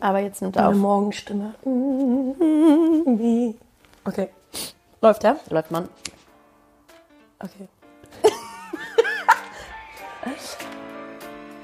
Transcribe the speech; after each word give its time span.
Aber 0.00 0.20
jetzt 0.20 0.40
nimmt 0.42 0.56
er 0.56 0.68
auf. 0.68 0.74
Morgenstimme. 0.74 1.54
Okay. 4.04 4.28
Läuft 5.00 5.24
ja? 5.24 5.36
Läuft 5.50 5.70
man. 5.70 5.88
Okay. 7.40 7.68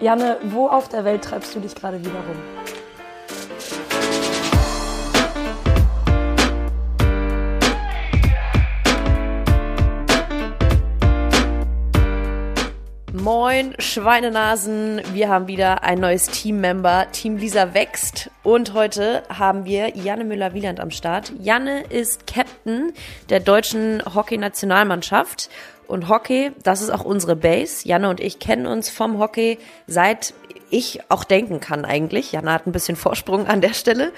Janne, 0.00 0.38
wo 0.44 0.68
auf 0.68 0.88
der 0.88 1.04
Welt 1.04 1.24
treibst 1.24 1.54
du 1.54 1.60
dich 1.60 1.74
gerade 1.74 2.00
wieder 2.00 2.14
rum? 2.14 2.63
Moin, 13.54 13.76
Schweinenasen. 13.78 15.00
Wir 15.12 15.28
haben 15.28 15.46
wieder 15.46 15.84
ein 15.84 16.00
neues 16.00 16.26
Teammember. 16.26 17.06
Team 17.12 17.36
Lisa 17.36 17.72
wächst. 17.72 18.28
Und 18.42 18.74
heute 18.74 19.22
haben 19.28 19.64
wir 19.64 19.96
Janne 19.96 20.24
Müller-Wieland 20.24 20.80
am 20.80 20.90
Start. 20.90 21.32
Janne 21.38 21.82
ist 21.82 22.26
Captain 22.26 22.92
der 23.28 23.38
deutschen 23.38 24.02
Hockey-Nationalmannschaft. 24.12 25.50
Und 25.86 26.08
Hockey, 26.08 26.50
das 26.64 26.82
ist 26.82 26.90
auch 26.90 27.04
unsere 27.04 27.36
Base. 27.36 27.86
Janne 27.86 28.08
und 28.08 28.18
ich 28.18 28.40
kennen 28.40 28.66
uns 28.66 28.90
vom 28.90 29.20
Hockey 29.20 29.58
seit 29.86 30.34
ich 30.74 31.00
auch 31.08 31.24
denken 31.24 31.60
kann 31.60 31.84
eigentlich. 31.84 32.32
Janne 32.32 32.52
hat 32.52 32.66
ein 32.66 32.72
bisschen 32.72 32.96
Vorsprung 32.96 33.46
an 33.46 33.60
der 33.60 33.74
Stelle. 33.74 34.12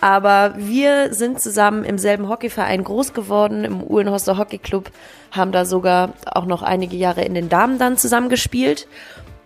Aber 0.00 0.54
wir 0.56 1.12
sind 1.12 1.40
zusammen 1.40 1.84
im 1.84 1.98
selben 1.98 2.28
Hockeyverein 2.28 2.84
groß 2.84 3.12
geworden, 3.12 3.64
im 3.64 3.82
Uhlenhorster 3.82 4.38
Hockey 4.38 4.58
Club, 4.58 4.90
haben 5.30 5.52
da 5.52 5.64
sogar 5.64 6.14
auch 6.26 6.46
noch 6.46 6.62
einige 6.62 6.96
Jahre 6.96 7.22
in 7.22 7.34
den 7.34 7.48
Damen 7.48 7.78
dann 7.78 7.98
zusammen 7.98 8.30
gespielt. 8.30 8.88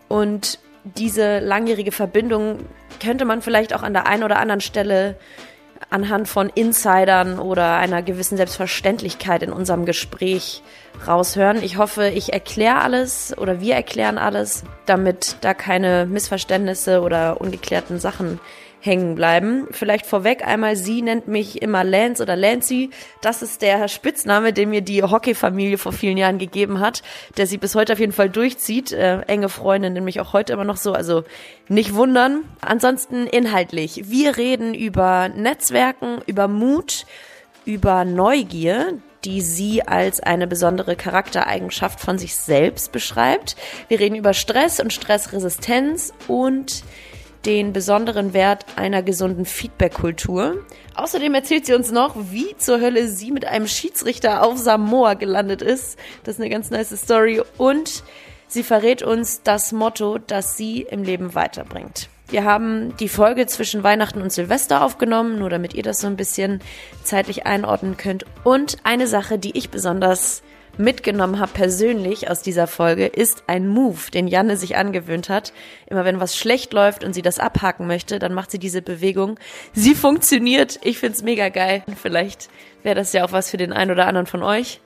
Und 0.08 0.60
diese 0.84 1.40
langjährige 1.40 1.92
Verbindung 1.92 2.58
könnte 3.02 3.24
man 3.24 3.42
vielleicht 3.42 3.74
auch 3.74 3.82
an 3.82 3.94
der 3.94 4.06
einen 4.06 4.22
oder 4.22 4.38
anderen 4.38 4.60
Stelle 4.60 5.16
anhand 5.90 6.28
von 6.28 6.48
Insidern 6.48 7.38
oder 7.38 7.76
einer 7.76 8.02
gewissen 8.02 8.36
Selbstverständlichkeit 8.36 9.42
in 9.42 9.52
unserem 9.52 9.84
Gespräch 9.84 10.62
raushören. 11.06 11.62
Ich 11.62 11.78
hoffe, 11.78 12.08
ich 12.08 12.32
erkläre 12.32 12.80
alles 12.80 13.36
oder 13.36 13.60
wir 13.60 13.74
erklären 13.74 14.18
alles, 14.18 14.64
damit 14.86 15.36
da 15.40 15.54
keine 15.54 16.06
Missverständnisse 16.06 17.00
oder 17.00 17.40
ungeklärten 17.40 17.98
Sachen 17.98 18.40
hängen 18.84 19.14
bleiben. 19.14 19.66
Vielleicht 19.70 20.04
vorweg 20.04 20.46
einmal, 20.46 20.76
sie 20.76 21.00
nennt 21.00 21.26
mich 21.26 21.62
immer 21.62 21.84
Lance 21.84 22.22
oder 22.22 22.36
Lancy. 22.36 22.90
Das 23.22 23.40
ist 23.40 23.62
der 23.62 23.88
Spitzname, 23.88 24.52
den 24.52 24.70
mir 24.70 24.82
die 24.82 25.02
Hockey-Familie 25.02 25.78
vor 25.78 25.92
vielen 25.92 26.18
Jahren 26.18 26.38
gegeben 26.38 26.80
hat, 26.80 27.02
der 27.38 27.46
sie 27.46 27.56
bis 27.56 27.74
heute 27.74 27.94
auf 27.94 27.98
jeden 27.98 28.12
Fall 28.12 28.28
durchzieht. 28.28 28.92
Äh, 28.92 29.20
enge 29.22 29.48
Freundin 29.48 29.94
nämlich 29.94 30.20
auch 30.20 30.34
heute 30.34 30.52
immer 30.52 30.64
noch 30.64 30.76
so, 30.76 30.92
also 30.92 31.24
nicht 31.68 31.94
wundern. 31.94 32.44
Ansonsten 32.60 33.26
inhaltlich. 33.26 34.02
Wir 34.10 34.36
reden 34.36 34.74
über 34.74 35.30
Netzwerken, 35.30 36.20
über 36.26 36.46
Mut, 36.46 37.06
über 37.64 38.04
Neugier, 38.04 38.98
die 39.24 39.40
sie 39.40 39.82
als 39.82 40.20
eine 40.20 40.46
besondere 40.46 40.96
Charaktereigenschaft 40.96 42.00
von 42.00 42.18
sich 42.18 42.36
selbst 42.36 42.92
beschreibt. 42.92 43.56
Wir 43.88 44.00
reden 44.00 44.16
über 44.16 44.34
Stress 44.34 44.80
und 44.80 44.92
Stressresistenz 44.92 46.12
und 46.28 46.84
den 47.46 47.72
besonderen 47.72 48.32
Wert 48.32 48.64
einer 48.76 49.02
gesunden 49.02 49.44
Feedback-Kultur. 49.44 50.64
Außerdem 50.94 51.34
erzählt 51.34 51.66
sie 51.66 51.74
uns 51.74 51.90
noch, 51.90 52.16
wie 52.30 52.56
zur 52.56 52.80
Hölle 52.80 53.08
sie 53.08 53.32
mit 53.32 53.44
einem 53.44 53.66
Schiedsrichter 53.66 54.42
auf 54.42 54.58
Samoa 54.58 55.14
gelandet 55.14 55.60
ist. 55.60 55.98
Das 56.22 56.36
ist 56.36 56.40
eine 56.40 56.50
ganz 56.50 56.70
nice 56.70 56.96
Story. 56.96 57.42
Und 57.58 58.02
sie 58.48 58.62
verrät 58.62 59.02
uns 59.02 59.42
das 59.42 59.72
Motto, 59.72 60.18
das 60.18 60.56
sie 60.56 60.82
im 60.82 61.02
Leben 61.02 61.34
weiterbringt. 61.34 62.08
Wir 62.28 62.44
haben 62.44 62.96
die 62.96 63.08
Folge 63.08 63.46
zwischen 63.46 63.82
Weihnachten 63.82 64.22
und 64.22 64.32
Silvester 64.32 64.82
aufgenommen, 64.82 65.38
nur 65.38 65.50
damit 65.50 65.74
ihr 65.74 65.82
das 65.82 66.00
so 66.00 66.06
ein 66.06 66.16
bisschen 66.16 66.60
zeitlich 67.02 67.46
einordnen 67.46 67.96
könnt. 67.96 68.24
Und 68.44 68.78
eine 68.82 69.06
Sache, 69.06 69.38
die 69.38 69.56
ich 69.56 69.70
besonders 69.70 70.42
mitgenommen 70.78 71.38
habe 71.38 71.52
persönlich 71.52 72.30
aus 72.30 72.42
dieser 72.42 72.66
Folge, 72.66 73.06
ist 73.06 73.44
ein 73.46 73.68
Move, 73.68 74.10
den 74.12 74.26
Janne 74.26 74.56
sich 74.56 74.76
angewöhnt 74.76 75.28
hat. 75.28 75.52
Immer 75.86 76.04
wenn 76.04 76.20
was 76.20 76.36
schlecht 76.36 76.72
läuft 76.72 77.04
und 77.04 77.12
sie 77.12 77.22
das 77.22 77.38
abhaken 77.38 77.86
möchte, 77.86 78.18
dann 78.18 78.34
macht 78.34 78.50
sie 78.50 78.58
diese 78.58 78.82
Bewegung. 78.82 79.38
Sie 79.72 79.94
funktioniert. 79.94 80.80
Ich 80.82 80.98
find's 80.98 81.22
mega 81.22 81.48
geil. 81.50 81.84
Vielleicht 82.00 82.48
wäre 82.82 82.96
das 82.96 83.12
ja 83.12 83.24
auch 83.24 83.32
was 83.32 83.50
für 83.50 83.56
den 83.58 83.72
einen 83.72 83.90
oder 83.90 84.06
anderen 84.06 84.26
von 84.26 84.42
euch. 84.42 84.80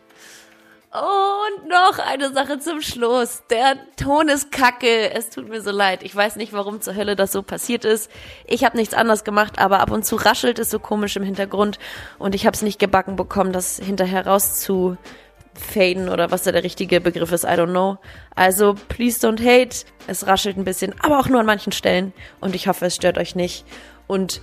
Und 0.90 1.68
noch 1.68 1.98
eine 1.98 2.32
Sache 2.32 2.58
zum 2.60 2.80
Schluss. 2.80 3.42
Der 3.50 3.76
Ton 3.96 4.30
ist 4.30 4.50
kacke. 4.50 5.12
Es 5.12 5.28
tut 5.28 5.48
mir 5.48 5.60
so 5.60 5.70
leid. 5.70 6.02
Ich 6.02 6.16
weiß 6.16 6.36
nicht, 6.36 6.54
warum 6.54 6.80
zur 6.80 6.94
Hölle 6.94 7.14
das 7.14 7.30
so 7.30 7.42
passiert 7.42 7.84
ist. 7.84 8.10
Ich 8.46 8.64
habe 8.64 8.78
nichts 8.78 8.94
anderes 8.94 9.22
gemacht, 9.22 9.58
aber 9.58 9.80
ab 9.80 9.90
und 9.90 10.06
zu 10.06 10.16
raschelt 10.16 10.58
es 10.58 10.70
so 10.70 10.78
komisch 10.78 11.16
im 11.16 11.22
Hintergrund 11.24 11.78
und 12.18 12.34
ich 12.34 12.46
habe 12.46 12.54
es 12.54 12.62
nicht 12.62 12.78
gebacken 12.78 13.16
bekommen, 13.16 13.52
das 13.52 13.76
hinterher 13.76 14.26
rauszu 14.26 14.96
faden 15.52 16.08
oder 16.08 16.30
was 16.30 16.44
da 16.44 16.52
der 16.52 16.64
richtige 16.64 17.00
Begriff 17.02 17.32
ist, 17.32 17.44
I 17.44 17.48
don't 17.48 17.70
know. 17.70 17.98
Also, 18.34 18.74
please 18.88 19.26
don't 19.26 19.44
hate. 19.44 19.84
Es 20.06 20.26
raschelt 20.26 20.56
ein 20.56 20.64
bisschen, 20.64 20.94
aber 21.00 21.18
auch 21.18 21.28
nur 21.28 21.40
an 21.40 21.46
manchen 21.46 21.72
Stellen. 21.72 22.14
Und 22.40 22.54
ich 22.54 22.66
hoffe, 22.66 22.86
es 22.86 22.94
stört 22.94 23.18
euch 23.18 23.34
nicht. 23.34 23.66
Und 24.06 24.40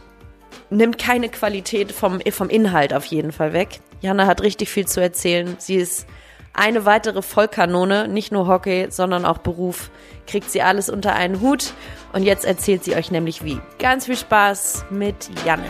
nimmt 0.69 0.99
keine 0.99 1.29
Qualität 1.29 1.91
vom, 1.91 2.21
vom 2.21 2.49
Inhalt 2.49 2.93
auf 2.93 3.05
jeden 3.05 3.31
Fall 3.31 3.53
weg. 3.53 3.79
Jana 4.01 4.27
hat 4.27 4.41
richtig 4.41 4.69
viel 4.69 4.85
zu 4.85 5.01
erzählen. 5.01 5.55
Sie 5.57 5.75
ist 5.75 6.05
eine 6.55 6.85
weitere 6.85 7.21
Vollkanone, 7.21 8.07
nicht 8.07 8.31
nur 8.31 8.47
Hockey, 8.47 8.87
sondern 8.89 9.25
auch 9.25 9.39
Beruf. 9.39 9.91
Kriegt 10.25 10.49
sie 10.49 10.61
alles 10.61 10.89
unter 10.89 11.13
einen 11.13 11.41
Hut. 11.41 11.73
Und 12.13 12.23
jetzt 12.23 12.45
erzählt 12.45 12.83
sie 12.83 12.95
euch 12.95 13.11
nämlich 13.11 13.43
wie. 13.43 13.59
Ganz 13.77 14.05
viel 14.05 14.17
Spaß 14.17 14.85
mit 14.89 15.29
Janne. 15.45 15.65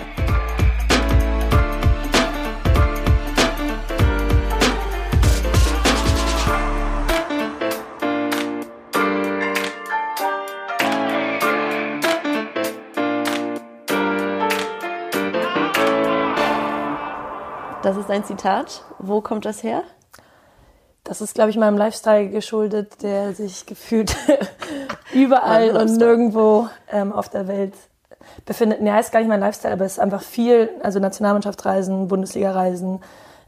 Das 17.82 17.98
ist 17.98 18.10
ein 18.10 18.24
Zitat. 18.24 18.84
Wo 18.98 19.22
kommt 19.22 19.46
das 19.46 19.62
her? 19.62 19.84
Das 21.06 21.22
ist, 21.22 21.36
glaube 21.36 21.52
ich, 21.52 21.58
meinem 21.58 21.78
Lifestyle 21.78 22.30
geschuldet, 22.30 23.04
der 23.04 23.34
sich 23.34 23.68
gefühlt 23.68 24.16
überall 25.14 25.72
Mein 25.72 25.82
und 25.84 25.98
nirgendwo 25.98 26.68
ähm, 26.92 27.14
auf 27.14 27.30
der 27.30 27.48
Welt 27.48 27.74
befindet. 28.46 28.82
Nee, 28.82 28.92
heißt 28.92 29.12
gar 29.12 29.20
nicht 29.20 29.30
mein 29.30 29.40
Lifestyle, 29.40 29.74
aber 29.74 29.86
es 29.86 29.94
ist 29.94 30.00
einfach 30.00 30.24
viel, 30.24 30.70
also 30.82 31.00
Nationalmannschaftsreisen, 31.00 32.08
Bundesliga-Reisen. 32.08 33.02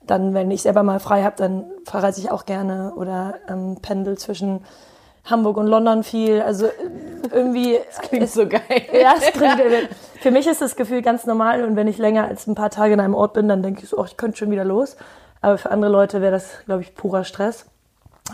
Dann, 0.05 0.35
wenn 0.35 0.51
ich 0.51 0.61
selber 0.61 0.83
mal 0.83 0.99
frei 0.99 1.23
habe, 1.23 1.35
dann 1.35 1.65
verreise 1.83 2.21
ich 2.21 2.29
auch 2.29 2.45
gerne 2.45 2.93
oder 2.95 3.35
ähm, 3.49 3.77
pendel 3.81 4.19
zwischen 4.19 4.63
Hamburg 5.25 5.57
und 5.57 5.65
London 5.65 6.03
viel. 6.03 6.43
Also 6.43 6.67
äh, 6.67 6.71
irgendwie. 7.31 7.79
Klingt 8.03 8.23
ist, 8.23 8.35
so 8.35 8.47
geil. 8.47 8.61
Ja, 8.93 9.15
es 9.17 9.33
klingt, 9.33 9.59
für 10.21 10.29
mich 10.29 10.45
ist 10.45 10.61
das 10.61 10.75
Gefühl 10.75 11.01
ganz 11.01 11.25
normal 11.25 11.63
und 11.63 11.75
wenn 11.75 11.87
ich 11.87 11.97
länger 11.97 12.27
als 12.27 12.45
ein 12.45 12.53
paar 12.53 12.69
Tage 12.69 12.93
in 12.93 12.99
einem 12.99 13.15
Ort 13.15 13.33
bin, 13.33 13.47
dann 13.47 13.63
denke 13.63 13.81
ich 13.81 13.89
so, 13.89 13.97
oh, 13.97 14.05
ich 14.05 14.15
könnte 14.15 14.37
schon 14.37 14.51
wieder 14.51 14.63
los. 14.63 14.95
Aber 15.41 15.57
für 15.57 15.71
andere 15.71 15.91
Leute 15.91 16.21
wäre 16.21 16.31
das, 16.31 16.49
glaube 16.65 16.81
ich, 16.81 16.95
purer 16.95 17.23
Stress. 17.23 17.65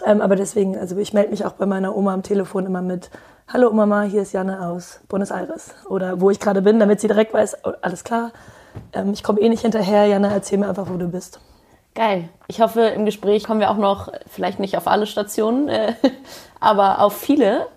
Ähm, 0.05 0.21
aber 0.21 0.35
deswegen, 0.35 0.77
also 0.77 0.97
ich 0.97 1.13
melde 1.13 1.31
mich 1.31 1.45
auch 1.45 1.53
bei 1.53 1.65
meiner 1.65 1.95
Oma 1.95 2.13
am 2.13 2.23
Telefon 2.23 2.65
immer 2.65 2.81
mit, 2.81 3.09
hallo 3.47 3.71
Mama, 3.71 4.03
hier 4.03 4.23
ist 4.23 4.33
Janne 4.33 4.67
aus 4.67 5.01
Buenos 5.07 5.31
Aires. 5.31 5.73
Oder 5.87 6.19
wo 6.21 6.29
ich 6.29 6.39
gerade 6.39 6.61
bin, 6.61 6.79
damit 6.79 6.99
sie 6.99 7.07
direkt 7.07 7.33
weiß, 7.33 7.57
oh, 7.63 7.73
alles 7.81 8.03
klar, 8.03 8.31
ähm, 8.93 9.11
ich 9.13 9.23
komme 9.23 9.39
eh 9.41 9.49
nicht 9.49 9.61
hinterher, 9.61 10.07
Janne, 10.07 10.31
erzähl 10.31 10.57
mir 10.57 10.69
einfach, 10.69 10.89
wo 10.89 10.97
du 10.97 11.07
bist. 11.07 11.39
Geil. 11.95 12.29
Ich 12.47 12.59
hoffe, 12.59 12.81
im 12.81 13.05
Gespräch 13.05 13.43
kommen 13.43 13.59
wir 13.59 13.69
auch 13.69 13.77
noch, 13.77 14.11
vielleicht 14.27 14.59
nicht 14.59 14.77
auf 14.77 14.87
alle 14.87 15.05
Stationen, 15.05 15.69
äh, 15.69 15.93
aber 16.59 16.99
auf 17.01 17.15
viele. 17.15 17.67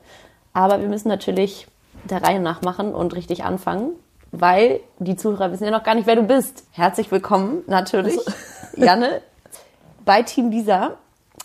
Aber 0.54 0.80
wir 0.80 0.88
müssen 0.88 1.08
natürlich 1.08 1.66
der 2.04 2.22
Reihe 2.22 2.40
nach 2.40 2.62
machen 2.62 2.94
und 2.94 3.14
richtig 3.14 3.44
anfangen, 3.44 3.90
weil 4.32 4.80
die 4.98 5.16
Zuhörer 5.16 5.52
wissen 5.52 5.64
ja 5.64 5.70
noch 5.70 5.82
gar 5.82 5.94
nicht, 5.94 6.06
wer 6.06 6.16
du 6.16 6.22
bist. 6.22 6.64
Herzlich 6.72 7.10
willkommen, 7.10 7.62
natürlich, 7.66 8.18
Janne, 8.76 9.22
bei 10.04 10.22
Team 10.22 10.50
Lisa. 10.50 10.92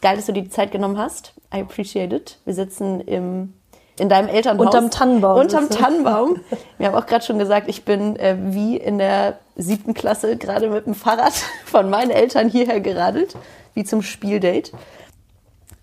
Geil, 0.02 0.16
dass 0.16 0.26
du 0.26 0.34
dir 0.34 0.44
die 0.44 0.50
Zeit 0.50 0.72
genommen 0.72 0.98
hast. 0.98 1.34
I 1.54 1.62
appreciate 1.62 2.16
it. 2.16 2.38
Wir 2.46 2.54
sitzen 2.54 3.02
im, 3.02 3.54
in 4.00 4.10
deinem 4.10 4.30
Elternhaus. 4.30 4.66
Unterm 4.66 4.90
Tannenbaum 4.90 5.40
Unterm. 5.40 5.70
Tannenbaum. 5.70 6.40
Wir 6.78 6.88
haben 6.88 6.96
auch 6.96 7.06
gerade 7.06 7.24
schon 7.24 7.38
gesagt, 7.38 7.68
ich 7.68 7.86
bin 7.86 8.16
äh, 8.16 8.38
wie 8.40 8.78
in 8.78 8.98
der 8.98 9.40
siebten 9.56 9.94
Klasse 9.94 10.38
gerade 10.38 10.70
mit 10.70 10.86
dem 10.86 10.96
Fahrrad 10.96 11.34
von 11.66 11.90
meinen 11.90 12.12
Eltern 12.12 12.50
hierher 12.50 12.80
geradelt, 12.80 13.36
wie 13.74 13.84
zum 13.84 14.02
Spieldate. 14.02 14.72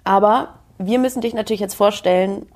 Aber 0.04 0.54
wir 0.78 0.98
müssen 0.98 1.20
dich 1.20 1.34
natürlich 1.34 1.60
jetzt 1.60 1.74
vorstellen. 1.74 2.46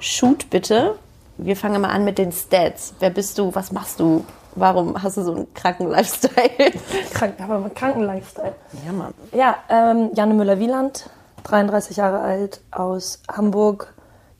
Shoot 0.00 0.50
bitte. 0.50 0.96
Wir 1.38 1.56
fangen 1.56 1.80
mal 1.80 1.90
an 1.90 2.04
mit 2.04 2.18
den 2.18 2.32
Stats. 2.32 2.94
Wer 2.98 3.10
bist 3.10 3.38
du? 3.38 3.54
Was 3.54 3.72
machst 3.72 4.00
du? 4.00 4.24
Warum 4.54 5.02
hast 5.02 5.16
du 5.16 5.22
so 5.22 5.32
einen 5.34 5.54
kranken 5.54 5.88
Lifestyle? 5.88 6.50
Krank, 7.14 7.34
aber 7.40 7.58
mit 7.58 7.74
kranken 7.74 8.02
Lifestyle. 8.02 8.54
Ja, 8.84 8.92
Mann. 8.92 9.14
Ja, 9.32 9.56
ähm, 9.68 10.10
Janne 10.14 10.34
Müller-Wieland, 10.34 11.08
33 11.44 11.96
Jahre 11.96 12.20
alt, 12.20 12.60
aus 12.70 13.22
Hamburg. 13.34 13.94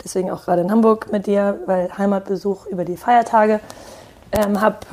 Deswegen 0.05 0.31
auch 0.31 0.45
gerade 0.45 0.63
in 0.63 0.71
Hamburg 0.71 1.11
mit 1.13 1.27
dir, 1.27 1.61
weil 1.67 1.97
Heimatbesuch 1.97 2.67
über 2.67 2.85
die 2.85 2.97
Feiertage. 2.97 3.61
Ähm, 4.33 4.61
hab, 4.61 4.85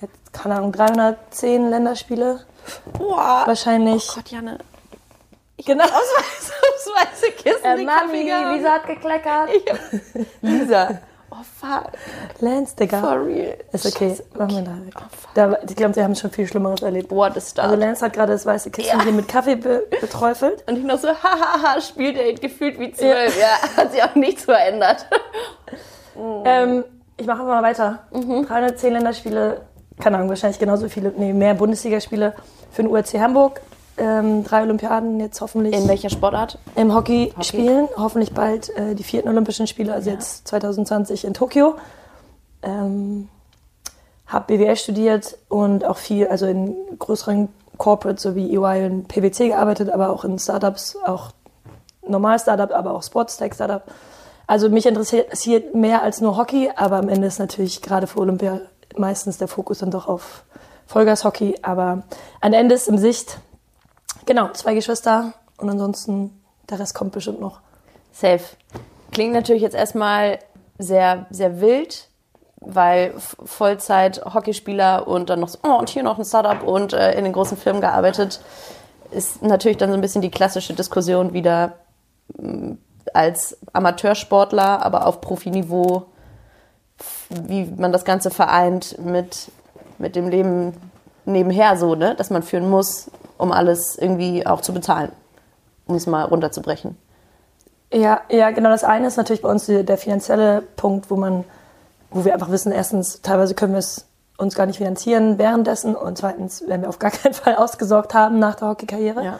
jetzt, 0.00 0.32
keine 0.32 0.56
Ahnung, 0.56 0.72
310 0.72 1.68
Länderspiele 1.70 2.40
Boah. 2.98 3.42
wahrscheinlich. 3.46 4.08
Oh 4.10 4.14
Gott, 4.16 4.28
Janne. 4.30 4.58
genau. 5.64 5.84
Ausweis, 5.84 6.52
ausweise 6.74 7.32
Kissen, 7.36 7.64
Äh, 7.64 7.84
Mami. 7.84 8.56
Lisa 8.56 8.70
hat 8.72 8.86
gekleckert. 8.86 9.50
Lisa. 10.40 10.98
Oh, 11.62 11.66
fuck. 11.66 11.92
Lance, 12.40 12.74
Digga. 12.76 13.00
For 13.00 13.24
real. 13.24 13.56
Ist 13.72 13.86
okay, 13.86 14.10
Scheiße, 14.10 14.24
machen 14.38 14.56
wir 14.56 14.62
da 14.62 14.86
weg. 14.86 14.94
Da, 15.34 15.58
ich 15.68 15.76
glaube, 15.76 15.94
sie 15.94 16.02
haben 16.02 16.14
schon 16.14 16.30
viel 16.30 16.46
Schlimmeres 16.46 16.82
erlebt. 16.82 17.10
What 17.10 17.36
a 17.36 17.40
start. 17.40 17.68
Also 17.70 17.80
Lance 17.80 18.04
hat 18.04 18.12
gerade 18.12 18.32
das 18.32 18.44
weiße 18.46 18.70
Kissen 18.70 18.98
Ja. 18.98 19.02
hier 19.02 19.12
mit 19.12 19.28
Kaffee 19.28 19.56
be 19.56 19.86
beträufelt. 20.00 20.64
und 20.68 20.78
ich 20.78 20.84
noch 20.84 20.98
so, 20.98 21.08
hahaha, 21.22 21.80
spielt 21.80 22.16
er 22.16 22.32
gefühlt 22.34 22.78
wie 22.78 22.92
zwölf. 22.92 23.38
Ja. 23.38 23.76
hat 23.76 23.92
sich 23.92 24.02
auch 24.02 24.14
nichts 24.14 24.44
verändert. 24.44 25.06
Ähm, 26.44 26.84
ich 27.16 27.26
mache 27.26 27.42
mal 27.42 27.60
weiter. 27.62 28.04
Mhm. 28.12 28.46
310 28.46 28.92
Länderspiele, 28.92 29.62
keine 30.00 30.16
Ahnung, 30.16 30.28
wahrscheinlich 30.28 30.60
genauso 30.60 30.88
viele, 30.88 31.12
nee, 31.16 31.32
mehr 31.32 31.54
Bundesligaspiele 31.54 32.34
für 32.70 32.82
den 32.82 32.90
URC 32.90 33.14
Hamburg. 33.18 33.60
Ähm, 33.96 34.44
drei 34.44 34.62
Olympiaden 34.62 35.20
jetzt 35.20 35.40
hoffentlich 35.40 35.74
In 35.74 35.88
welcher 35.88 36.10
Sportart? 36.10 36.58
im 36.74 36.94
Hockey, 36.94 37.32
spielen. 37.42 37.88
Hoffentlich 37.96 38.32
bald 38.32 38.70
äh, 38.76 38.94
die 38.94 39.04
vierten 39.04 39.28
Olympischen 39.28 39.66
Spiele, 39.66 39.92
also 39.92 40.10
jetzt 40.10 40.48
2020 40.48 41.24
in 41.24 41.34
Tokio. 41.34 41.74
Ähm, 42.62 43.28
hab 44.26 44.48
BWL 44.48 44.76
studiert 44.76 45.38
und 45.48 45.84
auch 45.84 45.96
viel, 45.98 46.26
also 46.26 46.46
in 46.46 46.74
größeren 46.98 47.48
Corporates 47.78 48.22
so 48.22 48.34
wie 48.34 48.54
EY 48.54 48.86
und 48.86 49.08
PwC 49.08 49.48
gearbeitet, 49.48 49.90
aber 49.90 50.10
auch 50.10 50.24
in 50.24 50.38
Startups, 50.38 50.96
auch 51.04 51.30
normal 52.06 52.38
Startup, 52.38 52.72
aber 52.72 52.92
auch 52.92 53.02
Sportstech 53.02 53.54
Startup. 53.54 53.82
Also 54.46 54.68
mich 54.68 54.86
interessiert 54.86 55.74
mehr 55.74 56.02
als 56.02 56.20
nur 56.20 56.36
Hockey, 56.36 56.70
aber 56.74 56.96
am 56.96 57.08
Ende 57.08 57.26
ist 57.26 57.38
natürlich 57.38 57.80
gerade 57.80 58.06
für 58.06 58.20
Olympia 58.20 58.60
meistens 58.96 59.38
der 59.38 59.48
Fokus 59.48 59.78
dann 59.78 59.90
doch 59.90 60.06
auf 60.06 60.44
Vollgas-Hockey. 60.86 61.56
Aber 61.62 62.02
am 62.40 62.52
Ende 62.52 62.74
ist 62.74 62.88
im 62.88 62.98
Sicht, 62.98 63.38
genau, 64.26 64.48
zwei 64.52 64.74
Geschwister 64.74 65.32
und 65.58 65.70
ansonsten 65.70 66.40
der 66.70 66.78
Rest 66.78 66.94
kommt 66.94 67.12
bestimmt 67.12 67.40
noch. 67.40 67.60
Safe. 68.12 68.40
Klingt 69.12 69.32
natürlich 69.32 69.62
jetzt 69.62 69.76
erstmal 69.76 70.38
sehr, 70.78 71.26
sehr 71.30 71.60
wild, 71.60 72.08
weil 72.60 73.12
F- 73.16 73.36
Vollzeit 73.44 74.24
Hockeyspieler 74.24 75.06
und 75.06 75.30
dann 75.30 75.40
noch 75.40 75.48
so, 75.48 75.58
oh, 75.62 75.78
und 75.78 75.90
hier 75.90 76.02
noch 76.02 76.18
ein 76.18 76.24
Startup 76.24 76.62
und 76.62 76.92
äh, 76.92 77.12
in 77.18 77.24
den 77.24 77.32
großen 77.32 77.56
Firmen 77.56 77.80
gearbeitet, 77.80 78.40
ist 79.10 79.42
natürlich 79.42 79.76
dann 79.76 79.90
so 79.90 79.94
ein 79.94 80.00
bisschen 80.00 80.22
die 80.22 80.30
klassische 80.30 80.74
Diskussion 80.74 81.32
wieder 81.32 81.74
mh, 82.38 82.76
als 83.12 83.58
Amateursportler, 83.72 84.82
aber 84.84 85.06
auf 85.06 85.20
Profiniveau, 85.20 86.06
wie 87.28 87.66
man 87.66 87.92
das 87.92 88.04
Ganze 88.04 88.30
vereint 88.30 88.98
mit, 88.98 89.50
mit 89.98 90.16
dem 90.16 90.28
Leben 90.28 90.72
nebenher 91.26 91.76
so, 91.76 91.94
ne, 91.94 92.14
das 92.16 92.30
man 92.30 92.42
führen 92.42 92.70
muss, 92.70 93.10
um 93.38 93.52
alles 93.52 93.96
irgendwie 93.96 94.46
auch 94.46 94.60
zu 94.60 94.72
bezahlen, 94.72 95.12
um 95.86 95.96
es 95.96 96.06
mal 96.06 96.24
runterzubrechen. 96.24 96.96
Ja, 97.92 98.22
ja, 98.28 98.50
genau. 98.50 98.70
Das 98.70 98.84
eine 98.84 99.06
ist 99.06 99.16
natürlich 99.16 99.42
bei 99.42 99.48
uns 99.48 99.66
die, 99.66 99.84
der 99.84 99.98
finanzielle 99.98 100.62
Punkt, 100.76 101.10
wo 101.10 101.16
man, 101.16 101.44
wo 102.10 102.24
wir 102.24 102.34
einfach 102.34 102.50
wissen, 102.50 102.72
erstens, 102.72 103.22
teilweise 103.22 103.54
können 103.54 103.72
wir 103.72 103.78
es 103.78 104.06
uns 104.36 104.54
gar 104.54 104.66
nicht 104.66 104.78
finanzieren 104.78 105.38
währenddessen 105.38 105.94
und 105.94 106.18
zweitens 106.18 106.66
werden 106.66 106.82
wir 106.82 106.88
auf 106.88 106.98
gar 106.98 107.10
keinen 107.12 107.34
Fall 107.34 107.54
ausgesorgt 107.54 108.14
haben 108.14 108.38
nach 108.38 108.56
der 108.56 108.68
Hockeykarriere. 108.68 109.24
Ja. 109.24 109.38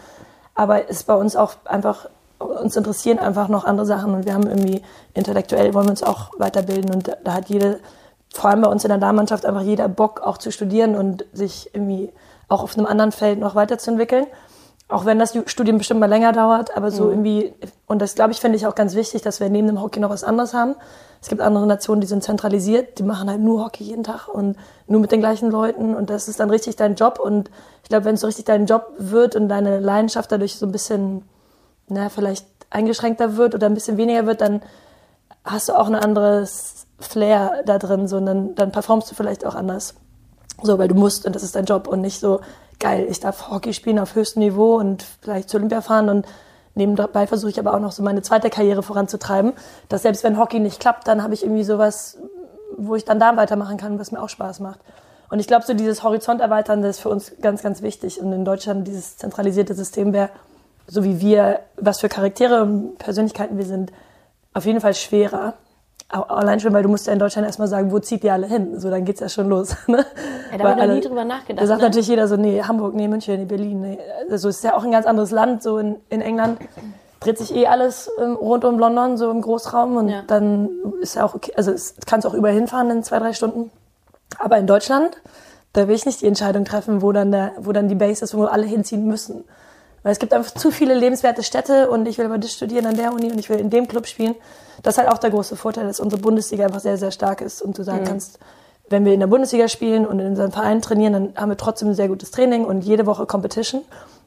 Aber 0.55 0.85
es 0.85 0.99
ist 0.99 1.07
bei 1.09 1.15
uns 1.15 1.35
auch 1.35 1.55
einfach, 1.65 2.09
uns 2.39 2.77
interessieren 2.77 3.19
einfach 3.19 3.49
noch 3.49 3.65
andere 3.65 3.87
Sachen 3.87 4.15
und 4.15 4.25
wir 4.25 4.35
haben 4.35 4.47
irgendwie 4.47 4.83
intellektuell 5.15 5.75
wollen 5.75 5.87
wir 5.87 5.91
uns 5.91 6.05
auch 6.05 6.31
weiterbilden 6.39 6.95
und 6.95 7.09
da, 7.09 7.17
da 7.25 7.35
hat 7.35 7.49
jede, 7.49 7.81
vor 8.33 8.51
allem 8.51 8.63
bei 8.63 8.69
uns 8.69 8.85
in 8.85 8.91
der 8.91 8.99
Damenmannschaft, 8.99 9.47
einfach 9.47 9.63
jeder 9.63 9.89
Bock 9.89 10.21
auch 10.21 10.39
zu 10.39 10.53
studieren 10.53 10.95
und 10.95 11.25
sich 11.33 11.71
irgendwie 11.75 12.13
auch 12.55 12.63
auf 12.63 12.79
einem 12.79 12.87
anderen 12.87 13.13
Feld 13.13 13.39
noch 13.39 13.55
weiterzuentwickeln. 13.55 14.27
Auch 14.87 15.07
wenn 15.07 15.19
das 15.19 15.37
Studium 15.47 15.79
bestimmt 15.79 16.01
mal 16.01 16.11
länger 16.11 16.33
dauert, 16.33 16.77
aber 16.77 16.91
so 16.91 17.09
irgendwie, 17.09 17.55
und 17.87 18.03
das 18.03 18.15
glaube 18.15 18.33
ich, 18.33 18.41
finde 18.41 18.57
ich 18.57 18.67
auch 18.67 18.75
ganz 18.75 18.95
wichtig, 18.95 19.23
dass 19.23 19.41
wir 19.41 19.49
neben 19.49 19.67
dem 19.67 19.81
Hockey 19.81 19.99
noch 19.99 20.11
was 20.11 20.25
anderes 20.25 20.53
haben. 20.53 20.75
Es 21.23 21.29
gibt 21.29 21.41
andere 21.41 21.67
Nationen, 21.67 22.03
die 22.03 22.07
sind 22.07 22.23
zentralisiert, 22.23 22.99
die 22.99 23.03
machen 23.03 23.31
halt 23.31 23.41
nur 23.41 23.65
Hockey 23.65 23.83
jeden 23.83 24.05
Tag 24.05 24.29
und 24.29 24.57
nur 24.87 25.01
mit 25.01 25.11
den 25.11 25.21
gleichen 25.21 25.51
Leuten 25.51 25.95
und 25.95 26.11
das 26.11 26.29
ist 26.29 26.39
dann 26.39 26.51
richtig 26.51 26.77
dein 26.77 26.97
Job 26.97 27.19
und 27.19 27.51
ich 27.83 27.89
glaube, 27.89 28.05
wenn 28.05 28.17
es 28.17 28.21
so 28.21 28.27
richtig 28.27 28.45
dein 28.45 28.67
Job 28.67 28.93
wird 28.99 29.37
und 29.37 29.49
deine 29.49 29.81
Leidenschaft 29.81 30.31
dadurch 30.31 30.57
so 30.57 30.67
ein 30.67 30.73
bisschen, 30.73 31.23
na, 31.89 32.11
vielleicht 32.11 32.47
eingeschränkter 32.69 33.39
wird 33.39 33.55
oder 33.55 33.69
ein 33.69 33.75
bisschen 33.75 33.97
weniger 33.97 34.27
wird, 34.27 34.43
dann 34.43 34.61
hast 35.45 35.71
du 35.71 35.79
auch 35.79 35.87
ein 35.87 35.95
anderes 35.95 36.87
Flair 37.01 37.63
da 37.65 37.79
drin, 37.79 38.07
so, 38.07 38.19
und 38.19 38.27
dann, 38.27 38.55
dann 38.55 38.71
performst 38.71 39.11
du 39.11 39.15
vielleicht 39.15 39.47
auch 39.47 39.55
anders. 39.55 39.95
So, 40.63 40.79
weil 40.79 40.89
du 40.89 40.95
musst 40.95 41.27
und 41.27 41.35
das 41.35 41.43
ist 41.43 41.57
dein 41.57 41.65
Job 41.65 41.89
und 41.89 42.01
nicht 42.01 42.21
so, 42.21 42.41
geil, 42.79 43.07
ich 43.09 43.21
darf 43.21 43.51
Hockey 43.51 43.73
spielen 43.73 43.99
auf 43.99 44.15
höchstem 44.15 44.41
Niveau 44.41 44.77
und 44.77 45.05
vielleicht 45.21 45.49
zur 45.49 45.59
Olympia 45.59 45.81
fahren 45.81 46.09
und 46.09 46.27
nebenbei 46.75 47.27
versuche 47.27 47.51
ich 47.51 47.59
aber 47.59 47.75
auch 47.75 47.81
noch 47.81 47.93
so 47.93 48.03
meine 48.03 48.23
zweite 48.23 48.51
Karriere 48.51 48.83
voranzutreiben, 48.83 49.53
dass 49.89 50.03
selbst 50.03 50.25
wenn 50.25 50.39
Hockey 50.39 50.61
nicht 50.61 50.81
klappt, 50.81 51.07
dann 51.09 51.23
habe 51.23 51.35
ich 51.35 51.43
irgendwie 51.43 51.65
sowas, 51.65 52.19
wo 52.77 52.95
ich 52.97 53.05
dann 53.05 53.21
da 53.21 53.37
weitermachen 53.37 53.77
kann, 53.77 53.99
was 53.99 54.13
mir 54.13 54.23
auch 54.23 54.29
Spaß 54.29 54.61
macht. 54.61 54.81
Und 55.31 55.41
ich 55.41 55.47
glaube, 55.47 55.65
so 55.65 55.75
dieses 55.75 56.03
Horizont 56.03 56.41
erweitern, 56.41 56.83
das 56.83 56.97
ist 56.97 57.03
für 57.03 57.09
uns 57.09 57.33
ganz, 57.41 57.63
ganz 57.63 57.83
wichtig. 57.83 58.21
Und 58.21 58.33
in 58.33 58.45
Deutschland 58.45 58.87
dieses 58.87 59.17
zentralisierte 59.17 59.75
System 59.75 60.13
wäre, 60.13 60.29
so 60.87 61.03
wie 61.03 61.21
wir, 61.21 61.61
was 61.77 62.01
für 62.01 62.09
Charaktere 62.09 62.63
und 62.63 62.99
Persönlichkeiten 62.99 63.57
wir 63.57 63.65
sind, 63.65 63.93
auf 64.53 64.67
jeden 64.67 64.81
Fall 64.81 64.95
schwerer. 64.95 65.55
Allein 66.23 66.61
schon, 66.61 66.73
weil 66.73 66.83
du 66.83 66.89
musst 66.89 67.07
ja 67.07 67.13
in 67.13 67.19
Deutschland 67.19 67.47
erstmal 67.47 67.69
sagen, 67.69 67.91
wo 67.93 67.99
zieht 67.99 68.23
ihr 68.25 68.33
alle 68.33 68.47
hin? 68.47 68.79
So, 68.79 68.91
dann 68.91 69.05
geht's 69.05 69.21
ja 69.21 69.29
schon 69.29 69.49
los. 69.49 69.75
Ne? 69.87 70.05
Ja, 70.53 70.59
da 70.59 70.65
habe 70.65 70.71
ich 70.71 70.77
noch 70.77 70.83
alle- 70.83 70.95
nie 70.95 71.01
drüber 71.01 71.25
nachgedacht. 71.25 71.63
Da 71.63 71.67
sagt 71.67 71.81
ne? 71.81 71.89
natürlich 71.89 72.09
jeder 72.09 72.29
so, 72.29 72.37
nee, 72.37 72.63
Hamburg, 72.63 72.95
nee, 72.95 73.09
München, 73.09 73.39
nee, 73.39 73.45
Berlin, 73.45 73.81
nee. 73.81 73.99
Also 74.31 74.49
es 74.49 74.57
ist 74.57 74.65
ja 74.65 74.77
auch 74.77 74.85
ein 74.85 74.93
ganz 74.93 75.07
anderes 75.07 75.31
Land, 75.31 75.63
so 75.63 75.79
in, 75.79 75.97
in 76.11 76.21
England 76.21 76.59
dreht 77.21 77.39
sich 77.39 77.55
eh 77.55 77.67
alles 77.67 78.11
ähm, 78.23 78.37
rund 78.37 78.65
um 78.65 78.79
London, 78.79 79.17
so 79.17 79.31
im 79.31 79.41
Großraum 79.41 79.97
und 79.97 80.09
Ja. 80.11 80.23
dann 80.27 80.69
ist 81.01 81.17
ja 81.17 81.25
auch 81.25 81.35
okay, 81.35 81.53
also 81.57 81.73
es 81.73 81.95
kannst 82.07 82.27
auch 82.27 82.35
überall 82.35 82.55
hinfahren 82.55 82.91
in 82.91 83.03
zwei, 83.03 83.19
drei 83.19 83.33
Stunden. 83.33 83.71
Aber 84.39 84.59
in 84.59 84.67
Deutschland, 84.67 85.17
da 85.73 85.89
will 85.89 85.95
ich 85.95 86.07
nicht 86.07 86.21
die 86.21 86.27
Entscheidung 86.27 86.65
treffen, 86.65 87.03
wo 87.03 87.13
dann, 87.13 87.33
der, 87.33 87.53
wo 87.59 87.73
dann 87.73 87.89
die 87.89 87.95
Base 87.95 88.23
ist, 88.25 88.37
wo 88.37 88.45
alle 88.45 88.67
hinziehen 88.67 89.07
müssen. 89.07 89.45
Weil 90.05 90.13
es 90.13 90.21
gibt 90.21 90.33
einfach 90.33 90.55
zu 90.55 90.71
viele 90.71 90.95
lebenswerte 90.95 91.43
Städte 91.43 91.91
und 91.91 92.07
ich 92.07 92.19
will 92.19 92.27
aber 92.27 92.39
das 92.39 92.53
studieren 92.53 92.87
an 92.87 92.97
der 92.97 93.13
Uni 93.13 93.33
und 93.33 93.39
ich 93.39 93.51
will 93.51 93.59
in 93.59 93.71
dem 93.71 93.89
Club 93.89 94.07
spielen. 94.07 94.37
Das 94.83 94.95
ist 94.95 94.99
halt 94.99 95.11
auch 95.11 95.19
der 95.19 95.31
große 95.31 95.57
Vorteil, 95.57 95.87
dass 95.87 95.99
unsere 95.99 96.21
Bundesliga 96.21 96.67
einfach 96.67 96.81
sehr, 96.81 96.99
sehr 96.99 97.11
stark 97.11 97.41
ist 97.41 97.63
und 97.63 97.77
du 97.79 97.83
sagen 97.83 98.05
kannst, 98.05 98.39
wenn 98.91 99.05
wir 99.07 99.15
in 99.15 99.21
der 99.21 99.27
Bundesliga 99.27 99.67
spielen 99.67 100.07
und 100.07 100.21
in 100.21 100.27
unseren 100.27 100.53
Verein 100.53 100.83
trainieren, 100.83 101.13
dann 101.15 101.33
haben 101.37 101.49
wir 101.49 101.57
trotzdem 101.57 101.89
ein 101.89 101.95
sehr 101.95 102.09
gutes 102.09 102.31
Training 102.31 102.65
und 102.67 102.83
jede 102.83 103.07
Woche 103.07 103.25
Competition. 103.25 103.81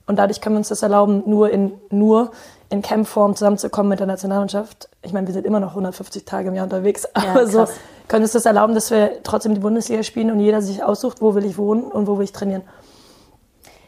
Und 0.07 0.17
dadurch 0.17 0.41
können 0.41 0.55
wir 0.55 0.59
uns 0.59 0.69
das 0.69 0.81
erlauben, 0.81 1.23
nur 1.27 1.51
in, 1.51 1.73
nur 1.91 2.31
in 2.69 2.81
Campform 2.81 3.35
zusammenzukommen 3.35 3.89
mit 3.89 3.99
der 3.99 4.07
Nationalmannschaft. 4.07 4.89
Ich 5.03 5.13
meine, 5.13 5.27
wir 5.27 5.33
sind 5.33 5.45
immer 5.45 5.59
noch 5.59 5.71
150 5.71 6.25
Tage 6.25 6.49
im 6.49 6.55
Jahr 6.55 6.63
unterwegs, 6.63 7.05
aber 7.13 7.45
so 7.45 7.59
krass. 7.59 7.73
können 8.07 8.23
uns 8.23 8.31
das 8.31 8.45
erlauben, 8.45 8.73
dass 8.73 8.89
wir 8.89 9.21
trotzdem 9.23 9.53
die 9.53 9.59
Bundesliga 9.59 10.01
spielen 10.03 10.31
und 10.31 10.39
jeder 10.39 10.61
sich 10.61 10.83
aussucht, 10.83 11.21
wo 11.21 11.35
will 11.35 11.45
ich 11.45 11.57
wohnen 11.57 11.83
und 11.83 12.07
wo 12.07 12.17
will 12.17 12.23
ich 12.23 12.31
trainieren. 12.31 12.63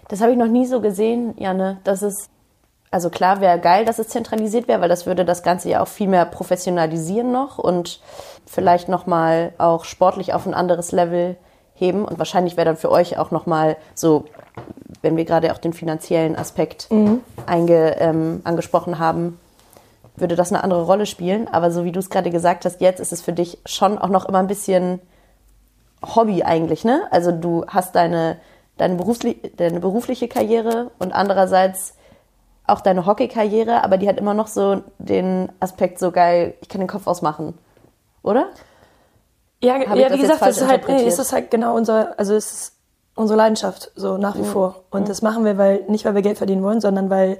Das 0.09 0.19
habe 0.21 0.33
ich 0.33 0.37
noch 0.37 0.47
nie 0.47 0.65
so 0.65 0.81
gesehen, 0.81 1.35
Janne. 1.37 1.77
Das 1.85 2.01
ist, 2.01 2.29
also 2.91 3.09
klar 3.09 3.39
wäre 3.39 3.59
geil, 3.59 3.85
dass 3.85 3.99
es 3.99 4.09
zentralisiert 4.09 4.67
wäre, 4.67 4.81
weil 4.81 4.89
das 4.89 5.05
würde 5.05 5.23
das 5.23 5.43
Ganze 5.43 5.69
ja 5.69 5.81
auch 5.81 5.87
viel 5.87 6.07
mehr 6.07 6.25
professionalisieren 6.25 7.31
noch 7.31 7.57
und 7.57 8.01
vielleicht 8.45 8.89
nochmal 8.89 9.53
auch 9.57 9.85
sportlich 9.85 10.33
auf 10.33 10.45
ein 10.45 10.53
anderes 10.53 10.91
Level 10.91 11.37
heben. 11.75 12.03
Und 12.03 12.19
wahrscheinlich 12.19 12.57
wäre 12.57 12.65
dann 12.65 12.77
für 12.77 12.91
euch 12.91 13.17
auch 13.17 13.31
nochmal 13.31 13.77
so, 13.95 14.25
wenn 15.01 15.15
wir 15.15 15.25
gerade 15.25 15.53
auch 15.53 15.59
den 15.59 15.73
finanziellen 15.73 16.35
Aspekt 16.35 16.89
einge, 17.45 17.95
ähm, 17.99 18.41
angesprochen 18.43 18.99
haben, 18.99 19.39
würde 20.15 20.35
das 20.35 20.51
eine 20.51 20.63
andere 20.63 20.83
Rolle 20.83 21.05
spielen. 21.05 21.47
Aber 21.47 21.71
so 21.71 21.85
wie 21.85 21.91
du 21.91 21.99
es 21.99 22.09
gerade 22.09 22.31
gesagt 22.31 22.65
hast, 22.65 22.81
jetzt 22.81 22.99
ist 22.99 23.13
es 23.13 23.21
für 23.21 23.31
dich 23.33 23.59
schon 23.65 23.97
auch 23.97 24.09
noch 24.09 24.25
immer 24.25 24.39
ein 24.39 24.47
bisschen 24.47 24.99
Hobby 26.03 26.43
eigentlich, 26.43 26.83
ne? 26.83 27.03
Also 27.11 27.31
du 27.31 27.65
hast 27.67 27.95
deine, 27.95 28.37
deine, 28.79 28.95
berufli 28.95 29.39
deine 29.57 29.79
berufliche 29.79 30.27
Karriere 30.27 30.91
und 30.99 31.13
andererseits 31.13 31.93
auch 32.65 32.81
deine 32.81 33.05
Hockeykarriere, 33.05 33.83
aber 33.83 33.97
die 33.97 34.07
hat 34.07 34.17
immer 34.17 34.33
noch 34.33 34.47
so 34.47 34.81
den 34.99 35.51
Aspekt 35.59 35.99
so 35.99 36.11
geil, 36.11 36.53
ich 36.61 36.69
kann 36.69 36.79
den 36.79 36.87
Kopf 36.87 37.07
ausmachen. 37.07 37.57
Oder? 38.21 38.47
Ja, 39.61 39.77
ja 39.77 40.09
das 40.09 40.17
wie 40.17 40.21
gesagt, 40.21 40.41
das 40.41 40.57
ist 40.57 40.67
halt, 40.67 40.87
nee, 40.87 41.05
ist 41.05 41.33
halt 41.33 41.51
genau 41.51 41.75
unser, 41.75 42.17
also 42.17 42.35
es 42.35 42.51
ist 42.51 42.73
unsere 43.15 43.37
Leidenschaft, 43.37 43.91
so 43.95 44.17
nach 44.17 44.37
wie 44.37 44.43
vor. 44.43 44.83
Und 44.91 45.09
das 45.09 45.21
machen 45.21 45.43
wir, 45.43 45.57
weil, 45.57 45.83
nicht 45.87 46.05
weil 46.05 46.15
wir 46.15 46.21
Geld 46.21 46.37
verdienen 46.37 46.63
wollen, 46.63 46.79
sondern 46.79 47.09
weil 47.09 47.37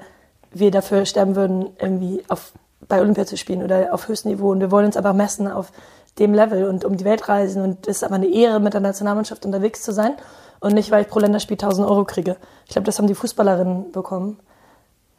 wir 0.51 0.71
dafür 0.71 1.05
sterben 1.05 1.35
würden, 1.35 1.69
irgendwie 1.79 2.23
auf, 2.27 2.51
bei 2.87 2.99
Olympia 2.99 3.25
zu 3.25 3.37
spielen 3.37 3.63
oder 3.63 3.93
auf 3.93 4.07
höchstem 4.07 4.31
Niveau. 4.31 4.51
Und 4.51 4.59
wir 4.59 4.71
wollen 4.71 4.87
uns 4.87 4.97
einfach 4.97 5.13
messen 5.13 5.49
auf 5.49 5.71
dem 6.17 6.33
Level 6.33 6.67
und 6.67 6.83
um 6.83 6.97
die 6.97 7.05
Welt 7.05 7.29
reisen. 7.29 7.63
Und 7.63 7.87
es 7.87 7.97
ist 7.97 8.03
aber 8.03 8.15
eine 8.15 8.27
Ehre, 8.27 8.59
mit 8.59 8.73
der 8.73 8.81
Nationalmannschaft 8.81 9.45
unterwegs 9.45 9.81
zu 9.81 9.93
sein. 9.93 10.13
Und 10.59 10.73
nicht, 10.73 10.91
weil 10.91 11.03
ich 11.03 11.07
pro 11.07 11.19
Länderspiel 11.19 11.55
1000 11.55 11.87
Euro 11.87 12.05
kriege. 12.05 12.37
Ich 12.65 12.71
glaube, 12.71 12.85
das 12.85 12.97
haben 12.97 13.07
die 13.07 13.15
Fußballerinnen 13.15 13.91
bekommen. 13.91 14.39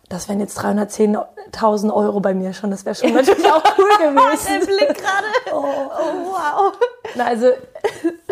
Das 0.08 0.28
wären 0.28 0.40
jetzt 0.40 0.58
310.000 0.58 1.94
Euro 1.94 2.20
bei 2.20 2.34
mir 2.34 2.52
schon. 2.52 2.70
Das 2.70 2.84
wäre 2.84 2.94
schon 2.94 3.12
natürlich 3.14 3.50
auch 3.50 3.62
cool 3.78 4.08
gewesen. 4.08 4.66
Blick 4.66 4.94
gerade. 4.94 5.26
Oh, 5.52 5.62
wow. 5.62 6.72
Na, 7.16 7.26
also, 7.26 7.48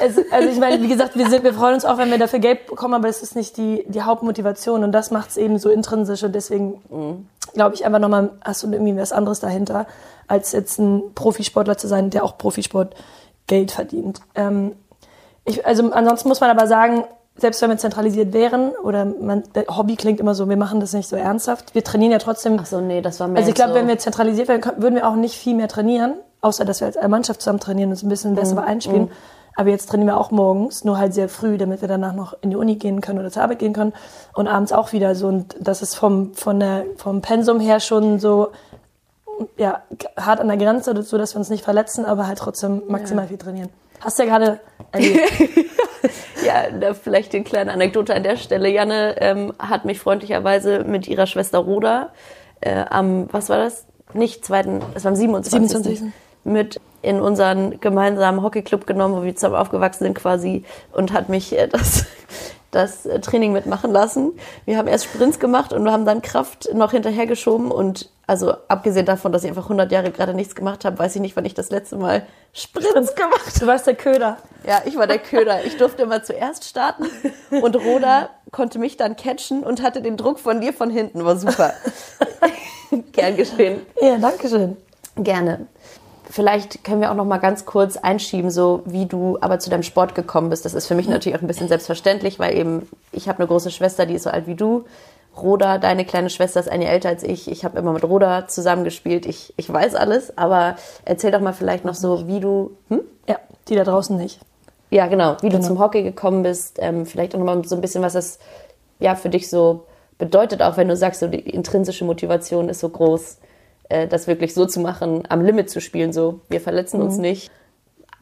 Also, 0.00 0.22
also 0.30 0.48
ich 0.48 0.58
meine, 0.58 0.82
wie 0.82 0.88
gesagt, 0.88 1.16
wir, 1.16 1.28
sind, 1.28 1.44
wir 1.44 1.54
freuen 1.54 1.74
uns 1.74 1.84
auch, 1.84 1.98
wenn 1.98 2.10
wir 2.10 2.18
dafür 2.18 2.38
Geld 2.38 2.66
bekommen, 2.66 2.94
aber 2.94 3.08
es 3.08 3.22
ist 3.22 3.34
nicht 3.34 3.56
die, 3.56 3.84
die 3.88 4.02
Hauptmotivation 4.02 4.84
und 4.84 4.92
das 4.92 5.10
macht 5.10 5.30
es 5.30 5.36
eben 5.36 5.58
so 5.58 5.70
intrinsisch 5.70 6.22
und 6.22 6.34
deswegen 6.34 6.80
mhm. 6.88 7.28
glaube 7.54 7.74
ich 7.74 7.84
einfach 7.84 7.98
nochmal, 7.98 8.30
hast 8.44 8.62
du 8.62 8.70
irgendwie 8.70 8.96
was 8.96 9.12
anderes 9.12 9.40
dahinter, 9.40 9.86
als 10.26 10.52
jetzt 10.52 10.78
ein 10.78 11.14
Profisportler 11.14 11.76
zu 11.76 11.88
sein, 11.88 12.10
der 12.10 12.24
auch 12.24 12.38
Profisport 12.38 12.94
Geld 13.46 13.72
verdient. 13.72 14.20
Ähm, 14.34 14.72
ich, 15.48 15.66
also 15.66 15.90
ansonsten 15.92 16.28
muss 16.28 16.40
man 16.40 16.50
aber 16.50 16.66
sagen, 16.66 17.04
selbst 17.36 17.62
wenn 17.62 17.70
wir 17.70 17.78
zentralisiert 17.78 18.32
wären 18.32 18.70
oder 18.82 19.04
man, 19.04 19.44
Hobby 19.68 19.96
klingt 19.96 20.20
immer 20.20 20.34
so, 20.34 20.48
wir 20.48 20.56
machen 20.56 20.80
das 20.80 20.92
nicht 20.92 21.08
so 21.08 21.16
ernsthaft. 21.16 21.74
Wir 21.74 21.84
trainieren 21.84 22.12
ja 22.12 22.18
trotzdem. 22.18 22.58
Ach 22.60 22.66
so, 22.66 22.80
nee, 22.80 23.00
das 23.00 23.20
war 23.20 23.28
mehr. 23.28 23.38
Also 23.38 23.50
ich 23.50 23.54
glaube, 23.54 23.72
so. 23.72 23.76
wenn 23.76 23.86
wir 23.86 23.98
zentralisiert 23.98 24.48
wären, 24.48 24.62
würden 24.76 24.96
wir 24.96 25.08
auch 25.08 25.14
nicht 25.14 25.36
viel 25.36 25.54
mehr 25.54 25.68
trainieren, 25.68 26.14
außer 26.40 26.64
dass 26.64 26.80
wir 26.80 26.88
als 26.88 26.96
Mannschaft 27.08 27.40
zusammen 27.40 27.60
trainieren 27.60 27.90
und 27.90 27.92
uns 27.92 28.02
ein 28.02 28.08
bisschen 28.08 28.34
besser 28.34 28.54
mhm. 28.54 28.58
einspielen. 28.58 29.02
Mhm. 29.02 29.10
Aber 29.54 29.70
jetzt 29.70 29.88
trainieren 29.88 30.08
wir 30.08 30.18
auch 30.18 30.30
morgens, 30.30 30.84
nur 30.84 30.98
halt 30.98 31.14
sehr 31.14 31.28
früh, 31.28 31.58
damit 31.58 31.80
wir 31.80 31.88
danach 31.88 32.12
noch 32.12 32.36
in 32.42 32.50
die 32.50 32.56
Uni 32.56 32.76
gehen 32.76 33.00
können 33.00 33.18
oder 33.18 33.30
zur 33.30 33.42
Arbeit 33.42 33.58
gehen 33.58 33.72
können. 33.72 33.92
Und 34.34 34.46
abends 34.46 34.72
auch 34.72 34.92
wieder 34.92 35.14
so. 35.14 35.26
Und 35.26 35.56
das 35.60 35.82
ist 35.82 35.96
vom, 35.96 36.34
von 36.34 36.60
der, 36.60 36.84
vom 36.96 37.22
Pensum 37.22 37.58
her 37.58 37.80
schon 37.80 38.20
so, 38.20 38.48
ja, 39.56 39.82
hart 40.16 40.40
an 40.40 40.48
der 40.48 40.56
Grenze, 40.56 41.00
so 41.02 41.18
dass 41.18 41.34
wir 41.34 41.38
uns 41.38 41.50
nicht 41.50 41.64
verletzen, 41.64 42.04
aber 42.04 42.26
halt 42.26 42.38
trotzdem 42.38 42.82
maximal 42.88 43.24
ja. 43.24 43.28
viel 43.28 43.38
trainieren. 43.38 43.70
Hast 44.00 44.18
du 44.18 44.24
ja 44.24 44.28
gerade 44.28 44.60
ja, 46.44 46.70
da 46.70 46.94
vielleicht 46.94 47.34
eine 47.34 47.44
kleine 47.44 47.72
Anekdote 47.72 48.14
an 48.14 48.22
der 48.22 48.36
Stelle. 48.36 48.68
Janne 48.68 49.16
ähm, 49.20 49.52
hat 49.58 49.84
mich 49.84 49.98
freundlicherweise 49.98 50.84
mit 50.84 51.08
ihrer 51.08 51.26
Schwester 51.26 51.58
Roda 51.58 52.12
äh, 52.60 52.84
am, 52.88 53.32
was 53.32 53.48
war 53.48 53.58
das? 53.58 53.86
Nicht 54.14 54.44
zweiten, 54.44 54.80
es 54.94 55.04
war 55.04 55.10
am 55.10 55.16
27. 55.16 55.70
27 55.70 56.12
mit 56.44 56.80
in 57.02 57.20
unseren 57.20 57.78
gemeinsamen 57.80 58.42
Hockeyclub 58.42 58.86
genommen, 58.86 59.14
wo 59.14 59.22
wir 59.22 59.34
zusammen 59.34 59.56
aufgewachsen 59.56 60.04
sind 60.04 60.14
quasi 60.14 60.64
und 60.92 61.12
hat 61.12 61.28
mich 61.28 61.56
äh, 61.56 61.68
das 61.72 62.06
das 62.70 63.06
äh, 63.06 63.20
Training 63.20 63.52
mitmachen 63.52 63.92
lassen. 63.92 64.32
Wir 64.64 64.76
haben 64.76 64.88
erst 64.88 65.06
Sprints 65.06 65.38
gemacht 65.38 65.72
und 65.72 65.84
wir 65.84 65.92
haben 65.92 66.04
dann 66.04 66.22
Kraft 66.22 66.68
noch 66.74 66.92
hinterhergeschoben 66.92 67.70
und 67.70 68.10
also 68.28 68.54
abgesehen 68.68 69.06
davon, 69.06 69.32
dass 69.32 69.42
ich 69.42 69.48
einfach 69.48 69.64
100 69.64 69.90
Jahre 69.90 70.10
gerade 70.10 70.34
nichts 70.34 70.54
gemacht 70.54 70.84
habe, 70.84 70.98
weiß 70.98 71.16
ich 71.16 71.22
nicht, 71.22 71.34
wann 71.34 71.46
ich 71.46 71.54
das 71.54 71.70
letzte 71.70 71.96
Mal 71.96 72.26
Sprints 72.52 73.14
gemacht 73.14 73.46
habe. 73.46 73.58
Du 73.58 73.66
warst 73.66 73.86
der 73.86 73.94
Köder. 73.94 74.36
Ja, 74.66 74.82
ich 74.84 74.96
war 74.96 75.06
der 75.06 75.18
Köder. 75.18 75.64
Ich 75.64 75.78
durfte 75.78 76.02
immer 76.02 76.22
zuerst 76.22 76.64
starten 76.64 77.06
und 77.50 77.74
Roda 77.74 78.28
konnte 78.52 78.78
mich 78.78 78.98
dann 78.98 79.16
catchen 79.16 79.64
und 79.64 79.82
hatte 79.82 80.02
den 80.02 80.18
Druck 80.18 80.38
von 80.40 80.60
dir 80.60 80.74
von 80.74 80.90
hinten. 80.90 81.24
War 81.24 81.38
super. 81.38 81.72
Gern 83.12 83.36
geschehen. 83.36 83.80
Ja, 83.98 84.18
danke 84.18 84.46
schön. 84.48 84.76
Gerne. 85.16 85.66
Vielleicht 86.30 86.84
können 86.84 87.00
wir 87.00 87.10
auch 87.10 87.16
noch 87.16 87.24
mal 87.24 87.38
ganz 87.38 87.64
kurz 87.64 87.96
einschieben, 87.96 88.50
so 88.50 88.82
wie 88.84 89.06
du 89.06 89.38
aber 89.40 89.58
zu 89.58 89.70
deinem 89.70 89.82
Sport 89.82 90.14
gekommen 90.14 90.50
bist. 90.50 90.66
Das 90.66 90.74
ist 90.74 90.86
für 90.86 90.94
mich 90.94 91.08
natürlich 91.08 91.38
auch 91.38 91.42
ein 91.42 91.48
bisschen 91.48 91.68
selbstverständlich, 91.68 92.38
weil 92.38 92.54
eben 92.54 92.86
ich 93.10 93.26
habe 93.26 93.38
eine 93.38 93.48
große 93.48 93.70
Schwester, 93.70 94.04
die 94.04 94.14
ist 94.14 94.24
so 94.24 94.30
alt 94.30 94.46
wie 94.46 94.54
du. 94.54 94.84
Roda, 95.42 95.78
deine 95.78 96.04
kleine 96.04 96.30
Schwester 96.30 96.60
ist 96.60 96.68
ein 96.68 96.82
Jahr 96.82 96.92
älter 96.92 97.08
als 97.08 97.22
ich. 97.22 97.50
Ich 97.50 97.64
habe 97.64 97.78
immer 97.78 97.92
mit 97.92 98.04
Roda 98.04 98.46
zusammengespielt. 98.48 99.26
Ich, 99.26 99.54
ich 99.56 99.72
weiß 99.72 99.94
alles, 99.94 100.36
aber 100.36 100.76
erzähl 101.04 101.30
doch 101.30 101.40
mal 101.40 101.52
vielleicht 101.52 101.84
noch 101.84 101.94
so, 101.94 102.26
wie 102.26 102.40
du. 102.40 102.72
Hm? 102.88 103.02
Ja, 103.28 103.38
die 103.68 103.74
da 103.74 103.84
draußen 103.84 104.16
nicht. 104.16 104.40
Ja, 104.90 105.06
genau, 105.06 105.36
wie 105.40 105.48
genau. 105.48 105.60
du 105.60 105.66
zum 105.66 105.78
Hockey 105.78 106.02
gekommen 106.02 106.42
bist. 106.42 106.78
Ähm, 106.80 107.06
vielleicht 107.06 107.34
auch 107.34 107.38
noch 107.38 107.46
mal 107.46 107.64
so 107.64 107.74
ein 107.74 107.80
bisschen, 107.80 108.02
was 108.02 108.14
das 108.14 108.38
ja 108.98 109.14
für 109.14 109.28
dich 109.28 109.48
so 109.50 109.84
bedeutet, 110.18 110.62
auch 110.62 110.76
wenn 110.76 110.88
du 110.88 110.96
sagst, 110.96 111.20
so 111.20 111.28
die 111.28 111.38
intrinsische 111.38 112.04
Motivation 112.04 112.68
ist 112.68 112.80
so 112.80 112.88
groß 112.88 113.38
äh, 113.88 114.06
das 114.08 114.26
wirklich 114.26 114.54
so 114.54 114.66
zu 114.66 114.80
machen, 114.80 115.24
am 115.28 115.44
Limit 115.44 115.70
zu 115.70 115.80
spielen, 115.80 116.12
so 116.12 116.40
wir 116.48 116.60
verletzen 116.60 116.98
mhm. 116.98 117.06
uns 117.06 117.18
nicht, 117.18 117.50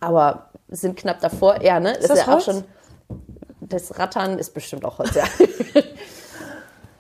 aber 0.01 0.51
sind 0.69 0.97
knapp 0.97 1.21
davor. 1.21 1.63
Ja, 1.63 1.81
ne? 1.81 1.93
Ist, 1.93 2.03
ist 2.03 2.11
das 2.11 2.19
ja 2.21 2.27
Holz? 2.27 2.43
auch 2.43 2.53
schon. 2.53 2.65
Das 3.61 3.99
Rattern 3.99 4.39
ist 4.39 4.55
bestimmt 4.55 4.85
auch 4.85 4.99
Holz, 4.99 5.15
ja. 5.15 5.25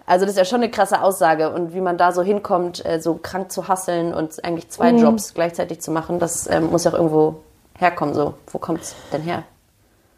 Also 0.06 0.25
das 0.25 0.34
ist 0.34 0.38
ja 0.38 0.44
schon 0.44 0.62
eine 0.62 0.70
krasse 0.70 1.02
Aussage 1.02 1.52
und 1.52 1.75
wie 1.75 1.80
man 1.80 1.98
da 1.98 2.12
so 2.12 2.22
hinkommt, 2.22 2.84
äh, 2.86 3.00
so 3.00 3.18
krank 3.20 3.50
zu 3.50 3.66
hasseln 3.66 4.14
und 4.14 4.44
eigentlich 4.44 4.68
zwei 4.70 4.92
mhm. 4.92 4.98
Jobs 4.98 5.34
gleichzeitig 5.34 5.80
zu 5.80 5.90
machen, 5.90 6.20
das 6.20 6.48
ähm, 6.48 6.70
muss 6.70 6.84
ja 6.84 6.92
auch 6.92 6.96
irgendwo 6.96 7.40
herkommen. 7.76 8.14
So, 8.14 8.34
wo 8.52 8.58
kommt's 8.58 8.94
denn 9.12 9.22
her? 9.22 9.42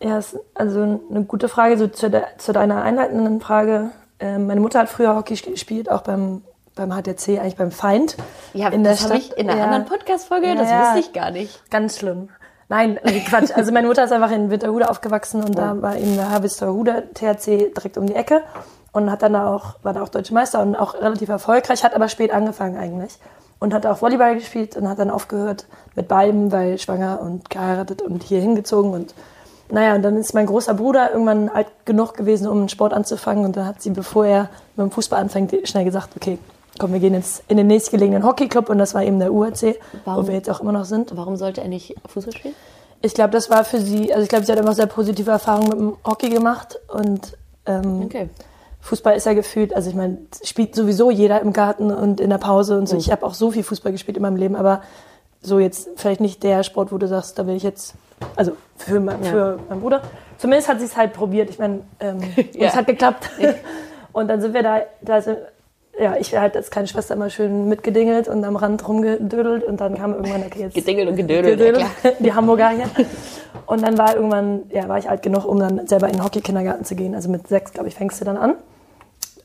Ja, 0.00 0.18
ist 0.18 0.38
also 0.54 0.82
eine 0.82 1.24
gute 1.24 1.48
Frage 1.48 1.78
so 1.78 1.88
zu, 1.88 2.10
de 2.10 2.22
zu 2.36 2.52
deiner 2.52 2.82
einleitenden 2.82 3.40
Frage. 3.40 3.90
Ähm, 4.20 4.46
meine 4.46 4.60
Mutter 4.60 4.80
hat 4.80 4.90
früher 4.90 5.16
Hockey 5.16 5.34
gespielt, 5.34 5.90
auch 5.90 6.02
beim 6.02 6.42
beim 6.74 6.92
HTC, 6.92 7.40
eigentlich 7.40 7.56
beim 7.56 7.72
Feind. 7.72 8.16
Ja, 8.54 8.68
in 8.68 8.84
das 8.84 9.02
habe 9.02 9.16
ich 9.16 9.36
in 9.36 9.50
einer 9.50 9.58
ja. 9.58 9.64
anderen 9.64 9.84
Podcast-Folge, 9.86 10.46
ja, 10.46 10.54
das 10.54 10.70
wusste 10.70 11.00
ich 11.00 11.12
gar 11.12 11.32
nicht. 11.32 11.68
Ganz 11.72 11.98
schlimm. 11.98 12.28
Nein, 12.68 13.00
Quatsch. 13.26 13.50
Also 13.52 13.72
meine 13.72 13.88
Mutter 13.88 14.04
ist 14.04 14.12
einfach 14.12 14.30
in 14.30 14.50
Winterhude 14.50 14.88
aufgewachsen 14.88 15.42
und 15.42 15.50
oh. 15.50 15.60
da 15.60 15.82
war 15.82 15.96
eben 15.96 16.14
der 16.14 16.30
Harvesterhude 16.30 17.08
THC 17.14 17.72
direkt 17.74 17.98
um 17.98 18.06
die 18.06 18.14
Ecke 18.14 18.42
und 18.92 19.10
hat 19.10 19.22
dann 19.22 19.34
da 19.34 19.54
auch, 19.54 19.76
war 19.82 19.92
da 19.92 20.02
auch 20.02 20.08
Deutsche 20.08 20.34
Meister 20.34 20.60
und 20.62 20.76
auch 20.76 20.94
relativ 20.94 21.28
erfolgreich, 21.28 21.84
hat 21.84 21.94
aber 21.94 22.08
spät 22.08 22.32
angefangen 22.32 22.76
eigentlich 22.76 23.18
und 23.58 23.74
hat 23.74 23.86
auch 23.86 24.00
Volleyball 24.00 24.36
gespielt 24.36 24.76
und 24.76 24.88
hat 24.88 24.98
dann 24.98 25.10
aufgehört 25.10 25.66
mit 25.94 26.08
beiden, 26.08 26.52
weil 26.52 26.78
schwanger 26.78 27.20
und 27.20 27.50
geheiratet 27.50 28.02
und 28.02 28.22
hier 28.22 28.40
hingezogen 28.40 28.92
und 28.92 29.14
naja, 29.70 29.94
und 29.94 30.02
dann 30.02 30.16
ist 30.16 30.32
mein 30.32 30.46
großer 30.46 30.72
Bruder 30.72 31.12
irgendwann 31.12 31.50
alt 31.50 31.66
genug 31.84 32.14
gewesen, 32.14 32.48
um 32.48 32.58
einen 32.58 32.68
Sport 32.70 32.94
anzufangen 32.94 33.44
und 33.44 33.56
dann 33.56 33.66
hat 33.66 33.82
sie, 33.82 33.90
bevor 33.90 34.24
er 34.24 34.48
mit 34.76 34.86
dem 34.86 34.90
Fußball 34.90 35.20
anfängt, 35.20 35.54
schnell 35.68 35.84
gesagt, 35.84 36.16
okay, 36.16 36.38
komm, 36.78 36.92
wir 36.94 37.00
gehen 37.00 37.12
jetzt 37.12 37.42
in 37.48 37.58
den 37.58 37.66
nächstgelegenen 37.66 38.24
Hockeyclub 38.24 38.70
und 38.70 38.78
das 38.78 38.94
war 38.94 39.02
eben 39.02 39.18
der 39.18 39.32
UAC, 39.32 39.78
warum, 40.06 40.24
wo 40.24 40.28
wir 40.28 40.34
jetzt 40.34 40.48
auch 40.48 40.60
immer 40.60 40.72
noch 40.72 40.86
sind. 40.86 41.14
Warum 41.16 41.36
sollte 41.36 41.60
er 41.60 41.68
nicht 41.68 41.94
Fußball 42.06 42.34
spielen? 42.34 42.54
Ich 43.02 43.14
glaube, 43.14 43.30
das 43.30 43.50
war 43.50 43.64
für 43.64 43.80
sie, 43.80 44.12
also 44.12 44.22
ich 44.22 44.28
glaube, 44.28 44.46
sie 44.46 44.52
hat 44.52 44.58
einfach 44.58 44.74
sehr 44.74 44.86
positive 44.86 45.30
Erfahrungen 45.30 45.68
mit 45.68 45.78
dem 45.78 45.96
Hockey 46.04 46.30
gemacht 46.30 46.80
und 46.88 47.36
ähm, 47.66 48.02
okay. 48.06 48.30
Fußball 48.88 49.14
ist 49.14 49.26
ja 49.26 49.34
gefühlt, 49.34 49.76
also 49.76 49.90
ich 49.90 49.96
meine, 49.96 50.16
spielt 50.42 50.74
sowieso 50.74 51.10
jeder 51.10 51.42
im 51.42 51.52
Garten 51.52 51.90
und 51.90 52.20
in 52.20 52.30
der 52.30 52.38
Pause 52.38 52.78
und 52.78 52.88
so. 52.88 52.94
Mhm. 52.94 53.00
Ich 53.00 53.12
habe 53.12 53.24
auch 53.26 53.34
so 53.34 53.50
viel 53.50 53.62
Fußball 53.62 53.92
gespielt 53.92 54.16
in 54.16 54.22
meinem 54.22 54.36
Leben, 54.36 54.56
aber 54.56 54.80
so 55.42 55.58
jetzt 55.58 55.90
vielleicht 55.96 56.22
nicht 56.22 56.42
der 56.42 56.62
Sport, 56.62 56.90
wo 56.90 56.96
du 56.96 57.06
sagst, 57.06 57.38
da 57.38 57.46
will 57.46 57.54
ich 57.54 57.62
jetzt, 57.62 57.94
also 58.34 58.52
für, 58.76 58.98
mein, 58.98 59.22
ja. 59.22 59.30
für 59.30 59.58
meinen 59.68 59.82
Bruder. 59.82 60.02
Zumindest 60.38 60.68
hat 60.68 60.78
sie 60.78 60.86
es 60.86 60.96
halt 60.96 61.12
probiert. 61.12 61.50
Ich 61.50 61.58
meine, 61.58 61.80
ähm, 62.00 62.20
ja. 62.54 62.68
es 62.68 62.76
hat 62.76 62.86
geklappt. 62.86 63.28
und 64.12 64.28
dann 64.28 64.40
sind 64.40 64.54
wir 64.54 64.62
da, 64.62 64.80
da 65.02 65.20
sind, 65.20 65.36
ja, 66.00 66.16
ich 66.18 66.34
halt 66.34 66.56
als 66.56 66.70
kleine 66.70 66.88
Schwester 66.88 67.14
immer 67.14 67.28
schön 67.28 67.68
mitgedingelt 67.68 68.26
und 68.26 68.42
am 68.44 68.56
Rand 68.56 68.88
rumgedödelt 68.88 69.64
und 69.64 69.80
dann 69.82 69.96
kam 69.96 70.14
irgendwann, 70.14 70.44
okay, 70.46 70.60
jetzt. 70.60 70.74
Gedingelt 70.74 71.10
und 71.10 71.16
gedödelt, 71.16 71.58
gedödelt, 71.58 71.86
ja, 72.02 72.10
Die 72.20 72.32
Hamburger 72.32 72.70
hier. 72.70 72.86
Und 73.66 73.82
dann 73.82 73.98
war 73.98 74.14
irgendwann, 74.16 74.62
ja, 74.70 74.88
war 74.88 74.96
ich 74.96 75.10
alt 75.10 75.22
genug, 75.22 75.44
um 75.44 75.58
dann 75.58 75.86
selber 75.86 76.06
in 76.06 76.14
den 76.14 76.24
Hockey-Kindergarten 76.24 76.84
zu 76.84 76.94
gehen. 76.94 77.14
Also 77.14 77.28
mit 77.28 77.48
sechs, 77.48 77.74
glaube 77.74 77.88
ich, 77.88 77.94
fängst 77.94 78.18
du 78.20 78.24
dann 78.24 78.38
an. 78.38 78.54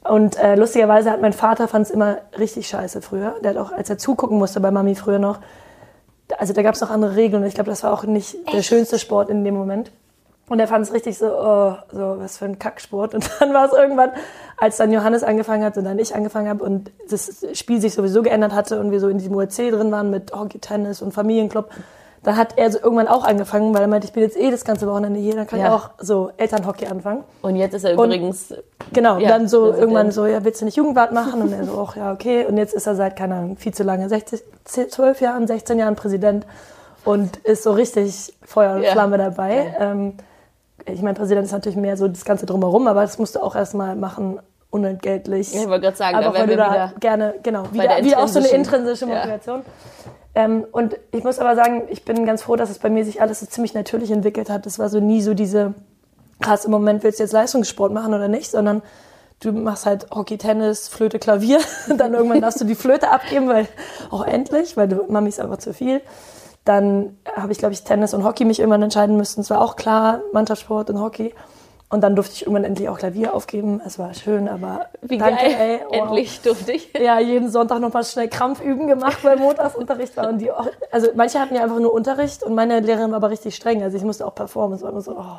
Und 0.03 0.38
äh, 0.38 0.55
lustigerweise 0.55 1.12
hat 1.12 1.22
mein 1.22 1.33
Vater 1.33 1.67
fand 1.67 1.86
es 1.86 1.91
immer 1.91 2.17
richtig 2.38 2.67
scheiße 2.67 3.01
früher. 3.01 3.36
Der 3.41 3.51
hat 3.51 3.57
auch, 3.57 3.72
als 3.72 3.89
er 3.89 3.98
zugucken 3.98 4.38
musste 4.38 4.60
bei 4.60 4.69
Mami 4.69 4.95
früher 4.95 5.19
noch, 5.19 5.39
also 6.38 6.53
da 6.53 6.62
gab 6.62 6.75
es 6.75 6.81
noch 6.81 6.89
andere 6.89 7.15
Regeln 7.15 7.41
und 7.41 7.48
ich 7.48 7.55
glaube, 7.55 7.69
das 7.69 7.83
war 7.83 7.93
auch 7.93 8.03
nicht 8.03 8.36
Echt? 8.36 8.53
der 8.53 8.63
schönste 8.63 9.00
Sport 9.00 9.29
in 9.29 9.43
dem 9.43 9.55
Moment. 9.55 9.91
Und 10.50 10.60
er 10.60 10.67
fand 10.67 10.86
es 10.86 10.93
richtig 10.93 11.17
so, 11.17 11.27
oh, 11.27 11.75
so 11.91 12.15
was 12.19 12.38
für 12.38 12.45
ein 12.45 12.60
Kacksport. 12.60 13.13
Und 13.15 13.29
dann 13.39 13.53
war 13.53 13.65
es 13.65 13.74
irgendwann, 13.74 14.12
als 14.57 14.77
dann 14.77 14.91
Johannes 14.91 15.24
angefangen 15.24 15.63
hat 15.63 15.77
und 15.77 15.86
dann 15.86 15.98
ich 16.00 16.15
angefangen 16.15 16.50
habe 16.50 16.63
und 16.63 16.91
das 17.10 17.45
Spiel 17.53 17.79
sich 17.79 17.93
sowieso 17.93 18.22
geändert 18.24 18.53
hatte 18.53 18.79
und 18.79 18.91
wir 18.91 19.00
so 19.00 19.07
in 19.07 19.17
diesem 19.17 19.33
URC 19.36 19.72
drin 19.72 19.91
waren 19.91 20.10
mit 20.10 20.33
Hockey, 20.33 20.60
Tennis 20.60 21.01
und 21.01 21.13
Familienclub, 21.13 21.69
dann 22.24 22.38
hat 22.38 22.58
er 22.58 22.72
so 22.72 22.80
irgendwann 22.80 23.08
auch 23.08 23.25
angefangen, 23.25 23.74
weil 23.74 23.82
er 23.82 23.88
meinte, 23.88 24.08
ich 24.08 24.13
bin 24.13 24.24
jetzt 24.24 24.38
eh 24.38 24.50
das 24.50 24.63
ganze 24.63 24.88
Wochenende 24.88 25.20
hier, 25.20 25.36
dann 25.36 25.46
kann 25.46 25.60
ja. 25.60 25.68
ich 25.68 25.72
auch 25.74 25.89
so 26.00 26.32
Elternhockey 26.38 26.86
anfangen. 26.86 27.24
Und 27.42 27.58
jetzt 27.58 27.74
ist 27.74 27.84
er 27.84 27.94
übrigens... 27.94 28.51
Und, 28.51 28.63
genau, 28.94 29.18
ja, 29.18 29.27
dann 29.27 29.48
so 29.48 29.74
irgendwann 29.74 30.12
so, 30.12 30.25
ja, 30.25 30.44
willst 30.44 30.62
du 30.62 30.65
nicht 30.65 30.77
Jugendwart 30.77 31.12
machen? 31.12 31.42
Und 31.42 31.51
er 31.51 31.65
so, 31.65 31.86
ach 31.86 31.98
ja, 31.98 32.13
okay. 32.13 32.46
Und 32.46 32.58
jetzt 32.58 32.74
ist 32.74 32.88
er 32.88 32.96
seit, 32.96 33.18
keine 33.18 33.36
Ahnung, 33.36 33.58
viel 33.58 33.74
zu 33.74 33.84
lange, 33.84 34.08
60, 34.08 34.42
12 34.63 35.22
Jahren, 35.22 35.48
16 35.48 35.77
Jahren 35.77 35.96
Präsident 35.96 36.46
und 37.03 37.38
ist 37.38 37.63
so 37.63 37.72
richtig 37.74 38.34
Feuer 38.44 38.75
und 38.75 38.86
Flamme 38.86 39.18
dabei. 39.18 39.75
Ähm, 39.77 40.13
ich 40.86 41.01
meine, 41.01 41.15
Präsident 41.15 41.46
ist 41.46 41.51
natürlich 41.51 41.77
mehr 41.77 41.98
so 41.98 42.08
das 42.08 42.24
Ganze 42.24 42.46
drumherum, 42.46 42.88
aber 42.88 43.01
das 43.01 43.18
musst 43.18 43.36
du 43.36 43.44
auch 43.44 43.56
erstmal 43.56 43.96
machen, 43.96 44.39
unentgeltlich. 44.70 45.53
Ja, 45.53 45.62
ich 45.62 45.68
wollte 45.68 45.82
gerade 45.82 45.98
sagen, 45.98 46.18
aber 46.18 46.34
weil 46.34 46.48
du 46.48 46.58
da 46.58 46.94
gerne, 47.00 47.36
genau, 47.44 47.65
wieder, 47.72 48.03
wieder 48.03 48.20
auch 48.20 48.27
so 48.27 48.39
eine 48.39 48.48
intrinsische 48.50 49.06
Motivation. 49.06 49.60
Ja. 49.60 50.12
Ähm, 50.36 50.66
und 50.72 50.98
ich 51.12 51.24
muss 51.24 51.40
aber 51.40 51.56
sagen, 51.56 51.84
ich 51.90 52.06
bin 52.06 52.25
ganz 52.25 52.44
froh, 52.44 52.56
dass 52.56 52.70
es 52.70 52.80
bei 52.80 52.90
mir 52.90 53.06
sich 53.06 53.22
alles 53.22 53.40
so 53.40 53.46
ziemlich 53.46 53.74
natürlich 53.74 54.12
entwickelt 54.12 54.50
hat. 54.50 54.66
Es 54.66 54.80
war 54.80 54.90
so 54.90 55.00
nie 55.00 55.22
so 55.22 55.34
diese, 55.34 55.74
krass, 56.42 56.66
im 56.66 56.72
Moment 56.72 57.04
willst 57.04 57.20
du 57.20 57.24
jetzt 57.24 57.34
Leistungssport 57.34 57.94
machen 57.94 58.13
oder 58.13 58.28
nicht, 58.28 58.50
sondern 58.50 58.82
du 59.42 59.52
machst 59.52 59.86
halt 59.86 60.10
Hockey, 60.12 60.38
Tennis, 60.38 60.88
Flöte, 60.88 61.20
Klavier. 61.20 61.60
dann 61.98 62.13
irgendwann 62.13 62.42
darfst 62.42 62.62
du 62.62 62.66
die 62.66 62.75
Flöte 62.75 63.12
abgeben, 63.12 63.48
weil 63.48 63.68
auch 64.10 64.25
endlich, 64.25 64.75
weil 64.75 64.88
du, 64.88 65.06
Mami 65.08 65.30
ist 65.30 65.40
einfach 65.40 65.58
zu 65.58 65.74
viel. 65.74 66.02
Dann 66.66 67.18
habe 67.36 67.52
ich, 67.52 67.58
glaube 67.58 67.74
ich, 67.74 67.84
Tennis 67.84 68.13
und 68.13 68.24
Hockey 68.24 68.46
mich 68.46 68.60
irgendwann 68.60 68.82
entscheiden 68.82 69.18
müssen. 69.18 69.42
Es 69.42 69.50
war 69.50 69.62
auch 69.62 69.75
klar, 69.75 70.22
Mannschaftssport 70.32 70.90
und 70.90 71.00
Hockey. 71.00 71.34
Und 71.93 72.01
dann 72.01 72.15
durfte 72.15 72.33
ich 72.33 72.41
irgendwann 72.41 72.63
endlich 72.63 72.89
auch 72.89 72.97
Klavier 72.97 73.35
aufgeben. 73.35 73.79
Es 73.85 74.00
war 74.00 74.15
schön, 74.15 74.50
aber 74.50 74.88
Wie 75.03 75.19
danke, 75.19 75.43
geil. 75.43 75.55
ey. 75.59 75.79
wow. 75.88 76.07
Endlich 76.07 76.41
durfte 76.41 76.71
ich. 76.71 76.91
Ja, 77.00 77.19
jeden 77.19 77.51
Sonntag 77.51 77.81
noch 77.81 77.93
mal 77.93 78.03
schnell 78.03 78.29
Krampfüben 78.29 78.88
gemacht, 78.88 79.23
weil 79.23 79.38
Montagsunterricht 79.38 80.17
war. 80.17 80.27
Und 80.27 80.39
die 80.39 80.51
auch, 80.51 80.65
also 80.89 81.09
manche 81.13 81.39
hatten 81.39 81.53
ja 81.53 81.62
einfach 81.62 81.77
nur 81.77 81.93
Unterricht 81.93 82.41
und 82.41 82.55
meine 82.55 82.79
Lehrerin 82.79 83.12
war 83.12 83.17
aber 83.17 83.29
richtig 83.29 83.55
streng. 83.55 83.83
Also 83.83 83.95
ich 83.95 84.03
musste 84.03 84.25
auch 84.25 84.33
performen. 84.33 84.75
Es 84.75 84.81
war 84.81 84.89
immer 84.89 85.01
so, 85.01 85.12
oh. 85.12 85.38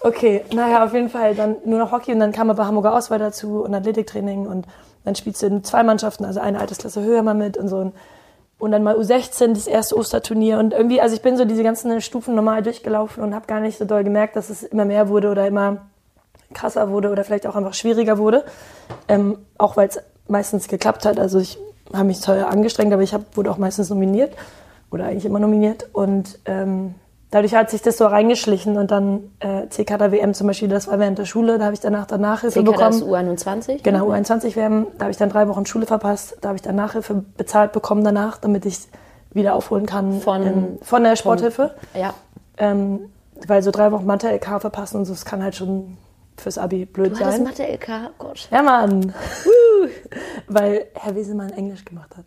Okay, 0.00 0.42
naja, 0.52 0.84
auf 0.84 0.92
jeden 0.92 1.08
Fall 1.08 1.36
dann 1.36 1.54
nur 1.64 1.78
noch 1.78 1.92
Hockey 1.92 2.12
und 2.14 2.18
dann 2.18 2.32
kam 2.32 2.50
aber 2.50 2.66
Hamburger 2.66 2.96
Auswahl 2.96 3.20
dazu 3.20 3.62
und 3.62 3.72
Athletiktraining 3.72 4.48
und 4.48 4.66
dann 5.04 5.14
spielst 5.14 5.40
du 5.42 5.46
in 5.46 5.62
zwei 5.62 5.84
Mannschaften, 5.84 6.24
also 6.24 6.40
eine 6.40 6.58
Altersklasse 6.58 7.00
höher 7.00 7.22
mal 7.22 7.34
mit 7.34 7.56
und 7.56 7.68
so. 7.68 7.76
Und 7.76 7.94
dann 8.68 8.82
mal 8.82 8.96
U16, 8.96 9.54
das 9.54 9.66
erste 9.66 9.96
Osterturnier. 9.96 10.58
Und 10.58 10.72
irgendwie, 10.72 11.00
also 11.00 11.14
ich 11.14 11.22
bin 11.22 11.36
so 11.36 11.44
diese 11.44 11.62
ganzen 11.62 12.00
Stufen 12.00 12.34
normal 12.34 12.62
durchgelaufen 12.62 13.22
und 13.22 13.34
habe 13.34 13.46
gar 13.46 13.60
nicht 13.60 13.78
so 13.78 13.84
doll 13.84 14.04
gemerkt, 14.04 14.36
dass 14.36 14.50
es 14.50 14.62
immer 14.62 14.84
mehr 14.84 15.08
wurde 15.08 15.30
oder 15.30 15.46
immer 15.46 15.88
krasser 16.52 16.90
wurde 16.90 17.10
oder 17.10 17.24
vielleicht 17.24 17.46
auch 17.46 17.56
einfach 17.56 17.74
schwieriger 17.74 18.18
wurde. 18.18 18.44
Ähm, 19.08 19.38
auch 19.58 19.76
weil 19.76 19.88
es 19.88 20.00
meistens 20.28 20.68
geklappt 20.68 21.04
hat. 21.04 21.18
Also 21.18 21.38
ich 21.38 21.58
habe 21.92 22.04
mich 22.04 22.20
toll 22.20 22.40
angestrengt, 22.40 22.92
aber 22.92 23.02
ich 23.02 23.14
hab, 23.14 23.36
wurde 23.36 23.50
auch 23.50 23.58
meistens 23.58 23.90
nominiert 23.90 24.34
oder 24.90 25.06
eigentlich 25.06 25.24
immer 25.24 25.38
nominiert. 25.38 25.88
Und 25.92 26.38
ähm, 26.44 26.94
dadurch 27.30 27.54
hat 27.54 27.70
sich 27.70 27.82
das 27.82 27.96
so 27.98 28.06
reingeschlichen. 28.06 28.76
Und 28.76 28.90
dann 28.90 29.30
äh, 29.40 29.68
CKD 29.68 30.12
WM 30.12 30.34
zum 30.34 30.46
Beispiel, 30.46 30.68
das 30.68 30.88
war 30.88 30.98
während 30.98 31.18
der 31.18 31.24
Schule, 31.24 31.58
da 31.58 31.64
habe 31.66 31.74
ich 31.74 31.80
danach 31.80 32.06
dann 32.06 32.20
Nachhilfe 32.20 32.60
CK 32.62 32.66
bekommen. 32.66 33.02
U21? 33.02 33.82
Genau, 33.82 34.10
U21 34.10 34.56
WM, 34.56 34.86
da 34.98 35.04
habe 35.04 35.10
ich 35.12 35.16
dann 35.16 35.30
drei 35.30 35.48
Wochen 35.48 35.66
Schule 35.66 35.86
verpasst. 35.86 36.36
Da 36.40 36.48
habe 36.48 36.56
ich 36.56 36.62
dann 36.62 36.76
Nachhilfe 36.76 37.24
bezahlt 37.36 37.72
bekommen 37.72 38.04
danach, 38.04 38.38
damit 38.38 38.66
ich 38.66 38.78
wieder 39.32 39.54
aufholen 39.54 39.86
kann 39.86 40.20
Von- 40.20 40.42
ähm, 40.46 40.78
von 40.82 41.04
der 41.04 41.16
Sporthilfe. 41.16 41.74
Ja. 41.94 42.14
Ähm, 42.58 43.10
weil 43.46 43.62
so 43.62 43.70
drei 43.70 43.92
Wochen 43.92 44.04
Mathe-LK 44.06 44.60
verpassen 44.60 44.98
und 44.98 45.04
so, 45.06 45.12
das 45.12 45.24
kann 45.24 45.42
halt 45.42 45.54
schon 45.54 45.96
fürs 46.36 46.58
Abi 46.58 46.84
blöd 46.84 47.12
Du 47.12 47.16
sein. 47.16 47.44
Mathe-LK, 47.44 47.88
oh 48.08 48.14
Gott. 48.18 48.48
Ja, 48.50 48.62
Mann. 48.62 49.14
weil 50.48 50.86
Herr 50.94 51.14
Wiesemann 51.14 51.50
Englisch 51.50 51.84
gemacht 51.84 52.16
hat. 52.16 52.24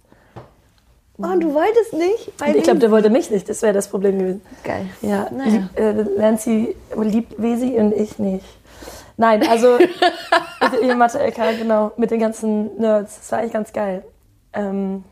Oh, 1.20 1.25
und 1.27 1.41
du 1.43 1.53
wolltest 1.53 1.93
nicht? 1.93 2.32
Ich 2.55 2.63
glaube, 2.63 2.79
der 2.79 2.89
wollte 2.91 3.10
mich 3.12 3.29
nicht, 3.29 3.48
das 3.48 3.62
wäre 3.62 3.74
das 3.74 3.88
Problem 3.88 4.17
gewesen. 4.17 4.41
Geil. 4.63 4.88
Ja, 5.01 5.27
Naja. 5.32 5.70
äh, 5.75 5.93
Nancy 6.17 6.75
liebt 7.00 7.39
Wesi 7.41 7.75
und 7.77 7.93
ich 7.93 8.17
nicht. 8.17 8.46
Nein, 9.15 9.48
also 9.48 9.77
ihr 10.82 10.96
Mathe-LK, 10.96 11.60
genau, 11.60 11.91
mit 11.98 12.10
den 12.10 12.20
ganzen 12.20 12.75
Nerds. 12.77 13.20
Das 13.20 13.32
war 13.32 13.39
eigentlich 13.39 13.53
ganz 13.53 13.72
geil. 13.74 14.03
Ähm, 14.53 15.03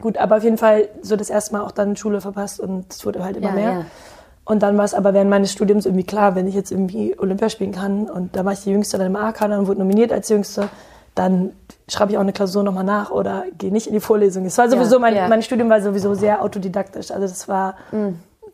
gut, 0.00 0.18
aber 0.18 0.36
auf 0.36 0.44
jeden 0.44 0.58
Fall 0.58 0.88
so 1.00 1.16
das 1.16 1.30
erste 1.30 1.54
Mal 1.54 1.62
auch 1.62 1.70
dann 1.72 1.96
Schule 1.96 2.20
verpasst 2.20 2.60
und 2.60 2.92
es 2.92 3.04
wurde 3.06 3.24
halt 3.24 3.38
immer 3.38 3.48
Ja, 3.48 3.54
mehr. 3.54 3.70
ja. 3.72 3.84
Und 4.44 4.62
dann 4.62 4.76
war 4.76 4.84
es 4.84 4.94
aber 4.94 5.14
während 5.14 5.30
meines 5.30 5.52
Studiums 5.52 5.86
irgendwie 5.86 6.04
klar, 6.04 6.34
wenn 6.34 6.48
ich 6.48 6.54
jetzt 6.54 6.70
irgendwie 6.72 7.18
Olympia 7.18 7.48
spielen 7.48 7.72
kann 7.72 8.10
und 8.10 8.36
da 8.36 8.44
war 8.44 8.52
ich 8.52 8.60
die 8.60 8.70
Jüngste 8.72 8.98
dann 8.98 9.06
im 9.06 9.16
A-Kader 9.16 9.58
und 9.58 9.68
wurde 9.68 9.78
nominiert 9.80 10.12
als 10.12 10.28
Jüngste, 10.28 10.68
dann 11.20 11.52
schreibe 11.86 12.12
ich 12.12 12.16
auch 12.16 12.22
eine 12.22 12.32
Klausur 12.32 12.62
nochmal 12.62 12.84
nach 12.84 13.10
oder 13.10 13.44
gehe 13.58 13.70
nicht 13.70 13.86
in 13.86 13.92
die 13.92 14.00
Vorlesung. 14.00 14.46
Es 14.46 14.56
war 14.56 14.70
sowieso, 14.70 14.98
mein, 14.98 15.14
ja. 15.14 15.28
mein 15.28 15.42
Studium 15.42 15.68
war 15.68 15.82
sowieso 15.82 16.14
sehr 16.14 16.42
autodidaktisch. 16.42 17.10
Also 17.10 17.26
das 17.26 17.46
war 17.46 17.74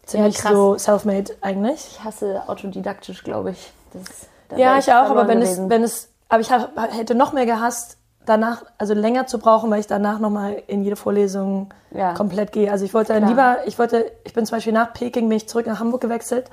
ziemlich 0.05 0.43
Ja, 0.43 0.51
so 0.51 0.77
self-made 0.77 1.33
eigentlich. 1.43 1.87
Ich 1.99 2.05
hasse 2.05 2.43
autodidaktisch, 2.49 3.23
glaube 3.23 3.53
ich. 3.53 3.73
Das, 3.93 4.03
da 4.49 4.57
Ja, 4.57 4.73
wär 4.73 4.79
ich 4.79 4.91
auch, 4.93 5.11
aber 5.11 5.29
wenn 5.29 5.43
es, 5.43 5.61
wenn 5.69 5.85
es, 5.85 6.09
aber 6.29 6.41
ich 6.41 6.51
hab, 6.51 6.71
hätte 6.93 7.15
noch 7.15 7.33
mehr 7.33 7.47
gehasst, 7.47 7.99
danach, 8.25 8.65
also 8.79 8.95
länger 8.95 9.29
zu 9.29 9.39
brauchen, 9.39 9.71
weil 9.71 9.79
ich 9.79 9.87
danach 9.87 10.19
nochmal 10.19 10.61
in 10.67 10.83
jede 10.83 10.97
Vorlesung 10.97 11.73
Ja. 11.93 12.15
komplett 12.15 12.51
gehe. 12.51 12.73
Also 12.73 12.85
ich 12.85 12.93
wollte 12.95 13.15
Klar. 13.15 13.29
lieber, 13.29 13.57
ich 13.67 13.79
wollte, 13.79 14.11
ich 14.25 14.33
bin 14.35 14.45
zum 14.45 14.57
Beispiel 14.57 14.73
nach 14.73 14.93
Peking, 14.93 15.29
bin 15.29 15.37
ich 15.37 15.49
zurück 15.49 15.69
nach 15.69 15.79
Hamburg 15.79 16.01
gewechselt, 16.01 16.51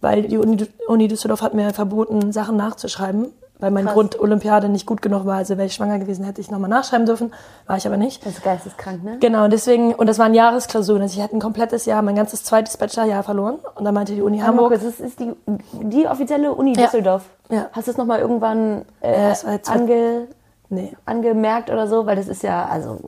weil 0.00 0.22
die 0.22 0.38
Uni, 0.38 0.66
Uni 0.88 1.06
Düsseldorf 1.06 1.42
hat 1.42 1.54
mir 1.54 1.72
verboten, 1.72 2.32
Sachen 2.32 2.56
nachzuschreiben, 2.56 3.32
weil 3.62 3.70
mein. 3.70 3.86
Grund 3.86 4.18
Olympiade 4.18 4.68
nicht 4.68 4.86
gut 4.86 5.02
genug 5.02 5.26
war. 5.26 5.36
Also 5.36 5.56
wäre 5.56 5.66
ich 5.66 5.74
schwanger 5.74 5.98
gewesen, 5.98 6.24
hätte 6.24 6.40
ich 6.40 6.50
nochmal 6.50 6.70
nachschreiben 6.70 7.06
dürfen, 7.06 7.32
war 7.66 7.76
ich 7.76 7.86
aber 7.86 7.96
nicht. 7.96 8.24
Das 8.24 8.34
ist 8.34 8.44
geisteskrank, 8.44 9.04
ne? 9.04 9.18
Genau, 9.20 9.44
und 9.44 9.52
deswegen, 9.52 9.94
und 9.94 10.06
das 10.06 10.18
waren 10.18 10.34
Jahresklausuren, 10.34 11.02
also 11.02 11.16
ich 11.16 11.22
hatte 11.22 11.36
ein 11.36 11.40
komplettes 11.40 11.84
Jahr, 11.86 12.02
mein 12.02 12.16
ganzes 12.16 12.42
zweites 12.44 12.76
Bachelorjahr 12.76 13.22
verloren. 13.22 13.58
Und 13.74 13.84
dann 13.84 13.94
meinte 13.94 14.14
die 14.14 14.22
Uni 14.22 14.38
Hamburg, 14.38 14.72
Hamburg, 14.72 14.82
das 14.82 15.00
ist 15.00 15.20
die, 15.20 15.32
die 15.82 16.06
offizielle 16.06 16.52
Uni 16.52 16.74
Ja. 16.76 16.84
Düsseldorf. 16.84 17.22
Ja. 17.50 17.66
Hast 17.72 17.86
du 17.86 17.92
es 17.92 17.96
nochmal 17.96 18.20
irgendwann 18.20 18.84
äh, 19.00 19.12
Ja, 19.12 19.28
das 19.30 19.44
ange, 19.68 20.28
nee, 20.68 20.96
angemerkt 21.04 21.70
oder 21.70 21.86
so? 21.86 22.06
Weil 22.06 22.16
das 22.16 22.28
ist 22.28 22.42
ja, 22.42 22.66
also, 22.66 22.98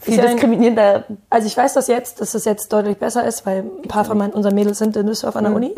viel 0.00 0.20
diskriminierender. 0.20 1.04
Also 1.30 1.46
ich 1.46 1.56
weiß 1.56 1.74
das 1.74 1.86
jetzt, 1.88 2.20
dass 2.20 2.34
es 2.34 2.44
jetzt 2.44 2.72
deutlich 2.72 2.98
besser 2.98 3.24
ist, 3.24 3.44
weil 3.46 3.64
ein 3.82 3.88
paar 3.88 4.04
von 4.04 4.18
meinen, 4.18 4.32
unseren 4.32 4.54
Mädels 4.54 4.78
sind 4.78 4.96
in 4.96 5.06
Düsseldorf 5.06 5.36
an 5.36 5.44
der 5.44 5.54
Uni. 5.54 5.74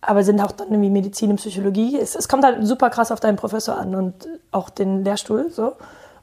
Aber 0.00 0.22
sind 0.22 0.40
auch 0.40 0.52
dann 0.52 0.68
irgendwie 0.68 0.90
Medizin 0.90 1.30
und 1.30 1.36
Psychologie. 1.36 1.98
Es, 1.98 2.14
es 2.14 2.28
kommt 2.28 2.44
halt 2.44 2.66
super 2.66 2.90
krass 2.90 3.10
auf 3.10 3.20
deinen 3.20 3.36
Professor 3.36 3.76
an 3.76 3.94
und 3.94 4.28
auch 4.52 4.70
den 4.70 5.04
Lehrstuhl 5.04 5.50
so. 5.50 5.72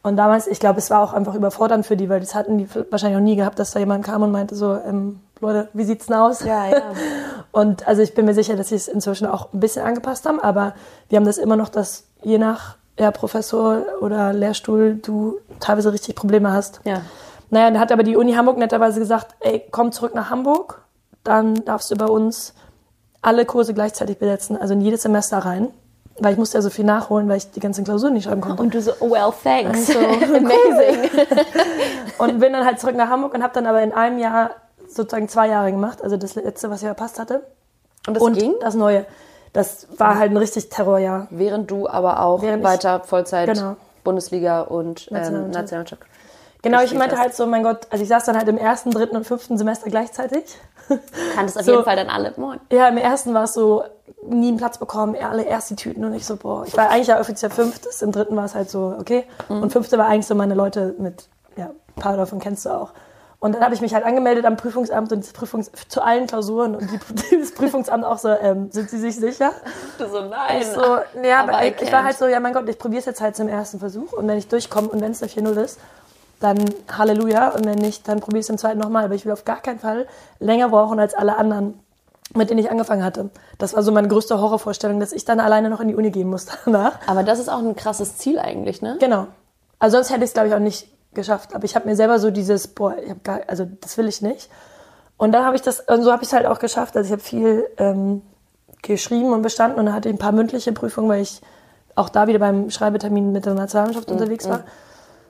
Und 0.03 0.17
damals, 0.17 0.47
ich 0.47 0.59
glaube, 0.59 0.79
es 0.79 0.89
war 0.89 1.01
auch 1.01 1.13
einfach 1.13 1.33
überfordernd 1.33 1.85
für 1.85 1.95
die, 1.95 2.09
weil 2.09 2.19
das 2.19 2.35
hatten 2.35 2.57
die 2.57 2.67
wahrscheinlich 2.91 3.17
noch 3.17 3.23
nie 3.23 3.37
gehabt, 3.37 3.57
dass 3.57 3.71
da 3.71 3.79
jemand 3.79 4.05
kam 4.05 4.21
und 4.21 4.31
meinte 4.31 4.53
so, 4.53 4.75
ähm, 4.75 5.21
Leute, 5.39 5.69
wie 5.73 5.85
sieht's 5.85 6.07
denn 6.07 6.17
aus? 6.17 6.43
Ja, 6.43 6.67
ja. 6.67 6.81
Und 7.51 7.87
also 7.87 8.01
ich 8.01 8.13
bin 8.13 8.25
mir 8.25 8.33
sicher, 8.33 8.55
dass 8.55 8.69
sie 8.69 8.75
es 8.75 8.87
inzwischen 8.87 9.27
auch 9.27 9.53
ein 9.53 9.59
bisschen 9.59 9.85
angepasst 9.85 10.25
haben, 10.25 10.39
aber 10.39 10.73
wir 11.09 11.17
haben 11.17 11.25
das 11.25 11.37
immer 11.37 11.55
noch, 11.55 11.69
dass 11.69 12.05
je 12.23 12.37
nach 12.37 12.77
ja, 12.99 13.11
Professor 13.11 13.83
oder 14.01 14.33
Lehrstuhl 14.33 14.95
du 14.95 15.37
teilweise 15.59 15.93
richtig 15.93 16.15
Probleme 16.15 16.51
hast. 16.51 16.81
Ja. 16.83 17.01
Naja, 17.49 17.69
dann 17.69 17.79
hat 17.79 17.91
aber 17.91 18.03
die 18.03 18.17
Uni 18.17 18.33
Hamburg 18.33 18.57
netterweise 18.57 18.99
gesagt, 18.99 19.35
ey, 19.39 19.63
komm 19.71 19.91
zurück 19.91 20.15
nach 20.15 20.29
Hamburg, 20.29 20.81
dann 21.23 21.53
darfst 21.65 21.91
du 21.91 21.95
bei 21.95 22.07
uns 22.07 22.53
alle 23.23 23.45
Kurse 23.45 23.73
gleichzeitig 23.73 24.19
besetzen, 24.19 24.55
also 24.55 24.73
in 24.73 24.81
jedes 24.81 25.01
Semester 25.01 25.39
rein. 25.39 25.69
Weil 26.19 26.33
ich 26.33 26.37
musste 26.37 26.59
ja 26.59 26.61
so 26.61 26.69
viel 26.69 26.85
nachholen, 26.85 27.27
weil 27.27 27.37
ich 27.37 27.49
die 27.49 27.59
ganzen 27.59 27.83
Klausuren 27.83 28.13
nicht 28.13 28.25
schreiben 28.25 28.41
konnte. 28.41 28.61
Und 28.61 28.75
du 28.75 28.81
so, 28.83 28.91
oh, 28.99 29.09
well, 29.09 29.33
thanks. 29.43 29.87
So, 29.93 29.97
Amazing. 29.97 31.09
Und 32.19 32.39
bin 32.39 32.53
dann 32.53 32.65
halt 32.65 32.79
zurück 32.79 32.95
nach 32.95 33.09
Hamburg 33.09 33.33
und 33.33 33.41
habe 33.41 33.53
dann 33.55 33.65
aber 33.65 33.81
in 33.81 33.91
einem 33.91 34.19
Jahr 34.19 34.51
sozusagen 34.87 35.27
zwei 35.27 35.47
Jahre 35.47 35.71
gemacht. 35.71 36.03
Also 36.03 36.15
das 36.15 36.35
letzte, 36.35 36.69
was 36.69 36.81
ich 36.81 36.85
verpasst 36.85 37.17
hatte. 37.17 37.41
Und 38.07 38.15
das 38.15 38.21
und 38.21 38.37
ging? 38.37 38.53
das 38.61 38.75
neue. 38.75 39.05
Das 39.53 39.87
war 39.97 40.19
halt 40.19 40.31
ein 40.31 40.37
richtig 40.37 40.69
Terrorjahr. 40.69 41.27
Während 41.31 41.71
du 41.71 41.87
aber 41.89 42.21
auch 42.21 42.43
Während 42.43 42.63
weiter 42.63 42.99
Vollzeit 42.99 43.51
Genau. 43.51 43.75
Bundesliga 44.03 44.61
und 44.61 45.07
ähm, 45.09 45.17
Nationalmannschaft. 45.17 45.61
Nationalmannschaft. 45.63 46.01
Genau, 46.63 46.81
ich 46.81 46.93
meinte 46.93 47.17
halt 47.17 47.35
so, 47.35 47.45
mein 47.45 47.61
Gott, 47.61 47.87
also 47.89 48.01
ich 48.01 48.09
saß 48.09 48.23
dann 48.25 48.37
halt 48.37 48.47
im 48.47 48.57
ersten, 48.57 48.91
dritten 48.91 49.15
und 49.15 49.27
fünften 49.27 49.57
Semester 49.57 49.89
gleichzeitig. 49.89 50.43
Kanntest 51.35 51.59
auf 51.59 51.65
So. 51.65 51.71
jeden 51.73 51.83
Fall 51.83 51.97
dann 51.97 52.09
alle. 52.09 52.33
Moin. 52.37 52.59
Ja, 52.71 52.87
im 52.87 52.97
ersten 52.97 53.33
war 53.33 53.43
es 53.43 53.53
so, 53.53 53.83
nie 54.25 54.47
einen 54.47 54.57
Platz 54.57 54.77
bekommen, 54.77 55.15
alle 55.21 55.43
erst 55.43 55.69
die 55.69 55.75
Tüten 55.75 56.05
und 56.05 56.13
ich 56.13 56.25
so, 56.25 56.37
boah, 56.37 56.65
ich 56.65 56.75
war 56.75 56.89
eigentlich 56.89 57.07
ja 57.07 57.19
offiziell 57.19 57.51
fünftes, 57.51 58.01
im 58.01 58.11
dritten 58.11 58.35
war 58.35 58.45
es 58.45 58.55
halt 58.55 58.69
so, 58.69 58.95
okay. 58.99 59.25
Mhm. 59.49 59.63
Und 59.63 59.71
fünfte 59.71 59.97
war 59.97 60.07
eigentlich 60.07 60.25
so 60.25 60.35
meine 60.35 60.55
Leute 60.55 60.95
mit, 60.97 61.27
ja, 61.57 61.65
ein 61.65 62.01
paar 62.01 62.15
davon 62.17 62.39
kennst 62.39 62.65
du 62.65 62.69
auch. 62.69 62.91
Und 63.39 63.55
dann 63.55 63.61
habe 63.61 63.75
ich 63.75 63.81
mich 63.81 63.93
halt 63.93 64.05
angemeldet 64.05 64.45
am 64.45 64.55
Prüfungsamt 64.55 65.11
und 65.11 65.21
das 65.21 65.33
Prüfungs 65.33 65.69
zu 65.89 66.01
allen 66.01 66.27
Klausuren 66.27 66.75
und 66.75 66.89
die, 66.89 67.37
das 67.39 67.51
Prüfungsamt 67.51 68.05
auch 68.05 68.17
so, 68.17 68.29
ähm, 68.29 68.71
sind 68.71 68.89
Sie 68.89 68.97
sich 68.97 69.17
sicher? 69.17 69.51
Du 69.97 70.07
so, 70.07 70.21
nein. 70.21 70.61
Ich 70.61 70.67
so, 70.67 70.81
ja, 71.21 71.41
aber, 71.41 71.65
ich, 71.65 71.81
ich 71.81 71.91
war 71.91 72.05
halt 72.05 72.17
so, 72.17 72.25
ja 72.27 72.39
mein 72.39 72.53
Gott, 72.53 72.69
ich 72.69 72.79
probiere 72.79 72.99
es 73.01 73.05
jetzt 73.05 73.19
halt 73.19 73.35
zum 73.35 73.49
ersten 73.49 73.79
Versuch 73.79 74.13
und 74.13 74.29
wenn 74.29 74.37
ich 74.37 74.47
durchkomme 74.47 74.87
und 74.87 75.01
wenn 75.01 75.11
es 75.11 75.21
eine 75.21 75.29
4-0 75.29 75.61
ist, 75.61 75.79
dann 76.43 76.57
Halleluja 76.91 77.49
und 77.49 77.65
wenn 77.65 77.77
nicht, 77.77 78.07
dann 78.07 78.19
probiere 78.19 78.39
ich 78.39 78.45
es 78.45 78.49
im 78.49 78.57
zweiten 78.57 78.79
nochmal. 78.79 79.05
Aber 79.05 79.15
ich 79.15 79.25
will 79.25 79.31
auf 79.31 79.45
gar 79.45 79.61
keinen 79.61 79.79
Fall 79.79 80.07
länger 80.39 80.69
brauchen 80.69 80.99
als 80.99 81.13
alle 81.13 81.37
anderen, 81.37 81.79
mit 82.35 82.49
denen 82.49 82.59
ich 82.59 82.69
angefangen 82.69 83.03
hatte. 83.03 83.29
Das 83.57 83.73
war 83.75 83.83
so 83.83 83.91
meine 83.91 84.07
größte 84.07 84.39
Horrorvorstellung, 84.39 84.99
dass 84.99 85.11
ich 85.11 85.25
dann 85.25 85.39
alleine 85.39 85.69
noch 85.69 85.79
in 85.79 85.87
die 85.87 85.95
Uni 85.95 86.11
gehen 86.11 86.29
muss 86.29 86.47
danach. 86.65 86.99
Aber 87.07 87.23
das 87.23 87.39
ist 87.39 87.49
auch 87.49 87.59
ein 87.59 87.75
krasses 87.75 88.17
Ziel 88.17 88.39
eigentlich, 88.39 88.81
ne? 88.81 88.97
Genau. 88.99 89.27
Also 89.79 89.97
sonst 89.97 90.11
hätte 90.11 90.23
ich 90.23 90.29
es, 90.29 90.33
glaube 90.33 90.49
ich, 90.49 90.53
auch 90.53 90.59
nicht 90.59 90.87
geschafft. 91.13 91.55
Aber 91.55 91.65
ich 91.65 91.75
habe 91.75 91.87
mir 91.87 91.95
selber 91.95 92.19
so 92.19 92.31
dieses, 92.31 92.67
boah, 92.67 92.95
ich 92.97 93.09
habe 93.09 93.19
gar, 93.23 93.41
also 93.47 93.65
das 93.81 93.97
will 93.97 94.07
ich 94.07 94.21
nicht. 94.21 94.49
Und 95.17 95.31
dann 95.31 95.45
habe 95.45 95.55
ich 95.55 95.61
das, 95.61 95.79
und 95.79 96.03
so 96.03 96.11
habe 96.11 96.23
ich 96.23 96.29
es 96.29 96.33
halt 96.33 96.45
auch 96.45 96.59
geschafft. 96.59 96.97
Also 96.97 97.07
ich 97.07 97.11
habe 97.11 97.21
viel 97.21 97.65
ähm, 97.77 98.21
geschrieben 98.81 99.31
und 99.31 99.41
bestanden 99.41 99.79
und 99.79 99.85
dann 99.85 99.95
hatte 99.95 100.09
ich 100.09 100.15
ein 100.15 100.19
paar 100.19 100.31
mündliche 100.31 100.71
Prüfungen, 100.73 101.09
weil 101.09 101.21
ich 101.21 101.41
auch 101.95 102.09
da 102.09 102.27
wieder 102.27 102.39
beim 102.39 102.69
Schreibetermin 102.69 103.31
mit 103.31 103.45
der 103.45 103.53
Nationalmannschaft 103.53 104.09
unterwegs 104.11 104.47
war. 104.49 104.63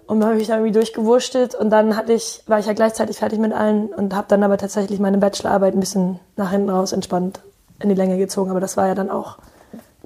Und 0.08 0.20
dann 0.20 0.30
habe 0.32 0.39
ich 0.42 0.48
dann 0.48 0.58
irgendwie 0.60 0.74
durchgewurschtelt 0.74 1.56
und 1.56 1.70
dann 1.70 1.96
hatte 1.96 2.13
ich, 2.13 2.44
war 2.48 2.60
ich 2.60 2.66
ja 2.66 2.74
gleichzeitig 2.74 3.18
fertig 3.18 3.39
mit 3.39 3.54
allen 3.54 3.88
und 3.88 4.13
habe 4.13 4.28
dann 4.28 4.44
aber 4.44 4.58
tatsächlich 4.58 5.00
meine 5.00 5.18
Bachelorarbeit 5.18 5.74
ein 5.74 5.80
bisschen 5.80 6.20
nach 6.36 6.52
hinten 6.52 6.70
raus 6.70 6.92
entspannt 6.92 7.39
in 7.80 7.89
die 7.89 7.96
Länge 7.96 8.18
gezogen. 8.18 8.52
Aber 8.52 8.60
das 8.60 8.76
war 8.78 8.88
ja 8.88 8.96
dann 8.96 9.10
auch 9.10 9.38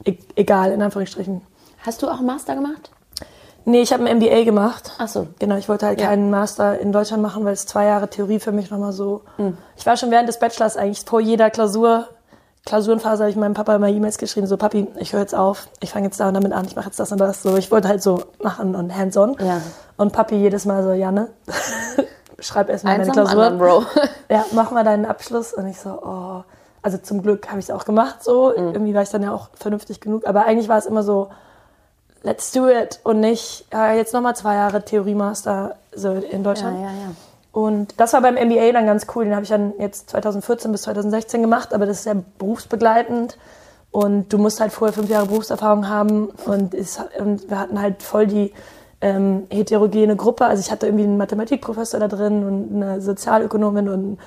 e 0.05 0.15
egal, 0.35 0.71
in 0.71 0.81
Anführungsstrichen. 0.81 1.41
Hast 1.85 2.01
du 2.03 2.07
auch 2.07 2.17
einen 2.17 2.27
Master 2.27 2.55
gemacht? 2.55 2.91
Nee, 3.65 3.81
ich 3.81 3.91
habe 3.91 4.05
ein 4.05 4.17
MBA 4.19 4.43
gemacht. 4.45 4.93
Ach 4.97 5.07
so. 5.09 5.27
Genau, 5.39 5.57
ich 5.57 5.67
wollte 5.67 5.87
halt 5.87 5.99
Ja. 5.99 6.07
keinen 6.07 6.29
Master 6.29 6.79
in 6.79 6.91
Deutschland 6.93 7.21
machen, 7.21 7.43
weil 7.43 7.53
es 7.53 7.65
zwei 7.65 7.85
Jahre 7.85 8.07
Theorie 8.09 8.39
für 8.39 8.51
mich 8.53 8.69
nochmal 8.71 8.93
so. 8.93 9.21
Ich 9.75 9.85
war 9.85 9.97
schon 9.97 10.09
während 10.11 10.29
des 10.29 10.39
Bachelors 10.39 10.77
eigentlich 10.77 11.03
vor 11.05 11.19
jeder 11.19 11.49
Klausur, 11.49 12.07
Klausurenphase 12.67 13.23
habe 13.23 13.31
ich 13.31 13.37
meinem 13.37 13.53
Papa 13.53 13.73
immer 13.75 13.87
E-Mails 13.87 14.17
geschrieben, 14.17 14.45
so 14.45 14.57
Papi, 14.57 14.87
ich 14.97 15.13
höre 15.13 15.21
jetzt 15.21 15.33
auf, 15.33 15.69
ich 15.79 15.91
fange 15.91 16.07
jetzt 16.07 16.19
da 16.19 16.27
und 16.27 16.33
damit 16.33 16.51
an, 16.51 16.65
ich 16.65 16.75
mache 16.75 16.87
jetzt 16.87 16.99
das 16.99 17.13
und 17.13 17.17
das. 17.17 17.41
So, 17.41 17.55
ich 17.55 17.71
wollte 17.71 17.87
halt 17.87 18.03
so 18.03 18.23
machen 18.43 18.75
und 18.75 18.93
hands-on. 18.93 19.37
Ja. 19.39 19.61
Und 19.95 20.11
Papi 20.11 20.35
jedes 20.35 20.65
Mal 20.65 20.83
so, 20.83 20.91
Janne, 20.91 21.29
schreib 22.39 22.69
erst 22.69 22.83
mal 22.83 22.91
Eins 22.91 23.07
meine 23.07 23.11
Klausur. 23.13 23.41
anderen, 23.41 23.57
Bro. 23.57 23.85
Ja, 24.29 24.45
mach 24.51 24.71
mal 24.71 24.83
deinen 24.83 25.05
Abschluss. 25.05 25.53
Und 25.53 25.65
ich 25.67 25.79
so, 25.79 25.91
oh. 25.91 26.43
also 26.81 26.97
zum 26.97 27.23
Glück 27.23 27.47
habe 27.47 27.59
ich 27.59 27.65
es 27.69 27.71
auch 27.71 27.85
gemacht 27.85 28.21
so. 28.21 28.49
Mhm. 28.49 28.73
Irgendwie 28.73 28.93
war 28.93 29.01
ich 29.01 29.09
dann 29.09 29.23
ja 29.23 29.33
auch 29.33 29.47
vernünftig 29.53 30.01
genug. 30.01 30.27
Aber 30.27 30.45
eigentlich 30.45 30.67
war 30.67 30.77
es 30.77 30.85
immer 30.85 31.03
so, 31.03 31.29
let's 32.23 32.51
do 32.51 32.67
it 32.67 32.99
und 33.05 33.21
nicht 33.21 33.65
ja, 33.71 33.93
jetzt 33.93 34.13
nochmal 34.13 34.35
zwei 34.35 34.55
Jahre 34.55 34.83
Theoriemaster 34.83 35.77
so 35.95 36.11
in 36.11 36.43
Deutschland. 36.43 36.81
Ja, 36.81 36.87
ja, 36.87 36.91
ja. 36.91 37.11
Und 37.57 37.99
das 37.99 38.13
war 38.13 38.21
beim 38.21 38.35
MBA 38.35 38.71
dann 38.71 38.85
ganz 38.85 39.07
cool. 39.15 39.23
Den 39.23 39.33
habe 39.33 39.41
ich 39.41 39.49
dann 39.49 39.73
jetzt 39.79 40.11
2014 40.11 40.71
bis 40.71 40.83
2016 40.83 41.41
gemacht, 41.41 41.73
aber 41.73 41.87
das 41.87 42.01
ist 42.01 42.05
ja 42.05 42.13
berufsbegleitend. 42.37 43.39
Und 43.89 44.31
du 44.31 44.37
musst 44.37 44.61
halt 44.61 44.71
vorher 44.71 44.93
fünf 44.93 45.09
Jahre 45.09 45.25
Berufserfahrung 45.25 45.89
haben. 45.89 46.27
Und, 46.45 46.75
ist, 46.75 47.01
und 47.17 47.49
wir 47.49 47.57
hatten 47.57 47.81
halt 47.81 48.03
voll 48.03 48.27
die 48.27 48.53
ähm, 49.01 49.47
heterogene 49.49 50.15
Gruppe. 50.15 50.45
Also 50.45 50.61
ich 50.61 50.69
hatte 50.69 50.85
irgendwie 50.85 51.05
einen 51.05 51.17
Mathematikprofessor 51.17 51.99
da 51.99 52.07
drin 52.07 52.43
und 52.43 52.75
eine 52.75 53.01
Sozialökonomin 53.01 53.89
und 53.89 54.19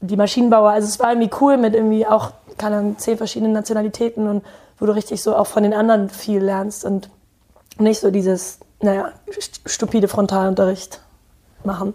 die 0.00 0.16
Maschinenbauer. 0.16 0.70
Also 0.70 0.88
es 0.88 0.98
war 0.98 1.12
irgendwie 1.12 1.30
cool 1.40 1.58
mit 1.58 1.76
irgendwie 1.76 2.04
auch, 2.04 2.32
keine 2.58 2.78
Ahnung, 2.78 2.98
zehn 2.98 3.16
verschiedenen 3.16 3.52
Nationalitäten 3.52 4.26
und 4.26 4.42
wo 4.80 4.86
du 4.86 4.92
richtig 4.92 5.22
so 5.22 5.36
auch 5.36 5.46
von 5.46 5.62
den 5.62 5.72
anderen 5.72 6.08
viel 6.08 6.42
lernst 6.42 6.84
und 6.84 7.10
nicht 7.78 8.00
so 8.00 8.10
dieses, 8.10 8.58
naja, 8.80 9.12
stupide 9.66 10.08
Frontalunterricht 10.08 11.00
machen. 11.62 11.94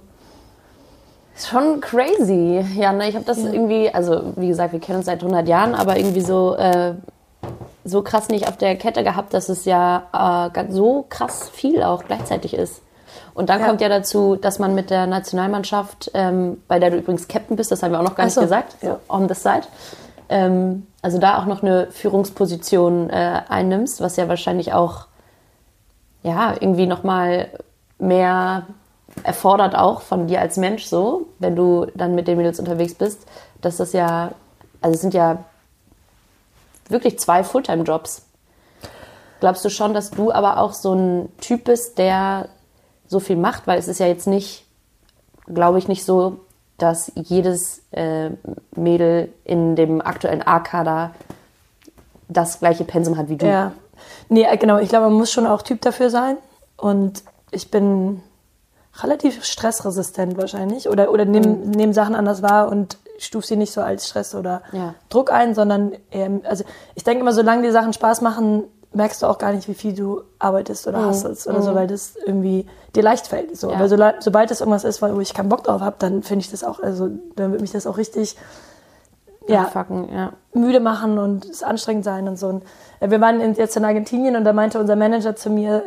Ist 1.37 1.49
schon 1.49 1.79
crazy. 1.81 2.65
Ja, 2.75 2.91
ne, 2.91 3.07
ich 3.07 3.15
habe 3.15 3.25
das 3.25 3.37
ja. 3.37 3.51
irgendwie, 3.53 3.93
also 3.93 4.33
wie 4.35 4.47
gesagt, 4.47 4.73
wir 4.73 4.79
kennen 4.79 4.97
uns 4.97 5.05
seit 5.05 5.21
100 5.21 5.47
Jahren, 5.47 5.75
aber 5.75 5.97
irgendwie 5.97 6.21
so, 6.21 6.55
äh, 6.55 6.95
so 7.85 8.01
krass 8.01 8.29
nicht 8.29 8.47
auf 8.47 8.57
der 8.57 8.75
Kette 8.75 9.03
gehabt, 9.03 9.35
dass 9.35 9.47
es 9.47 9.65
ja 9.65 10.49
äh, 10.51 10.65
so 10.69 11.05
krass 11.07 11.49
viel 11.49 11.83
auch 11.83 12.05
gleichzeitig 12.05 12.55
ist. 12.55 12.81
Und 13.35 13.49
dann 13.49 13.61
ja. 13.61 13.67
kommt 13.67 13.81
ja 13.81 13.89
dazu, 13.89 14.35
dass 14.35 14.57
man 14.57 14.73
mit 14.73 14.89
der 14.89 15.05
Nationalmannschaft, 15.05 16.09
ähm, 16.15 16.61
bei 16.67 16.79
der 16.79 16.89
du 16.89 16.97
übrigens 16.97 17.27
Captain 17.27 17.55
bist, 17.55 17.71
das 17.71 17.83
haben 17.83 17.91
wir 17.91 17.99
auch 17.99 18.03
noch 18.03 18.15
gar 18.15 18.27
so. 18.31 18.41
nicht 18.41 18.49
gesagt, 18.49 18.77
ja. 18.81 18.99
on 19.07 19.29
the 19.29 19.35
side, 19.35 19.67
ähm, 20.29 20.87
also 21.03 21.19
da 21.19 21.37
auch 21.37 21.45
noch 21.45 21.61
eine 21.61 21.87
Führungsposition 21.91 23.11
äh, 23.11 23.41
einnimmst, 23.47 24.01
was 24.01 24.15
ja 24.15 24.27
wahrscheinlich 24.27 24.73
auch 24.73 25.05
ja 26.23 26.55
irgendwie 26.59 26.87
nochmal 26.87 27.49
mehr 27.99 28.65
erfordert 29.23 29.75
auch 29.75 30.01
von 30.01 30.27
dir 30.27 30.41
als 30.41 30.57
Mensch 30.57 30.85
so, 30.85 31.27
wenn 31.39 31.55
du 31.55 31.87
dann 31.95 32.15
mit 32.15 32.27
den 32.27 32.37
Mädels 32.37 32.59
unterwegs 32.59 32.93
bist, 32.93 33.19
dass 33.61 33.77
das 33.77 33.93
ja, 33.93 34.31
also 34.81 34.95
es 34.95 35.01
sind 35.01 35.13
ja 35.13 35.43
wirklich 36.89 37.19
zwei 37.19 37.43
Fulltime-Jobs. 37.43 38.23
Glaubst 39.39 39.63
du 39.65 39.69
schon, 39.69 39.93
dass 39.93 40.11
du 40.11 40.31
aber 40.31 40.57
auch 40.57 40.73
so 40.73 40.93
ein 40.93 41.29
Typ 41.39 41.65
bist, 41.65 41.97
der 41.97 42.49
so 43.07 43.19
viel 43.19 43.35
macht? 43.35 43.67
Weil 43.67 43.77
es 43.77 43.87
ist 43.87 43.99
ja 43.99 44.07
jetzt 44.07 44.27
nicht, 44.27 44.65
glaube 45.47 45.77
ich, 45.77 45.87
nicht 45.87 46.05
so, 46.05 46.39
dass 46.77 47.11
jedes 47.15 47.81
äh, 47.91 48.31
Mädel 48.75 49.33
in 49.43 49.75
dem 49.75 50.01
aktuellen 50.01 50.41
A-Kader 50.41 51.11
das 52.29 52.59
gleiche 52.59 52.83
Pensum 52.83 53.17
hat 53.17 53.29
wie 53.29 53.37
du. 53.37 53.47
Ja, 53.47 53.71
nee, 54.29 54.45
genau. 54.57 54.77
Ich 54.79 54.89
glaube, 54.89 55.05
man 55.05 55.17
muss 55.17 55.31
schon 55.31 55.47
auch 55.47 55.61
Typ 55.61 55.81
dafür 55.81 56.09
sein. 56.09 56.37
Und 56.75 57.23
ich 57.51 57.71
bin 57.71 58.21
relativ 59.03 59.43
stressresistent 59.43 60.37
wahrscheinlich 60.37 60.89
oder, 60.89 61.11
oder 61.11 61.25
nehme 61.25 61.47
mhm. 61.47 61.71
nehm 61.71 61.93
Sachen 61.93 62.15
anders 62.15 62.41
wahr 62.41 62.69
und 62.69 62.97
stufe 63.17 63.45
sie 63.47 63.55
nicht 63.55 63.73
so 63.73 63.81
als 63.81 64.07
Stress 64.07 64.35
oder 64.35 64.61
ja. 64.71 64.93
Druck 65.09 65.31
ein, 65.31 65.55
sondern 65.55 65.93
eher, 66.11 66.39
also 66.43 66.63
ich 66.95 67.03
denke 67.03 67.21
immer, 67.21 67.33
solange 67.33 67.63
die 67.63 67.71
Sachen 67.71 67.93
Spaß 67.93 68.21
machen, 68.21 68.63
merkst 68.93 69.21
du 69.21 69.27
auch 69.27 69.37
gar 69.37 69.51
nicht, 69.53 69.67
wie 69.67 69.73
viel 69.73 69.93
du 69.93 70.21
arbeitest 70.39 70.87
oder 70.87 70.99
mhm. 70.99 71.05
hasselst 71.05 71.47
oder 71.47 71.59
mhm. 71.59 71.63
so, 71.63 71.75
weil 71.75 71.87
das 71.87 72.15
irgendwie 72.25 72.65
dir 72.95 73.03
leicht 73.03 73.27
fällt. 73.27 73.57
So. 73.57 73.69
Ja. 73.69 73.77
Aber 73.77 73.89
so, 73.89 73.97
sobald 74.19 74.51
es 74.51 74.61
irgendwas 74.61 74.83
ist, 74.83 75.01
wo 75.01 75.19
ich 75.19 75.33
keinen 75.33 75.49
Bock 75.49 75.63
drauf 75.63 75.81
habe, 75.81 75.95
dann 75.99 76.23
finde 76.23 76.45
ich 76.45 76.51
das 76.51 76.63
auch, 76.63 76.79
also 76.79 77.09
dann 77.35 77.51
wird 77.51 77.61
mich 77.61 77.71
das 77.71 77.87
auch 77.87 77.97
richtig 77.97 78.35
ja, 79.47 79.69
ja. 80.11 80.33
müde 80.53 80.79
machen 80.79 81.17
und 81.17 81.45
es 81.45 81.63
anstrengend 81.63 82.03
sein 82.03 82.27
und 82.27 82.37
so. 82.37 82.47
Und 82.47 82.63
äh, 82.99 83.09
wir 83.09 83.21
waren 83.21 83.55
jetzt 83.55 83.77
in 83.77 83.85
Argentinien 83.85 84.35
und 84.35 84.43
da 84.43 84.53
meinte 84.53 84.79
unser 84.79 84.95
Manager 84.95 85.35
zu 85.35 85.49
mir, 85.49 85.83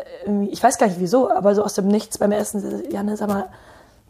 ich 0.48 0.62
weiß 0.62 0.78
gar 0.78 0.86
nicht 0.86 1.00
wieso, 1.00 1.30
aber 1.30 1.54
so 1.54 1.62
aus 1.62 1.74
dem 1.74 1.88
Nichts 1.88 2.18
beim 2.18 2.32
Essen, 2.32 2.84
Janne, 2.90 3.16
sag 3.16 3.28
mal, 3.28 3.48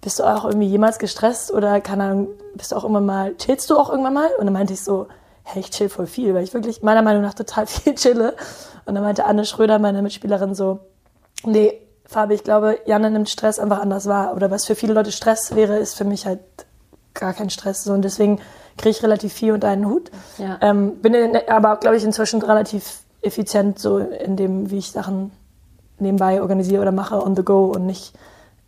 bist 0.00 0.18
du 0.18 0.24
auch 0.24 0.44
irgendwie 0.44 0.68
jemals 0.68 0.98
gestresst 0.98 1.52
oder 1.52 1.80
keine 1.80 2.04
Ahnung, 2.04 2.28
bist 2.54 2.72
du 2.72 2.76
auch 2.76 2.84
immer 2.84 3.00
mal, 3.00 3.36
chillst 3.36 3.68
du 3.70 3.76
auch 3.76 3.90
irgendwann 3.90 4.14
mal? 4.14 4.30
Und 4.38 4.46
dann 4.46 4.52
meinte 4.54 4.72
ich 4.72 4.82
so, 4.82 5.08
hey, 5.42 5.60
ich 5.60 5.70
chill 5.70 5.88
voll 5.88 6.06
viel, 6.06 6.34
weil 6.34 6.44
ich 6.44 6.54
wirklich 6.54 6.82
meiner 6.82 7.02
Meinung 7.02 7.22
nach 7.22 7.34
total 7.34 7.66
viel 7.66 7.94
chille. 7.94 8.34
Und 8.86 8.94
dann 8.94 9.04
meinte 9.04 9.24
Anne 9.24 9.44
Schröder, 9.44 9.78
meine 9.78 10.02
Mitspielerin, 10.02 10.54
so, 10.54 10.80
nee, 11.44 11.80
Fabi, 12.06 12.34
ich 12.34 12.44
glaube, 12.44 12.78
Janne 12.86 13.10
nimmt 13.10 13.28
Stress 13.28 13.58
einfach 13.58 13.80
anders 13.80 14.06
wahr. 14.06 14.34
Oder 14.34 14.50
was 14.50 14.66
für 14.66 14.74
viele 14.74 14.94
Leute 14.94 15.12
Stress 15.12 15.54
wäre, 15.54 15.76
ist 15.78 15.94
für 15.94 16.04
mich 16.04 16.26
halt 16.26 16.40
gar 17.14 17.34
kein 17.34 17.50
Stress. 17.50 17.84
So, 17.84 17.92
und 17.92 18.02
deswegen 18.02 18.40
kriege 18.76 18.90
ich 18.90 19.02
relativ 19.02 19.32
viel 19.32 19.52
unter 19.52 19.68
einen 19.68 19.86
Hut. 19.86 20.10
Ja. 20.38 20.58
Ähm, 20.60 20.96
bin 20.96 21.14
in, 21.14 21.36
aber, 21.48 21.76
glaube 21.76 21.96
ich, 21.96 22.04
inzwischen 22.04 22.42
relativ 22.42 23.00
effizient 23.22 23.78
so 23.78 23.98
in 23.98 24.36
dem, 24.36 24.70
wie 24.70 24.78
ich 24.78 24.92
Sachen 24.92 25.32
nebenbei 25.98 26.40
organisiere 26.40 26.82
oder 26.82 26.92
mache 26.92 27.22
on 27.22 27.36
the 27.36 27.42
go 27.42 27.66
und 27.66 27.86
nicht, 27.86 28.14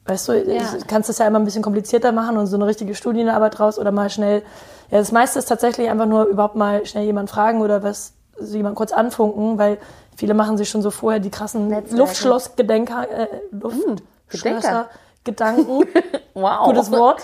weißt 0.07 0.29
du, 0.29 0.33
ja. 0.35 0.63
du 0.79 0.87
kannst 0.87 1.09
das 1.09 1.19
ja 1.19 1.27
immer 1.27 1.39
ein 1.39 1.45
bisschen 1.45 1.63
komplizierter 1.63 2.13
machen 2.13 2.37
und 2.37 2.47
so 2.47 2.57
eine 2.57 2.67
richtige 2.67 2.95
Studienarbeit 2.95 3.59
raus 3.59 3.79
oder 3.79 3.91
mal 3.91 4.11
schnell, 4.11 4.43
ja, 4.91 4.99
das 4.99 5.13
meiste 5.13 5.39
ist 5.39 5.47
tatsächlich 5.47 5.89
einfach 5.89 6.07
nur 6.07 6.25
überhaupt 6.25 6.57
mal 6.57 6.85
schnell 6.85 7.05
jemand 7.05 7.31
fragen 7.31 7.63
oder 7.63 7.83
was, 7.83 8.13
so 8.39 8.57
jemand 8.57 8.77
kurz 8.77 8.93
anfunken, 8.93 9.59
weil 9.59 9.79
viele 10.17 10.35
machen 10.35 10.59
sich 10.59 10.69
schon 10.69 10.83
so 10.83 10.91
vorher 10.91 11.21
die 11.21 11.31
krassen 11.31 11.75
Luftschlossgedenker, 11.91 13.11
äh, 13.11 13.29
Luftschlösser, 13.51 14.89
Gedanken. 15.25 15.85
wow. 16.35 16.67
Gutes 16.67 16.91
Wort. 16.91 17.23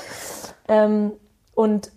Ähm, 0.68 1.12
und 1.54 1.90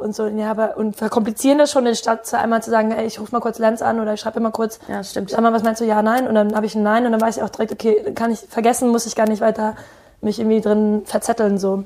und 0.00 0.14
so, 0.14 0.26
ja, 0.26 0.50
aber 0.50 0.76
und 0.76 0.96
verkomplizieren 0.96 1.58
das 1.58 1.70
schon, 1.70 1.92
statt 1.94 2.32
einmal 2.34 2.62
zu 2.62 2.70
sagen, 2.70 2.90
ey, 2.90 3.06
ich 3.06 3.20
rufe 3.20 3.32
mal 3.32 3.40
kurz 3.40 3.58
Lenz 3.58 3.82
an 3.82 4.00
oder 4.00 4.14
ich 4.14 4.20
schreibe 4.20 4.38
immer 4.38 4.50
kurz, 4.50 4.80
ja, 4.88 5.04
stimmt. 5.04 5.30
sag 5.30 5.40
mal, 5.40 5.52
was 5.52 5.62
meinst 5.62 5.80
du, 5.80 5.84
ja, 5.84 6.02
nein, 6.02 6.26
und 6.26 6.34
dann 6.34 6.54
habe 6.54 6.66
ich 6.66 6.74
ein 6.74 6.82
Nein 6.82 7.06
und 7.06 7.12
dann 7.12 7.20
weiß 7.20 7.36
ich 7.36 7.42
auch 7.42 7.50
direkt, 7.50 7.72
okay, 7.72 8.12
kann 8.14 8.32
ich 8.32 8.40
vergessen, 8.40 8.88
muss 8.88 9.06
ich 9.06 9.14
gar 9.14 9.28
nicht 9.28 9.40
weiter 9.40 9.76
mich 10.20 10.38
irgendwie 10.38 10.60
drin 10.60 11.02
verzetteln, 11.04 11.58
so. 11.58 11.84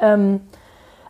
Ähm, 0.00 0.40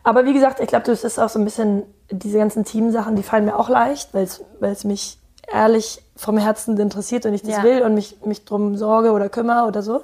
aber 0.03 0.25
wie 0.25 0.33
gesagt, 0.33 0.61
ich 0.61 0.67
glaube, 0.67 0.87
das 0.87 1.05
ist 1.05 1.19
auch 1.19 1.29
so 1.29 1.39
ein 1.39 1.45
bisschen, 1.45 1.85
diese 2.11 2.39
ganzen 2.39 2.65
Teamsachen, 2.65 3.17
die 3.17 3.23
fallen 3.23 3.45
mir 3.45 3.59
auch 3.59 3.69
leicht, 3.69 4.13
weil 4.13 4.27
es 4.61 4.85
mich 4.85 5.19
ehrlich 5.53 6.03
vom 6.17 6.39
Herzen 6.39 6.79
interessiert 6.79 7.27
und 7.27 7.35
ich 7.35 7.43
das 7.43 7.57
ja. 7.57 7.63
will 7.63 7.83
und 7.83 7.95
mich, 7.95 8.19
mich 8.25 8.45
drum 8.45 8.77
sorge 8.77 9.13
oder 9.13 9.29
kümmere 9.29 9.67
oder 9.67 9.83
so. 9.83 10.03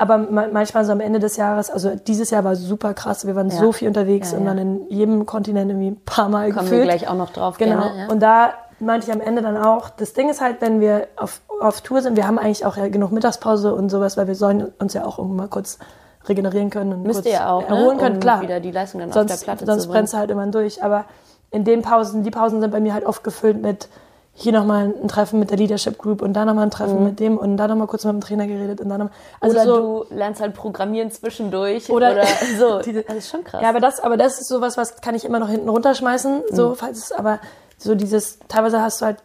Aber 0.00 0.16
manchmal 0.16 0.86
so 0.86 0.92
am 0.92 1.00
Ende 1.00 1.18
des 1.18 1.36
Jahres, 1.36 1.68
also 1.68 1.94
dieses 1.94 2.30
Jahr 2.30 2.42
war 2.42 2.56
super 2.56 2.94
krass. 2.94 3.26
Wir 3.26 3.36
waren 3.36 3.50
ja. 3.50 3.58
so 3.58 3.70
viel 3.70 3.86
unterwegs 3.86 4.32
ja, 4.32 4.38
und 4.38 4.46
dann 4.46 4.56
in 4.56 4.88
jedem 4.88 5.26
Kontinent 5.26 5.70
irgendwie 5.70 5.90
ein 5.90 6.00
paar 6.06 6.30
Mal 6.30 6.52
Kommen 6.52 6.64
gefühlt. 6.64 6.80
wir 6.80 6.84
gleich 6.86 7.06
auch 7.06 7.16
noch 7.16 7.28
drauf. 7.28 7.58
Genau. 7.58 7.82
Gerne, 7.82 8.08
und 8.10 8.20
da 8.20 8.54
meinte 8.78 9.06
ich 9.06 9.12
am 9.12 9.20
Ende 9.20 9.42
dann 9.42 9.58
auch, 9.58 9.90
das 9.90 10.14
Ding 10.14 10.30
ist 10.30 10.40
halt, 10.40 10.62
wenn 10.62 10.80
wir 10.80 11.08
auf, 11.16 11.42
auf 11.60 11.82
Tour 11.82 12.00
sind, 12.00 12.16
wir 12.16 12.26
haben 12.26 12.38
eigentlich 12.38 12.64
auch 12.64 12.78
ja 12.78 12.88
genug 12.88 13.12
Mittagspause 13.12 13.74
und 13.74 13.90
sowas, 13.90 14.16
weil 14.16 14.26
wir 14.26 14.36
sollen 14.36 14.72
uns 14.78 14.94
ja 14.94 15.04
auch 15.04 15.18
irgendwann 15.18 15.36
mal 15.36 15.48
kurz 15.48 15.78
regenerieren 16.26 16.70
können 16.70 16.94
und 16.94 17.02
Müsst 17.02 17.24
kurz 17.24 17.34
ihr 17.34 17.46
auch, 17.46 17.68
ne? 17.68 17.76
erholen 17.76 17.98
ne? 17.98 18.02
können. 18.02 18.14
Um 18.14 18.20
Klar. 18.22 18.40
wieder 18.40 18.58
die 18.60 18.70
Leistung 18.70 19.02
dann 19.02 19.12
sonst, 19.12 19.32
auf 19.32 19.38
der 19.40 19.44
Platte 19.44 19.66
Sonst 19.66 19.86
brennt 19.88 20.08
es 20.08 20.14
halt 20.14 20.30
immer 20.30 20.46
durch. 20.46 20.82
Aber 20.82 21.04
in 21.50 21.64
den 21.64 21.82
Pausen, 21.82 22.22
die 22.22 22.30
Pausen 22.30 22.62
sind 22.62 22.70
bei 22.70 22.80
mir 22.80 22.94
halt 22.94 23.04
oft 23.04 23.22
gefüllt 23.22 23.60
mit 23.60 23.90
hier 24.32 24.52
nochmal 24.52 24.94
ein 25.02 25.08
Treffen 25.08 25.38
mit 25.38 25.50
der 25.50 25.58
Leadership 25.58 25.98
Group 25.98 26.22
und 26.22 26.32
da 26.32 26.44
nochmal 26.44 26.64
ein 26.64 26.70
Treffen 26.70 26.98
mhm. 26.98 27.04
mit 27.04 27.20
dem 27.20 27.36
und 27.36 27.56
da 27.56 27.68
nochmal 27.68 27.86
kurz 27.86 28.04
mit 28.04 28.14
dem 28.14 28.20
Trainer 28.20 28.46
geredet 28.46 28.80
und 28.80 28.88
dann 28.88 29.00
nochmal. 29.00 29.14
Also 29.40 29.56
oder 29.56 29.64
so, 29.66 30.04
du 30.08 30.14
lernst 30.14 30.40
halt 30.40 30.54
Programmieren 30.54 31.10
zwischendurch 31.10 31.90
oder, 31.90 32.12
oder 32.12 32.24
so. 32.58 32.78
Die, 32.80 32.92
das 32.92 33.16
ist 33.16 33.30
schon 33.30 33.44
krass. 33.44 33.60
Ja, 33.62 33.68
aber 33.68 33.80
das, 33.80 34.00
aber 34.00 34.16
das 34.16 34.40
ist 34.40 34.48
sowas, 34.48 34.76
was 34.76 35.00
kann 35.00 35.14
ich 35.14 35.24
immer 35.24 35.40
noch 35.40 35.48
hinten 35.48 35.68
runterschmeißen, 35.68 36.42
so, 36.50 36.70
mhm. 36.70 36.76
falls 36.76 36.98
es, 36.98 37.12
aber 37.12 37.40
so 37.76 37.94
dieses, 37.94 38.38
teilweise 38.48 38.80
hast 38.80 39.00
du 39.00 39.06
halt 39.06 39.18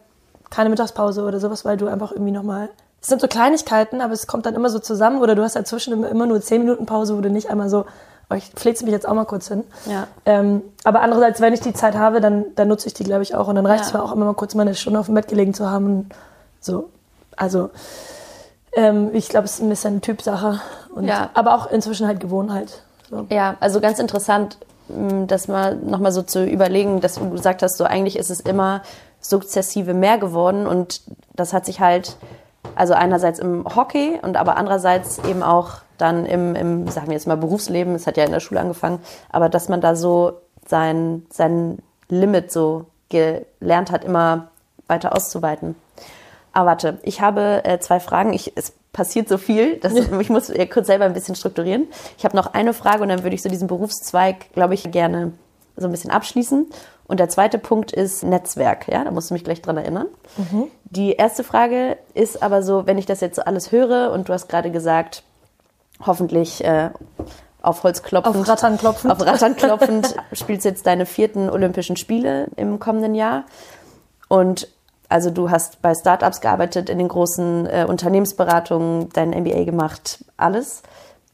keine 0.50 0.70
Mittagspause 0.70 1.22
oder 1.22 1.40
sowas, 1.40 1.64
weil 1.64 1.76
du 1.76 1.86
einfach 1.86 2.12
irgendwie 2.12 2.32
nochmal, 2.32 2.68
es 3.00 3.08
sind 3.08 3.20
so 3.20 3.28
Kleinigkeiten, 3.28 4.00
aber 4.00 4.12
es 4.12 4.26
kommt 4.26 4.46
dann 4.46 4.54
immer 4.54 4.70
so 4.70 4.78
zusammen 4.78 5.20
oder 5.20 5.34
du 5.34 5.42
hast 5.42 5.56
dazwischen 5.56 5.92
immer, 5.92 6.08
immer 6.08 6.26
nur 6.26 6.40
zehn 6.40 6.62
Minuten 6.62 6.86
Pause, 6.86 7.16
wo 7.16 7.20
du 7.20 7.30
nicht 7.30 7.50
einmal 7.50 7.68
so 7.68 7.86
ich 8.34 8.50
pflege 8.50 8.84
mich 8.84 8.92
jetzt 8.92 9.06
auch 9.06 9.14
mal 9.14 9.24
kurz 9.24 9.48
hin. 9.48 9.62
Ja. 9.86 10.08
Ähm, 10.24 10.62
aber 10.82 11.00
andererseits, 11.00 11.40
wenn 11.40 11.52
ich 11.52 11.60
die 11.60 11.74
Zeit 11.74 11.94
habe, 11.94 12.20
dann, 12.20 12.46
dann 12.56 12.68
nutze 12.68 12.88
ich 12.88 12.94
die, 12.94 13.04
glaube 13.04 13.22
ich, 13.22 13.34
auch. 13.36 13.46
Und 13.46 13.54
dann 13.54 13.66
reicht 13.66 13.84
es 13.84 13.92
ja. 13.92 13.98
mir 13.98 14.04
auch 14.04 14.12
immer 14.12 14.24
mal 14.24 14.34
kurz 14.34 14.54
mal 14.54 14.62
eine 14.62 14.74
Stunde 14.74 14.98
auf 14.98 15.06
dem 15.06 15.14
Bett 15.14 15.28
gelegen 15.28 15.54
zu 15.54 15.70
haben. 15.70 16.08
so, 16.60 16.88
also 17.36 17.70
ähm, 18.72 19.10
ich 19.12 19.28
glaube, 19.28 19.44
es 19.44 19.54
ist 19.54 19.62
ein 19.62 19.68
bisschen 19.68 20.00
Typsache. 20.00 20.60
Und, 20.94 21.04
ja. 21.04 21.30
Aber 21.34 21.54
auch 21.54 21.70
inzwischen 21.70 22.06
halt 22.06 22.18
Gewohnheit. 22.18 22.82
So. 23.10 23.26
Ja, 23.30 23.56
also 23.60 23.80
ganz 23.80 24.00
interessant, 24.00 24.58
das 24.88 25.48
mal 25.48 25.76
nochmal 25.76 26.12
so 26.12 26.22
zu 26.22 26.44
überlegen, 26.44 27.00
dass 27.00 27.14
du 27.14 27.30
gesagt 27.30 27.62
hast, 27.62 27.76
so 27.76 27.84
eigentlich 27.84 28.16
ist 28.16 28.30
es 28.30 28.40
immer 28.40 28.82
sukzessive 29.20 29.94
mehr 29.94 30.18
geworden 30.18 30.66
und 30.66 31.02
das 31.34 31.52
hat 31.52 31.66
sich 31.66 31.80
halt, 31.80 32.16
also 32.76 32.94
einerseits 32.94 33.38
im 33.38 33.64
Hockey 33.74 34.18
und 34.22 34.36
aber 34.36 34.56
andererseits 34.56 35.18
eben 35.18 35.42
auch 35.42 35.78
dann 35.98 36.26
im, 36.26 36.54
im, 36.54 36.88
sagen 36.88 37.08
wir 37.08 37.14
jetzt 37.14 37.26
mal, 37.26 37.36
Berufsleben, 37.36 37.94
es 37.94 38.06
hat 38.06 38.16
ja 38.16 38.24
in 38.24 38.32
der 38.32 38.40
Schule 38.40 38.60
angefangen, 38.60 39.00
aber 39.30 39.48
dass 39.48 39.68
man 39.68 39.80
da 39.80 39.96
so 39.96 40.34
sein, 40.66 41.26
sein 41.30 41.78
Limit 42.08 42.52
so 42.52 42.86
gelernt 43.08 43.90
hat, 43.90 44.04
immer 44.04 44.48
weiter 44.86 45.14
auszuweiten. 45.14 45.74
Aber 46.52 46.70
warte, 46.70 46.98
ich 47.02 47.20
habe 47.20 47.64
äh, 47.64 47.78
zwei 47.80 48.00
Fragen. 48.00 48.32
Ich, 48.32 48.52
es 48.56 48.72
passiert 48.92 49.28
so 49.28 49.36
viel, 49.36 49.76
dass 49.76 49.94
ich 50.20 50.30
muss 50.30 50.50
kurz 50.72 50.86
selber 50.86 51.04
ein 51.04 51.12
bisschen 51.12 51.34
strukturieren. 51.34 51.86
Ich 52.16 52.24
habe 52.24 52.36
noch 52.36 52.54
eine 52.54 52.72
Frage 52.72 53.02
und 53.02 53.10
dann 53.10 53.22
würde 53.22 53.34
ich 53.34 53.42
so 53.42 53.48
diesen 53.48 53.68
Berufszweig, 53.68 54.52
glaube 54.54 54.74
ich, 54.74 54.90
gerne 54.90 55.32
so 55.76 55.86
ein 55.86 55.92
bisschen 55.92 56.10
abschließen. 56.10 56.66
Und 57.06 57.20
der 57.20 57.28
zweite 57.28 57.58
Punkt 57.58 57.92
ist 57.92 58.24
Netzwerk. 58.24 58.88
Ja, 58.88 59.04
da 59.04 59.10
musst 59.10 59.30
du 59.30 59.34
mich 59.34 59.44
gleich 59.44 59.62
dran 59.62 59.76
erinnern. 59.76 60.06
Die 60.84 61.12
erste 61.12 61.44
Frage 61.44 61.98
ist 62.14 62.42
aber 62.42 62.62
so, 62.62 62.86
wenn 62.86 62.98
ich 62.98 63.06
das 63.06 63.20
jetzt 63.20 63.36
so 63.36 63.42
alles 63.42 63.70
höre 63.70 64.10
und 64.12 64.28
du 64.28 64.32
hast 64.32 64.48
gerade 64.48 64.70
gesagt, 64.70 65.22
hoffentlich 66.04 66.64
äh, 66.64 66.90
auf 67.62 67.82
Holz 67.82 68.02
klopfend. 68.02 68.36
Auf 68.36 68.48
Rattern 68.48 68.78
klopfend. 68.78 69.12
Auf 69.12 69.26
Rattern 69.26 69.56
klopfend 69.56 70.14
spielst 70.32 70.64
jetzt 70.64 70.86
deine 70.86 71.06
vierten 71.06 71.50
Olympischen 71.50 71.96
Spiele 71.96 72.48
im 72.56 72.78
kommenden 72.78 73.14
Jahr. 73.14 73.44
Und 74.28 74.68
also 75.08 75.30
du 75.30 75.50
hast 75.50 75.82
bei 75.82 75.94
Startups 75.94 76.40
gearbeitet, 76.40 76.88
in 76.90 76.98
den 76.98 77.08
großen 77.08 77.66
äh, 77.66 77.86
Unternehmensberatungen, 77.88 79.08
dein 79.10 79.30
MBA 79.30 79.64
gemacht, 79.64 80.24
alles. 80.36 80.82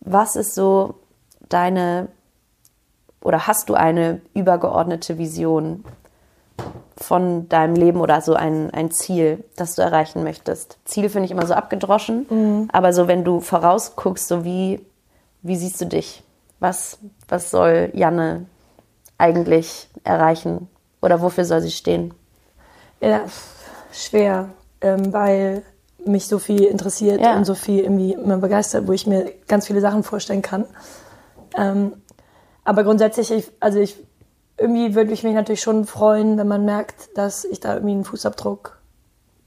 Was 0.01 0.37
ist 0.37 0.55
so 0.55 0.95
deine 1.49 2.09
oder 3.23 3.47
hast 3.47 3.69
du 3.69 3.75
eine 3.75 4.21
übergeordnete 4.35 5.17
Vision 5.19 5.85
von 6.97 7.49
deinem 7.49 7.75
Leben 7.75 8.01
oder 8.01 8.21
so 8.21 8.35
ein, 8.35 8.71
ein 8.71 8.91
Ziel, 8.91 9.45
das 9.57 9.75
du 9.75 9.83
erreichen 9.83 10.23
möchtest? 10.25 10.79
Ziel 10.85 11.09
finde 11.09 11.27
ich 11.27 11.31
immer 11.33 11.47
so 11.47 11.55
abgedroschen, 11.55 12.69
aber 12.73 12.93
so 12.93 13.09
wenn 13.09 13.25
du 13.25 13.41
vorausguckst, 13.41 14.29
so 14.29 14.45
wie, 14.45 14.85
wie 15.43 15.57
siehst 15.57 15.81
du 15.81 15.87
dich? 15.87 16.23
Was, 16.61 16.99
was 17.29 17.51
soll 17.51 17.91
Janne 17.93 18.47
eigentlich 19.19 19.89
erreichen 20.05 20.69
oder 21.01 21.21
wofür 21.21 21.45
soll 21.45 21.61
sie 21.61 21.71
stehen? 21.73 22.15
Ja, 23.01 23.23
schwer, 23.93 24.51
ähm, 24.81 25.13
weil 25.13 25.63
mich 26.05 26.27
so 26.27 26.39
viel 26.39 26.63
interessiert 26.65 27.21
Ja. 27.21 27.37
und 27.37 27.45
so 27.45 27.55
viel 27.55 27.81
irgendwie 27.81 28.13
immer 28.13 28.39
begeistert, 28.39 28.87
wo 28.87 28.93
ich 28.93 29.07
mir 29.07 29.33
ganz 29.49 29.67
viele 29.67 29.81
Sachen 29.81 30.03
vorstellen 30.03 30.43
kann. 30.43 30.65
Ähm, 31.57 31.93
aber 32.65 32.85
grundsätzlich, 32.85 33.31
ich, 33.31 33.51
also 33.61 33.79
ich, 33.81 33.97
irgendwie 34.63 34.95
würde 34.95 35.13
ich 35.13 35.23
mich 35.25 35.35
natürlich 35.35 35.61
schon 35.61 35.85
freuen, 35.85 36.39
wenn 36.39 36.49
man 36.49 36.65
merkt, 36.65 37.17
dass 37.17 37.45
ich 37.45 37.61
da 37.61 37.75
irgendwie 37.75 37.93
einen 37.93 38.05
Fußabdruck 38.05 38.79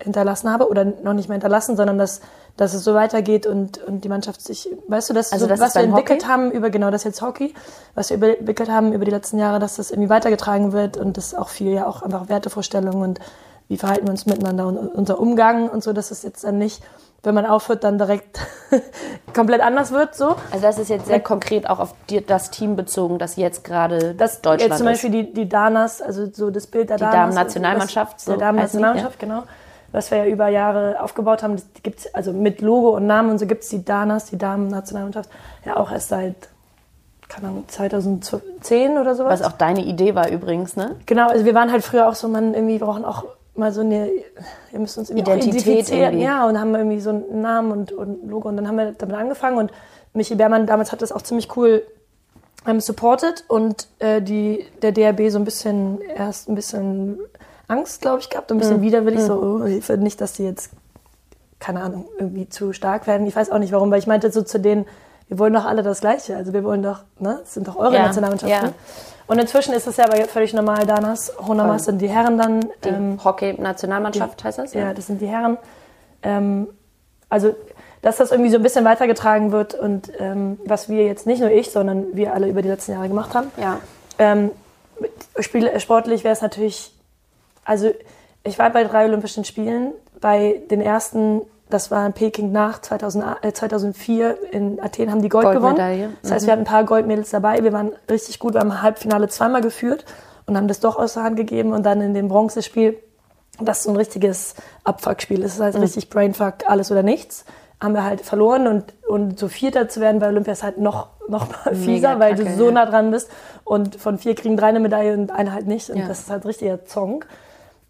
hinterlassen 0.02 0.52
habe 0.52 0.70
oder 0.70 0.86
noch 0.86 1.14
nicht 1.14 1.30
mehr 1.30 1.36
hinterlassen, 1.36 1.78
sondern 1.78 1.98
dass, 1.98 2.22
dass 2.58 2.74
es 2.74 2.84
so 2.84 2.94
weitergeht 2.94 3.48
und, 3.48 3.82
und 3.84 4.04
die 4.04 4.10
Mannschaft 4.10 4.42
sich, 4.42 4.70
weißt 4.88 5.10
du, 5.10 5.14
dass 5.14 5.32
Also 5.32 5.46
so, 5.46 5.50
das 5.50 5.60
was 5.60 5.76
wir 5.76 5.84
entwickelt 5.84 6.24
Hockey? 6.24 6.32
haben 6.32 6.52
über 6.52 6.70
genau 6.70 6.92
das 6.92 7.04
jetzt 7.06 7.22
Hockey, 7.22 7.54
was 7.96 8.10
wir 8.10 8.22
entwickelt 8.22 8.70
haben 8.70 8.94
über 8.94 9.06
die 9.06 9.12
letzten 9.12 9.40
Jahre, 9.40 9.60
dass 9.60 9.78
das 9.78 9.92
irgendwie 9.92 10.10
weitergetragen 10.10 10.74
wird 10.74 10.98
und 10.98 11.18
das 11.18 11.34
auch 11.34 11.50
viel 11.50 11.74
ja 11.74 11.88
auch 11.88 12.02
einfach 12.02 12.28
Wertevorstellungen 12.28 13.02
und 13.04 13.20
wie 13.68 13.78
verhalten 13.78 14.06
wir 14.06 14.12
uns 14.12 14.26
miteinander 14.26 14.68
und 14.68 14.78
unser 14.78 15.20
Umgang 15.20 15.70
und 15.70 15.84
so, 15.84 15.94
dass 15.94 16.12
es 16.12 16.24
jetzt 16.24 16.44
dann 16.44 16.58
nicht, 16.58 16.84
wenn 17.26 17.36
man 17.36 17.46
aufhört, 17.46 17.84
dann 17.84 17.98
direkt 17.98 18.40
komplett 19.34 19.62
anders 19.62 19.92
wird, 19.92 20.16
so. 20.16 20.36
Also 20.52 20.62
das 20.62 20.78
ist 20.80 20.90
jetzt 20.90 21.08
sehr 21.08 21.20
konkret 21.20 21.70
auch 21.70 21.80
auf 21.80 21.94
die, 22.10 22.26
das 22.26 22.52
Team 22.52 22.76
bezogen, 22.76 23.20
das 23.20 23.36
jetzt 23.36 23.64
gerade 23.64 24.14
Das 24.16 24.42
Deutschland 24.42 24.70
jetzt 24.72 24.78
zum 24.80 24.88
ist. 24.88 24.94
Beispiel 24.94 25.10
die, 25.12 25.34
die 25.34 25.50
Danas, 25.50 26.02
also 26.02 26.28
so 26.32 26.50
das 26.52 26.68
Bild 26.68 26.90
der 26.90 26.98
Die 26.98 27.04
Danas. 27.04 27.36
Damen-Nationalmannschaft, 27.36 28.16
was- 28.16 28.26
so 28.26 28.32
Der 28.32 28.40
Damen-Nationalmannschaft, 28.40 29.20
genau. 29.20 29.44
Was 29.92 30.12
wir 30.12 30.18
ja 30.20 30.26
über 30.26 30.50
Jahre 30.50 30.98
aufgebaut 31.02 31.42
haben, 31.42 31.56
das 31.56 31.66
gibt's 31.82 32.14
also 32.14 32.34
mit 32.34 32.60
Logo 32.62 32.90
und 32.90 33.08
Namen 33.08 33.30
und 33.32 33.38
so 33.40 33.46
gibt's 33.46 33.70
die 33.70 33.86
Danas, 33.86 34.26
die 34.26 34.38
Damen-Nationalmannschaft, 34.38 35.30
ja 35.64 35.78
auch 35.78 35.90
erst 35.92 36.10
seit, 36.10 36.36
keine 37.30 37.48
Ahnung, 37.48 37.64
2010 37.68 38.98
oder 38.98 39.16
sowas. 39.16 39.40
Was 39.40 39.48
auch 39.48 39.58
deine 39.58 39.84
Idee 39.86 40.14
war 40.16 40.30
übrigens, 40.30 40.76
ne? 40.76 40.96
Genau, 41.06 41.30
also 41.30 41.46
wir 41.46 41.54
waren 41.56 41.72
halt 41.72 41.84
früher 41.84 42.08
auch 42.10 42.16
so, 42.16 42.28
man 42.28 42.54
irgendwie 42.54 42.80
wir 42.80 42.86
brauchen 42.86 43.06
auch 43.06 43.24
mal 43.58 43.72
so 43.72 43.82
eine, 43.82 44.10
wir 44.72 44.80
müssen 44.80 45.00
uns 45.00 45.10
irgendwie 45.10 45.32
Identität 45.32 45.90
irgendwie. 45.90 46.24
Ja, 46.24 46.48
und 46.48 46.60
haben 46.60 46.74
irgendwie 46.76 47.00
so 47.00 47.10
einen 47.10 47.42
Namen 47.42 47.72
und, 47.72 47.92
und 47.92 48.28
Logo 48.28 48.50
und 48.50 48.58
dann 48.58 48.68
haben 48.68 48.78
wir 48.78 48.94
damit 48.94 49.16
angefangen 49.16 49.58
und 49.58 49.72
Michi 50.14 50.36
Beermann 50.36 50.66
damals 50.66 50.92
hat 50.92 51.02
das 51.02 51.12
auch 51.12 51.22
ziemlich 51.22 51.56
cool 51.58 51.84
ähm, 52.66 52.80
supported 52.80 53.44
und 53.48 53.88
äh, 54.00 54.22
die, 54.22 54.66
der 54.82 54.92
DRB 54.92 55.30
so 55.30 55.38
ein 55.38 55.46
bisschen, 55.46 56.02
erst 56.02 56.50
ein 56.50 56.56
bisschen 56.56 57.20
Angst, 57.68 58.02
glaube 58.02 58.20
ich, 58.20 58.30
gehabt, 58.30 58.52
und 58.52 58.58
ein 58.58 58.60
bisschen 58.60 58.82
widerwillig, 58.82 59.22
so, 59.22 59.34
oh, 59.34 59.66
Hilfe, 59.66 59.98
nicht, 59.98 60.22
dass 60.22 60.34
die 60.34 60.44
jetzt, 60.44 60.72
keine 61.60 61.82
Ahnung, 61.82 62.06
irgendwie 62.20 62.48
zu 62.48 62.74
stark 62.74 63.08
werden. 63.08 63.26
Ich 63.28 63.36
weiß 63.36 63.52
auch 63.52 63.60
nicht 63.60 63.72
warum, 63.72 63.92
weil 63.92 64.00
ich 64.00 64.08
meinte 64.08 64.32
so 64.32 64.42
zu 64.42 64.60
denen, 64.60 64.86
wir 65.28 65.40
wollen 65.40 65.54
doch 65.54 65.66
alle 65.66 65.82
das 65.84 66.02
Gleiche. 66.02 66.36
Also 66.36 66.54
wir 66.54 66.64
wollen 66.64 66.84
doch, 66.84 67.00
ne, 67.20 67.38
das 67.42 67.54
sind 67.54 67.68
doch 67.68 67.76
eure 67.76 67.96
Ja, 67.96 68.04
Nationalmannschaften. 68.08 68.68
ja. 68.70 68.74
Und 69.28 69.40
inzwischen 69.40 69.74
ist 69.74 69.88
es 69.88 69.98
ja 69.98 70.06
aber 70.06 70.18
völlig 70.26 70.54
normal, 70.54 70.86
Danas, 70.86 71.34
Honamas 71.48 71.86
sind 71.86 72.00
die 72.00 72.08
Herren 72.10 72.38
dann. 72.38 72.60
Die 72.84 72.90
ähm, 72.90 73.20
Hockey-Nationalmannschaft 73.24 74.44
heißt 74.44 74.60
das? 74.60 74.74
ja, 74.74 74.94
das 74.94 75.08
sind 75.08 75.20
die 75.20 75.28
Herren. 75.28 75.58
Ähm, 76.22 76.68
also, 77.28 77.56
dass 78.04 78.18
das 78.18 78.30
irgendwie 78.32 78.52
so 78.52 78.58
ein 78.58 78.64
bisschen 78.64 78.86
weitergetragen 78.86 79.52
wird 79.52 79.74
und 79.74 80.12
ähm, 80.20 80.60
was 80.66 80.90
wir 80.90 81.06
jetzt 81.06 81.26
nicht 81.26 81.40
nur 81.40 81.50
ich, 81.50 81.72
sondern 81.72 82.16
wir 82.16 82.34
alle 82.36 82.48
über 82.48 82.62
die 82.62 82.70
letzten 82.70 82.92
Jahre 82.92 83.08
gemacht 83.08 83.34
haben. 83.34 83.48
Ja. 83.58 83.80
Ähm, 84.20 84.52
Spiel, 85.40 85.72
sportlich 85.80 86.24
wäre 86.24 86.34
es 86.34 86.42
natürlich, 86.42 86.94
also 87.66 87.92
ich 88.44 88.60
war 88.60 88.70
bei 88.70 88.84
drei 88.84 89.06
Olympischen 89.06 89.44
Spielen, 89.44 89.92
bei 90.22 90.62
den 90.70 90.82
ersten, 90.82 91.42
das 91.70 91.90
war 91.92 92.06
in 92.06 92.14
Peking 92.14 92.52
nach 92.52 92.80
2000, 92.82 93.26
äh, 93.42 93.52
2004 93.54 94.54
in 94.54 94.80
Athen 94.82 95.10
haben 95.12 95.22
die 95.22 95.30
Gold 95.30 95.46
gewonnen. 95.56 95.76
Das 96.22 96.32
heißt, 96.32 96.46
wir 96.46 96.54
hatten 96.54 96.62
ein 96.64 96.68
paar 96.68 96.84
Goldmädels 96.84 97.32
dabei, 97.32 97.64
wir 97.64 97.74
waren 97.74 97.92
richtig 98.10 98.40
gut, 98.40 98.54
wir 98.54 98.62
haben 98.62 98.70
im 98.70 98.82
Halbfinale 98.82 99.28
zweimal 99.30 99.62
geführt 99.62 100.06
und 100.46 100.58
haben 100.58 100.68
das 100.68 100.80
doch 100.80 100.98
aus 100.98 101.14
der 101.16 101.24
Hand 101.24 101.38
gegeben 101.38 101.74
und 101.74 101.84
dann 101.86 102.02
in 102.02 102.14
dem 102.14 102.28
Bronzespiel, 102.28 102.98
das 103.60 103.84
so 103.84 103.90
ein 103.90 103.96
richtiges 103.96 104.56
Abfuckspiel 104.84 105.42
ist, 105.42 105.60
das 105.60 105.68
heißt 105.68 105.80
richtig 105.80 106.10
Brainfuck, 106.10 106.56
alles 106.68 106.92
oder 106.92 107.04
nichts, 107.04 107.46
haben 107.82 107.94
wir 107.94 108.04
halt 108.04 108.22
verloren 108.22 108.68
und, 108.68 108.94
und 109.08 109.40
so 109.40 109.48
Vierter 109.48 109.88
zu 109.90 110.02
werden 110.02 110.20
bei 110.20 110.28
Olympia 110.28 110.54
ist 110.54 110.64
halt 110.64 110.78
noch, 110.78 111.08
noch 111.28 111.48
mal 111.50 111.76
fieser, 111.76 112.20
weil 112.20 112.36
du 112.36 112.44
kacke, 112.44 112.56
so 112.58 112.66
ja. 112.68 112.72
nah 112.72 112.86
dran 112.86 113.12
bist. 113.12 113.30
Und 113.64 113.96
von 113.96 114.18
vier 114.18 114.36
kriegen 114.36 114.58
drei 114.58 114.68
eine 114.68 114.80
Medaille 114.80 115.14
und 115.14 115.32
eine 115.32 115.54
halt 115.54 115.68
nicht. 115.68 115.90
Und 115.90 115.98
Ja. 115.98 116.08
das 116.08 116.20
ist 116.20 116.30
halt 116.30 116.46
richtiger 116.46 116.86
Zonk. 116.86 117.28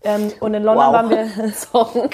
Ähm, 0.06 0.32
und 0.39 0.54
in 0.54 0.63
London 0.63 0.94
waren 0.94 1.10
wir, 1.10 1.28
Song. 1.54 2.10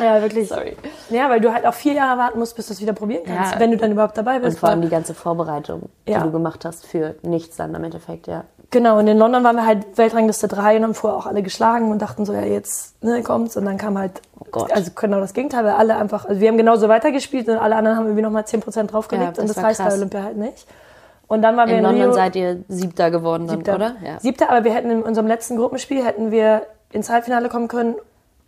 ja 0.00 0.22
wirklich, 0.22 0.48
Sorry. 0.48 0.76
ja, 1.10 1.28
weil 1.28 1.40
du 1.40 1.52
halt 1.52 1.66
auch 1.66 1.74
vier 1.74 1.94
Jahre 1.94 2.18
warten 2.18 2.38
musst, 2.38 2.56
bis 2.56 2.68
du 2.68 2.72
es 2.72 2.80
wieder 2.80 2.92
probieren 2.92 3.22
kannst, 3.26 3.54
Ja. 3.54 3.60
wenn 3.60 3.70
du 3.70 3.76
dann 3.76 3.92
überhaupt 3.92 4.16
dabei 4.16 4.38
bist. 4.38 4.56
Und 4.56 4.60
vor 4.60 4.68
allem 4.68 4.82
die 4.82 4.88
ganze 4.88 5.14
Vorbereitung, 5.14 5.82
Ja. 6.06 6.18
die 6.18 6.24
du 6.24 6.30
gemacht 6.32 6.64
hast 6.64 6.86
für 6.86 7.16
nichts 7.22 7.56
dann 7.56 7.74
im 7.74 7.84
Endeffekt, 7.84 8.26
ja. 8.26 8.44
Genau, 8.70 8.98
und 8.98 9.06
in 9.08 9.16
London 9.16 9.42
waren 9.44 9.56
wir 9.56 9.64
halt 9.66 9.96
Weltrangliste 9.96 10.46
3 10.46 10.76
und 10.76 10.82
haben 10.82 10.94
vorher 10.94 11.18
auch 11.18 11.26
alle 11.26 11.42
geschlagen 11.42 11.90
und 11.90 12.02
dachten 12.02 12.26
so, 12.26 12.34
ja, 12.34 12.42
jetzt 12.42 13.02
ne, 13.02 13.22
kommt's. 13.22 13.56
Und 13.56 13.64
dann 13.64 13.78
kam 13.78 13.96
halt, 13.96 14.20
Gott. 14.50 14.70
also 14.72 14.90
genau 14.94 15.20
das 15.20 15.32
Gegenteil, 15.32 15.64
weil 15.64 15.72
alle 15.72 15.96
einfach, 15.96 16.26
also 16.26 16.38
wir 16.40 16.48
haben 16.48 16.58
genauso 16.58 16.86
weitergespielt 16.88 17.48
und 17.48 17.56
alle 17.56 17.76
anderen 17.76 17.96
haben 17.96 18.04
irgendwie 18.04 18.22
nochmal 18.22 18.42
10% 18.44 18.88
draufgelegt 18.90 19.24
Ja, 19.24 19.30
das 19.32 19.38
und 19.38 19.48
das 19.56 19.64
reißt 19.64 19.82
bei. 19.82 19.92
Olympia 19.94 20.22
halt 20.22 20.36
nicht. 20.36 20.66
Und 21.28 21.40
dann 21.42 21.56
waren 21.56 21.68
wir 21.68 21.74
In 21.76 21.80
in, 21.80 21.84
London 21.86 22.02
Rio, 22.04 22.12
seid 22.12 22.36
ihr 22.36 22.58
Siebter 22.68 23.10
geworden 23.10 23.46
dann, 23.46 23.56
Siebter. 23.56 23.74
oder? 23.74 23.96
Ja. 24.04 24.20
Siebter, 24.20 24.50
aber 24.50 24.64
wir 24.64 24.72
hätten 24.74 24.90
in 24.90 25.02
unserem 25.02 25.26
letzten 25.28 25.56
Gruppenspiel, 25.56 26.04
hätten 26.04 26.30
wir 26.30 26.62
ins 26.92 27.10
Halbfinale 27.10 27.48
kommen 27.48 27.68
können 27.68 27.94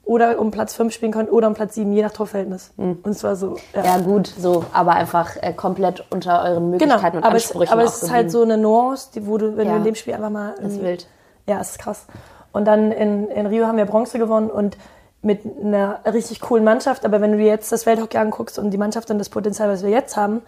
oder 0.04 0.38
um 0.40 0.50
Platz 0.50 0.74
5 0.74 0.92
spielen 0.92 1.12
können 1.12 1.28
oder 1.28 1.46
um 1.46 1.54
Platz 1.54 1.74
7, 1.74 1.92
je 1.92 2.02
nach 2.02 2.10
Torverhältnis. 2.12 2.72
Und 2.76 3.06
es 3.06 3.22
war 3.22 3.36
so, 3.36 3.56
ja. 3.74 3.84
Ja, 3.84 3.98
gut, 3.98 4.26
so, 4.26 4.64
aber 4.72 4.92
einfach 4.92 5.36
äh, 5.40 5.52
komplett 5.52 6.04
unter 6.10 6.42
euren 6.42 6.72
Genau, 6.78 6.94
Möglichkeiten 6.94 7.16
und 7.18 7.24
aber 7.24 7.36
es, 7.36 7.44
Ansprüchen 7.50 7.72
aber 7.72 7.82
auch 7.82 7.86
es 7.94 8.02
ist 8.02 8.10
halt 8.10 8.30
so 8.30 8.42
eine 8.42 8.56
Nuance, 8.56 9.10
die, 9.14 9.26
wo 9.26 9.38
du, 9.38 9.56
wenn 9.56 9.66
Ja. 9.66 9.72
du 9.74 9.78
in 9.78 9.84
dem 9.84 9.94
Spiel 9.94 10.14
einfach 10.14 10.30
mal. 10.30 10.54
Das 10.60 10.72
ist 10.72 10.82
wild. 10.82 11.06
Ja, 11.46 11.60
es 11.60 11.70
ist 11.72 11.78
krass. 11.78 12.06
Und 12.52 12.64
dann 12.64 12.90
in, 12.92 13.28
in 13.28 13.46
Rio 13.46 13.66
haben 13.66 13.76
wir 13.76 13.84
Bronze 13.86 14.18
gewonnen 14.18 14.50
und 14.50 14.76
mit 15.22 15.42
einer 15.62 16.00
richtig 16.10 16.40
coolen 16.40 16.64
Mannschaft. 16.64 17.04
Aber 17.04 17.20
wenn 17.20 17.32
du 17.32 17.36
dir 17.38 17.46
jetzt 17.46 17.70
das 17.70 17.84
Welthockey 17.86 18.16
anguckst 18.18 18.58
und 18.58 18.70
die 18.70 18.78
Mannschaft 18.78 19.10
und 19.10 19.18
das 19.18 19.28
Potenzial, 19.28 19.68
was 19.68 19.82
wir 19.82 19.90
jetzt 19.90 20.16
haben, 20.16 20.42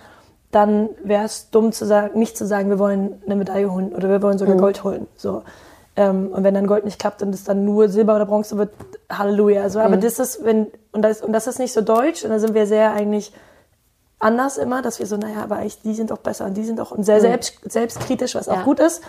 dann 0.51 0.89
wäre 1.05 1.25
es 1.25 1.51
dumm 1.51 1.73
zu 1.73 1.85
sagen, 1.87 2.19
nicht 2.19 2.37
zu 2.37 2.47
sagen, 2.47 2.69
wir 2.71 2.79
wollen 2.79 3.23
eine 3.27 3.37
Medaille 3.37 3.71
holen 3.71 3.95
oder 3.95 4.09
wir 4.09 4.21
wollen 4.23 4.35
Mhm. 4.35 4.39
sogar 4.39 4.57
Gold 4.57 4.83
holen. 4.83 5.07
So. 5.17 5.43
Ähm, 5.95 6.29
und 6.33 6.43
wenn 6.43 6.55
dann 6.55 6.67
Gold 6.67 6.85
nicht 6.85 6.99
klappt 6.99 7.23
und 7.23 7.35
es 7.35 7.45
dann 7.45 7.65
nur 7.65 7.89
Silber 7.89 8.17
oder 8.17 8.25
Bronze 8.27 8.57
wird, 8.57 8.71
Halleluja. 9.11 9.63
Also, 9.63 9.79
Mhm. 9.79 9.85
aber 9.85 9.97
das 9.99 10.19
ist, 10.19 10.45
wenn, 10.45 10.69
und 10.93 11.03
das, 11.03 11.21
und 11.23 11.33
das 11.33 11.47
ist 11.47 11.59
nicht 11.59 11.73
so 11.73 11.83
deutsch, 11.83 12.25
und 12.25 12.31
da 12.31 12.39
sind 12.39 12.55
wir 12.55 12.67
sehr 12.67 12.93
eigentlich 12.93 13.33
anders 14.19 14.57
immer, 14.57 14.81
dass 14.83 14.99
wir 15.01 15.07
so, 15.07 15.17
naja, 15.17 15.43
aber 15.43 15.57
eigentlich, 15.57 15.83
die 15.83 15.95
sind 15.95 16.11
doch 16.11 16.19
besser 16.19 16.47
und 16.47 16.55
die 16.55 16.65
sind 16.65 16.79
doch 16.79 16.93
und 16.93 17.05
sehr 17.05 17.21
selbst, 17.21 17.59
selbstkritisch, 17.71 18.35
was 18.35 18.49
auch 18.49 18.53
Mhm. 18.55 18.59
Ja. 18.61 18.65
gut 18.65 18.81
ist. 18.81 19.03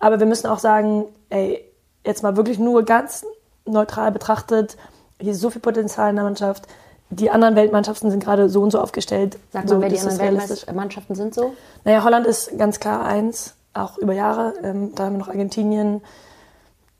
Aber 0.00 0.18
wir 0.20 0.26
müssen 0.26 0.46
auch 0.48 0.58
sagen, 0.58 1.06
ey, 1.30 1.64
jetzt 2.04 2.22
mal 2.22 2.36
wirklich 2.36 2.58
nur 2.58 2.82
ganz 2.82 3.24
neutral 3.64 4.12
betrachtet, 4.12 4.76
hier 5.20 5.32
ist 5.32 5.40
so 5.40 5.48
viel 5.50 5.62
Potenzial 5.62 6.10
in 6.10 6.16
der 6.16 6.24
Mannschaft. 6.24 6.66
Die 7.08 7.30
anderen 7.30 7.54
Weltmannschaften 7.56 8.10
sind 8.10 8.22
gerade 8.22 8.48
so 8.50 8.60
und 8.60 8.72
so 8.72 8.80
aufgestellt. 8.80 9.38
Sag 9.52 9.64
mal, 9.64 9.68
so, 9.70 9.80
wer 9.80 9.88
die 9.88 9.98
anderen. 9.98 10.18
Weltmannschaften 10.38 11.14
sind 11.14 11.34
so? 11.34 11.54
Naja, 11.84 12.02
Holland 12.04 12.26
ist 12.26 12.58
ganz 12.58 12.80
klar 12.80 13.04
eins, 13.06 13.54
auch 13.72 13.96
über 13.98 14.12
Jahre. 14.12 14.54
Ähm, 14.62 14.92
da 14.94 15.04
haben 15.04 15.12
wir 15.14 15.18
noch 15.20 15.28
Argentinien. 15.28 16.02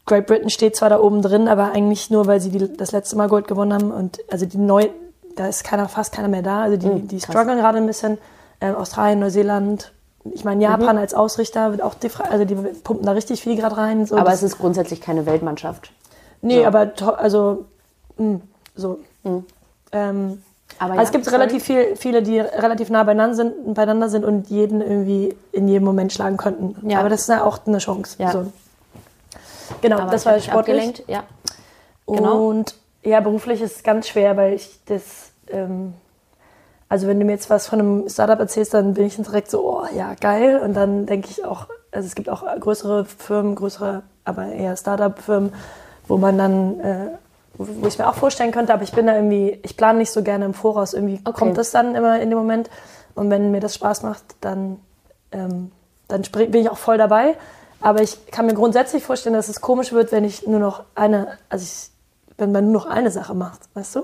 Great 0.06 0.26
Britain 0.26 0.50
steht 0.50 0.76
zwar 0.76 0.88
da 0.88 1.00
oben 1.00 1.20
drin, 1.20 1.48
aber 1.48 1.72
eigentlich 1.72 2.10
nur, 2.10 2.26
weil 2.26 2.40
sie 2.40 2.50
die, 2.50 2.76
das 2.76 2.92
letzte 2.92 3.16
Mal 3.16 3.28
Gold 3.28 3.48
gewonnen 3.48 3.72
haben. 3.72 3.90
Und 3.90 4.18
also 4.30 4.46
die 4.46 4.56
neu, 4.58 4.88
da 5.34 5.46
ist 5.48 5.64
keiner, 5.64 5.88
fast 5.88 6.12
keiner 6.12 6.28
mehr 6.28 6.42
da. 6.42 6.62
Also 6.62 6.76
die, 6.76 6.86
die 6.88 7.16
Hm, 7.16 7.20
krass. 7.20 7.22
strugglen 7.24 7.58
gerade 7.58 7.78
ein 7.78 7.86
bisschen. 7.86 8.18
Ähm, 8.60 8.74
Australien, 8.76 9.18
Neuseeland. 9.20 9.92
Ich 10.32 10.44
meine, 10.44 10.56
Mhm. 10.56 10.62
Japan 10.62 10.98
als 10.98 11.12
Ausrichter 11.14 11.72
wird 11.72 11.82
auch, 11.82 11.94
die, 11.94 12.08
also 12.30 12.44
die 12.44 12.54
pumpen 12.54 13.04
da 13.04 13.12
richtig 13.12 13.42
viel 13.42 13.56
gerade 13.56 13.76
rein. 13.76 14.06
So, 14.06 14.16
Aber 14.16 14.32
es 14.32 14.42
ist 14.42 14.58
grundsätzlich 14.58 15.00
keine 15.00 15.26
Weltmannschaft. 15.26 15.90
Nee, 16.40 16.60
So. 16.60 16.66
aber 16.66 16.92
also 17.18 17.64
mh, 18.16 18.40
so. 18.76 18.98
Ähm, 19.92 20.42
Aber 20.78 20.90
also 20.92 20.94
ja, 20.94 21.02
es 21.02 21.10
gibt 21.12 21.24
sorry. 21.24 21.36
relativ 21.36 21.64
viel, 21.64 21.96
viele, 21.96 22.22
die 22.22 22.38
relativ 22.40 22.90
nah 22.90 23.02
beieinander 23.04 23.34
sind, 23.36 23.74
beieinander 23.74 24.08
sind 24.08 24.24
und 24.24 24.48
jeden 24.50 24.80
irgendwie 24.80 25.34
in 25.52 25.68
jedem 25.68 25.84
Moment 25.84 26.12
schlagen 26.12 26.36
könnten. 26.36 26.88
Ja. 26.88 27.00
Aber 27.00 27.08
das 27.08 27.22
ist 27.22 27.28
ja 27.28 27.44
auch 27.44 27.58
eine 27.66 27.78
Chance. 27.78 28.16
Ja. 28.18 28.32
So. 28.32 28.46
Genau, 29.82 29.98
Aber 30.00 30.10
das 30.10 30.26
war 30.26 30.38
sportlich. 30.40 30.76
abgelenkt. 30.76 31.04
Ja. 31.08 31.24
Genau. 32.06 32.48
Und 32.48 32.74
ja, 33.02 33.20
beruflich 33.20 33.60
ist 33.62 33.76
es 33.76 33.82
ganz 33.82 34.08
schwer, 34.08 34.36
weil 34.36 34.54
ich 34.54 34.80
das, 34.86 35.30
ähm, 35.48 35.94
also 36.88 37.06
wenn 37.06 37.18
du 37.18 37.26
mir 37.26 37.32
jetzt 37.32 37.50
was 37.50 37.66
von 37.66 37.80
einem 37.80 38.08
Startup 38.08 38.38
erzählst, 38.38 38.74
dann 38.74 38.94
bin 38.94 39.06
ich 39.06 39.16
dann 39.16 39.24
direkt 39.24 39.50
so, 39.50 39.62
oh 39.64 39.84
ja, 39.94 40.14
geil. 40.14 40.60
Und 40.62 40.74
dann 40.74 41.06
denke 41.06 41.28
ich 41.30 41.44
auch, 41.44 41.66
also 41.92 42.06
es 42.06 42.14
gibt 42.14 42.28
auch 42.28 42.44
größere 42.60 43.04
Firmen, 43.04 43.54
größere, 43.54 44.02
aber 44.24 44.46
eher 44.46 44.76
Startup-Firmen, 44.76 45.52
wo 46.08 46.16
man 46.16 46.38
dann, 46.38 46.80
äh, 46.80 47.06
wo 47.54 47.86
ich 47.86 47.98
mir 47.98 48.08
auch 48.08 48.14
vorstellen 48.14 48.52
könnte, 48.52 48.72
aber 48.74 48.82
ich 48.82 48.92
bin 48.92 49.06
da 49.06 49.14
irgendwie, 49.14 49.58
ich 49.62 49.76
plane 49.76 49.98
nicht 49.98 50.10
so 50.10 50.22
gerne 50.22 50.44
im 50.44 50.54
Voraus. 50.54 50.92
Irgendwie 50.94 51.20
Okay. 51.24 51.38
kommt 51.38 51.58
das 51.58 51.70
dann 51.70 51.94
immer 51.94 52.20
in 52.20 52.28
dem 52.30 52.38
Moment. 52.38 52.70
Und 53.14 53.30
wenn 53.30 53.50
mir 53.50 53.60
das 53.60 53.74
Spaß 53.74 54.02
macht, 54.02 54.22
dann, 54.42 54.78
ähm, 55.32 55.72
dann 56.06 56.22
bin 56.22 56.54
ich 56.54 56.70
auch 56.70 56.76
voll 56.76 56.98
dabei. 56.98 57.34
Aber 57.80 58.02
ich 58.02 58.26
kann 58.30 58.46
mir 58.46 58.54
grundsätzlich 58.54 59.04
vorstellen, 59.04 59.34
dass 59.34 59.48
es 59.48 59.60
komisch 59.60 59.92
wird, 59.92 60.12
wenn 60.12 60.24
ich 60.24 60.46
nur 60.46 60.60
noch 60.60 60.84
eine, 60.94 61.38
also 61.48 61.62
ich, 61.64 61.90
wenn 62.38 62.52
man 62.52 62.64
nur 62.70 62.82
noch 62.84 62.86
eine 62.86 63.10
Sache 63.10 63.34
macht, 63.34 63.60
weißt 63.74 63.96
du? 63.96 64.02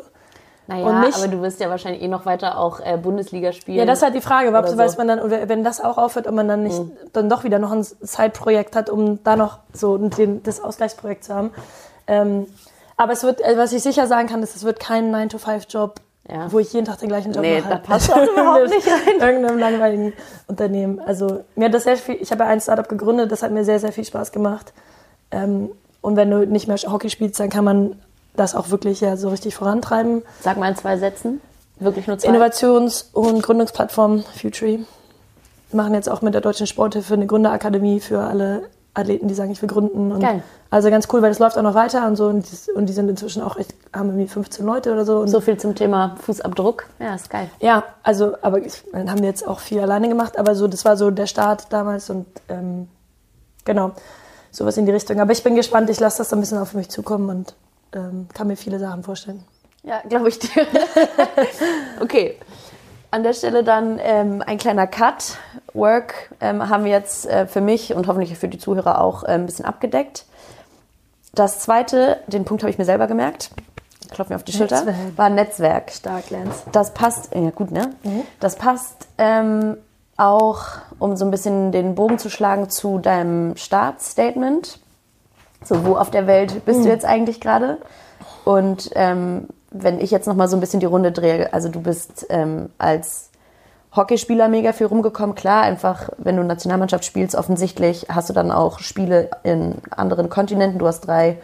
Naja, 0.68 1.00
nicht- 1.00 1.16
aber 1.18 1.26
du 1.28 1.42
wirst 1.42 1.58
ja 1.58 1.68
wahrscheinlich 1.68 2.02
eh 2.02 2.08
noch 2.08 2.24
weiter 2.24 2.56
auch 2.58 2.78
äh, 2.80 2.96
Bundesliga 2.96 3.52
spielen. 3.52 3.78
Ja, 3.78 3.84
das 3.84 3.98
ist 3.98 4.04
halt 4.04 4.14
die 4.14 4.20
Frage, 4.20 4.56
ob, 4.56 4.68
so. 4.68 4.76
weiß 4.78 4.96
man 4.96 5.08
dann, 5.08 5.18
oder 5.20 5.48
wenn 5.48 5.64
das 5.64 5.80
auch 5.80 5.98
aufhört 5.98 6.26
und 6.28 6.34
man 6.36 6.46
dann 6.46 6.62
nicht 6.62 6.80
dann 7.12 7.28
doch 7.28 7.42
wieder 7.44 7.58
noch 7.58 7.72
ein 7.72 7.82
Side-Projekt 7.82 8.76
hat, 8.76 8.88
um 8.88 9.22
da 9.24 9.34
noch 9.36 9.58
so 9.72 9.98
den, 9.98 10.42
das 10.44 10.60
Ausgleichsprojekt 10.60 11.24
zu 11.24 11.34
haben. 11.34 11.50
Ähm, 12.06 12.46
aber 12.96 13.12
es 13.12 13.24
wird, 13.24 13.40
äh, 13.40 13.56
was 13.58 13.72
ich 13.72 13.82
sicher 13.82 14.06
sagen 14.06 14.28
kann, 14.28 14.42
ist, 14.42 14.54
es 14.54 14.62
wird 14.62 14.78
kein 14.78 15.12
9-to-5-Job, 15.12 15.96
Ja. 16.30 16.50
wo 16.52 16.60
ich 16.60 16.72
jeden 16.72 16.86
Tag 16.86 16.98
den 16.98 17.08
gleichen 17.08 17.32
Job 17.32 17.42
Nee, 17.42 17.60
mache. 17.60 17.68
da 17.70 17.76
passt 17.78 18.12
auch 18.12 18.22
überhaupt 18.32 18.68
nicht 18.70 18.86
rein. 18.86 19.20
Irgendeinem 19.20 19.58
langweiligen 19.58 20.12
Unternehmen. 20.46 21.00
Also 21.00 21.42
mir 21.56 21.64
hat 21.66 21.74
das 21.74 21.82
sehr 21.82 21.96
viel, 21.96 22.16
ich 22.20 22.30
habe 22.30 22.44
ja 22.44 22.48
ein 22.50 22.60
Startup 22.60 22.88
gegründet, 22.88 23.32
das 23.32 23.42
hat 23.42 23.50
mir 23.50 23.64
sehr, 23.64 23.80
sehr 23.80 23.92
viel 23.92 24.04
Spaß 24.04 24.30
gemacht. 24.30 24.72
Ähm, 25.32 25.70
und 26.00 26.16
wenn 26.16 26.30
du 26.30 26.46
nicht 26.46 26.68
mehr 26.68 26.76
Hockey 26.76 27.10
spielst, 27.10 27.40
dann 27.40 27.50
kann 27.50 27.64
man 27.64 27.96
das 28.36 28.54
auch 28.54 28.70
wirklich 28.70 29.00
ja 29.00 29.16
so 29.16 29.30
richtig 29.30 29.54
vorantreiben. 29.56 30.22
Sag 30.40 30.58
mal 30.58 30.68
in 30.70 30.76
zwei 30.76 30.96
Sätzen. 30.96 31.40
Wirklich 31.80 32.06
nur 32.06 32.18
zwei. 32.18 32.28
Innovations- 32.28 33.10
und 33.12 33.42
Gründungsplattform 33.42 34.22
Futury. 34.40 34.84
Wir 35.70 35.76
machen 35.76 35.94
jetzt 35.94 36.08
auch 36.08 36.22
mit 36.22 36.34
der 36.34 36.40
Deutschen 36.40 36.66
Sporthilfe 36.68 37.14
eine 37.14 37.26
Gründerakademie 37.26 37.98
für 38.00 38.20
alle 38.20 38.62
Athleten, 38.94 39.26
die 39.26 39.34
sagen, 39.34 39.50
ich 39.50 39.62
will 39.62 39.68
gründen. 39.68 40.12
Und 40.12 40.20
Geil. 40.20 40.42
Also 40.70 40.90
ganz 40.90 41.08
cool, 41.12 41.22
weil 41.22 41.30
das 41.30 41.38
läuft 41.38 41.56
auch 41.56 41.62
noch 41.62 41.74
weiter 41.74 42.06
und 42.06 42.16
so. 42.16 42.26
Und 42.26 42.46
die, 42.50 42.72
und 42.72 42.86
die 42.86 42.92
sind 42.92 43.08
inzwischen 43.08 43.42
auch 43.42 43.56
echt, 43.56 43.74
haben 43.94 44.08
irgendwie 44.10 44.28
15 44.28 44.64
Leute 44.66 44.92
oder 44.92 45.04
so. 45.04 45.18
Und 45.20 45.28
So 45.28 45.40
viel 45.40 45.56
zum 45.56 45.74
Thema 45.74 46.16
Fußabdruck. 46.20 46.86
Ja, 46.98 47.14
ist 47.14 47.30
geil. 47.30 47.48
ja, 47.60 47.84
also, 48.02 48.34
aber 48.42 48.58
ich, 48.58 48.82
dann 48.92 49.10
haben 49.10 49.20
wir 49.20 49.28
jetzt 49.28 49.46
auch 49.46 49.60
viel 49.60 49.80
alleine 49.80 50.08
gemacht, 50.08 50.38
aber 50.38 50.54
so, 50.54 50.68
das 50.68 50.84
war 50.84 50.96
so 50.96 51.10
der 51.10 51.26
Start 51.26 51.66
damals 51.72 52.10
und 52.10 52.26
ähm, 52.48 52.88
genau, 53.64 53.92
sowas 54.50 54.76
in 54.76 54.84
die 54.86 54.92
Richtung. 54.92 55.20
Aber 55.20 55.32
ich 55.32 55.42
bin 55.42 55.56
gespannt, 55.56 55.88
ich 55.88 56.00
lasse 56.00 56.18
das 56.18 56.30
so 56.30 56.36
ein 56.36 56.40
bisschen 56.40 56.58
auf 56.58 56.74
mich 56.74 56.88
zukommen 56.90 57.30
und 57.30 57.54
ähm, 57.94 58.28
kann 58.34 58.46
mir 58.46 58.56
viele 58.56 58.78
Sachen 58.78 59.02
vorstellen. 59.02 59.42
Ja, 59.84 60.00
glaube 60.08 60.28
ich 60.28 60.38
dir. 60.38 60.66
okay. 62.00 62.36
An 63.12 63.22
der 63.22 63.34
Stelle 63.34 63.62
dann 63.62 64.00
ähm, 64.02 64.42
ein 64.44 64.56
kleiner 64.58 64.86
Cut. 64.88 65.36
Work 65.74 66.30
ähm, 66.40 66.68
haben 66.68 66.84
wir 66.84 66.90
jetzt 66.92 67.26
äh, 67.26 67.46
für 67.46 67.60
mich 67.60 67.94
und 67.94 68.06
hoffentlich 68.08 68.36
für 68.38 68.48
die 68.48 68.58
Zuhörer 68.58 69.00
auch 69.00 69.22
äh, 69.24 69.28
ein 69.28 69.46
bisschen 69.46 69.64
abgedeckt. 69.64 70.24
Das 71.34 71.60
zweite, 71.60 72.18
den 72.26 72.44
Punkt 72.44 72.62
habe 72.62 72.70
ich 72.70 72.78
mir 72.78 72.84
selber 72.84 73.06
gemerkt, 73.06 73.50
klopf 74.10 74.28
mir 74.30 74.36
auf 74.36 74.42
die 74.44 74.52
Schulter, 74.52 74.84
Netzwerk. 74.84 75.16
war 75.16 75.30
Netzwerk. 75.30 75.90
Stark, 75.92 76.30
Lance. 76.30 76.62
Das 76.72 76.92
passt, 76.94 77.34
ja 77.34 77.50
gut, 77.50 77.70
ne? 77.70 77.90
Mhm. 78.02 78.22
Das 78.40 78.56
passt 78.56 79.06
ähm, 79.18 79.76
auch, 80.18 80.60
um 80.98 81.16
so 81.16 81.24
ein 81.24 81.30
bisschen 81.30 81.70
den 81.72 81.94
Bogen 81.94 82.18
zu 82.18 82.28
schlagen 82.30 82.68
zu 82.70 82.98
deinem 82.98 83.56
Startstatement. 83.56 84.78
So, 85.64 85.84
wo 85.86 85.96
auf 85.96 86.10
der 86.10 86.26
Welt 86.26 86.64
bist 86.64 86.80
Mhm. 86.80 86.84
du 86.84 86.88
jetzt 86.90 87.04
eigentlich 87.04 87.40
gerade? 87.40 87.78
Und 88.44 88.90
ähm, 88.94 89.48
wenn 89.72 90.00
ich 90.00 90.10
jetzt 90.10 90.26
nochmal 90.26 90.48
so 90.48 90.56
ein 90.56 90.60
bisschen 90.60 90.80
die 90.80 90.86
Runde 90.86 91.12
drehe, 91.12 91.52
also 91.52 91.68
du 91.68 91.80
bist 91.80 92.26
ähm, 92.28 92.68
als 92.78 93.30
Hockeyspieler 93.94 94.48
mega 94.48 94.72
viel 94.72 94.86
rumgekommen, 94.86 95.34
klar, 95.34 95.62
einfach, 95.62 96.08
wenn 96.18 96.36
du 96.36 96.44
Nationalmannschaft 96.44 97.04
spielst, 97.04 97.34
offensichtlich 97.34 98.06
hast 98.08 98.30
du 98.30 98.32
dann 98.32 98.50
auch 98.50 98.78
Spiele 98.78 99.30
in 99.42 99.76
anderen 99.90 100.30
Kontinenten. 100.30 100.78
Du 100.78 100.86
hast 100.86 101.02
drei 101.02 101.38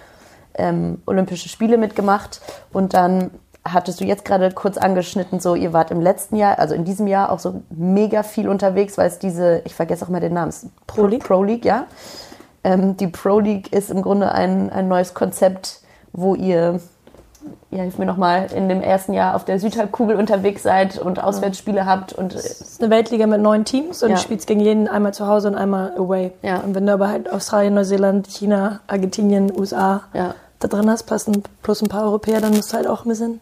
ähm, 0.55 1.03
Olympische 1.07 1.49
Spiele 1.49 1.77
mitgemacht 1.77 2.41
und 2.73 2.95
dann 2.95 3.31
hattest 3.65 4.01
du 4.01 4.05
jetzt 4.05 4.25
gerade 4.25 4.51
kurz 4.51 4.79
angeschnitten, 4.79 5.41
so 5.41 5.55
ihr 5.55 5.73
wart 5.73 5.91
im 5.91 6.01
letzten 6.01 6.37
Jahr, 6.37 6.59
also 6.59 6.75
in 6.75 6.85
diesem 6.85 7.07
Jahr 7.07 7.31
auch 7.31 7.39
so 7.39 7.63
mega 7.71 8.23
viel 8.23 8.49
unterwegs, 8.49 8.97
weil 8.97 9.09
es 9.09 9.19
diese, 9.19 9.63
ich 9.65 9.75
vergesse 9.75 10.05
auch 10.05 10.09
mal 10.09 10.21
den 10.21 10.33
Namen, 10.35 10.49
ist 10.49 10.67
Pro 10.87 11.07
League? 11.07 11.25
Pro 11.25 11.43
League, 11.43 11.65
ja. 11.65 11.87
Ähm, 12.65 12.97
die 12.97 13.09
Pro 13.09 13.41
League 13.41 13.73
ist 13.73 13.91
im 13.91 14.03
Grunde 14.03 14.33
ein, 14.33 14.71
ein 14.71 14.89
neues 14.89 15.15
Konzept, 15.15 15.81
wo 16.13 16.35
ihr, 16.35 16.81
ja, 17.71 17.83
hilf 17.83 17.99
mir 17.99 18.07
nochmal, 18.07 18.47
in 18.55 18.69
dem 18.69 18.81
ersten 18.81 19.13
Jahr 19.13 19.35
auf 19.35 19.45
der 19.45 19.59
Südhalbkugel 19.61 20.17
unterwegs 20.17 20.63
seid 20.63 20.99
und 20.99 21.23
Auswärtsspiele 21.23 21.85
habt 21.87 22.13
und 22.13 22.35
äh, 22.35 22.39
Es 22.39 22.61
ist 22.61 22.83
eine 22.83 22.91
Weltliga 22.91 23.27
mit 23.27 23.41
neun 23.41 23.65
Teams 23.65 24.03
und 24.03 24.11
Ja. 24.11 24.17
du 24.17 24.21
spielst 24.23 24.47
gegen 24.47 24.61
jeden 24.61 24.89
einmal 24.89 25.15
zu 25.15 25.27
Hause 25.27 25.49
und 25.49 25.55
einmal 25.55 25.93
away. 25.97 26.33
Ja. 26.43 26.59
Und 26.61 26.75
wenn 26.75 26.87
du 26.87 26.93
aber 26.93 27.09
halt 27.09 27.31
Australien, 27.33 27.75
Neuseeland, 27.75 28.27
China, 28.29 28.81
Argentinien, 28.87 29.53
USA 29.57 30.03
Ja. 30.15 30.35
da 30.61 30.69
drin 30.69 30.91
hast, 30.91 31.05
plus 31.05 31.83
ein 31.83 31.89
paar 31.89 32.05
Europäer, 32.05 32.41
dann 32.41 32.55
musst 32.55 32.73
du 32.73 32.77
halt 32.77 32.87
auch 32.87 33.05
ein 33.05 33.09
bisschen 33.09 33.41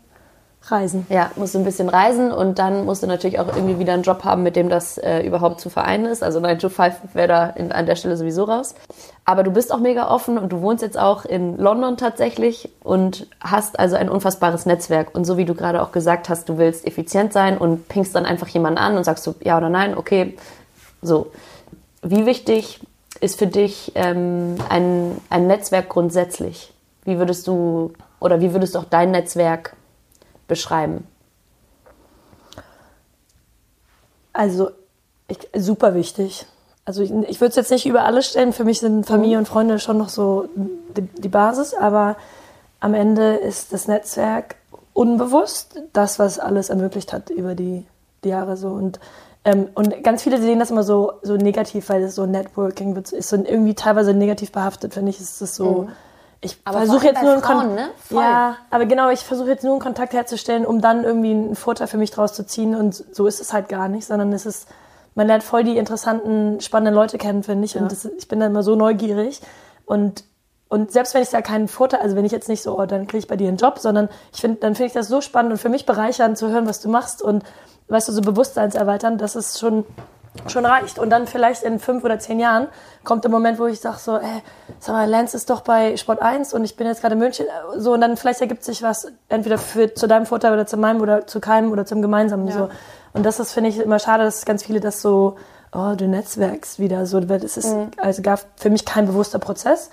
reisen. 0.70 1.06
Ja, 1.08 1.30
musst 1.36 1.54
du 1.54 1.58
ein 1.58 1.64
bisschen 1.64 1.88
reisen 1.88 2.32
und 2.32 2.58
dann 2.58 2.84
musst 2.84 3.02
du 3.02 3.06
natürlich 3.06 3.38
auch 3.38 3.48
irgendwie 3.48 3.78
wieder 3.78 3.92
einen 3.92 4.02
Job 4.02 4.24
haben, 4.24 4.42
mit 4.42 4.56
dem 4.56 4.68
das 4.68 4.98
äh, 4.98 5.20
überhaupt 5.20 5.60
zu 5.60 5.70
vereinen 5.70 6.06
ist. 6.06 6.22
Also 6.22 6.40
9 6.40 6.58
to 6.58 6.68
5 6.68 6.94
wäre 7.14 7.28
da 7.28 7.46
in, 7.50 7.72
an 7.72 7.86
der 7.86 7.96
Stelle 7.96 8.16
sowieso 8.16 8.44
raus. 8.44 8.74
Aber 9.24 9.42
du 9.42 9.50
bist 9.50 9.72
auch 9.72 9.80
mega 9.80 10.10
offen 10.10 10.38
und 10.38 10.52
du 10.52 10.60
wohnst 10.60 10.82
jetzt 10.82 10.98
auch 10.98 11.24
in 11.24 11.56
London 11.56 11.96
tatsächlich 11.96 12.70
und 12.82 13.26
hast 13.40 13.78
also 13.78 13.96
ein 13.96 14.08
unfassbares 14.08 14.66
Netzwerk. 14.66 15.14
Und 15.14 15.24
so 15.24 15.36
wie 15.36 15.44
du 15.44 15.54
gerade 15.54 15.82
auch 15.82 15.92
gesagt 15.92 16.28
hast, 16.28 16.48
du 16.48 16.58
willst 16.58 16.86
effizient 16.86 17.32
sein 17.32 17.58
und 17.58 17.88
pingst 17.88 18.14
dann 18.14 18.26
einfach 18.26 18.48
jemanden 18.48 18.78
an 18.78 18.96
und 18.96 19.04
sagst 19.04 19.26
du 19.26 19.34
ja 19.42 19.56
oder 19.56 19.68
nein, 19.68 19.96
okay, 19.96 20.36
so. 21.02 21.32
Wie 22.02 22.26
wichtig 22.26 22.80
ist 23.20 23.38
für 23.38 23.46
dich 23.46 23.92
ähm, 23.94 24.56
ein, 24.68 25.16
ein 25.30 25.46
Netzwerk 25.46 25.88
grundsätzlich? 25.88 26.72
Wie 27.04 27.18
würdest 27.18 27.46
du 27.46 27.92
oder 28.20 28.40
wie 28.40 28.52
würdest 28.52 28.74
du 28.74 28.80
auch 28.80 28.84
dein 28.84 29.10
Netzwerk 29.10 29.74
beschreiben? 30.48 31.06
Also 34.32 34.70
ich, 35.28 35.38
super 35.56 35.94
wichtig. 35.94 36.46
Also 36.84 37.02
ich, 37.02 37.10
ich 37.10 37.40
würde 37.40 37.50
es 37.50 37.56
jetzt 37.56 37.70
nicht 37.70 37.86
über 37.86 38.04
alles 38.04 38.28
stellen. 38.28 38.52
Für 38.52 38.64
mich 38.64 38.80
sind 38.80 39.06
Familie 39.06 39.38
und 39.38 39.48
Freunde 39.48 39.78
schon 39.78 39.98
noch 39.98 40.08
so 40.08 40.48
die, 40.96 41.02
die 41.02 41.28
Basis, 41.28 41.74
aber 41.74 42.16
am 42.80 42.94
Ende 42.94 43.34
ist 43.34 43.72
das 43.72 43.88
Netzwerk 43.88 44.56
unbewusst 44.92 45.82
das, 45.92 46.18
was 46.18 46.38
alles 46.38 46.70
ermöglicht 46.70 47.12
hat 47.12 47.28
über 47.30 47.54
die, 47.54 47.84
die 48.24 48.30
Jahre 48.30 48.56
so. 48.56 48.68
Und, 48.68 48.98
ähm, 49.44 49.68
und 49.74 50.02
ganz 50.02 50.22
viele 50.22 50.40
sehen 50.40 50.58
das 50.58 50.70
immer 50.70 50.84
so, 50.84 51.14
so 51.22 51.36
negativ, 51.36 51.88
weil 51.90 52.02
es 52.02 52.14
so 52.14 52.24
Networking 52.24 52.94
wird, 52.94 53.12
ist 53.12 53.28
so 53.28 53.36
irgendwie 53.36 53.74
teilweise 53.74 54.14
negativ 54.14 54.52
behaftet, 54.52 54.94
finde 54.94 55.10
ich. 55.10 55.20
Ist 55.20 55.40
das 55.42 55.54
so. 55.54 55.88
Ich 56.46 56.58
versuche 56.64 57.06
jetzt 57.06 57.22
nur 57.22 57.32
einen 57.32 57.42
Frauen, 57.42 57.58
Kon- 57.66 57.74
ne? 57.74 57.88
Voll. 58.08 58.22
Ja, 58.22 58.56
aber 58.70 58.86
genau, 58.86 59.10
ich 59.10 59.20
versuche 59.20 59.48
jetzt 59.48 59.64
nur 59.64 59.72
einen 59.74 59.82
Kontakt 59.82 60.12
herzustellen, 60.12 60.64
um 60.64 60.80
dann 60.80 61.04
irgendwie 61.04 61.30
einen 61.30 61.56
Vorteil 61.56 61.86
für 61.86 61.98
mich 61.98 62.10
draus 62.10 62.32
zu 62.32 62.46
ziehen. 62.46 62.74
Und 62.74 62.94
so 63.12 63.26
ist 63.26 63.40
es 63.40 63.52
halt 63.52 63.68
gar 63.68 63.88
nicht, 63.88 64.06
sondern 64.06 64.32
es 64.32 64.46
ist, 64.46 64.68
man 65.14 65.26
lernt 65.26 65.42
voll 65.42 65.64
die 65.64 65.76
interessanten, 65.76 66.60
spannenden 66.60 66.94
Leute 66.94 67.18
kennen, 67.18 67.42
finde 67.42 67.64
ich. 67.64 67.76
Und 67.76 67.90
das, 67.92 68.04
ich 68.04 68.28
bin 68.28 68.40
dann 68.40 68.50
immer 68.50 68.62
so 68.62 68.74
neugierig. 68.74 69.40
Und, 69.84 70.24
und 70.68 70.90
selbst 70.92 71.14
wenn 71.14 71.22
ich 71.22 71.30
da 71.30 71.42
keinen 71.42 71.68
Vorteil, 71.68 72.00
also 72.00 72.16
wenn 72.16 72.24
ich 72.24 72.32
jetzt 72.32 72.48
nicht 72.48 72.62
so, 72.62 72.78
oh, 72.78 72.86
dann 72.86 73.06
kriege 73.06 73.18
ich 73.18 73.28
bei 73.28 73.36
dir 73.36 73.48
einen 73.48 73.56
Job, 73.56 73.78
sondern 73.78 74.08
ich 74.32 74.40
finde, 74.40 74.58
dann 74.60 74.74
finde 74.74 74.88
ich 74.88 74.92
das 74.92 75.08
so 75.08 75.20
spannend 75.20 75.52
und 75.52 75.58
für 75.58 75.68
mich 75.68 75.86
bereichernd 75.86 76.36
zu 76.36 76.48
hören, 76.48 76.66
was 76.66 76.80
du 76.80 76.88
machst 76.88 77.22
und 77.22 77.44
weißt 77.88 78.08
du, 78.08 78.12
so 78.12 78.20
Bewusstseinserweitern, 78.20 79.16
dass 79.16 79.36
es 79.36 79.60
schon 79.60 79.84
schon 80.48 80.64
reicht. 80.64 80.98
Und 80.98 81.10
dann 81.10 81.26
vielleicht 81.26 81.62
in 81.62 81.78
fünf 81.78 82.04
oder 82.04 82.18
zehn 82.18 82.38
Jahren 82.38 82.68
kommt 83.04 83.24
der 83.24 83.30
Moment, 83.30 83.58
wo 83.58 83.66
ich 83.66 83.80
sage 83.80 83.98
so, 83.98 84.16
ey, 84.16 84.42
sag 84.78 84.94
mal, 84.94 85.08
Lance 85.08 85.36
ist 85.36 85.50
doch 85.50 85.60
bei 85.60 85.96
Sport 85.96 86.22
1 86.22 86.54
und 86.54 86.64
ich 86.64 86.76
bin 86.76 86.86
jetzt 86.86 87.00
gerade 87.00 87.14
in 87.14 87.18
München. 87.18 87.46
So, 87.76 87.94
und 87.94 88.00
dann 88.00 88.16
vielleicht 88.16 88.40
ergibt 88.40 88.64
sich 88.64 88.82
was, 88.82 89.12
entweder 89.28 89.58
für, 89.58 89.94
zu 89.94 90.06
deinem 90.06 90.26
Vorteil 90.26 90.52
oder 90.52 90.66
zu 90.66 90.76
meinem 90.76 91.00
oder 91.00 91.26
zu 91.26 91.40
keinem 91.40 91.72
oder 91.72 91.86
zum 91.86 92.02
gemeinsamen. 92.02 92.50
So. 92.50 92.68
Und 93.12 93.24
das 93.24 93.40
ist, 93.40 93.52
finde 93.52 93.70
ich, 93.70 93.78
immer 93.78 93.98
schade, 93.98 94.24
dass 94.24 94.44
ganz 94.44 94.64
viele 94.64 94.80
das 94.80 95.02
so, 95.02 95.36
oh, 95.72 95.94
du 95.96 96.06
netzwerkst 96.06 96.78
wieder. 96.78 97.06
So, 97.06 97.28
weil 97.28 97.40
das 97.40 97.56
ist 97.56 97.74
also 97.96 98.22
gar 98.22 98.38
für 98.56 98.70
mich 98.70 98.84
kein 98.84 99.06
bewusster 99.06 99.38
Prozess. 99.38 99.90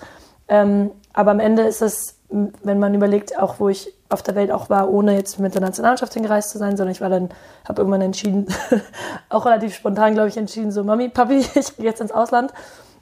Ähm, 0.48 0.90
aber 1.12 1.30
am 1.30 1.40
Ende 1.40 1.62
ist 1.62 1.80
es, 1.80 2.13
wenn 2.28 2.78
man 2.78 2.94
überlegt, 2.94 3.38
auch 3.38 3.60
wo 3.60 3.68
ich 3.68 3.92
auf 4.08 4.22
der 4.22 4.34
Welt 4.34 4.50
auch 4.50 4.70
war, 4.70 4.90
ohne 4.90 5.16
jetzt 5.16 5.38
mit 5.38 5.54
der 5.54 5.60
Nationalmannschaft 5.60 6.14
hingereist 6.14 6.50
zu 6.50 6.58
sein, 6.58 6.76
sondern 6.76 6.92
ich 6.92 7.00
war 7.00 7.08
dann, 7.08 7.30
habe 7.68 7.82
irgendwann 7.82 8.00
entschieden, 8.00 8.46
auch 9.28 9.46
relativ 9.46 9.74
spontan, 9.74 10.14
glaube 10.14 10.28
ich, 10.28 10.36
entschieden, 10.36 10.70
so 10.72 10.84
Mami, 10.84 11.08
Papi, 11.08 11.38
ich 11.54 11.76
gehe 11.76 11.86
jetzt 11.86 12.00
ins 12.00 12.12
Ausland 12.12 12.52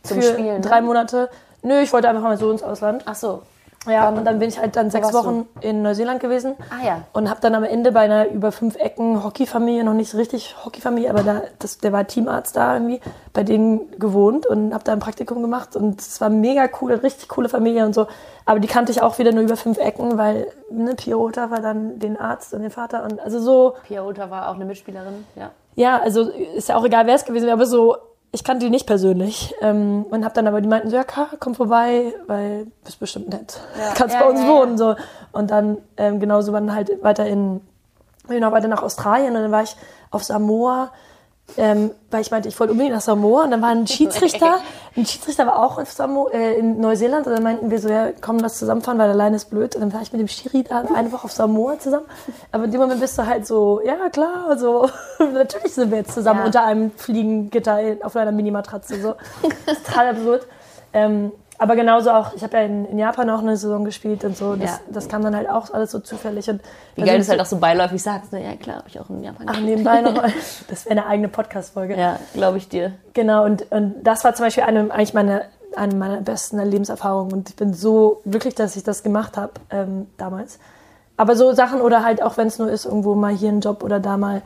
Zum 0.02 0.20
für 0.20 0.32
Spielen, 0.32 0.56
ne? 0.56 0.60
drei 0.60 0.80
Monate. 0.80 1.28
Nö, 1.62 1.80
ich 1.80 1.92
wollte 1.92 2.08
einfach 2.08 2.22
mal 2.22 2.36
so 2.36 2.50
ins 2.50 2.62
Ausland. 2.62 3.02
Ach 3.06 3.14
so. 3.14 3.42
Ja, 3.86 4.08
und 4.08 4.24
dann 4.24 4.38
bin 4.38 4.48
ich 4.48 4.58
halt 4.58 4.76
dann 4.76 4.90
sechs 4.90 5.12
warst 5.12 5.26
du? 5.26 5.28
Wochen 5.28 5.48
in 5.60 5.82
Neuseeland 5.82 6.20
gewesen. 6.20 6.54
Ah, 6.70 6.86
ja. 6.86 7.00
Und 7.12 7.28
habe 7.28 7.40
dann 7.40 7.54
am 7.54 7.64
Ende 7.64 7.90
bei 7.90 8.00
einer 8.00 8.28
über 8.28 8.52
fünf 8.52 8.76
Ecken 8.76 9.24
Hockeyfamilie, 9.24 9.82
noch 9.82 9.94
nicht 9.94 10.10
so 10.10 10.18
richtig 10.18 10.54
Hockeyfamilie, 10.64 11.10
aber 11.10 11.22
da, 11.22 11.42
das, 11.58 11.78
der 11.78 11.92
war 11.92 12.06
Teamarzt 12.06 12.56
da 12.56 12.74
irgendwie, 12.74 13.00
bei 13.32 13.42
denen 13.42 13.90
gewohnt 13.98 14.46
und 14.46 14.72
habe 14.72 14.84
da 14.84 14.92
ein 14.92 15.00
Praktikum 15.00 15.42
gemacht. 15.42 15.74
Und 15.74 16.00
es 16.00 16.20
war 16.20 16.30
mega 16.30 16.68
cool, 16.80 16.92
richtig 16.92 17.28
coole 17.28 17.48
Familie 17.48 17.84
und 17.84 17.94
so. 17.94 18.06
Aber 18.44 18.60
die 18.60 18.68
kannte 18.68 18.92
ich 18.92 19.02
auch 19.02 19.18
wieder 19.18 19.32
nur 19.32 19.42
über 19.42 19.56
fünf 19.56 19.78
Ecken, 19.78 20.16
weil 20.16 20.46
ne, 20.70 20.94
Pirota 20.94 21.50
war 21.50 21.60
dann 21.60 21.98
den 21.98 22.16
Arzt 22.16 22.54
und 22.54 22.62
den 22.62 22.70
Vater. 22.70 23.04
Und 23.04 23.20
also 23.20 23.40
so, 23.40 23.74
Pia 23.86 24.04
Uta 24.04 24.30
war 24.30 24.48
auch 24.48 24.54
eine 24.54 24.64
Mitspielerin, 24.64 25.26
ja. 25.34 25.50
ja, 25.74 26.00
also 26.00 26.30
ist 26.30 26.68
ja 26.68 26.76
auch 26.76 26.84
egal, 26.84 27.06
wer 27.06 27.14
es 27.14 27.24
gewesen 27.24 27.46
wäre, 27.46 27.54
aber 27.54 27.66
so, 27.66 27.96
ich 28.34 28.44
kannte 28.44 28.64
die 28.64 28.70
nicht 28.70 28.86
persönlich. 28.86 29.54
Ähm, 29.60 30.06
und 30.10 30.24
hab 30.24 30.32
dann 30.34 30.46
aber, 30.46 30.62
die 30.62 30.68
meinten 30.68 30.88
so, 30.88 30.96
ja, 30.96 31.04
komm 31.38 31.54
vorbei, 31.54 32.14
weil 32.26 32.64
du 32.64 32.70
bist 32.84 32.98
bestimmt 32.98 33.28
nett. 33.28 33.60
Ja. 33.78 33.92
Kannst 33.94 34.14
Ja, 34.14 34.22
bei 34.22 34.30
uns 34.30 34.40
ja, 34.40 34.48
wohnen. 34.48 34.78
So. 34.78 34.96
Und 35.32 35.50
dann 35.50 35.78
ähm, 35.98 36.18
genauso 36.18 36.52
dann 36.52 36.74
halt 36.74 37.02
weiter 37.02 37.26
in, 37.26 37.60
noch 38.28 38.52
weiter 38.52 38.68
nach 38.68 38.82
Australien 38.82 39.36
und 39.36 39.42
dann 39.42 39.52
war 39.52 39.62
ich 39.62 39.76
auf 40.10 40.24
Samoa. 40.24 40.90
Ähm, 41.58 41.90
weil 42.10 42.22
ich 42.22 42.30
meinte, 42.30 42.48
ich 42.48 42.58
wollte 42.58 42.72
unbedingt 42.72 42.94
nach 42.94 43.02
Samoa 43.02 43.44
und 43.44 43.50
dann 43.50 43.60
war 43.60 43.68
ein 43.68 43.86
Schiedsrichter, 43.88 44.56
ein 44.96 45.04
Schiedsrichter 45.04 45.46
war 45.46 45.62
auch 45.62 45.76
auf 45.78 45.90
Samoa, 45.92 46.30
äh, 46.30 46.54
in 46.54 46.80
Neuseeland 46.80 47.26
und 47.26 47.32
dann 47.34 47.42
meinten 47.42 47.70
wir 47.70 47.78
so, 47.78 47.90
ja, 47.90 48.08
komm, 48.22 48.38
lass 48.38 48.58
zusammenfahren, 48.58 48.98
weil 48.98 49.10
alleine 49.10 49.36
ist 49.36 49.50
blöd. 49.50 49.74
Und 49.74 49.82
dann 49.82 49.92
war 49.92 50.00
ich 50.00 50.12
mit 50.12 50.20
dem 50.20 50.28
Schiri 50.28 50.62
da 50.62 50.82
eine 50.94 51.12
Woche 51.12 51.24
auf 51.24 51.32
Samoa 51.32 51.78
zusammen. 51.78 52.06
Aber 52.52 52.64
in 52.64 52.70
dem 52.70 52.80
Moment 52.80 53.00
bist 53.00 53.18
du 53.18 53.26
halt 53.26 53.46
so, 53.46 53.82
ja 53.84 54.08
klar, 54.08 54.46
also 54.48 54.88
natürlich 55.18 55.74
sind 55.74 55.90
wir 55.90 55.98
jetzt 55.98 56.14
zusammen 56.14 56.40
Ja. 56.40 56.46
unter 56.46 56.64
einem 56.64 56.90
Fliegengitter 56.92 57.80
in- 57.82 58.02
auf 58.02 58.16
einer 58.16 58.32
Minimatratze. 58.32 59.00
So. 59.02 59.14
Total 59.86 60.08
absurd. 60.08 60.46
Ähm, 60.94 61.32
aber 61.62 61.76
genauso 61.76 62.10
auch, 62.10 62.34
ich 62.34 62.42
habe 62.42 62.56
ja 62.56 62.64
in, 62.64 62.84
in 62.86 62.98
Japan 62.98 63.30
auch 63.30 63.38
eine 63.38 63.56
Saison 63.56 63.84
gespielt 63.84 64.24
und 64.24 64.36
so. 64.36 64.56
Das, 64.56 64.70
Ja. 64.70 64.80
das 64.90 65.08
kam 65.08 65.22
dann 65.22 65.36
halt 65.36 65.48
auch 65.48 65.72
alles 65.72 65.92
so 65.92 66.00
zufällig. 66.00 66.50
Und 66.50 66.60
Wie 66.96 67.02
geil 67.02 67.14
du 67.16 67.20
es 67.22 67.28
halt 67.28 67.40
auch 67.40 67.46
so 67.46 67.58
beiläufig 67.58 68.02
sagst. 68.02 68.32
Ne? 68.32 68.42
Ja, 68.42 68.56
klar, 68.56 68.78
habe 68.78 68.88
ich 68.88 68.98
auch 68.98 69.08
in 69.08 69.22
Japan 69.22 69.46
Ach, 69.48 69.52
gespielt. 69.54 69.68
nebenbei 69.70 70.00
noch. 70.00 70.14
Das 70.68 70.84
wäre 70.86 70.90
eine 70.98 71.06
eigene 71.06 71.28
Podcast-Folge. 71.28 71.96
Ja, 71.96 72.18
glaube 72.34 72.58
ich 72.58 72.68
dir. 72.68 72.92
Genau, 73.14 73.44
und, 73.44 73.70
und 73.70 74.02
das 74.02 74.24
war 74.24 74.34
zum 74.34 74.46
Beispiel 74.46 74.64
eine, 74.64 74.90
eigentlich 74.92 75.14
meine, 75.14 75.42
eine 75.76 75.94
meiner 75.94 76.20
besten 76.20 76.58
Lebenserfahrungen. 76.58 77.32
Und 77.32 77.50
ich 77.50 77.56
bin 77.56 77.74
so 77.74 78.20
glücklich, 78.24 78.54
dass 78.56 78.74
ich 78.76 78.82
das 78.82 79.02
gemacht 79.04 79.36
habe 79.36 79.52
ähm, 79.70 80.08
damals. 80.18 80.58
Aber 81.16 81.36
so 81.36 81.52
Sachen 81.52 81.80
oder 81.80 82.04
halt 82.04 82.22
auch, 82.22 82.36
wenn 82.36 82.48
es 82.48 82.58
nur 82.58 82.70
ist, 82.70 82.86
irgendwo 82.86 83.14
mal 83.14 83.32
hier 83.32 83.50
einen 83.50 83.60
Job 83.60 83.84
oder 83.84 84.00
da 84.00 84.16
mal 84.16 84.42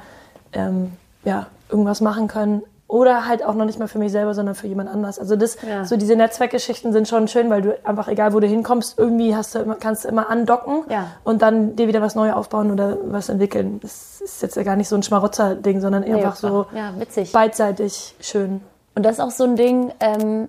ähm, 0.53 0.93
ja, 1.25 1.47
irgendwas 1.71 2.01
machen 2.01 2.29
können. 2.29 2.63
Oder 2.89 3.27
halt 3.27 3.45
auch 3.45 3.55
noch 3.55 3.65
nicht 3.65 3.81
mal 3.81 3.89
für 3.89 3.99
mich 3.99 4.13
selber, 4.13 4.33
sondern 4.33 4.55
für 4.55 4.69
jemand 4.69 4.89
anders. 4.89 5.19
Also 5.19 5.35
das, 5.35 5.57
Ja. 5.63 5.85
so 5.85 5.97
diese 5.97 6.15
Netzwerkgeschichten 6.15 6.93
sind 6.93 7.09
schon 7.09 7.27
schön, 7.27 7.51
weil 7.51 7.61
du 7.63 7.77
einfach, 7.85 8.07
egal 8.07 8.33
wo 8.33 8.39
du 8.39 8.47
hinkommst, 8.47 8.97
irgendwie 8.97 9.35
hast 9.35 9.57
du 9.57 9.59
immer, 9.59 9.75
kannst 9.75 10.05
du 10.05 10.09
immer 10.09 10.31
andocken 10.31 10.85
Ja. 10.89 11.09
und 11.25 11.43
dann 11.43 11.75
dir 11.75 11.89
wieder 11.89 12.01
was 12.01 12.15
Neues 12.15 12.35
aufbauen 12.35 12.71
oder 12.71 12.97
was 13.07 13.29
entwickeln. 13.29 13.81
Das 13.83 14.21
ist 14.21 14.41
jetzt 14.41 14.57
ja 14.57 14.63
gar 14.63 14.77
nicht 14.77 14.89
so 14.89 14.95
ein 14.95 15.03
Schmarotzer-Ding, 15.03 15.81
sondern 15.81 16.05
einfach 16.05 16.37
so 16.37 16.67
Ja, 16.77 16.93
witzig. 16.99 17.33
beidseitig 17.33 18.15
schön. 18.21 18.61
Und 18.95 19.05
das 19.05 19.15
ist 19.15 19.21
auch 19.21 19.33
so 19.33 19.43
ein 19.45 19.57
Ding, 19.57 19.93
ähm, 19.99 20.49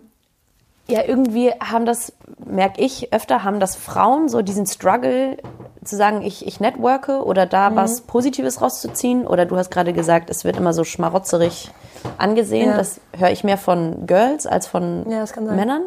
ja, 0.90 1.04
irgendwie 1.06 1.52
haben 1.52 1.86
das, 1.86 2.14
merke 2.46 2.82
ich 2.82 3.14
öfter, 3.14 3.44
haben 3.44 3.60
das 3.60 3.76
Frauen 3.76 4.30
so 4.30 4.42
diesen 4.42 4.66
Struggle 4.66 5.38
zu 5.84 5.96
sagen, 5.96 6.22
ich, 6.22 6.46
ich 6.46 6.60
networke 6.60 7.24
oder 7.24 7.46
da 7.46 7.76
was 7.76 8.02
Positives 8.02 8.62
rauszuziehen. 8.62 9.26
Oder 9.26 9.46
du 9.46 9.58
hast 9.58 9.72
gerade 9.72 9.94
gesagt, 9.94 10.30
es 10.30 10.44
wird 10.44 10.58
immer 10.58 10.74
so 10.74 10.84
schmarotzerig 10.84 11.72
angesehen. 12.18 12.70
Ja. 12.70 12.78
Das 12.78 13.00
höre 13.18 13.32
ich 13.32 13.44
mehr 13.44 13.58
von 13.58 14.06
Girls 14.06 14.46
als 14.46 14.68
von 14.68 15.10
Ja. 15.10 15.26
Männern. 15.42 15.84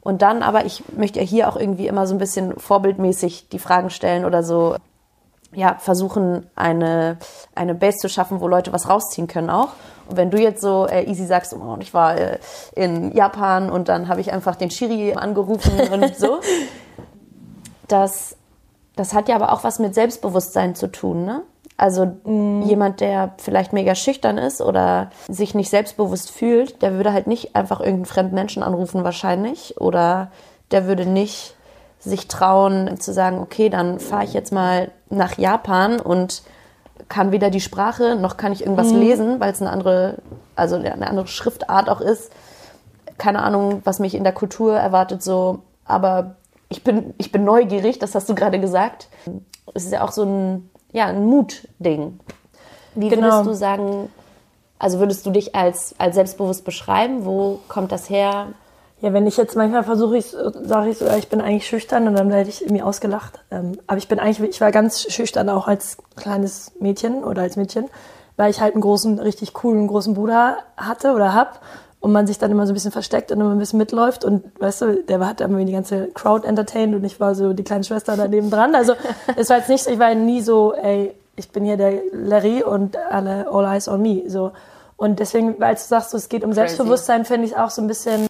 Und 0.00 0.22
dann 0.22 0.42
aber, 0.42 0.64
ich 0.64 0.84
möchte 0.96 1.20
ja 1.20 1.26
hier 1.26 1.48
auch 1.48 1.56
irgendwie 1.56 1.86
immer 1.86 2.06
so 2.06 2.14
ein 2.14 2.18
bisschen 2.18 2.58
vorbildmäßig 2.58 3.48
die 3.50 3.58
Fragen 3.58 3.90
stellen 3.90 4.24
oder 4.24 4.42
so, 4.42 4.76
ja, 5.52 5.76
versuchen, 5.78 6.46
eine, 6.54 7.18
eine 7.54 7.74
Base 7.74 7.98
zu 7.98 8.08
schaffen, 8.08 8.40
wo 8.40 8.48
Leute 8.48 8.72
was 8.72 8.88
rausziehen 8.88 9.26
können 9.26 9.50
auch. 9.50 9.70
Wenn 10.10 10.30
du 10.30 10.38
jetzt 10.38 10.60
so 10.60 10.86
äh, 10.86 11.04
easy 11.04 11.26
sagst, 11.26 11.54
oh, 11.54 11.76
ich 11.80 11.94
war 11.94 12.16
äh, 12.16 12.38
in 12.74 13.14
Japan 13.14 13.70
und 13.70 13.88
dann 13.88 14.08
habe 14.08 14.20
ich 14.20 14.32
einfach 14.32 14.56
den 14.56 14.70
Shiri 14.70 15.14
angerufen 15.14 15.80
und 15.92 16.16
so, 16.16 16.40
das, 17.88 18.36
das 18.96 19.14
hat 19.14 19.28
ja 19.28 19.36
aber 19.36 19.52
auch 19.52 19.64
was 19.64 19.78
mit 19.78 19.94
Selbstbewusstsein 19.94 20.74
zu 20.74 20.88
tun, 20.88 21.24
ne? 21.24 21.42
Also 21.80 22.10
jemand, 22.24 23.00
der 23.00 23.34
vielleicht 23.38 23.72
mega 23.72 23.94
schüchtern 23.94 24.36
ist 24.36 24.60
oder 24.60 25.10
sich 25.28 25.54
nicht 25.54 25.70
selbstbewusst 25.70 26.28
fühlt, 26.32 26.82
der 26.82 26.94
würde 26.94 27.12
halt 27.12 27.28
nicht 27.28 27.54
einfach 27.54 27.78
irgendeinen 27.78 28.06
fremden 28.06 28.34
Menschen 28.34 28.64
anrufen 28.64 29.04
wahrscheinlich 29.04 29.80
oder 29.80 30.32
der 30.72 30.86
würde 30.86 31.06
nicht 31.06 31.54
sich 32.00 32.26
trauen 32.26 32.98
zu 32.98 33.12
sagen, 33.12 33.38
okay, 33.38 33.68
dann 33.70 34.00
fahre 34.00 34.24
ich 34.24 34.34
jetzt 34.34 34.52
mal 34.52 34.90
nach 35.08 35.38
Japan 35.38 36.00
und 36.00 36.42
kann 37.08 37.32
weder 37.32 37.50
die 37.50 37.60
Sprache 37.60 38.16
noch 38.16 38.36
kann 38.36 38.52
ich 38.52 38.60
irgendwas 38.62 38.92
lesen, 38.92 39.40
weil 39.40 39.52
es 39.52 39.60
eine 39.60 39.70
andere, 39.70 40.16
also 40.56 40.76
eine 40.76 41.06
andere 41.06 41.26
Schriftart 41.26 41.88
auch 41.88 42.00
ist. 42.00 42.30
Keine 43.16 43.42
Ahnung, 43.42 43.80
was 43.84 43.98
mich 43.98 44.14
in 44.14 44.24
der 44.24 44.32
Kultur 44.32 44.76
erwartet, 44.76 45.22
so, 45.22 45.60
aber 45.84 46.36
ich 46.68 46.84
bin, 46.84 47.14
ich 47.18 47.32
bin 47.32 47.44
neugierig, 47.44 47.98
das 47.98 48.14
hast 48.14 48.28
du 48.28 48.34
gerade 48.34 48.60
gesagt. 48.60 49.08
Es 49.74 49.84
ist 49.84 49.92
ja 49.92 50.02
auch 50.04 50.12
so 50.12 50.24
ein, 50.24 50.70
ja, 50.92 51.06
ein 51.06 51.24
Mutding. 51.24 52.20
Wie 52.94 53.08
Genau. 53.08 53.22
würdest 53.22 53.46
du 53.46 53.52
sagen, 53.54 54.10
also 54.78 54.98
würdest 54.98 55.24
du 55.26 55.30
dich 55.30 55.54
als, 55.54 55.94
als 55.98 56.14
selbstbewusst 56.14 56.64
beschreiben? 56.64 57.24
Wo 57.24 57.58
kommt 57.68 57.90
das 57.90 58.08
her? 58.10 58.48
Ja, 59.00 59.12
wenn 59.12 59.28
ich 59.28 59.36
jetzt 59.36 59.54
manchmal 59.54 59.84
versuche, 59.84 60.16
ich 60.16 60.26
sage 60.30 60.90
ich 60.90 60.98
so, 60.98 61.06
ich 61.06 61.28
bin 61.28 61.40
eigentlich 61.40 61.68
schüchtern 61.68 62.08
und 62.08 62.14
dann 62.14 62.30
werde 62.30 62.48
ich 62.48 62.62
irgendwie 62.62 62.82
ausgelacht. 62.82 63.40
Ähm, 63.50 63.78
aber 63.86 63.98
ich 63.98 64.08
bin 64.08 64.18
eigentlich, 64.18 64.50
ich 64.50 64.60
war 64.60 64.72
ganz 64.72 65.02
schüchtern 65.12 65.48
auch 65.48 65.68
als 65.68 65.98
kleines 66.16 66.72
Mädchen 66.80 67.22
oder 67.22 67.42
als 67.42 67.56
Mädchen, 67.56 67.88
weil 68.36 68.50
ich 68.50 68.60
halt 68.60 68.74
einen 68.74 68.80
großen, 68.80 69.20
richtig 69.20 69.54
coolen 69.54 69.86
großen 69.86 70.14
Bruder 70.14 70.58
hatte 70.76 71.12
oder 71.12 71.32
hab 71.32 71.60
und 72.00 72.10
man 72.10 72.26
sich 72.26 72.38
dann 72.38 72.50
immer 72.50 72.66
so 72.66 72.72
ein 72.72 72.74
bisschen 72.74 72.90
versteckt 72.90 73.30
und 73.30 73.40
immer 73.40 73.52
ein 73.52 73.58
bisschen 73.58 73.78
mitläuft 73.78 74.24
und 74.24 74.44
weißt 74.60 74.82
du, 74.82 75.02
der 75.04 75.24
hat 75.26 75.40
irgendwie 75.40 75.64
die 75.64 75.72
ganze 75.72 76.08
Crowd 76.08 76.46
entertained 76.46 76.94
und 76.94 77.04
ich 77.04 77.20
war 77.20 77.36
so 77.36 77.52
die 77.52 77.64
kleine 77.64 77.84
Schwester 77.84 78.16
daneben 78.16 78.50
dran. 78.50 78.74
Also 78.74 78.94
es 79.36 79.48
war 79.48 79.58
jetzt 79.58 79.68
nicht, 79.68 79.84
so, 79.84 79.90
ich 79.90 79.98
war 80.00 80.12
nie 80.14 80.40
so, 80.40 80.74
ey, 80.74 81.14
ich 81.36 81.50
bin 81.50 81.64
hier 81.64 81.76
der 81.76 82.00
Larry 82.12 82.64
und 82.64 82.96
alle 82.96 83.46
all 83.48 83.64
eyes 83.64 83.88
on 83.88 84.02
me. 84.02 84.24
So. 84.26 84.50
Und 84.96 85.20
deswegen, 85.20 85.60
weil 85.60 85.76
du 85.76 85.80
sagst, 85.80 86.10
so, 86.10 86.16
es 86.16 86.28
geht 86.28 86.42
um 86.42 86.52
Selbstbewusstsein, 86.52 87.24
finde 87.24 87.46
ich 87.46 87.56
auch 87.56 87.70
so 87.70 87.80
ein 87.80 87.86
bisschen 87.86 88.27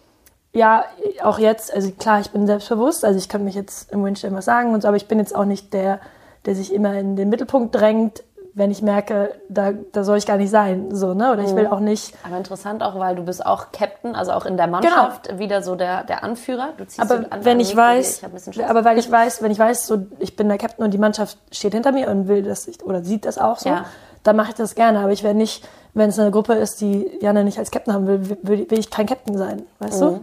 ja, 0.53 0.85
auch 1.23 1.39
jetzt, 1.39 1.73
also 1.73 1.91
klar, 1.91 2.19
ich 2.21 2.31
bin 2.31 2.47
selbstbewusst, 2.47 3.05
also 3.05 3.17
ich 3.17 3.29
kann 3.29 3.43
mich 3.43 3.55
jetzt 3.55 3.91
im 3.91 4.03
Windstellen 4.03 4.35
was 4.35 4.45
sagen 4.45 4.73
und 4.73 4.81
so, 4.81 4.87
aber 4.87 4.97
ich 4.97 5.07
bin 5.07 5.19
jetzt 5.19 5.35
auch 5.35 5.45
nicht 5.45 5.73
der, 5.73 5.99
der 6.45 6.55
sich 6.55 6.73
immer 6.73 6.93
in 6.95 7.15
den 7.15 7.29
Mittelpunkt 7.29 7.75
drängt, 7.75 8.23
wenn 8.55 8.71
ich 8.71 8.81
merke, 8.81 9.31
da, 9.47 9.71
da 9.93 10.03
soll 10.03 10.17
ich 10.17 10.25
gar 10.25 10.37
nicht 10.37 10.49
sein, 10.49 10.93
so, 10.93 11.13
ne, 11.13 11.31
oder 11.31 11.43
ich 11.43 11.55
will 11.55 11.67
auch 11.67 11.79
nicht, 11.79 12.15
Aber 12.25 12.35
interessant 12.35 12.81
auch, 12.81 12.97
weil 12.99 13.15
du 13.15 13.23
bist 13.23 13.45
auch 13.45 13.71
Captain, 13.71 14.15
also 14.15 14.31
auch 14.31 14.45
in 14.45 14.57
der 14.57 14.67
Mannschaft 14.67 15.37
wieder 15.37 15.61
so 15.61 15.75
der, 15.75 16.03
der 16.03 16.23
Anführer. 16.23 16.69
Du 16.75 16.83
ziehst 16.85 16.99
aber 16.99 17.21
so 17.23 17.29
an- 17.29 17.45
wenn 17.45 17.59
ich 17.59 17.73
weiß, 17.75 18.23
ich 18.51 18.65
aber 18.65 18.83
weil 18.83 18.97
ich 18.97 19.09
weiß, 19.11 19.43
wenn 19.43 19.51
ich 19.51 19.59
weiß, 19.59 19.85
so, 19.85 19.99
ich 20.17 20.35
bin 20.35 20.49
der 20.49 20.57
Captain 20.57 20.83
und 20.83 20.91
die 20.91 20.97
Mannschaft 20.97 21.37
steht 21.51 21.73
hinter 21.73 21.91
mir 21.91 22.09
und 22.09 22.27
will 22.27 22.41
das, 22.41 22.67
oder 22.83 23.03
sieht 23.03 23.25
das 23.25 23.37
auch 23.37 23.59
so, 23.59 23.69
Ja. 23.69 23.85
dann 24.23 24.35
mache 24.35 24.49
ich 24.49 24.55
das 24.55 24.73
gerne, 24.75 24.99
aber 24.99 25.11
ich 25.11 25.23
werde 25.23 25.37
nicht, 25.37 25.65
wenn 25.93 26.09
es 26.09 26.19
eine 26.19 26.31
Gruppe 26.31 26.53
ist, 26.53 26.81
die 26.81 27.09
Jana 27.21 27.43
nicht 27.43 27.57
als 27.59 27.71
Captain 27.71 27.93
haben 27.93 28.07
will, 28.07 28.37
will, 28.43 28.69
will 28.69 28.79
ich 28.79 28.89
kein 28.89 29.05
Captain 29.07 29.37
sein, 29.37 29.63
weißt 29.79 30.01
Mhm, 30.01 30.05
du? 30.05 30.21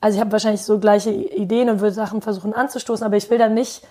Also 0.00 0.14
ich 0.16 0.20
habe 0.20 0.32
wahrscheinlich 0.32 0.62
so 0.62 0.78
gleiche 0.78 1.10
Ideen 1.10 1.68
und 1.68 1.80
würde 1.80 1.94
Sachen 1.94 2.22
versuchen 2.22 2.54
anzustoßen, 2.54 3.04
aber 3.04 3.16
ich 3.16 3.28
will 3.30 3.38
dann 3.38 3.54
nicht 3.54 3.82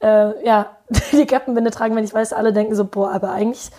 äh, 0.00 0.44
ja, 0.46 0.66
die 1.12 1.26
Captain-Binde 1.26 1.70
tragen, 1.70 1.94
wenn 1.96 2.04
ich 2.04 2.12
weiß, 2.14 2.32
alle 2.32 2.52
denken 2.52 2.74
so, 2.74 2.84
boah, 2.84 3.10
aber 3.12 3.30
eigentlich 3.30 3.70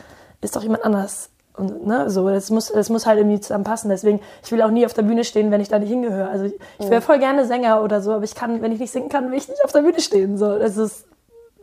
ist 0.42 0.56
doch 0.56 0.64
jemand 0.64 0.84
anders. 0.86 1.30
Und, 1.58 1.88
ne, 1.88 2.10
so, 2.10 2.28
das 2.30 2.50
muss, 2.50 2.72
das 2.72 2.90
muss 2.90 3.06
halt 3.06 3.18
irgendwie 3.18 3.40
zusammenpassen. 3.40 3.90
Deswegen, 3.90 4.20
ich 4.44 4.52
will 4.52 4.62
auch 4.62 4.72
nie 4.72 4.86
auf 4.86 4.94
der 4.94 5.04
Bühne 5.04 5.24
stehen, 5.24 5.52
wenn 5.52 5.62
ich 5.62 5.70
da 5.70 5.80
nicht 5.80 5.90
hingehöre. 5.90 6.30
Also 6.30 6.46
ich, 6.46 6.54
ich 6.80 6.90
wäre 6.90 7.02
voll 7.02 7.20
gerne 7.20 7.46
Sänger 7.46 7.82
oder 7.82 8.02
so, 8.02 8.12
aber 8.12 8.26
ich 8.26 8.36
kann, 8.36 8.62
wenn 8.62 8.74
ich 8.74 8.80
nicht 8.80 8.92
singen 8.92 9.08
kann, 9.08 9.32
will 9.32 9.38
ich 9.38 9.48
nicht 9.48 9.64
auf 9.64 9.72
der 9.72 9.82
Bühne 9.82 10.02
stehen. 10.02 10.38
So, 10.38 10.58
das 10.60 10.76
ist, 10.76 11.06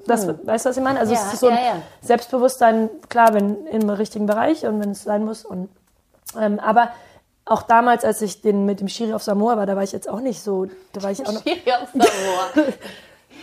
das, 0.07 0.27
weißt 0.27 0.65
du, 0.65 0.71
was 0.71 0.77
ich 0.77 0.83
meine? 0.83 1.01
Also 1.01 1.15
Ja, 1.15 1.21
es 1.27 1.35
ist 1.35 1.41
so 1.41 1.49
ein 1.49 1.57
ja, 1.57 1.63
ja. 1.63 1.83
Selbstbewusstsein, 2.01 2.91
klar, 3.09 3.35
wenn 3.35 3.67
im 3.67 3.89
richtigen 3.89 4.27
Bereich 4.27 4.67
und 4.67 4.81
wenn 4.81 4.91
es 4.91 5.05
sein 5.05 5.25
muss. 5.25 5.45
Und, 5.45 5.69
ähm, 6.39 6.59
aber 6.61 6.91
auch 7.45 7.63
damals, 7.63 8.05
als 8.05 8.23
ich 8.23 8.43
den 8.43 8.67
mit 8.67 8.81
dem 8.81 8.89
Schiri 8.89 9.13
auf 9.13 9.23
Samoa 9.23 9.57
war, 9.57 9.67
da 9.67 9.77
war 9.77 9.83
ich 9.83 9.93
jetzt 9.93 10.09
auch 10.09 10.21
nicht 10.21 10.43
so, 10.43 10.67
da 10.93 11.03
war 11.03 11.11
ich 11.11 11.27
auch 11.27 11.33
noch, 11.33 11.45
Ja, 11.65 11.79
Samoa. 11.93 12.67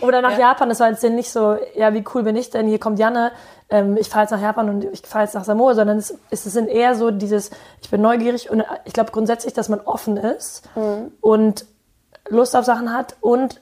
oder 0.00 0.22
nach 0.22 0.38
Japan, 0.38 0.68
das 0.68 0.80
war 0.80 0.90
jetzt 0.90 1.02
nicht 1.02 1.30
so, 1.30 1.56
ja, 1.74 1.92
wie 1.92 2.04
cool 2.14 2.22
bin 2.22 2.36
ich 2.36 2.50
denn, 2.50 2.66
hier 2.66 2.78
kommt 2.78 2.98
Janne, 2.98 3.32
ähm, 3.68 3.96
ich 3.98 4.08
fahre 4.08 4.24
jetzt 4.24 4.30
nach 4.30 4.40
Japan 4.40 4.68
und 4.68 4.84
ich 4.84 5.02
fahre 5.02 5.24
jetzt 5.24 5.34
nach 5.34 5.44
Samoa, 5.44 5.74
sondern 5.74 5.98
es, 5.98 6.18
es 6.30 6.44
sind 6.44 6.68
eher 6.68 6.94
so 6.94 7.10
dieses, 7.10 7.50
ich 7.82 7.90
bin 7.90 8.00
neugierig 8.00 8.50
und 8.50 8.64
ich 8.84 8.92
glaube 8.92 9.12
grundsätzlich, 9.12 9.52
dass 9.52 9.68
man 9.68 9.80
offen 9.80 10.16
ist 10.16 10.62
und 11.20 11.66
Lust 12.28 12.56
auf 12.56 12.64
Sachen 12.64 12.92
hat 12.92 13.16
und 13.20 13.60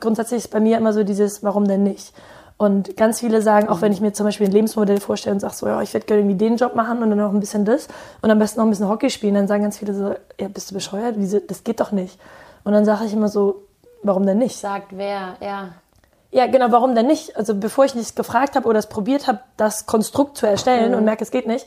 grundsätzlich 0.00 0.44
ist 0.44 0.48
bei 0.50 0.60
mir 0.60 0.76
immer 0.78 0.92
so 0.92 1.04
dieses, 1.04 1.42
warum 1.42 1.66
denn 1.66 1.82
nicht? 1.82 2.12
Und 2.56 2.96
ganz 2.96 3.20
viele 3.20 3.40
sagen, 3.40 3.68
auch 3.68 3.82
wenn 3.82 3.92
ich 3.92 4.00
mir 4.00 4.12
zum 4.12 4.26
Beispiel 4.26 4.46
ein 4.48 4.52
Lebensmodell 4.52 4.98
vorstelle 4.98 5.34
und 5.34 5.40
sage 5.40 5.54
so, 5.54 5.68
ja, 5.68 5.80
ich 5.80 5.94
würde 5.94 6.06
gerne 6.06 6.22
irgendwie 6.22 6.38
den 6.38 6.56
Job 6.56 6.74
machen 6.74 7.02
und 7.02 7.10
dann 7.10 7.18
noch 7.18 7.32
ein 7.32 7.38
bisschen 7.38 7.64
das 7.64 7.86
und 8.20 8.30
am 8.30 8.38
besten 8.40 8.58
noch 8.58 8.66
ein 8.66 8.70
bisschen 8.70 8.88
Hockey 8.88 9.10
spielen, 9.10 9.34
dann 9.34 9.46
sagen 9.46 9.62
ganz 9.62 9.78
viele 9.78 9.94
so, 9.94 10.14
ja, 10.40 10.48
bist 10.48 10.70
du 10.70 10.74
bescheuert? 10.74 11.14
Das 11.48 11.62
geht 11.62 11.78
doch 11.78 11.92
nicht. 11.92 12.18
Und 12.64 12.72
dann 12.72 12.84
sage 12.84 13.04
ich 13.04 13.12
immer 13.12 13.28
so, 13.28 13.62
warum 14.02 14.26
denn 14.26 14.38
nicht? 14.38 14.56
Sagt 14.56 14.88
wer, 14.96 15.36
ja. 15.40 15.68
Ja, 16.32 16.46
genau, 16.46 16.66
warum 16.70 16.94
denn 16.96 17.06
nicht? 17.06 17.36
Also 17.36 17.54
bevor 17.54 17.84
ich 17.84 17.94
nicht 17.94 18.16
gefragt 18.16 18.56
habe 18.56 18.66
oder 18.68 18.80
es 18.80 18.86
probiert 18.88 19.28
habe, 19.28 19.38
das 19.56 19.86
Konstrukt 19.86 20.36
zu 20.36 20.46
erstellen 20.46 20.90
Mhm. 20.90 20.98
und 20.98 21.04
merke, 21.04 21.22
es 21.22 21.30
geht 21.30 21.46
nicht, 21.46 21.66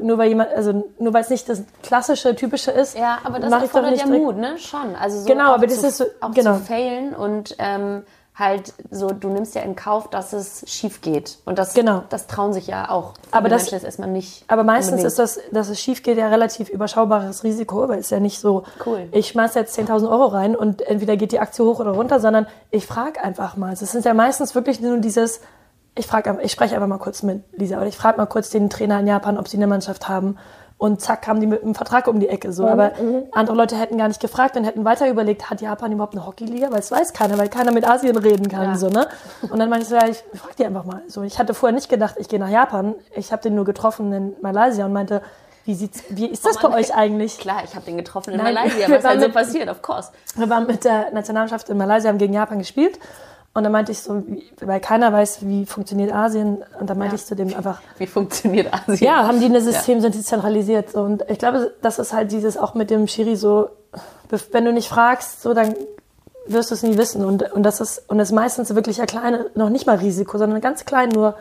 nur 0.00 0.18
weil 0.18 0.28
jemand, 0.28 0.50
also 0.54 0.84
nur 0.98 1.12
weil 1.14 1.22
es 1.22 1.30
nicht 1.30 1.48
das 1.48 1.62
klassische, 1.82 2.34
typische 2.34 2.70
ist, 2.70 2.96
Ja, 2.96 3.18
aber 3.24 3.38
das 3.38 3.52
erfordert 3.52 3.92
nicht 3.92 4.06
ja 4.06 4.10
Mut, 4.18 4.36
ne? 4.36 4.58
Schon. 4.58 4.94
Also 4.96 5.20
so 5.20 5.26
Genau, 5.26 5.52
aber 5.54 5.66
das 5.66 5.80
zu, 5.80 5.86
ist 5.86 5.96
so- 5.98 6.04
auch 6.20 6.32
genau. 6.32 6.54
zu 6.56 6.60
failen 6.64 7.14
und 7.14 7.54
ähm, 7.58 8.02
halt 8.38 8.74
so, 8.90 9.06
du 9.08 9.30
nimmst 9.30 9.54
ja 9.54 9.62
in 9.62 9.76
Kauf, 9.76 10.10
dass 10.10 10.34
es 10.34 10.62
schief 10.66 11.00
geht. 11.00 11.38
Und 11.46 11.58
das, 11.58 11.72
Genau. 11.72 12.02
das 12.10 12.26
trauen 12.26 12.52
sich 12.52 12.66
ja 12.66 12.90
auch. 12.90 13.14
Aber 13.30 13.48
das- 13.48 13.62
Menschen 13.62 13.76
jetzt 13.76 13.84
erstmal 13.84 14.10
nicht. 14.10 14.44
Aber 14.48 14.62
meistens 14.62 15.00
unbedingt. 15.02 15.06
ist 15.08 15.18
das, 15.18 15.40
dass 15.52 15.70
es 15.70 15.80
schief 15.80 16.02
geht, 16.02 16.18
ja 16.18 16.28
relativ 16.28 16.68
überschaubares 16.68 17.44
Risiko, 17.44 17.88
weil 17.88 17.98
es 17.98 18.10
ja 18.10 18.20
nicht 18.20 18.38
so, 18.38 18.64
Cool. 18.84 19.08
ich 19.12 19.28
schmeiß 19.28 19.54
jetzt 19.54 19.74
10.000 19.78 20.10
Euro 20.10 20.26
rein 20.26 20.54
und 20.54 20.82
entweder 20.82 21.16
geht 21.16 21.32
die 21.32 21.40
Aktie 21.40 21.64
hoch 21.64 21.80
oder 21.80 21.92
runter, 21.92 22.20
sondern 22.20 22.46
ich 22.70 22.86
frage 22.86 23.24
einfach 23.24 23.56
mal. 23.56 23.72
Es 23.72 23.80
sind 23.80 24.04
ja 24.04 24.12
meistens 24.12 24.54
wirklich 24.54 24.80
nur 24.82 24.98
dieses, 24.98 25.40
ich 25.96 26.06
frage, 26.06 26.38
ich 26.42 26.52
spreche 26.52 26.74
einfach 26.74 26.86
mal 26.86 26.98
kurz 26.98 27.22
mit 27.22 27.42
Lisa 27.52 27.78
oder 27.78 27.86
ich 27.86 27.96
frage 27.96 28.18
mal 28.18 28.26
kurz 28.26 28.50
den 28.50 28.70
Trainer 28.70 29.00
in 29.00 29.06
Japan, 29.06 29.38
ob 29.38 29.48
sie 29.48 29.56
eine 29.56 29.66
Mannschaft 29.66 30.08
haben. 30.08 30.36
Und 30.78 31.00
zack, 31.00 31.22
kamen 31.22 31.40
die 31.40 31.46
mit 31.46 31.62
einem 31.62 31.74
Vertrag 31.74 32.06
um 32.06 32.20
die 32.20 32.28
Ecke. 32.28 32.52
So. 32.52 32.66
Aber 32.66 32.92
andere 33.32 33.56
Leute 33.56 33.76
hätten 33.78 33.96
gar 33.96 34.08
nicht 34.08 34.20
gefragt 34.20 34.58
und 34.58 34.64
hätten 34.64 34.84
weiter 34.84 35.08
überlegt, 35.08 35.48
hat 35.48 35.62
Japan 35.62 35.90
überhaupt 35.90 36.12
eine 36.14 36.26
Hockeyliga? 36.26 36.70
Weil 36.70 36.80
es 36.80 36.90
weiß 36.90 37.14
keiner, 37.14 37.38
weil 37.38 37.48
keiner 37.48 37.72
mit 37.72 37.88
Asien 37.88 38.14
reden 38.18 38.48
kann. 38.48 38.64
Ja. 38.64 38.76
So, 38.76 38.90
ne? 38.90 39.08
Und 39.40 39.58
dann 39.58 39.70
meinte 39.70 39.84
ich 39.84 39.88
so, 39.88 39.94
ja, 39.94 40.06
ich 40.06 40.22
frag 40.38 40.54
die 40.56 40.66
einfach 40.66 40.84
mal. 40.84 41.00
So, 41.08 41.22
ich 41.22 41.38
hatte 41.38 41.54
vorher 41.54 41.74
nicht 41.74 41.88
gedacht, 41.88 42.16
ich 42.18 42.28
gehe 42.28 42.38
nach 42.38 42.50
Japan. 42.50 42.94
Ich 43.14 43.32
habe 43.32 43.40
den 43.40 43.54
nur 43.54 43.64
getroffen 43.64 44.12
in 44.12 44.36
Malaysia 44.42 44.84
und 44.84 44.92
meinte, 44.92 45.22
wie, 45.64 45.74
sieht's, 45.74 46.04
wie 46.10 46.26
ist 46.26 46.44
das 46.44 46.58
bei 46.58 46.70
euch 46.70 46.94
eigentlich? 46.94 47.38
Klar, 47.38 47.62
ich 47.64 47.74
habe 47.74 47.86
den 47.86 47.96
getroffen 47.96 48.34
in 48.34 48.36
Nein, 48.36 48.52
Malaysia, 48.52 48.84
was 48.84 48.90
halt 48.90 49.04
waren 49.04 49.20
so 49.20 49.28
passiert, 49.30 49.70
of 49.70 49.80
course. 49.80 50.10
Wir 50.34 50.50
waren 50.50 50.66
mit 50.66 50.84
der 50.84 51.10
Nationalmannschaft 51.10 51.70
in 51.70 51.78
Malaysia, 51.78 52.10
haben 52.10 52.18
gegen 52.18 52.34
Japan 52.34 52.58
gespielt. 52.58 53.00
Und 53.56 53.62
dann 53.64 53.72
meinte 53.72 53.90
ich 53.92 54.00
so, 54.00 54.22
weil 54.60 54.80
keiner 54.80 55.12
weiß, 55.12 55.38
wie 55.46 55.64
funktioniert 55.64 56.12
Asien. 56.12 56.58
Und 56.78 56.90
dann 56.90 56.98
meinte 56.98 57.14
Ja. 57.14 57.20
ich 57.20 57.26
zu 57.26 57.34
dem 57.34 57.54
einfach, 57.56 57.80
Wie 57.98 58.06
funktioniert 58.06 58.72
Asien? 58.72 58.98
ja, 59.08 59.26
haben 59.26 59.40
die 59.40 59.46
ein 59.46 59.60
System, 59.62 60.00
sind 60.00 60.14
die 60.14 60.20
zentralisiert. 60.22 60.94
Und 60.94 61.24
ich 61.28 61.38
glaube, 61.38 61.72
das 61.80 61.98
ist 61.98 62.12
halt 62.12 62.32
dieses 62.32 62.58
auch 62.58 62.74
mit 62.74 62.90
dem 62.90 63.08
Schiri 63.08 63.34
so, 63.34 63.70
wenn 64.52 64.64
du 64.66 64.72
nicht 64.72 64.88
fragst, 64.88 65.40
so 65.42 65.54
dann 65.54 65.74
wirst 66.46 66.70
du 66.70 66.74
es 66.74 66.82
nie 66.82 66.98
wissen. 66.98 67.24
Und, 67.24 67.50
und 67.52 67.62
das 67.62 67.80
ist, 67.80 68.02
und 68.08 68.18
das 68.18 68.28
ist 68.28 68.34
meistens 68.34 68.74
wirklich 68.74 68.98
ja 68.98 69.06
kleine, 69.06 69.46
noch 69.54 69.70
nicht 69.70 69.86
mal 69.86 69.96
Risiko, 69.96 70.36
sondern 70.38 70.60
ganz 70.60 70.84
klein, 70.84 71.08
nur 71.08 71.34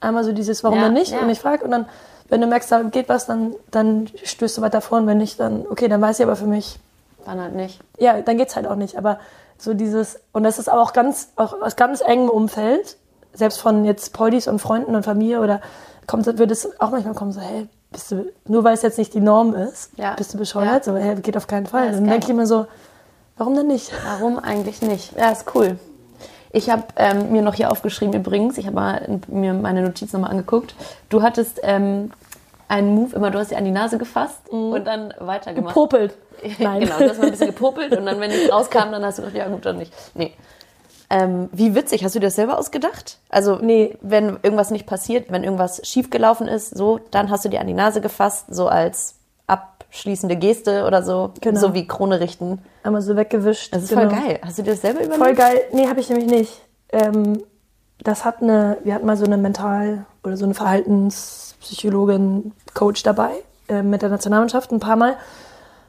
einmal 0.00 0.24
so 0.24 0.32
dieses, 0.32 0.62
warum 0.62 0.78
Ja, 0.78 0.84
denn 0.84 0.92
nicht? 0.92 1.12
ja. 1.12 1.20
Und 1.20 1.30
ich 1.30 1.40
frage 1.40 1.64
und 1.64 1.70
dann, 1.70 1.86
wenn 2.28 2.40
du 2.42 2.46
merkst, 2.48 2.70
da 2.70 2.82
geht 2.82 3.08
was, 3.08 3.24
dann, 3.26 3.54
dann 3.70 4.08
stößt 4.24 4.58
du 4.58 4.62
weiter 4.62 4.80
vor. 4.82 4.98
Und 4.98 5.06
wenn 5.06 5.18
nicht, 5.18 5.40
dann, 5.40 5.64
okay, 5.70 5.88
dann 5.88 6.02
weiß 6.02 6.18
ich 6.20 6.26
aber 6.26 6.36
für 6.36 6.46
mich, 6.46 6.78
Dann 7.24 7.40
halt 7.40 7.54
nicht. 7.54 7.80
ja, 7.98 8.20
dann 8.20 8.36
geht's 8.36 8.56
halt 8.56 8.66
auch 8.66 8.76
nicht. 8.76 8.98
Aber 8.98 9.18
so 9.58 9.74
dieses, 9.74 10.18
und 10.32 10.42
das 10.42 10.58
ist 10.58 10.68
aber 10.68 10.82
auch 10.82 10.92
ganz, 10.92 11.28
auch 11.36 11.60
aus 11.60 11.76
ganz 11.76 12.00
engem 12.00 12.28
Umfeld, 12.28 12.96
selbst 13.32 13.60
von 13.60 13.84
jetzt 13.84 14.12
Poldis 14.12 14.48
und 14.48 14.60
Freunden 14.60 14.94
und 14.94 15.02
Familie 15.02 15.40
oder 15.40 15.60
kommt, 16.06 16.26
wird 16.26 16.50
es 16.50 16.80
auch 16.80 16.90
manchmal 16.90 17.14
kommen 17.14 17.32
so, 17.32 17.40
hey, 17.40 17.68
bist 17.90 18.10
du, 18.10 18.26
nur 18.46 18.64
weil 18.64 18.74
es 18.74 18.82
jetzt 18.82 18.98
nicht 18.98 19.14
die 19.14 19.20
Norm 19.20 19.54
ist, 19.54 19.90
Ja. 19.96 20.14
bist 20.14 20.34
du 20.34 20.38
bescheuert, 20.38 20.84
so, 20.84 20.96
hey, 20.96 21.16
geht 21.16 21.36
auf 21.36 21.46
keinen 21.46 21.66
Fall. 21.66 21.86
Ja, 21.86 21.92
dann 21.92 22.04
denke 22.04 22.24
ich 22.24 22.30
immer 22.30 22.46
so, 22.46 22.66
warum 23.36 23.54
denn 23.54 23.66
nicht? 23.66 23.92
Warum 24.04 24.38
eigentlich 24.38 24.82
nicht? 24.82 25.12
Ja, 25.16 25.30
ist 25.30 25.46
cool. 25.54 25.78
Ich 26.52 26.70
habe 26.70 26.84
ähm, 26.96 27.32
mir 27.32 27.42
noch 27.42 27.54
hier 27.54 27.70
aufgeschrieben 27.70 28.14
übrigens, 28.14 28.56
ich 28.56 28.66
habe 28.66 28.76
mal 28.76 29.20
mir 29.28 29.52
meine 29.52 29.82
Notiz 29.82 30.12
nochmal 30.12 30.30
angeguckt. 30.30 30.74
Du 31.10 31.22
hattest 31.22 31.60
ähm, 31.62 32.12
einen 32.68 32.94
Move, 32.94 33.14
immer 33.16 33.30
du 33.30 33.38
hast 33.38 33.50
dir 33.50 33.58
an 33.58 33.64
die 33.64 33.70
Nase 33.70 33.98
gefasst 33.98 34.48
und 34.50 34.84
dann 34.84 35.14
weitergemacht. 35.18 35.74
Popelt. 35.74 36.14
Nein. 36.58 36.80
genau, 36.80 36.98
du 36.98 37.08
hast 37.08 37.18
mal 37.18 37.26
ein 37.26 37.30
bisschen 37.30 37.46
gepopelt 37.48 37.96
und 37.96 38.04
dann, 38.06 38.20
wenn 38.20 38.30
nichts 38.30 38.52
rauskam, 38.52 38.90
dann 38.92 39.04
hast 39.04 39.18
du 39.18 39.22
gedacht, 39.22 39.36
ja 39.38 39.48
gut, 39.48 39.64
dann 39.64 39.78
nicht. 39.78 39.92
Nee. 40.14 40.32
Ähm, 41.08 41.48
wie 41.52 41.74
witzig, 41.76 42.02
hast 42.04 42.14
du 42.16 42.18
dir 42.18 42.26
das 42.26 42.34
selber 42.34 42.58
ausgedacht? 42.58 43.18
Also, 43.30 43.56
Nee. 43.56 43.96
wenn 44.00 44.38
irgendwas 44.42 44.70
nicht 44.70 44.86
passiert, 44.86 45.30
wenn 45.30 45.44
irgendwas 45.44 45.80
schiefgelaufen 45.86 46.48
ist, 46.48 46.76
so, 46.76 46.98
dann 47.12 47.30
hast 47.30 47.44
du 47.44 47.48
dir 47.48 47.60
an 47.60 47.68
die 47.68 47.74
Nase 47.74 48.00
gefasst, 48.00 48.46
so 48.50 48.66
als 48.66 49.14
abschließende 49.46 50.34
Geste 50.36 50.84
oder 50.84 51.04
so, 51.04 51.30
Genau. 51.40 51.60
so 51.60 51.74
wie 51.74 51.86
Krone 51.86 52.18
richten. 52.18 52.60
Einmal 52.82 53.02
so 53.02 53.16
weggewischt. 53.16 53.72
Das 53.72 53.84
ist 53.84 53.90
genau. 53.90 54.02
voll 54.10 54.10
geil. 54.10 54.40
Hast 54.44 54.58
du 54.58 54.62
dir 54.64 54.72
das 54.72 54.80
selber 54.80 55.00
überlegt? 55.04 55.24
Voll 55.24 55.34
geil. 55.34 55.60
Nee, 55.72 55.86
habe 55.86 56.00
ich 56.00 56.08
nämlich 56.10 56.26
nicht. 56.28 56.60
Ähm, 56.92 57.40
das 58.02 58.24
hat 58.24 58.42
eine, 58.42 58.78
wir 58.82 58.94
hatten 58.94 59.06
mal 59.06 59.16
so 59.16 59.24
eine 59.24 59.36
Mental- 59.36 60.04
oder 60.24 60.36
so 60.36 60.44
eine 60.44 60.54
Verhaltenspsychologin, 61.66 62.52
Coach 62.74 63.02
dabei 63.02 63.30
äh, 63.68 63.82
mit 63.82 64.02
der 64.02 64.08
Nationalmannschaft 64.08 64.72
ein 64.72 64.80
paar 64.80 64.96
Mal. 64.96 65.16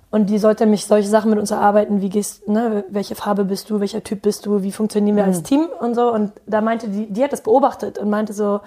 Und 0.09 0.30
die 0.30 0.38
sollte 0.39 0.65
mich 0.65 0.86
solche 0.86 1.09
Sachen 1.09 1.30
mit 1.30 1.38
uns 1.38 1.51
erarbeiten, 1.51 2.01
wie 2.01 2.09
gehst, 2.09 2.47
ne, 2.47 2.86
welche 2.89 3.15
Farbe 3.15 3.43
bist 3.43 3.69
du, 3.69 3.82
welcher 3.82 4.03
Typ 4.03 4.21
bist 4.21 4.45
du, 4.45 4.63
wie 4.63 4.71
funktionieren 4.71 5.17
wir 5.17 5.25
als 5.25 5.43
Team 5.43 5.67
und 5.82 5.95
so. 5.95 6.11
Und 6.13 6.32
da 6.45 6.61
meinte 6.61 6.88
die, 6.88 7.07
die 7.11 7.23
hat 7.23 7.34
das 7.34 7.41
beobachtet 7.41 7.97
und 7.99 8.09
meinte 8.09 8.32
so, 8.32 8.61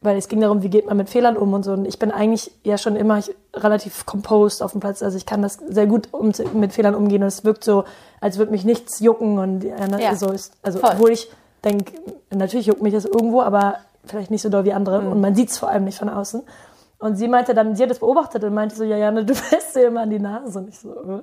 weil 0.00 0.16
es 0.16 0.28
ging 0.28 0.40
darum, 0.40 0.62
wie 0.62 0.70
geht 0.70 0.86
man 0.86 0.96
mit 0.96 1.10
Fehlern 1.10 1.36
um 1.36 1.52
und 1.52 1.62
so. 1.62 1.72
Und 1.72 1.84
ich 1.84 1.98
bin 1.98 2.10
eigentlich 2.10 2.50
ja 2.64 2.78
schon 2.78 2.96
immer 2.96 3.20
relativ 3.54 4.06
composed 4.06 4.62
auf 4.62 4.72
dem 4.72 4.80
Platz. 4.80 5.02
Also 5.02 5.18
ich 5.18 5.26
kann 5.26 5.42
das 5.42 5.58
sehr 5.68 5.86
gut 5.86 6.08
um, 6.12 6.32
mit 6.54 6.72
Fehlern 6.72 6.94
umgehen 6.94 7.22
und 7.22 7.28
es 7.28 7.44
wirkt 7.44 7.64
so, 7.64 7.84
als 8.22 8.38
würde 8.38 8.50
mich 8.50 8.64
nichts 8.64 8.98
jucken 9.00 9.38
und 9.38 9.64
ja, 9.64 9.86
ne, 9.86 10.02
Ja, 10.02 10.16
so 10.16 10.30
ist, 10.30 10.54
also 10.62 10.78
voll. 10.78 10.90
obwohl 10.94 11.10
ich 11.10 11.30
denke, 11.64 11.92
natürlich 12.30 12.66
juckt 12.66 12.82
mich 12.82 12.94
das 12.94 13.04
irgendwo, 13.04 13.42
aber 13.42 13.76
vielleicht 14.04 14.30
nicht 14.30 14.42
so 14.42 14.48
doll 14.48 14.64
wie 14.64 14.72
andere 14.72 15.02
Mhm. 15.02 15.12
und 15.12 15.20
man 15.20 15.34
sieht 15.34 15.50
es 15.50 15.58
vor 15.58 15.68
allem 15.68 15.84
nicht 15.84 15.98
von 15.98 16.08
außen. 16.08 16.42
Und 16.98 17.16
sie 17.16 17.26
meinte 17.26 17.52
dann, 17.54 17.74
sie 17.74 17.82
hat 17.82 17.90
das 17.90 17.98
beobachtet 17.98 18.44
und 18.44 18.54
meinte 18.54 18.76
so, 18.76 18.84
ja, 18.84 18.96
Janne, 18.96 19.24
du 19.26 19.34
fährst 19.34 19.74
dir 19.74 19.88
immer 19.88 20.02
an 20.02 20.10
die 20.10 20.20
Nase. 20.20 20.60
Und 20.60 20.68
ich 20.68 20.78
so, 20.78 20.90
äh. 20.90 21.22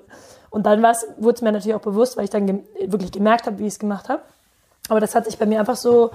Und 0.49 0.65
dann 0.65 0.81
wurde 0.81 1.35
es 1.35 1.41
mir 1.41 1.51
natürlich 1.51 1.75
auch 1.75 1.81
bewusst, 1.81 2.17
weil 2.17 2.23
ich 2.23 2.29
dann 2.31 2.47
gem 2.47 2.63
wirklich 2.87 3.11
gemerkt 3.11 3.45
habe, 3.45 3.59
wie 3.59 3.67
ich 3.67 3.73
es 3.73 3.79
gemacht 3.79 4.09
habe. 4.09 4.21
Aber 4.89 4.99
das 4.99 5.13
hat 5.15 5.25
sich 5.25 5.37
bei 5.37 5.45
mir 5.45 5.59
einfach 5.59 5.75
so, 5.75 6.09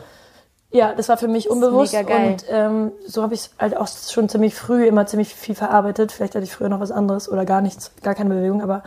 ja, 0.71 0.93
das 0.93 1.09
war 1.09 1.17
für 1.17 1.29
mich 1.29 1.49
unbewusst. 1.49 1.95
Und 1.95 2.45
ähm, 2.51 2.93
so 3.07 3.23
habe 3.23 3.35
ich 3.35 3.51
halt 3.61 3.77
auch 3.77 3.87
schon 3.87 4.29
ziemlich 4.29 4.57
früh 4.57 4.87
immer 4.87 5.07
ziemlich 5.07 5.33
viel 5.35 5.55
verarbeitet. 5.55 6.11
Vielleicht 6.11 6.35
hatte 6.35 6.45
ich 6.45 6.53
früher 6.53 6.69
noch 6.69 6.81
was 6.81 6.91
anderes 6.91 7.31
oder 7.31 7.45
gar 7.45 7.61
nichts, 7.61 7.93
gar 8.03 8.17
keine 8.17 8.35
Bewegung. 8.35 8.61
Aber 8.61 8.83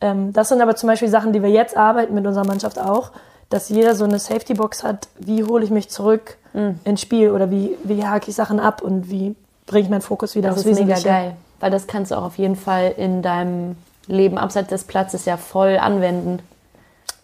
ähm, 0.00 0.32
das 0.32 0.48
sind 0.50 0.62
aber 0.62 0.76
zum 0.76 0.86
Beispiel 0.86 1.08
Sachen, 1.08 1.32
die 1.32 1.42
wir 1.42 1.50
jetzt 1.50 1.76
arbeiten 1.76 2.14
mit 2.14 2.24
unserer 2.26 2.46
Mannschaft 2.46 2.78
auch, 2.78 3.10
dass 3.50 3.68
jeder 3.68 3.94
so 3.94 4.04
eine 4.04 4.18
Safety-Box 4.18 4.82
hat, 4.82 5.08
wie 5.18 5.44
hole 5.44 5.64
ich 5.64 5.70
mich 5.70 5.88
zurück 5.90 6.36
Mhm. 6.52 6.80
ins 6.84 7.00
Spiel 7.02 7.30
oder 7.30 7.50
wie, 7.50 7.76
wie 7.84 8.04
hake 8.06 8.30
ich 8.30 8.36
Sachen 8.36 8.58
ab 8.60 8.80
und 8.82 9.10
wie 9.10 9.36
bringe 9.66 9.84
ich 9.84 9.90
meinen 9.90 10.00
Fokus 10.00 10.34
wieder 10.34 10.48
Das 10.48 10.58
aufs 10.58 10.66
ist 10.66 10.74
mega 10.78 10.94
Wesentliche. 10.96 11.08
geil. 11.08 11.36
Weil 11.60 11.70
das 11.70 11.86
kannst 11.86 12.10
du 12.12 12.16
auch 12.16 12.22
auf 12.24 12.38
jeden 12.38 12.56
Fall 12.56 12.94
in 12.96 13.20
deinem 13.22 13.76
Leben 14.06 14.38
abseits 14.38 14.68
des 14.70 14.84
Platzes 14.84 15.24
ja 15.26 15.36
voll 15.36 15.76
anwenden. 15.78 16.38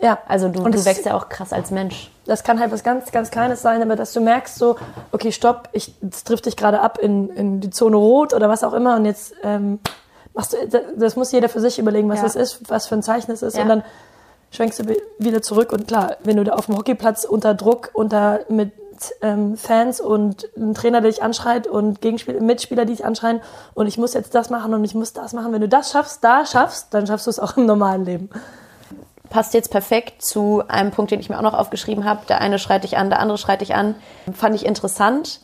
Ja, 0.01 0.19
Also 0.27 0.49
du, 0.49 0.59
Und 0.59 0.73
du 0.73 0.79
das- 0.79 0.85
wächst 0.85 1.07
ja 1.07 1.15
auch 1.17 1.29
krass 1.29 1.53
als 1.53 1.71
Mensch. 1.71 2.11
das 2.27 2.43
kann 2.45 2.59
halt 2.61 2.73
was 2.73 2.83
ganz, 2.83 3.11
ganz 3.13 3.31
Kleines 3.31 3.63
sein, 3.63 3.81
aber 3.83 3.95
dass 3.97 4.13
du 4.13 4.21
merkst 4.21 4.57
so, 4.57 4.77
okay, 5.13 5.31
stopp, 5.33 5.69
ich, 5.73 5.95
jetzt 6.03 6.25
trifft 6.27 6.47
dich 6.47 6.57
gerade 6.57 6.81
ab 6.81 6.99
in, 6.99 7.29
in 7.31 7.61
die 7.61 7.71
Zone 7.71 7.97
Rot 7.97 8.35
oder 8.35 8.49
was 8.49 8.65
auch 8.65 8.73
immer 8.75 8.97
und 8.97 9.05
jetzt 9.05 9.33
ähm, 9.45 9.79
machst 10.35 10.53
du, 10.55 10.57
das, 10.69 10.83
das 10.97 11.17
muss 11.17 11.31
jeder 11.33 11.49
für 11.49 11.61
sich 11.61 11.79
überlegen, 11.79 12.09
was 12.09 12.19
Ja. 12.19 12.25
das 12.25 12.37
ist, 12.37 12.69
was 12.69 12.87
für 12.89 12.97
ein 12.97 13.03
Zeichen 13.03 13.31
es 13.31 13.43
ist 13.43 13.57
Ja. 13.57 13.63
und 13.63 13.69
dann 13.69 13.83
schwenkst 14.53 14.79
du 14.79 14.89
wi- 14.89 15.03
wieder 15.19 15.43
zurück 15.43 15.73
und 15.73 15.89
klar, 15.89 16.17
wenn 16.23 16.37
du 16.37 16.45
da 16.45 16.53
auf 16.53 16.67
dem 16.67 16.77
Hockeyplatz 16.77 17.25
unter 17.25 17.55
Druck, 17.55 17.91
unter 17.95 18.41
mit 18.49 18.71
ähm, 19.21 19.57
Fans 19.57 20.01
und 20.01 20.49
ein 20.57 20.75
Trainer, 20.75 21.01
der 21.01 21.11
dich 21.11 21.25
anschreit 21.25 21.67
und 21.67 22.01
Gegenspieler, 22.01 22.41
Mitspieler, 22.41 22.85
die 22.85 22.93
dich 22.93 23.05
anschreien 23.05 23.41
und 23.75 23.89
ich 23.89 23.99
muss 23.99 24.15
jetzt 24.15 24.35
das 24.37 24.49
machen 24.51 24.73
und 24.75 24.85
ich 24.85 24.95
muss 24.95 25.13
das 25.13 25.33
machen, 25.33 25.53
wenn 25.53 25.61
du 25.61 25.69
das 25.69 25.91
schaffst, 25.91 26.23
da 26.23 26.47
schaffst, 26.47 26.95
dann 26.95 27.09
schaffst 27.09 27.27
du 27.27 27.31
es 27.31 27.41
auch 27.41 27.57
im 27.57 27.67
normalen 27.67 28.05
Leben. 28.05 28.31
Passt 29.31 29.55
jetzt 29.55 29.71
perfekt 29.71 30.23
zu 30.23 30.63
einem 30.69 30.91
Punkt, 30.91 31.11
den 31.11 31.19
ich 31.19 31.31
mir 31.31 31.39
auch 31.39 31.43
noch 31.43 31.55
aufgeschrieben 31.55 32.05
habe. 32.05 32.27
Der 32.29 32.43
eine 32.43 32.59
schreit 32.59 32.85
dich 32.85 32.99
an, 32.99 33.09
der 33.09 33.19
andere 33.19 33.39
schreit 33.39 33.63
dich 33.63 33.75
an. 33.75 33.95
Fand 34.35 34.55
ich 34.55 34.67
interessant, 34.67 35.41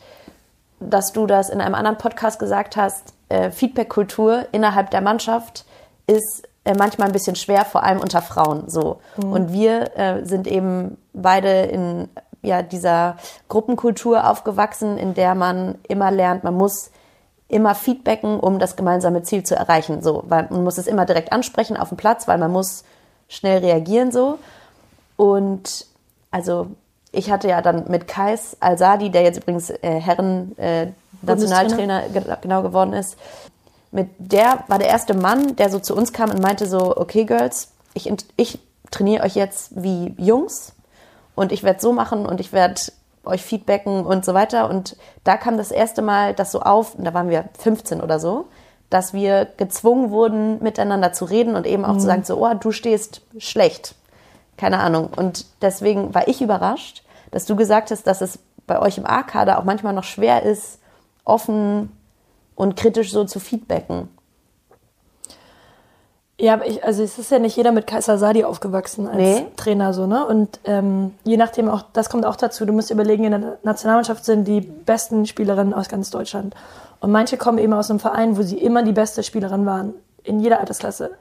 dass 0.79 1.11
du 1.11 1.25
das 1.25 1.49
in 1.49 1.59
einem 1.59 1.73
anderen 1.73 1.97
Podcast 1.97 2.37
gesagt 2.37 2.77
hast. 2.77 3.13
Äh, 3.29 3.49
Feedback-Kultur 3.49 4.45
innerhalb 4.51 4.91
der 4.91 5.01
Mannschaft 5.01 5.65
ist 6.05 6.47
äh, 6.69 6.75
manchmal 6.77 7.07
ein 7.07 7.13
bisschen 7.13 7.35
schwer, 7.35 7.65
vor 7.65 7.83
allem 7.83 7.99
unter 7.99 8.21
Frauen 8.21 8.69
so. 8.69 8.99
Und 9.17 9.51
wir 9.51 9.97
äh, 9.97 10.25
sind 10.25 10.47
eben 10.47 10.97
beide 11.13 11.63
in 11.63 12.09
ja, 12.41 12.61
dieser 12.61 13.17
Gruppenkultur 13.47 14.29
aufgewachsen, 14.29 14.97
in 14.97 15.13
der 15.13 15.35
man 15.35 15.75
immer 15.87 16.11
lernt, 16.11 16.43
man 16.43 16.53
muss 16.53 16.91
immer 17.47 17.73
feedbacken, 17.73 18.39
um 18.39 18.59
das 18.59 18.75
gemeinsame 18.75 19.23
Ziel 19.23 19.43
zu 19.43 19.55
erreichen. 19.55 20.01
So, 20.01 20.23
weil 20.27 20.47
man 20.51 20.63
muss 20.63 20.77
es 20.77 20.87
immer 20.87 21.05
direkt 21.05 21.31
ansprechen 21.31 21.75
auf 21.75 21.89
dem 21.89 21.97
Platz, 21.97 22.27
weil 22.27 22.37
man 22.37 22.51
muss 22.51 22.83
schnell 23.27 23.59
reagieren 23.59 24.11
so. 24.11 24.37
Und 25.17 25.87
also 26.31 26.67
ich 27.11 27.31
hatte 27.31 27.49
ja 27.49 27.61
dann 27.61 27.85
mit 27.89 28.07
Kais 28.07 28.55
Al-Sadi, 28.59 29.09
der 29.09 29.23
jetzt 29.23 29.39
übrigens 29.39 29.71
äh, 29.71 29.99
Herren 29.99 30.55
äh, 30.59 30.91
Nationaltrainer 31.23 32.09
ge 32.09 32.23
genau 32.41 32.61
geworden 32.61 32.93
ist, 32.93 33.17
mit 33.91 34.09
der 34.19 34.63
war 34.67 34.79
der 34.79 34.89
erste 34.89 35.13
Mann, 35.13 35.55
der 35.55 35.69
so 35.69 35.79
zu 35.79 35.95
uns 35.95 36.13
kam 36.13 36.29
und 36.29 36.41
meinte 36.41 36.67
so, 36.67 36.95
okay 36.95 37.25
Girls, 37.25 37.71
ich, 37.93 38.11
ich 38.35 38.59
trainiere 38.91 39.23
euch 39.23 39.35
jetzt 39.35 39.81
wie 39.81 40.13
Jungs 40.17 40.73
und 41.35 41.51
ich 41.51 41.63
werde 41.63 41.79
so 41.79 41.93
machen 41.93 42.25
und 42.25 42.39
ich 42.39 42.53
werde 42.53 42.81
euch 43.25 43.43
feedbacken 43.43 44.05
und 44.05 44.25
so 44.25 44.33
weiter. 44.33 44.69
Und 44.69 44.95
da 45.23 45.37
kam 45.37 45.57
das 45.57 45.71
erste 45.71 46.01
Mal 46.01 46.33
das 46.33 46.51
so 46.51 46.61
auf, 46.61 46.95
und 46.95 47.05
da 47.05 47.13
waren 47.13 47.29
wir 47.29 47.49
15 47.57 48.01
oder 48.01 48.19
so, 48.19 48.47
dass 48.89 49.13
wir 49.13 49.45
gezwungen 49.57 50.09
wurden, 50.09 50.61
miteinander 50.63 51.13
zu 51.13 51.25
reden 51.25 51.55
und 51.55 51.67
eben 51.67 51.85
auch 51.85 51.97
zu 51.97 52.05
sagen, 52.05 52.23
so, 52.23 52.43
oh, 52.43 52.53
du 52.55 52.71
stehst 52.71 53.21
schlecht. 53.37 53.95
keine 54.57 54.79
Ahnung. 54.79 55.09
Und 55.15 55.45
deswegen 55.61 56.13
war 56.13 56.27
ich 56.27 56.41
überrascht, 56.41 57.03
dass 57.31 57.45
du 57.45 57.55
gesagt 57.55 57.91
hast, 57.91 58.07
dass 58.07 58.21
es 58.21 58.39
bei 58.67 58.79
euch 58.79 58.97
im 58.97 59.05
A-Kader 59.05 59.59
auch 59.59 59.63
manchmal 59.63 59.93
noch 59.93 60.03
schwer 60.03 60.43
ist, 60.43 60.79
offen 61.23 61.91
und 62.59 62.75
kritisch 62.75 63.11
so 63.11 63.23
zu 63.23 63.39
feedbacken. 63.39 64.09
Ja, 66.37 66.53
aber 66.53 66.67
ich, 66.67 66.83
also 66.83 67.03
es 67.03 67.17
ist 67.17 67.31
ja 67.31 67.39
nicht 67.39 67.55
jeder 67.55 67.71
mit 67.71 67.87
Kaiser 67.87 68.17
Sadi 68.17 68.43
aufgewachsen 68.43 69.07
als 69.07 69.17
Nee. 69.17 69.45
Trainer 69.55 69.93
so, 69.93 70.07
ne? 70.07 70.25
Und 70.25 70.59
ähm, 70.65 71.13
je 71.23 71.37
nachdem 71.37 71.69
auch, 71.69 71.83
das 71.93 72.09
kommt 72.09 72.25
auch 72.25 72.35
dazu, 72.35 72.65
du 72.65 72.73
musst 72.73 72.91
überlegen, 72.91 73.23
in 73.23 73.31
der 73.31 73.57
Nationalmannschaft 73.63 74.25
sind 74.25 74.45
die 74.45 74.61
besten 74.61 75.25
Spielerinnen 75.25 75.73
aus 75.73 75.89
ganz 75.89 76.11
Deutschland. 76.11 76.53
Und 76.99 77.11
manche 77.11 77.37
kommen 77.37 77.57
eben 77.59 77.73
aus 77.73 77.89
einem 77.89 77.99
Verein, 77.99 78.37
wo 78.37 78.41
sie 78.41 78.57
immer 78.57 78.83
die 78.83 78.91
beste 78.93 79.23
Spielerin 79.23 79.65
waren. 79.65 79.93
In 80.23 80.39
jeder 80.41 80.59
Altersklasse. 80.59 81.11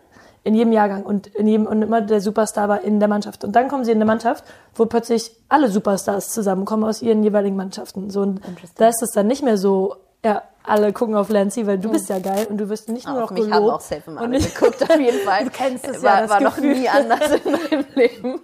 In 0.43 0.55
jedem 0.55 0.73
Jahrgang 0.73 1.05
und 1.05 1.29
in 1.29 1.47
jedem 1.47 1.67
und 1.67 1.83
immer 1.83 2.01
der 2.01 2.21
Superstar 2.21 2.69
war 2.69 2.83
in 2.83 3.01
der 3.01 3.09
Mannschaft. 3.09 3.45
Und 3.45 3.55
dann 3.55 3.69
kommen 3.69 3.85
sie 3.85 3.93
in 3.93 3.99
eine 3.99 4.05
Mannschaft, 4.05 4.45
wo 4.75 4.87
plötzlich 4.87 5.33
alle 5.49 5.69
Superstars 5.69 6.31
zusammenkommen 6.31 6.85
aus 6.85 7.03
ihren 7.03 7.23
jeweiligen 7.23 7.57
Mannschaften. 7.57 8.11
So, 8.11 8.23
und 8.23 8.41
da 8.77 8.89
ist 8.89 9.03
es 9.03 9.11
dann 9.13 9.27
nicht 9.27 9.43
mehr 9.43 9.57
so, 9.57 9.97
ja, 10.25 10.43
alle 10.65 10.93
gucken 10.93 11.15
auf 11.15 11.31
Lancy, 11.31 11.67
weil 11.67 11.79
du 11.79 11.91
bist 11.91 12.11
ja 12.11 12.19
geil 12.19 12.47
und 12.51 12.59
du 12.59 12.69
wirst 12.69 12.89
nicht 12.91 13.07
nur 13.07 13.17
noch 13.17 13.23
Auf 13.25 13.31
mich 13.31 13.45
gelobt. 13.45 13.55
haben 13.55 13.71
auch 13.71 13.81
safe 13.81 14.03
immer 14.07 14.21
und 14.23 14.35
alle 14.35 14.39
geguckt, 14.45 14.83
auf 14.83 15.01
jeden 15.01 15.19
Fall. 15.25 15.45
Du 15.45 15.51
kennst 15.51 15.89
es 15.89 16.03
ja, 16.03 16.11
war, 16.11 16.21
das 16.23 16.31
war 16.31 16.41
noch 16.41 16.59
nie 16.59 16.89
anders 16.89 17.31
in 17.43 17.53
meinem 17.53 17.85
Leben. 17.95 18.41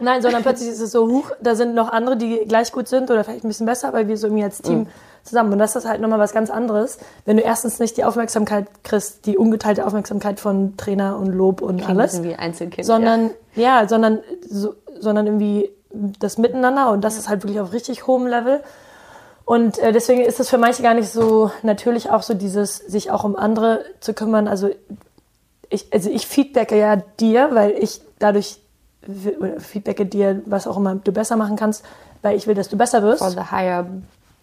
Nein, 0.00 0.22
sondern 0.22 0.42
plötzlich 0.42 0.70
ist 0.70 0.80
es 0.80 0.90
so, 0.92 1.06
huch, 1.06 1.30
da 1.42 1.54
sind 1.54 1.74
noch 1.74 1.92
andere, 1.92 2.16
die 2.16 2.44
gleich 2.48 2.72
gut 2.72 2.88
sind 2.88 3.10
oder 3.10 3.24
vielleicht 3.24 3.44
ein 3.44 3.48
bisschen 3.48 3.66
besser, 3.66 3.92
weil 3.92 4.08
wir 4.08 4.16
so 4.16 4.28
irgendwie 4.28 4.44
als 4.44 4.62
Team 4.62 4.86
zusammen. 5.22 5.52
Und 5.52 5.58
das 5.58 5.76
ist 5.76 5.86
halt 5.86 6.00
nochmal 6.00 6.18
was 6.18 6.32
ganz 6.32 6.48
anderes, 6.50 6.98
wenn 7.26 7.36
du 7.36 7.42
erstens 7.42 7.78
nicht 7.78 7.96
die 7.98 8.04
Aufmerksamkeit 8.04 8.68
kriegst, 8.84 9.26
die 9.26 9.36
ungeteilte 9.36 9.86
Aufmerksamkeit 9.86 10.40
von 10.40 10.76
Trainer 10.78 11.18
und 11.18 11.32
Lob 11.32 11.60
und 11.60 11.82
Ein 11.82 11.98
alles, 11.98 12.22
wie 12.22 12.36
Einzelkind. 12.36 12.86
sondern, 12.86 13.30
ja, 13.54 13.86
sondern, 13.86 14.20
so, 14.48 14.74
sondern 14.98 15.26
irgendwie 15.26 15.70
das 15.90 16.38
Miteinander 16.38 16.90
und 16.90 17.02
das 17.04 17.18
ist 17.18 17.28
halt 17.28 17.42
wirklich 17.42 17.60
auf 17.60 17.72
richtig 17.74 18.06
hohem 18.06 18.26
Level. 18.26 18.62
Und 19.46 19.78
äh, 19.78 19.92
deswegen 19.92 20.22
ist 20.22 20.40
es 20.40 20.50
für 20.50 20.58
manche 20.58 20.82
gar 20.82 20.92
nicht 20.92 21.08
so 21.08 21.52
natürlich 21.62 22.10
auch 22.10 22.22
so 22.22 22.34
dieses, 22.34 22.78
sich 22.78 23.12
auch 23.12 23.22
um 23.22 23.36
andere 23.36 23.84
zu 24.00 24.12
kümmern. 24.12 24.48
Also 24.48 24.70
ich, 25.70 25.92
also 25.92 26.10
ich 26.10 26.26
feedbacke 26.26 26.76
ja 26.76 26.96
dir, 26.96 27.50
weil 27.52 27.70
ich 27.70 28.00
dadurch 28.18 28.58
oder 29.38 29.60
feedbacke 29.60 30.04
dir, 30.04 30.42
was 30.46 30.66
auch 30.66 30.76
immer 30.76 30.96
du 30.96 31.12
besser 31.12 31.36
machen 31.36 31.54
kannst, 31.54 31.84
weil 32.22 32.36
ich 32.36 32.48
will, 32.48 32.56
dass 32.56 32.68
du 32.68 32.76
besser 32.76 33.04
wirst. 33.04 33.20
For 33.20 33.30
the 33.30 33.52
higher 33.52 33.86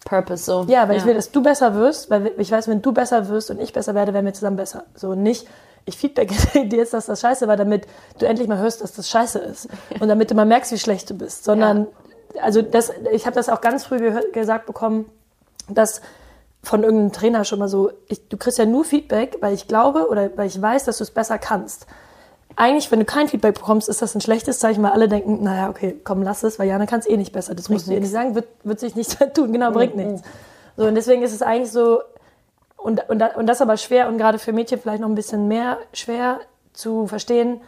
purpose, 0.06 0.44
so. 0.44 0.64
Ja, 0.68 0.88
weil 0.88 0.96
ich 0.96 1.04
will, 1.04 1.14
dass 1.14 1.30
du 1.30 1.42
besser 1.42 1.74
wirst, 1.74 2.08
weil 2.08 2.32
ich 2.38 2.50
weiß, 2.50 2.68
wenn 2.68 2.80
du 2.80 2.92
besser 2.92 3.28
wirst 3.28 3.50
und 3.50 3.60
ich 3.60 3.74
besser 3.74 3.94
werde, 3.94 4.14
werden 4.14 4.24
wir 4.24 4.32
zusammen 4.32 4.56
besser. 4.56 4.84
So 4.94 5.14
nicht, 5.14 5.46
ich 5.84 5.98
feedbacke 5.98 6.34
dir 6.66 6.78
jetzt, 6.78 6.94
dass 6.94 7.04
das 7.04 7.20
scheiße 7.20 7.46
war, 7.46 7.58
damit 7.58 7.86
du 8.18 8.26
endlich 8.26 8.48
mal 8.48 8.56
hörst, 8.56 8.80
dass 8.80 8.92
das 8.92 9.10
scheiße 9.10 9.38
ist. 9.38 9.68
Und 10.00 10.08
damit 10.08 10.30
du 10.30 10.34
mal 10.34 10.46
merkst, 10.46 10.72
wie 10.72 10.78
schlecht 10.78 11.10
du 11.10 11.14
bist. 11.14 11.44
Sondern, 11.44 11.88
also 12.40 12.62
das, 12.62 12.92
ich 13.12 13.26
habe 13.26 13.34
das 13.34 13.48
auch 13.48 13.60
ganz 13.60 13.84
früh 13.84 13.98
gehört, 13.98 14.32
gesagt 14.32 14.66
bekommen, 14.66 15.10
dass 15.68 16.00
von 16.62 16.82
irgendeinem 16.82 17.12
Trainer 17.12 17.44
schon 17.44 17.58
mal 17.58 17.68
so, 17.68 17.90
ich, 18.08 18.28
du 18.28 18.36
kriegst 18.36 18.58
ja 18.58 18.66
nur 18.66 18.84
Feedback, 18.84 19.38
weil 19.40 19.54
ich 19.54 19.68
glaube 19.68 20.08
oder 20.08 20.30
weil 20.36 20.46
ich 20.46 20.60
weiß, 20.60 20.84
dass 20.84 20.98
du 20.98 21.04
es 21.04 21.10
besser 21.10 21.38
kannst. 21.38 21.86
Eigentlich, 22.56 22.90
wenn 22.90 23.00
du 23.00 23.04
kein 23.04 23.28
Feedback 23.28 23.54
bekommst, 23.56 23.88
ist 23.88 24.00
das 24.00 24.14
ein 24.14 24.20
schlechtes 24.20 24.60
Zeichen, 24.60 24.82
weil 24.82 24.92
alle 24.92 25.08
denken, 25.08 25.42
naja, 25.42 25.68
okay, 25.68 26.00
komm, 26.04 26.22
lass 26.22 26.42
es, 26.42 26.58
weil 26.58 26.68
Jana 26.68 26.86
kann 26.86 27.00
es 27.00 27.08
eh 27.08 27.16
nicht 27.16 27.32
besser. 27.32 27.54
Das 27.54 27.68
musst 27.68 27.88
du 27.88 27.92
ihr 27.92 28.00
nicht 28.00 28.12
sagen, 28.12 28.34
wird, 28.34 28.46
wird 28.62 28.80
sich 28.80 28.94
nichts 28.94 29.18
tun, 29.34 29.52
genau, 29.52 29.72
bringt 29.72 29.96
nichts. 29.96 30.22
So, 30.76 30.86
und 30.86 30.94
deswegen 30.94 31.22
ist 31.22 31.32
es 31.32 31.42
eigentlich 31.42 31.72
so, 31.72 32.00
und, 32.76 33.08
und, 33.08 33.22
und 33.36 33.46
das 33.46 33.60
aber 33.60 33.76
schwer 33.76 34.08
und 34.08 34.18
gerade 34.18 34.38
für 34.38 34.52
Mädchen 34.52 34.78
vielleicht 34.78 35.00
noch 35.00 35.08
ein 35.08 35.14
bisschen 35.14 35.48
mehr 35.48 35.78
schwer 35.92 36.40
zu 36.72 37.06
verstehen, 37.06 37.60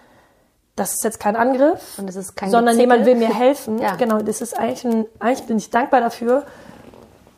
das 0.76 0.92
ist 0.94 1.04
jetzt 1.04 1.18
kein 1.18 1.36
Angriff, 1.36 1.98
Und 1.98 2.08
es 2.08 2.16
ist 2.16 2.36
kein 2.36 2.50
sondern 2.50 2.76
Gezicke. 2.76 2.82
jemand 2.82 3.06
will 3.06 3.14
mir 3.16 3.34
helfen. 3.34 3.78
Ja. 3.86 3.96
Genau, 3.96 4.18
das 4.18 4.40
ist 4.40 4.58
eigentlich, 4.58 4.84
ein, 4.84 5.06
eigentlich 5.18 5.46
bin 5.46 5.56
ich 5.58 5.70
dankbar 5.70 6.00
dafür, 6.00 6.44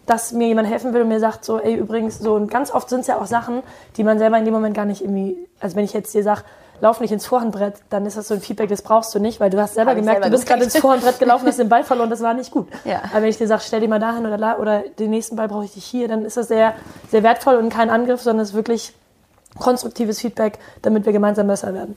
dass 0.06 0.32
mir 0.32 0.48
jemand 0.48 0.68
helfen 0.68 0.92
will 0.94 1.02
und 1.02 1.08
mir 1.08 1.20
sagt 1.20 1.44
so, 1.44 1.58
ey, 1.58 1.74
übrigens, 1.74 2.18
so, 2.18 2.34
und 2.34 2.50
ganz 2.50 2.72
oft 2.72 2.88
sind 2.88 3.00
es 3.00 3.06
ja 3.06 3.18
auch 3.18 3.26
Sachen, 3.26 3.62
die 3.96 4.04
man 4.04 4.18
selber 4.18 4.38
in 4.38 4.44
dem 4.44 4.54
Moment 4.54 4.74
gar 4.74 4.86
nicht 4.86 5.02
irgendwie, 5.02 5.36
also 5.60 5.76
wenn 5.76 5.84
ich 5.84 5.92
jetzt 5.92 6.14
dir 6.14 6.22
sage, 6.22 6.42
lauf 6.80 7.00
nicht 7.00 7.12
ins 7.12 7.26
Vorhandbrett, 7.26 7.74
dann 7.90 8.06
ist 8.06 8.16
das 8.16 8.28
so 8.28 8.34
ein 8.34 8.40
Feedback, 8.40 8.68
das 8.70 8.82
brauchst 8.82 9.14
du 9.14 9.18
nicht, 9.18 9.40
weil 9.40 9.50
du 9.50 9.60
hast 9.60 9.74
selber 9.74 9.90
Hab 9.90 9.98
gemerkt, 9.98 10.22
selber 10.22 10.30
du 10.30 10.36
bist 10.36 10.48
gerade 10.48 10.64
ins 10.64 10.76
Vorhandbrett 10.78 11.18
gelaufen, 11.18 11.46
hast 11.46 11.58
den 11.58 11.68
Ball 11.68 11.84
verloren, 11.84 12.10
das 12.10 12.22
war 12.22 12.34
nicht 12.34 12.50
gut. 12.50 12.68
Ja. 12.84 13.02
Aber 13.10 13.22
wenn 13.22 13.28
ich 13.28 13.38
dir 13.38 13.46
sage, 13.46 13.62
stell 13.64 13.80
dir 13.80 13.88
mal 13.88 13.98
dahin 14.00 14.24
oder 14.24 14.38
da, 14.38 14.56
oder 14.58 14.80
den 14.98 15.10
nächsten 15.10 15.36
Ball 15.36 15.48
brauche 15.48 15.64
ich 15.64 15.74
dich 15.74 15.84
hier, 15.84 16.08
dann 16.08 16.24
ist 16.24 16.36
das 16.36 16.48
sehr, 16.48 16.74
sehr 17.10 17.22
wertvoll 17.22 17.56
und 17.56 17.68
kein 17.68 17.90
Angriff, 17.90 18.22
sondern 18.22 18.42
es 18.42 18.50
ist 18.50 18.54
wirklich 18.54 18.94
konstruktives 19.58 20.20
Feedback, 20.20 20.58
damit 20.82 21.04
wir 21.04 21.12
gemeinsam 21.12 21.46
besser 21.48 21.74
werden. 21.74 21.96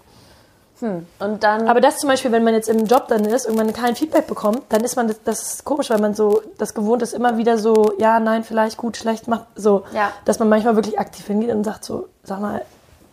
Und 0.81 1.43
dann, 1.43 1.67
Aber 1.67 1.81
das 1.81 1.97
zum 1.97 2.09
Beispiel, 2.09 2.31
wenn 2.31 2.43
man 2.43 2.53
jetzt 2.53 2.69
im 2.69 2.85
Job 2.85 3.07
dann 3.07 3.25
ist, 3.25 3.45
irgendwann 3.45 3.71
kein 3.73 3.95
Feedback 3.95 4.27
bekommt, 4.27 4.61
dann 4.69 4.83
ist 4.83 4.95
man, 4.95 5.07
das, 5.07 5.21
das 5.23 5.41
ist 5.53 5.65
komisch, 5.65 5.89
weil 5.89 5.99
man 5.99 6.13
so, 6.15 6.41
das 6.57 6.73
gewohnt 6.73 7.01
ist, 7.01 7.13
immer 7.13 7.37
wieder 7.37 7.57
so, 7.57 7.93
ja, 7.99 8.19
nein, 8.19 8.43
vielleicht, 8.43 8.77
gut, 8.77 8.97
schlecht, 8.97 9.27
macht, 9.27 9.45
so, 9.55 9.83
Ja. 9.93 10.11
dass 10.25 10.39
man 10.39 10.49
manchmal 10.49 10.75
wirklich 10.75 10.99
aktiv 10.99 11.25
hingeht 11.27 11.51
und 11.51 11.63
sagt 11.63 11.85
so, 11.85 12.07
sag 12.23 12.39
mal, 12.39 12.61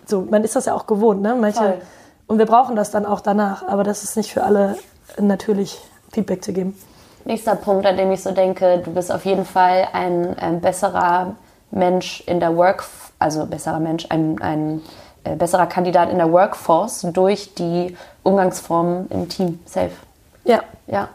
so, 0.07 0.23
man 0.31 0.45
ist 0.45 0.57
das 0.57 0.65
ja 0.67 0.75
auch 0.75 0.87
gewohnt, 0.87 1.21
ne, 1.23 1.35
manche, 1.39 1.59
Voll. 1.61 1.81
und 2.27 2.39
wir 2.39 2.47
brauchen 2.47 2.77
das 2.77 2.91
dann 2.91 3.05
auch 3.05 3.21
danach, 3.21 3.67
aber 3.69 3.85
das 3.85 4.03
ist 4.05 4.17
nicht 4.17 4.33
für 4.33 4.45
alle 4.45 4.77
natürlich 5.21 5.79
Feedback 6.13 6.43
zu 6.45 6.53
geben. 6.53 6.77
nächster 7.25 7.55
Punkt, 7.57 7.85
an 7.85 7.97
dem 7.99 8.11
ich 8.13 8.23
so 8.23 8.31
denke, 8.31 8.81
du 8.85 8.93
bist 8.93 9.13
auf 9.13 9.25
jeden 9.27 9.45
Fall 9.45 9.89
ein, 9.93 10.39
ein 10.39 10.61
besserer 10.63 11.35
Mensch 11.71 12.23
in 12.27 12.41
der 12.41 12.57
Work, 12.57 12.85
also 13.19 13.45
besserer 13.45 13.81
Mensch, 13.81 14.07
ein, 14.09 14.41
ein 14.41 14.81
besserer 15.37 15.67
Kandidat 15.67 16.11
in 16.11 16.19
der 16.19 16.33
Workforce 16.33 17.07
durch 17.13 17.55
die 17.55 17.97
Umgangsformen 18.23 19.09
im 19.11 19.29
Team. 19.29 19.61
Safe. 19.65 19.91
Ja, 20.45 20.63
Ja. 20.87 21.09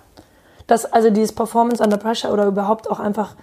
das, 0.67 0.85
also 0.85 1.09
dieses 1.09 1.33
Performance 1.33 1.83
under 1.83 1.97
pressure 1.97 2.31
oder 2.31 2.45
überhaupt 2.45 2.89
auch 2.89 2.99
einfach, 2.99 3.35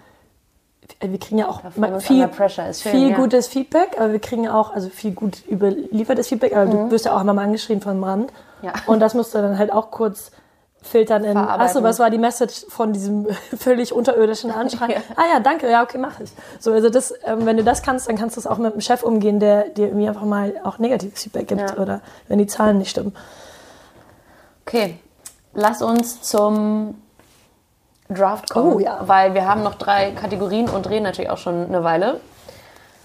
wir 1.01 1.19
kriegen 1.19 1.39
ja 1.39 1.49
auch 1.49 1.61
viel, 2.01 2.29
schön, 2.49 2.75
viel 2.75 3.11
ja. 3.11 3.17
gutes 3.17 3.49
Feedback, 3.49 3.97
aber 3.99 4.13
wir 4.13 4.19
kriegen 4.21 4.45
ja 4.45 4.55
auch, 4.55 4.73
also 4.73 4.89
viel 4.89 5.13
gut 5.13 5.43
überliefertes 5.51 6.29
Feedback, 6.29 6.55
aber 6.57 6.67
du 6.67 6.91
wirst 6.91 7.05
ja 7.05 7.17
auch 7.17 7.21
immer 7.21 7.35
mal 7.35 7.45
angeschrien 7.45 7.81
von 7.81 8.03
Rand. 8.03 8.33
Mhm. 8.61 8.67
Ja. 8.67 8.73
Und 8.87 9.01
das 9.01 9.15
musst 9.15 9.35
du 9.35 9.39
dann 9.39 9.59
halt 9.59 9.73
auch 9.73 9.91
kurz 9.91 10.33
filtern 10.83 11.25
in, 11.25 11.37
achso, 11.37 11.83
was 11.83 11.99
war 11.99 12.11
die 12.11 12.19
Message 12.19 12.65
von 12.69 12.93
diesem 12.93 13.27
völlig 13.59 13.93
unterirdischen 13.93 14.51
Anschreien? 14.51 14.93
Ja. 14.93 15.01
Ah 15.17 15.25
ja, 15.35 15.41
danke, 15.41 15.71
ja, 15.71 15.83
okay, 15.83 15.99
mach 15.99 16.19
ich. 16.21 16.31
So, 16.59 16.73
also 16.73 16.89
das, 16.91 17.13
ähm, 17.25 17.45
wenn 17.47 17.57
du 17.57 17.65
das 17.65 17.83
kannst, 17.83 18.09
dann 18.09 18.17
kannst 18.17 18.37
du 18.37 18.41
es 18.41 18.47
auch 18.47 18.59
mit 18.59 18.73
einem 18.73 18.81
Chef 18.81 19.03
umgehen, 19.03 19.41
der 19.41 19.69
dir 19.69 19.89
irgendwie 19.89 20.09
einfach 20.09 20.25
mal 20.25 20.55
auch 20.65 20.79
negatives 20.79 21.23
Feedback 21.23 21.49
gibt 21.49 21.61
Ja. 21.61 21.77
oder 21.77 22.01
wenn 22.29 22.39
die 22.39 22.47
Zahlen 22.47 22.79
nicht 22.79 22.91
stimmen. 22.91 23.15
Okay, 24.67 24.99
lass 25.53 25.83
uns 25.83 26.23
zum 26.23 26.95
Draft 28.09 28.51
kommen. 28.51 28.73
Oh, 28.75 28.79
ja. 28.79 29.01
Weil 29.07 29.35
wir 29.35 29.47
haben 29.47 29.63
noch 29.63 29.75
drei 29.75 30.13
Kategorien 30.13 30.69
und 30.69 30.89
reden 30.89 31.05
natürlich 31.05 31.31
auch 31.31 31.39
schon 31.39 31.67
eine 31.67 31.85
Weile. 31.85 32.21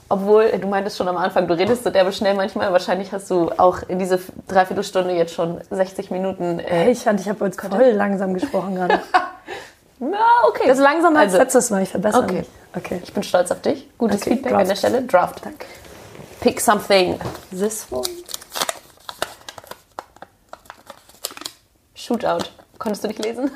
Obwohl, 0.08 0.52
du 0.52 0.68
meintest 0.68 0.98
schon 0.98 1.08
am 1.08 1.18
Anfang, 1.18 1.48
du 1.48 1.56
redest 1.58 1.84
so 1.84 1.90
derbe 1.90 2.12
schnell 2.12 2.36
manchmal. 2.36 2.72
Wahrscheinlich 2.72 3.12
hast 3.12 3.30
du 3.32 3.50
auch 3.58 3.80
in 3.88 3.98
diese 3.98 4.20
Dreiviertelstunde 4.48 5.12
jetzt 5.14 5.34
schon 5.34 5.60
60 5.72 6.12
Minuten. 6.12 6.60
Äh, 6.60 6.92
ich 6.92 7.00
fand, 7.00 7.20
ich 7.20 7.28
habe 7.28 7.44
jetzt 7.46 7.60
voll 7.60 7.90
langsam 7.92 8.34
gesprochen 8.36 8.76
gerade. 8.76 9.02
na, 10.00 10.18
okay. 10.48 10.68
Das 10.68 10.78
langsam 10.78 11.16
als 11.16 11.26
Also, 11.34 11.38
letztes 11.40 11.70
Mal, 11.72 11.82
ich 11.84 11.90
verbessere 11.90 12.24
Okay. 12.24 12.34
mich. 12.40 12.48
Okay. 12.76 13.02
Ich 13.04 13.14
bin 13.14 13.24
stolz 13.24 13.50
auf 13.52 13.62
dich. 13.62 13.90
Gutes 13.98 14.22
Okay, 14.22 14.32
Feedback 14.36 14.52
Draft. 14.52 14.62
an 14.62 14.68
der 14.68 14.76
Stelle. 14.76 15.02
Draft. 15.04 15.44
Danke. 15.46 15.66
Pick 16.42 16.62
something. 16.62 17.20
This 17.50 17.88
one. 17.90 18.04
Shootout. 21.96 22.46
Konntest 22.78 23.04
du 23.04 23.08
nicht 23.08 23.24
lesen? 23.24 23.50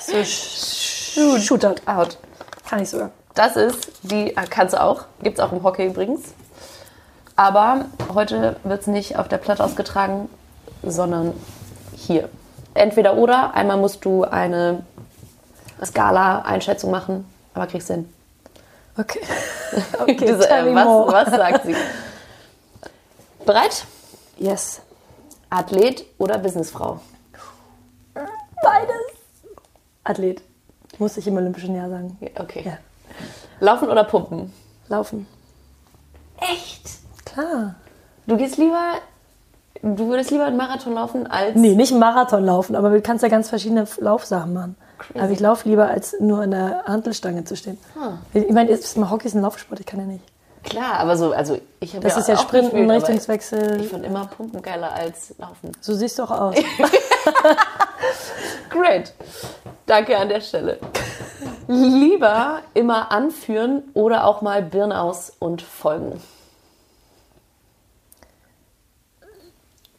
So 0.00 0.16
sh 0.24 1.18
Shootout. 1.40 1.76
Out. 1.86 2.18
Kann 2.68 2.82
ich 2.82 2.90
sogar. 2.90 3.10
Das 3.38 3.54
ist 3.54 3.92
die, 4.02 4.36
ah, 4.36 4.46
kannst 4.50 4.74
du 4.74 4.82
auch, 4.82 5.04
gibt 5.22 5.38
es 5.38 5.44
auch 5.44 5.52
im 5.52 5.62
Hockey 5.62 5.86
übrigens. 5.86 6.34
Aber 7.36 7.84
heute 8.12 8.56
wird 8.64 8.80
es 8.80 8.88
nicht 8.88 9.16
auf 9.16 9.28
der 9.28 9.36
Platte 9.38 9.62
ausgetragen, 9.62 10.28
sondern 10.82 11.32
hier. 11.94 12.30
Entweder 12.74 13.14
oder, 13.14 13.54
einmal 13.54 13.76
musst 13.76 14.04
du 14.04 14.24
eine 14.24 14.84
Skala-Einschätzung 15.84 16.90
machen, 16.90 17.32
aber 17.54 17.68
kriegst 17.68 17.90
du 17.90 17.94
hin. 17.94 18.12
Okay. 18.98 19.20
Okay, 20.00 20.16
Diese, 20.16 20.48
äh, 20.48 20.74
was, 20.74 21.12
was 21.12 21.30
sagt 21.30 21.66
sie? 21.66 21.76
Bereit? 23.44 23.84
Yes. 24.38 24.80
Athlet 25.50 26.06
oder 26.16 26.38
Businessfrau? 26.38 26.98
Beides. 28.14 28.96
Athlet. 30.02 30.42
Muss 30.98 31.18
ich 31.18 31.26
im 31.28 31.36
Olympischen 31.36 31.76
Jahr 31.76 31.90
sagen. 31.90 32.18
Okay. 32.36 32.62
Ja. 32.64 32.78
Laufen 33.60 33.88
oder 33.88 34.04
pumpen? 34.04 34.52
Laufen. 34.88 35.26
Echt? 36.40 36.82
Klar. 37.24 37.74
Du 38.26 38.36
gehst 38.36 38.56
lieber, 38.56 38.94
du 39.82 40.08
würdest 40.08 40.30
lieber 40.30 40.44
einen 40.44 40.56
Marathon 40.56 40.94
laufen 40.94 41.26
als. 41.26 41.56
Nee, 41.56 41.74
nicht 41.74 41.90
einen 41.90 42.00
Marathon 42.00 42.44
laufen, 42.44 42.76
aber 42.76 42.90
du 42.90 43.00
kannst 43.00 43.22
ja 43.22 43.28
ganz 43.28 43.48
verschiedene 43.48 43.86
Laufsachen 43.98 44.52
machen. 44.52 44.76
Crazy. 44.98 45.20
Aber 45.20 45.32
ich 45.32 45.40
laufe 45.40 45.68
lieber, 45.68 45.88
als 45.88 46.16
nur 46.20 46.42
an 46.42 46.50
der 46.50 46.84
Hantelstange 46.86 47.44
zu 47.44 47.56
stehen. 47.56 47.78
Ah. 47.98 48.18
Ich 48.34 48.50
meine, 48.50 48.78
mal 48.96 49.10
Hockey 49.10 49.28
ist 49.28 49.34
ein 49.34 49.42
Laufsport, 49.42 49.80
ich 49.80 49.86
kann 49.86 50.00
ja 50.00 50.06
nicht. 50.06 50.24
Klar, 50.64 50.94
aber 50.94 51.16
so, 51.16 51.32
also 51.32 51.58
ich 51.80 51.94
habe 51.94 52.04
Das 52.04 52.16
ist 52.16 52.28
ja 52.28 52.34
auch 52.34 52.42
Sprinten, 52.42 52.76
gespielt, 52.76 52.90
Richtungswechsel. 52.90 53.80
Ich 53.80 53.88
fand 53.88 54.04
immer 54.04 54.26
Pumpen 54.26 54.60
geiler 54.60 54.92
als 54.92 55.34
Laufen. 55.38 55.72
So 55.80 55.94
siehst 55.94 56.18
du 56.18 56.24
auch 56.24 56.30
aus. 56.30 56.56
Great. 58.70 59.14
Danke 59.86 60.18
an 60.18 60.28
der 60.28 60.40
Stelle. 60.40 60.78
Lieber 61.68 62.62
immer 62.72 63.12
anführen 63.12 63.82
oder 63.92 64.24
auch 64.24 64.40
mal 64.40 64.62
Birn 64.62 64.90
aus 64.90 65.32
und 65.38 65.60
folgen. 65.60 66.20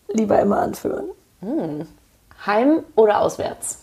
Lieber 0.08 0.40
immer 0.40 0.60
anführen. 0.60 1.06
Heim 2.44 2.84
oder 2.96 3.22
auswärts? 3.22 3.80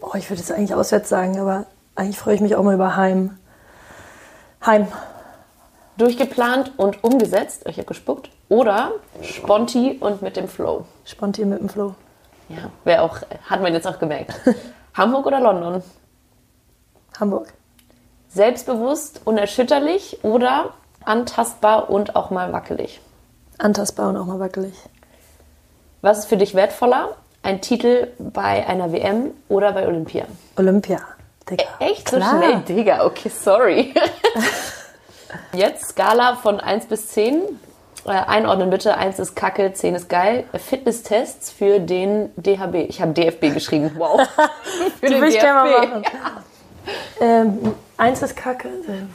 Oh, 0.00 0.12
ich 0.14 0.30
würde 0.30 0.40
jetzt 0.40 0.52
eigentlich 0.52 0.74
auswärts 0.74 1.08
sagen, 1.08 1.40
aber 1.40 1.66
eigentlich 1.96 2.18
freue 2.18 2.36
ich 2.36 2.40
mich 2.40 2.54
auch 2.54 2.62
mal 2.62 2.74
über 2.74 2.94
Heim. 2.94 3.36
Heim. 4.64 4.86
Durchgeplant 5.96 6.72
und 6.76 7.02
umgesetzt, 7.02 7.64
ich 7.66 7.78
habe 7.78 7.86
gespuckt. 7.86 8.30
Oder 8.48 8.92
Sponti 9.22 9.96
und 9.98 10.22
mit 10.22 10.36
dem 10.36 10.46
Flow. 10.46 10.84
Spontan 11.04 11.48
mit 11.48 11.60
dem 11.60 11.68
Flow. 11.68 11.96
Ja, 12.48 12.70
wäre 12.84 13.02
auch, 13.02 13.18
hat 13.48 13.62
man 13.62 13.72
jetzt 13.72 13.86
auch 13.86 13.98
gemerkt. 13.98 14.34
Hamburg 14.94 15.26
oder 15.26 15.40
London? 15.40 15.82
Hamburg. 17.18 17.52
Selbstbewusst, 18.28 19.20
unerschütterlich 19.24 20.18
oder 20.22 20.74
antastbar 21.04 21.90
und 21.90 22.16
auch 22.16 22.30
mal 22.30 22.52
wackelig? 22.52 23.00
Antastbar 23.58 24.08
und 24.08 24.16
auch 24.16 24.26
mal 24.26 24.40
wackelig. 24.40 24.74
Was 26.02 26.20
ist 26.20 26.26
für 26.26 26.36
dich 26.36 26.54
wertvoller? 26.54 27.16
Ein 27.42 27.60
Titel 27.60 28.08
bei 28.18 28.66
einer 28.66 28.92
WM 28.92 29.30
oder 29.48 29.72
bei 29.72 29.86
Olympia? 29.86 30.24
Olympia. 30.56 30.98
Digga. 31.48 31.64
Echt 31.78 32.06
Klar. 32.06 32.20
so 32.22 32.36
schnell? 32.38 32.60
Digga, 32.62 33.04
okay, 33.04 33.28
sorry. 33.28 33.94
Jetzt 35.52 35.88
Skala 35.90 36.36
von 36.36 36.58
1 36.60 36.86
bis 36.86 37.08
10. 37.08 37.42
Äh, 38.06 38.10
einordnen 38.10 38.68
bitte. 38.70 38.96
1 38.96 39.18
ist 39.18 39.34
kacke, 39.34 39.72
10 39.72 39.94
ist 39.94 40.08
geil. 40.08 40.44
Fitnesstests 40.54 41.50
für 41.50 41.80
den 41.80 42.30
DHB. 42.36 42.74
Ich 42.88 43.00
habe 43.00 43.12
DFB 43.12 43.52
geschrieben. 43.54 43.92
Wow. 43.96 44.20
für 45.00 45.06
Die 45.06 45.20
will 45.20 45.28
ich 45.30 45.38
gerne 45.40 45.70
mal 45.70 45.86
machen. 45.88 46.04
Ähm, 47.20 47.74
eins 47.96 48.20
ist 48.22 48.36
kacke. 48.36 48.68
äh, 48.68 49.06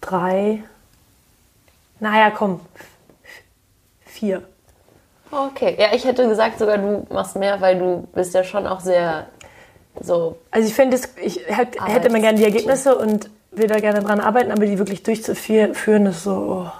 Drei. 0.00 0.62
Naja, 2.00 2.30
komm. 2.30 2.60
Vier. 4.04 4.42
Okay. 5.30 5.76
Ja, 5.78 5.88
ich 5.94 6.04
hätte 6.04 6.26
gesagt, 6.28 6.58
sogar 6.58 6.78
du 6.78 7.06
machst 7.10 7.36
mehr, 7.36 7.60
weil 7.60 7.78
du 7.78 8.08
bist 8.14 8.34
ja 8.34 8.42
schon 8.42 8.66
auch 8.66 8.80
sehr 8.80 9.26
so. 10.00 10.38
Also 10.50 10.66
ich 10.66 10.74
finde, 10.74 10.96
es- 10.96 11.14
ich 11.22 11.40
hätte, 11.46 11.84
hätte 11.84 12.10
mir 12.10 12.20
gerne 12.20 12.38
die 12.38 12.44
Ergebnisse 12.44 12.96
und 12.96 13.30
will 13.52 13.66
da 13.68 13.78
gerne 13.78 14.00
dran 14.02 14.20
arbeiten, 14.20 14.50
aber 14.50 14.66
die 14.66 14.78
wirklich 14.78 15.02
durchzuführen, 15.02 16.06
ist 16.06 16.24
so, 16.24 16.32
oh, 16.66 16.70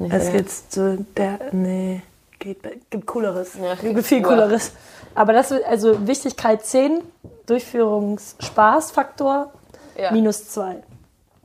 Nicht 0.00 0.12
es 0.14 0.32
jetzt 0.32 0.72
so, 0.72 0.96
der, 1.16 1.38
nee, 1.52 2.02
geht, 2.38 2.58
gibt 2.90 3.06
Cooleres. 3.06 3.52
Ja, 3.62 3.74
gibt 3.74 4.04
viel. 4.06 4.22
Cooleres. 4.22 4.72
Aber 5.14 5.32
das, 5.32 5.50
ist- 5.50 5.64
also 5.64 6.06
Wichtigkeit 6.06 6.64
10, 6.64 7.02
Durchführungsspaßfaktor 7.46 9.52
Ja. 9.96 10.10
minus 10.12 10.48
2. 10.50 10.76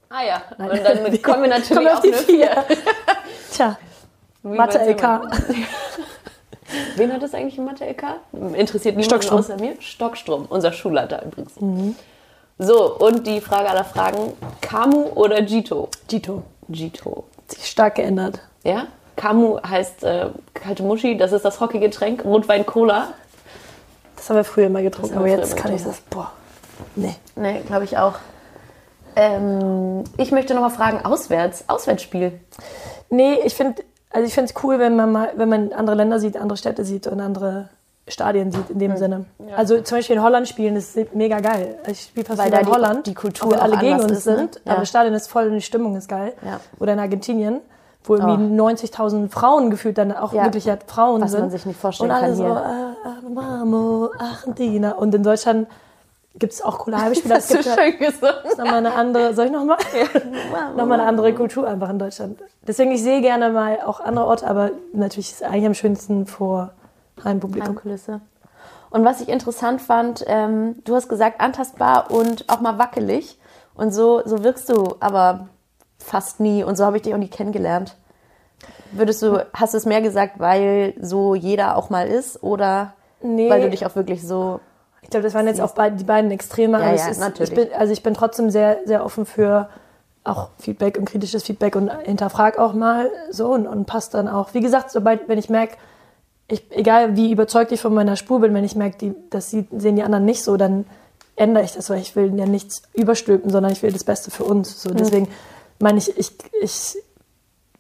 Ah 0.10 0.24
ja. 0.24 0.42
Und 0.58 0.70
dann 0.84 1.22
kommen 1.22 1.44
wir 1.44 1.50
natürlich 1.50 1.84
wir 1.84 1.92
auf 1.92 1.98
auf 1.98 2.02
die 2.02 2.14
eine 2.14 2.24
4. 2.24 2.66
Tja, 3.52 3.78
Wie 4.44 4.56
Mathe 4.56 4.80
LK. 4.80 5.04
Wen 6.96 7.14
hat 7.14 7.22
das 7.22 7.34
eigentlich 7.34 7.58
in 7.58 7.66
Mathe 7.66 7.86
LK? 7.86 8.04
Interessiert 8.56 8.96
niemanden 8.96 9.04
Stockstrom. 9.04 9.40
außer 9.40 9.58
mir? 9.58 9.76
Stockstrom, 9.80 10.46
unser 10.50 10.72
Schulleiter 10.72 11.24
übrigens. 11.26 11.60
Mhm. 11.60 11.96
So, 12.58 12.96
und 12.98 13.28
die 13.28 13.42
Frage 13.42 13.70
aller 13.70 13.84
Fragen: 13.84 14.32
Kamu 14.62 15.08
oder 15.16 15.42
Jito? 15.42 15.90
Gito. 16.08 16.44
Jito. 16.70 17.26
Sich 17.48 17.68
stark 17.68 17.96
geändert. 17.96 18.40
Ja? 18.64 18.88
Kamu 19.16 19.60
heißt 19.62 20.04
äh, 20.04 20.30
kalte 20.54 20.84
Muschi, 20.84 21.18
das 21.18 21.32
ist 21.32 21.46
das 21.46 21.60
Hockeygetränk, 21.60 22.26
Rotwein 22.26 22.66
Cola. 22.66 23.10
Das 24.16 24.30
haben 24.30 24.38
wir 24.38 24.44
früher 24.44 24.70
mal 24.70 24.84
getrunken, 24.84 25.18
aber 25.18 25.28
jetzt 25.28 25.56
kann 25.56 25.72
mal 25.72 25.78
ich 25.78 25.84
das, 25.84 26.02
boah, 26.02 26.32
nee. 26.96 27.16
Ne, 27.36 27.62
glaube 27.66 27.84
ich 27.86 27.98
auch. 27.98 28.16
Ähm, 29.16 30.04
ich 30.18 30.32
möchte 30.32 30.54
noch 30.54 30.62
mal 30.62 30.70
fragen: 30.70 31.06
Auswärts, 31.06 31.66
Auswärtsspiel. 31.68 32.40
Nee, 33.10 33.40
ich 33.44 33.54
finde 33.54 33.84
also 34.16 34.28
ich 34.28 34.34
finde 34.34 34.52
es 34.54 34.64
cool, 34.64 34.80
wenn 34.80 34.96
man 34.96 35.12
mal, 35.12 35.34
wenn 35.36 35.50
man 35.50 35.74
andere 35.74 35.98
Länder 35.98 36.22
sieht, 36.22 36.38
andere 36.38 36.58
Städte 36.58 36.86
sieht 36.86 37.06
und 37.06 37.20
andere 37.20 37.68
Stadien 38.08 38.52
sieht 38.52 38.70
in 38.70 38.78
dem 38.80 38.98
Sinne. 38.98 39.26
Also 39.58 39.82
zum 39.82 39.98
Beispiel 39.98 40.18
in 40.18 40.22
Holland 40.24 40.48
spielen 40.48 40.76
ist 40.76 40.96
mega 41.16 41.40
geil. 41.40 41.80
Ich 41.88 42.02
spiele 42.04 42.26
fast 42.26 42.38
Weil 42.40 42.52
da 42.52 42.60
in 42.60 42.66
die- 42.68 42.72
Holland, 42.72 43.08
die 43.08 43.16
Kultur 43.16 43.60
alle 43.62 43.78
gegen 43.78 44.00
uns 44.00 44.12
ist, 44.12 44.26
ne? 44.28 44.36
sind, 44.38 44.62
Ja. 44.64 44.74
aber 44.74 44.82
das 44.82 44.90
Stadion 44.90 45.16
ist 45.16 45.28
voll 45.28 45.46
und 45.48 45.54
die 45.54 45.62
Stimmung 45.62 45.96
ist 45.96 46.08
geil. 46.08 46.34
Ja. 46.46 46.60
Oder 46.80 46.94
in 46.94 47.00
Argentinien, 47.00 47.62
wo 48.04 48.16
irgendwie 48.16 48.44
90.000 48.56 49.30
Frauen 49.32 49.72
gefühlt 49.72 49.98
dann 49.98 50.12
auch 50.12 50.34
Ja. 50.34 50.44
wirklich 50.44 50.66
ja, 50.66 50.78
Frauen 50.86 51.22
Was 51.22 51.32
sind. 51.32 51.40
man 51.42 51.50
sich 51.50 51.66
nicht 51.66 51.80
vorstellen 51.80 52.12
und 52.12 52.16
alle 52.16 52.28
kann 52.28 52.36
so, 52.36 52.44
hier. 52.44 52.96
äh, 53.26 53.26
äh, 53.26 53.30
Mamo, 53.34 54.10
Argentina. 54.20 54.92
Und 54.92 55.16
in 55.16 55.24
Deutschland 55.24 55.68
gibt 56.38 56.54
es 56.54 56.62
auch 56.62 56.78
coole 56.78 57.02
Heimspiele. 57.02 57.36
Es 57.38 57.46
Hast 57.46 57.52
du 57.52 57.56
gibt 57.56 57.66
ja, 57.66 57.76
schön 57.76 57.98
gesagt. 57.98 58.58
nochmal 58.60 58.76
eine 58.76 58.94
andere, 58.94 59.34
soll 59.34 59.46
ich 59.48 59.52
nochmal? 59.52 59.78
nochmal 60.78 61.00
eine 61.00 61.10
andere 61.10 61.34
Kultur 61.34 61.68
einfach 61.68 61.90
in 61.90 61.98
Deutschland. 61.98 62.40
Deswegen, 62.68 62.92
ich 62.92 63.02
sehe 63.02 63.22
gerne 63.22 63.50
mal 63.50 63.80
auch 63.84 64.00
andere 64.00 64.26
Orte, 64.28 64.46
aber 64.48 64.70
natürlich 64.94 65.32
ist 65.32 65.42
es 65.42 65.48
eigentlich 65.48 65.66
am 65.66 65.74
schönsten 65.74 66.28
vor 66.28 66.72
Heimpublikum. 67.24 67.70
Heimkulisse. 67.70 68.22
Und 68.90 69.04
was 69.04 69.22
ich 69.22 69.30
interessant 69.30 69.82
fand, 69.82 70.24
ähm, 70.28 70.76
du 70.84 70.96
hast 70.96 71.10
gesagt, 71.10 71.42
antastbar 71.42 72.12
und 72.12 72.50
auch 72.50 72.62
mal 72.62 72.78
wackelig. 72.78 73.40
Und 73.74 73.94
so, 73.94 74.22
so 74.26 74.44
wirkst 74.44 74.70
du 74.70 74.96
aber 75.00 75.50
fast 76.00 76.40
nie. 76.40 76.64
Und 76.64 76.78
so 76.78 76.86
habe 76.86 76.98
ich 76.98 77.04
dich 77.04 77.14
auch 77.14 77.20
nie 77.20 77.28
kennengelernt. 77.28 77.96
Würdest 78.92 79.22
du, 79.22 79.46
hast 79.54 79.74
du 79.74 79.78
es 79.78 79.86
mehr 79.86 80.02
gesagt, 80.02 80.40
weil 80.40 80.94
so 81.02 81.36
jeder 81.36 81.76
auch 81.76 81.90
mal 81.90 82.08
ist? 82.08 82.42
Oder 82.42 82.94
Nee. 83.22 83.50
weil 83.50 83.62
du 83.62 83.70
dich 83.70 83.86
auch 83.86 83.96
wirklich 83.96 84.26
so. 84.26 84.60
Ich 85.02 85.10
glaube, 85.10 85.24
das 85.24 85.34
waren 85.34 85.48
jetzt 85.48 85.62
auch 85.62 85.74
beid, 85.74 86.00
die 86.00 86.04
beiden 86.04 86.32
Extreme. 86.32 86.80
Ja, 86.80 86.86
aber 86.86 86.96
ja, 86.96 87.08
ist, 87.08 87.20
natürlich. 87.20 87.52
Ich 87.52 87.56
bin, 87.56 87.74
also 87.78 87.94
ich 87.94 88.04
bin 88.04 88.14
trotzdem 88.14 88.50
sehr, 88.50 88.80
sehr 88.86 89.06
offen 89.06 89.26
für 89.26 89.70
auch 90.24 90.50
Feedback 90.58 90.98
und 90.98 91.06
kritisches 91.06 91.44
Feedback 91.44 91.76
und 91.76 91.92
hinterfrag 92.04 92.58
auch 92.58 92.74
mal 92.74 93.12
so 93.30 93.52
und, 93.54 93.68
und 93.68 93.86
passt 93.86 94.14
dann 94.16 94.28
auch. 94.28 94.54
Wie 94.54 94.62
gesagt, 94.62 94.90
sobald, 94.90 95.28
wenn 95.28 95.38
ich 95.38 95.50
merke, 95.50 95.78
ich, 96.48 96.66
egal 96.72 97.16
wie 97.16 97.32
überzeugt 97.32 97.72
ich 97.72 97.82
von 97.82 97.94
meiner 97.94 98.16
Spur 98.16 98.42
bin, 98.42 98.54
wenn 98.54 98.64
ich 98.64 98.76
merke, 98.76 98.98
die, 98.98 99.16
das 99.30 99.50
sehen 99.50 99.96
die 99.96 100.04
anderen 100.04 100.26
nicht 100.26 100.44
so, 100.44 100.58
dann 100.58 100.86
ändere 101.36 101.64
ich 101.64 101.74
das, 101.74 101.90
weil 101.90 102.00
ich 102.00 102.16
will 102.16 102.38
ja 102.38 102.46
nichts 102.46 102.84
überstülpen, 102.94 103.50
sondern 103.50 103.72
ich 103.72 103.84
will 103.84 103.92
das 103.92 104.04
Beste 104.04 104.32
für 104.32 104.44
uns. 104.44 104.86
Mhm. 104.86 104.90
So, 104.90 104.96
deswegen 104.96 105.28
meine 105.80 105.98
ich, 105.98 106.18
ich, 106.18 106.32
ich 106.62 106.98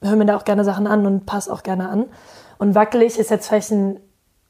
höre 0.02 0.16
mir 0.16 0.26
da 0.26 0.38
auch 0.38 0.46
gerne 0.46 0.64
Sachen 0.64 0.88
an 0.88 1.06
und 1.06 1.26
passe 1.26 1.52
auch 1.52 1.64
gerne 1.64 1.90
an. 1.90 2.06
Und 2.58 2.76
wackelig 2.76 3.20
ist 3.20 3.30
jetzt 3.30 3.48
vielleicht 3.48 3.72
ein, 3.72 4.00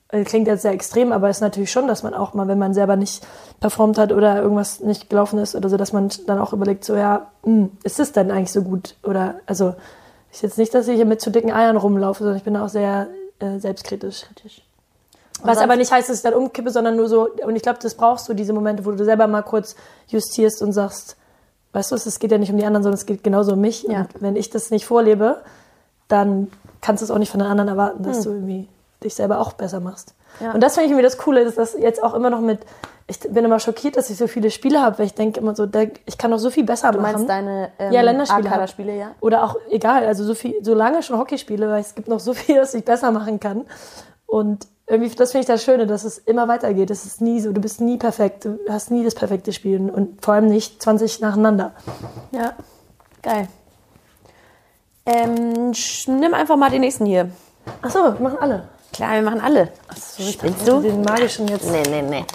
äh, 0.10 0.24
klingt 0.24 0.48
jetzt 0.48 0.62
sehr 0.62 0.72
extrem, 0.72 1.12
aber 1.12 1.30
ist 1.30 1.42
natürlich 1.42 1.72
schon, 1.72 1.88
dass 1.88 2.04
man 2.04 2.14
auch 2.14 2.34
mal, 2.34 2.48
wenn 2.48 2.60
man 2.60 2.74
selber 2.74 2.96
nicht 2.96 3.26
performt 3.60 3.98
hat 3.98 4.12
oder 4.12 4.42
irgendwas 4.42 4.80
nicht 4.80 5.10
gelaufen 5.10 5.40
ist 5.40 5.56
oder 5.56 5.70
so, 5.70 5.78
dass 5.78 5.94
man 5.94 6.10
dann 6.26 6.40
auch 6.40 6.54
überlegt, 6.54 6.86
so 6.86 6.96
ja, 6.96 7.32
hm, 7.44 7.72
ist 7.84 8.00
es 8.00 8.12
denn 8.12 8.32
eigentlich 8.32 8.52
so 8.52 8.62
gut? 8.62 8.96
Oder 9.04 9.36
also 9.46 9.76
ist 10.32 10.42
jetzt 10.42 10.58
nicht, 10.58 10.74
dass 10.74 10.88
ich 10.88 10.96
hier 10.96 11.06
mit 11.06 11.22
zu 11.22 11.32
dicken 11.32 11.52
Eiern 11.52 11.78
rumlaufe, 11.78 12.20
sondern 12.20 12.38
ich 12.38 12.44
bin 12.44 12.58
auch 12.58 12.70
sehr 12.70 13.08
äh, 13.40 13.60
selbstkritisch. 13.60 14.26
Was 15.44 15.58
aber 15.58 15.76
nicht 15.76 15.92
heißt, 15.92 16.10
dass 16.10 16.18
ich 16.18 16.24
dann 16.24 16.34
umkippe, 16.34 16.72
sondern 16.72 16.96
nur 16.96 17.10
so, 17.10 17.30
und 17.30 17.56
ich 17.56 17.62
glaube, 17.62 17.80
das 17.82 17.96
brauchst 17.96 18.28
du, 18.30 18.34
diese 18.34 18.54
Momente, 18.54 18.86
wo 18.86 18.92
du 18.92 19.04
selber 19.04 19.28
mal 19.28 19.42
kurz 19.42 19.76
justierst 20.08 20.62
und 20.62 20.72
sagst, 20.72 21.18
weißt 21.74 21.92
du, 21.92 21.96
es 21.96 22.20
geht 22.20 22.32
ja 22.32 22.38
nicht 22.38 22.52
um 22.52 22.58
die 22.58 22.66
anderen, 22.66 22.84
sondern 22.84 22.98
es 22.98 23.06
geht 23.06 23.24
genauso 23.24 23.54
um 23.54 23.62
mich. 23.62 23.84
Ja. 23.84 24.02
Und 24.02 24.22
wenn 24.22 24.36
ich 24.36 24.50
das 24.50 24.72
nicht 24.72 24.86
vorlebe, 24.86 25.42
dann 26.08 26.50
kannst 26.82 27.02
du 27.02 27.06
es 27.06 27.12
auch 27.12 27.18
nicht 27.18 27.32
von 27.32 27.40
den 27.40 27.50
anderen 27.50 27.68
erwarten, 27.68 28.04
dass 28.04 28.22
du 28.22 28.30
irgendwie 28.30 28.70
dich 29.04 29.14
selber 29.14 29.40
auch 29.40 29.54
besser 29.54 29.82
machst. 29.82 30.14
Hm. 30.40 30.48
Ja. 30.48 30.54
Und 30.54 30.62
das 30.62 30.76
finde 30.76 30.86
ich 30.86 30.92
irgendwie 30.92 31.04
das 31.04 31.18
Coole, 31.18 31.44
dass 31.44 31.56
das 31.56 31.74
jetzt 31.74 32.02
auch 32.02 32.14
immer 32.14 32.30
noch 32.30 32.42
mit, 32.42 32.60
ich 33.08 33.20
bin 33.20 33.46
immer 33.46 33.60
schockiert, 33.60 33.98
dass 33.98 34.10
ich 34.10 34.18
so 34.18 34.28
viele 34.28 34.50
Spiele 34.50 34.82
habe, 34.82 34.98
weil 34.98 35.06
ich 35.06 35.14
denke 35.14 35.40
immer 35.40 35.56
so, 35.56 35.68
ich 36.06 36.18
kann 36.18 36.32
noch 36.32 36.40
so 36.40 36.50
viel 36.50 36.64
besser 36.64 36.92
Du 36.92 37.00
machen. 37.00 37.14
meinst 37.14 37.30
deine 37.30 37.70
ähm, 37.78 37.92
Ja, 37.94 38.02
Länderspiele. 38.02 38.48
A-Kader-Spiele, 38.50 38.98
ja? 38.98 39.12
Oder 39.22 39.44
auch, 39.44 39.56
egal, 39.70 40.06
also 40.06 40.24
so 40.24 40.34
viel, 40.34 40.56
so 40.64 40.74
lange 40.74 41.04
schon 41.04 41.20
Hockey 41.20 41.38
spiele, 41.38 41.70
weil 41.70 41.82
es 41.82 41.94
gibt 41.94 42.08
noch 42.08 42.20
so 42.20 42.34
viel, 42.34 42.60
was 42.60 42.74
ich 42.74 42.84
besser 42.84 43.12
machen 43.12 43.40
kann. 43.40 43.66
Und 44.26 44.68
irgendwie, 44.88 45.14
das 45.16 45.32
finde 45.32 45.42
ich 45.42 45.48
das 45.48 45.64
Schöne, 45.64 45.86
dass 45.86 46.04
es 46.04 46.18
immer 46.18 46.48
weitergeht. 46.48 46.90
Es 46.90 47.06
ist 47.06 47.22
nie 47.22 47.40
so, 47.42 47.52
du 47.52 47.62
bist 47.62 47.80
nie 47.80 47.98
perfekt, 47.98 48.46
du 48.46 48.58
hast 48.70 48.90
nie 48.90 49.04
das 49.04 49.14
perfekte 49.16 49.54
Spiel 49.54 49.90
und 49.90 50.24
vor 50.24 50.34
allem 50.34 50.48
nicht 50.48 50.82
20 50.82 51.22
nacheinander. 51.22 51.74
Ja. 52.32 52.54
Geil. 53.22 53.48
Ähm, 55.06 55.72
nimm 56.08 56.34
einfach 56.34 56.56
mal 56.56 56.72
den 56.72 56.82
nächsten 56.82 57.06
hier. 57.06 57.30
Achso, 57.82 58.00
wir 58.00 58.20
machen 58.20 58.40
alle. 58.40 58.68
Klar, 58.94 59.14
wir 59.14 59.22
machen 59.22 59.42
alle. 59.42 59.70
Spinnst 60.20 60.68
du? 60.68 60.80
Den 60.82 61.02
magischen 61.02 61.48
jetzt. 61.48 61.70
Nee, 61.70 61.84
nee, 61.90 62.02
nee. 62.02 62.26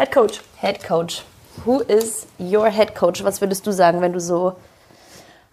Head 0.00 0.12
Coach. 0.12 0.40
Head 0.56 0.82
Coach. 0.82 1.24
Who 1.66 1.80
is 1.80 2.26
your 2.38 2.70
Head 2.70 2.94
Coach? 2.94 3.22
Was 3.22 3.42
würdest 3.42 3.66
du 3.66 3.70
sagen, 3.70 4.00
wenn 4.00 4.14
du 4.14 4.20
so 4.20 4.54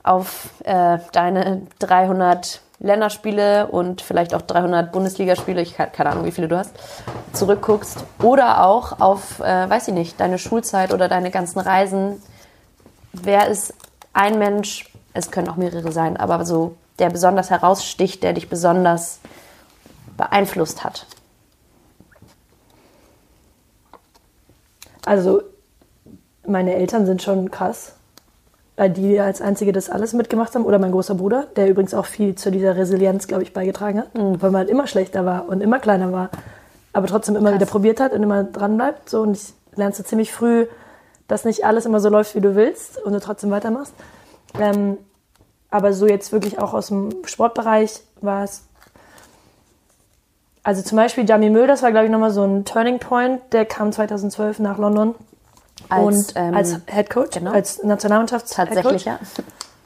auf 0.03 0.47
äh, 0.63 0.99
deine 1.11 1.63
300 1.79 2.61
Länderspiele 2.79 3.67
und 3.67 4.01
vielleicht 4.01 4.33
auch 4.33 4.41
300 4.41 4.93
Bundesligaspiele, 4.93 5.61
ich 5.61 5.75
ke- 5.75 5.89
keine 5.91 6.11
Ahnung, 6.11 6.23
wie 6.23 6.31
viele 6.31 6.47
du 6.47 6.57
hast, 6.57 6.71
zurückguckst 7.33 8.05
oder 8.23 8.63
auch 8.63 9.01
auf, 9.01 9.41
äh, 9.41 9.69
weiß 9.69 9.89
ich 9.89 9.93
nicht, 9.93 10.17
deine 10.21 10.37
Schulzeit 10.37 10.93
oder 10.93 11.09
deine 11.09 11.29
ganzen 11.29 11.59
Reisen? 11.59 12.21
Wer 13.11 13.47
ist 13.49 13.73
ein 14.13 14.39
Mensch, 14.39 14.89
es 15.13 15.29
können 15.29 15.49
auch 15.49 15.57
mehrere 15.57 15.91
sein, 15.91 16.15
aber 16.15 16.45
so 16.45 16.75
der 16.99 17.09
besonders 17.09 17.49
heraussticht, 17.49 18.23
der 18.23 18.31
dich 18.31 18.47
besonders 18.47 19.19
beeinflusst 20.15 20.85
hat? 20.85 21.05
Also, 25.07 25.41
meine 26.45 26.75
Eltern 26.75 27.05
sind 27.05 27.21
schon 27.21 27.49
krass, 27.49 27.93
weil 28.75 28.89
die 28.89 29.19
als 29.19 29.41
Einzige 29.41 29.71
das 29.71 29.89
alles 29.89 30.13
mitgemacht 30.13 30.53
haben. 30.53 30.65
Oder 30.65 30.79
mein 30.79 30.91
großer 30.91 31.15
Bruder, 31.15 31.47
der 31.55 31.69
übrigens 31.69 31.93
auch 31.93 32.05
viel 32.05 32.35
zu 32.35 32.51
dieser 32.51 32.75
Resilienz, 32.75 33.27
glaube 33.27 33.43
ich, 33.43 33.53
beigetragen 33.53 33.99
hat, 33.99 34.13
mhm. 34.15 34.41
weil 34.41 34.51
man 34.51 34.59
halt 34.59 34.69
immer 34.69 34.85
schlechter 34.85 35.25
war 35.25 35.47
und 35.47 35.61
immer 35.61 35.79
kleiner 35.79 36.11
war, 36.11 36.29
aber 36.93 37.07
trotzdem 37.07 37.35
immer 37.35 37.51
krass. 37.51 37.61
wieder 37.61 37.71
probiert 37.71 37.99
hat 37.99 38.11
und 38.11 38.21
immer 38.21 38.43
dran 38.43 38.75
bleibt. 38.75 39.09
So, 39.09 39.21
und 39.21 39.37
ich 39.37 39.53
lernst 39.77 39.99
du 39.99 40.03
ziemlich 40.03 40.33
früh, 40.33 40.67
dass 41.27 41.45
nicht 41.45 41.65
alles 41.65 41.85
immer 41.85 41.99
so 41.99 42.09
läuft, 42.09 42.35
wie 42.35 42.41
du 42.41 42.55
willst 42.55 43.01
und 43.03 43.13
du 43.13 43.19
trotzdem 43.19 43.51
weitermachst. 43.51 43.93
Ähm, 44.59 44.97
aber 45.69 45.93
so 45.93 46.07
jetzt 46.07 46.31
wirklich 46.31 46.59
auch 46.59 46.73
aus 46.73 46.87
dem 46.87 47.09
Sportbereich 47.25 48.01
war 48.21 48.43
es. 48.43 48.66
Also 50.67 50.81
zum 50.81 50.97
Beispiel 50.97 51.23
Jamie 51.25 51.49
Müll, 51.49 51.65
das 51.65 51.81
war 51.81 51.91
glaube 51.91 52.07
ich 52.07 52.11
nochmal 52.11 52.31
so 52.31 52.43
ein 52.43 52.65
Turning 52.65 52.99
Point. 52.99 53.39
Der 53.53 53.63
kam 53.63 53.93
2012 53.93 54.59
nach 54.59 54.77
London 54.77 55.15
als, 55.87 56.03
und 56.03 56.33
ähm, 56.35 56.53
als 56.53 56.81
Head 56.87 57.09
Coach, 57.09 57.37
genau. 57.37 57.51
als 57.53 57.81
Nationalmannschafts 57.83 58.51
Tatsächlich, 58.51 59.05
ja. 59.05 59.17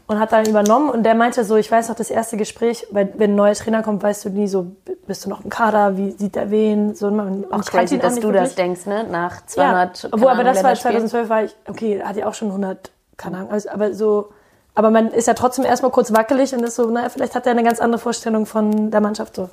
Und 0.08 0.20
hat 0.20 0.32
dann 0.32 0.48
übernommen 0.48 0.90
und 0.90 1.04
der 1.04 1.14
meinte 1.14 1.44
so, 1.44 1.56
ich 1.56 1.72
weiß 1.72 1.90
noch 1.90 1.96
das 1.96 2.10
erste 2.10 2.36
Gespräch, 2.36 2.88
weil 2.90 3.14
wenn 3.18 3.34
ein 3.34 3.36
neuer 3.36 3.54
Trainer 3.54 3.84
kommt, 3.84 4.02
weißt 4.02 4.26
du 4.26 4.30
nie 4.30 4.48
so, 4.48 4.72
bist 5.06 5.24
du 5.24 5.30
noch 5.30 5.44
im 5.44 5.52
Kader, 5.52 5.98
wie 5.98 6.14
sieht 6.14 6.34
der 6.34 6.50
wen, 6.50 6.96
so. 6.96 7.10
Und 7.10 7.54
auch 7.54 7.64
crazy, 7.64 8.00
dass 8.00 8.16
du 8.16 8.24
wirklich. 8.24 8.42
das 8.42 8.56
denkst, 8.56 8.88
ne, 8.88 9.04
nach 9.04 9.46
200 9.46 10.02
ja. 10.02 10.10
Obwohl, 10.12 10.30
aber 10.30 10.44
das 10.44 10.64
war 10.64 10.74
2012 10.74 11.30
war 11.30 11.44
ich, 11.44 11.56
okay, 11.68 12.02
hatte 12.04 12.18
ich 12.18 12.26
auch 12.26 12.34
schon 12.34 12.48
100, 12.48 12.90
keine 13.18 13.38
Ahnung, 13.38 13.52
also, 13.52 13.70
aber 13.70 13.94
so, 13.94 14.32
aber 14.74 14.90
man 14.90 15.12
ist 15.12 15.28
ja 15.28 15.36
trotzdem 15.36 15.64
erstmal 15.64 15.92
kurz 15.92 16.12
wackelig 16.12 16.56
und 16.56 16.64
ist 16.64 16.76
so, 16.76 16.90
naja, 16.90 17.10
vielleicht 17.10 17.36
hat 17.36 17.46
er 17.46 17.52
eine 17.52 17.64
ganz 17.64 17.80
andere 17.80 18.00
Vorstellung 18.00 18.48
von 18.48 18.90
der 18.90 19.00
Mannschaft 19.00 19.36
so. 19.36 19.48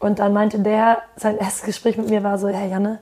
Und 0.00 0.18
dann 0.18 0.32
meinte 0.32 0.58
der, 0.58 0.98
sein 1.16 1.36
erstes 1.36 1.62
Gespräch 1.62 1.96
mit 1.96 2.08
mir 2.08 2.24
war 2.24 2.38
so, 2.38 2.48
Herr 2.48 2.66
Janne, 2.66 2.98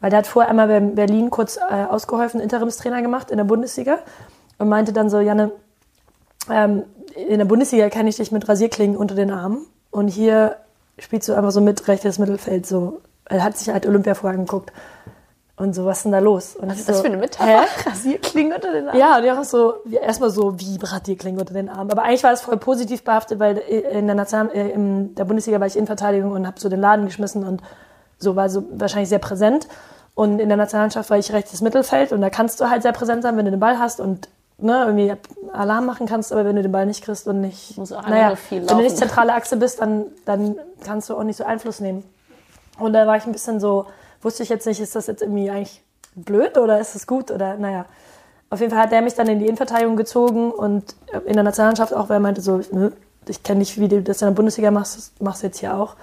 weil 0.00 0.10
der 0.10 0.18
hat 0.18 0.26
vorher 0.26 0.50
einmal 0.50 0.68
bei 0.68 0.78
Berlin 0.80 1.30
kurz 1.30 1.56
äh, 1.56 1.84
ausgeholfen, 1.84 2.40
Interimstrainer 2.40 3.02
gemacht 3.02 3.30
in 3.30 3.38
der 3.38 3.44
Bundesliga 3.44 3.98
und 4.58 4.68
meinte 4.68 4.92
dann 4.92 5.08
so, 5.08 5.20
Janne, 5.20 5.50
ähm, 6.50 6.84
in 7.16 7.38
der 7.38 7.46
Bundesliga 7.46 7.88
kenne 7.88 8.10
ich 8.10 8.16
dich 8.16 8.30
mit 8.30 8.46
Rasierklingen 8.48 8.96
unter 8.96 9.14
den 9.14 9.30
Armen 9.30 9.66
und 9.90 10.08
hier 10.08 10.56
spielst 10.98 11.28
du 11.28 11.34
einfach 11.34 11.50
so 11.50 11.62
mit 11.62 11.88
rechtes 11.88 12.18
Mittelfeld 12.18 12.66
so. 12.66 13.00
Er 13.24 13.42
hat 13.42 13.56
sich 13.56 13.72
halt 13.72 13.86
Olympia 13.86 14.14
vorher 14.14 14.38
angeguckt. 14.38 14.70
Und 15.56 15.72
so, 15.72 15.84
was 15.84 15.98
ist 15.98 16.02
denn 16.04 16.12
da 16.12 16.18
los? 16.18 16.56
Und 16.56 16.68
was 16.68 16.80
ist 16.80 16.88
das 16.88 17.00
für 17.00 17.06
eine 17.06 17.16
Metapher? 17.16 17.64
Rasierklingen 17.86 18.52
unter 18.56 18.72
den 18.72 18.88
Armen? 18.88 18.98
Ja, 18.98 19.18
und 19.18 19.24
ja 19.24 19.38
auch 19.38 19.44
so, 19.44 19.74
erstmal 19.88 20.30
so, 20.30 20.58
wie 20.58 20.78
Rasierklingen 20.82 21.40
unter 21.40 21.54
den 21.54 21.68
Armen. 21.68 21.92
Aber 21.92 22.02
eigentlich 22.02 22.24
war 22.24 22.32
es 22.32 22.40
voll 22.40 22.56
positiv 22.56 23.04
behaftet, 23.04 23.38
weil 23.38 23.58
in 23.58 24.06
der, 24.06 24.16
National 24.16 24.52
äh, 24.52 24.70
in 24.70 25.14
der 25.14 25.24
Bundesliga 25.24 25.60
war 25.60 25.68
ich 25.68 25.76
in 25.76 25.86
Verteidigung 25.86 26.32
und 26.32 26.46
habe 26.46 26.58
so 26.58 26.68
den 26.68 26.80
Laden 26.80 27.06
geschmissen 27.06 27.44
und 27.44 27.62
so 28.18 28.34
war 28.34 28.48
so 28.48 28.64
wahrscheinlich 28.72 29.08
sehr 29.08 29.20
präsent. 29.20 29.68
Und 30.16 30.40
in 30.40 30.48
der 30.48 30.56
Nationalmannschaft 30.56 31.08
war 31.10 31.18
ich 31.18 31.32
rechtes 31.32 31.60
Mittelfeld 31.60 32.12
und 32.12 32.20
da 32.20 32.30
kannst 32.30 32.60
du 32.60 32.68
halt 32.68 32.82
sehr 32.82 32.92
präsent 32.92 33.22
sein, 33.22 33.36
wenn 33.36 33.44
du 33.44 33.52
den 33.52 33.60
Ball 33.60 33.78
hast 33.78 34.00
und 34.00 34.28
ne, 34.58 34.84
irgendwie 34.86 35.14
Alarm 35.52 35.86
machen 35.86 36.06
kannst, 36.06 36.32
aber 36.32 36.44
wenn 36.44 36.56
du 36.56 36.62
den 36.62 36.72
Ball 36.72 36.86
nicht 36.86 37.04
kriegst 37.04 37.26
und 37.28 37.40
nicht, 37.40 37.76
naja, 37.78 38.36
viel 38.36 38.68
wenn 38.68 38.78
du 38.78 38.82
nicht 38.82 38.96
zentrale 38.96 39.34
Achse 39.34 39.56
bist, 39.56 39.80
dann, 39.80 40.06
dann 40.24 40.56
kannst 40.84 41.10
du 41.10 41.16
auch 41.16 41.24
nicht 41.24 41.36
so 41.36 41.44
Einfluss 41.44 41.80
nehmen. 41.80 42.04
Und 42.78 42.92
da 42.92 43.06
war 43.06 43.16
ich 43.16 43.24
ein 43.24 43.32
bisschen 43.32 43.60
so, 43.60 43.86
wusste 44.24 44.42
ich 44.42 44.48
jetzt 44.48 44.66
nicht, 44.66 44.80
ist 44.80 44.96
das 44.96 45.06
jetzt 45.06 45.22
irgendwie 45.22 45.50
eigentlich 45.50 45.82
blöd 46.14 46.58
oder 46.58 46.80
ist 46.80 46.94
das 46.94 47.06
gut 47.06 47.30
oder 47.30 47.56
naja. 47.56 47.86
Auf 48.50 48.60
jeden 48.60 48.70
Fall 48.72 48.82
hat 48.82 48.92
der 48.92 49.02
mich 49.02 49.14
dann 49.14 49.26
in 49.26 49.40
die 49.40 49.46
Innenverteidigung 49.46 49.96
gezogen 49.96 50.52
und 50.52 50.94
in 51.26 51.32
der 51.32 51.42
Nationalmannschaft 51.42 51.92
auch, 51.92 52.08
weil 52.08 52.18
er 52.18 52.20
meinte 52.20 52.40
so, 52.40 52.60
ich 53.26 53.42
kenne 53.42 53.58
nicht, 53.58 53.80
wie 53.80 53.88
du 53.88 54.02
das 54.02 54.22
in 54.22 54.28
der 54.28 54.34
Bundesliga 54.34 54.70
machst, 54.70 54.96
das 54.96 55.12
machst 55.20 55.42
du 55.42 55.46
jetzt 55.46 55.58
hier 55.58 55.76
auch 55.76 55.96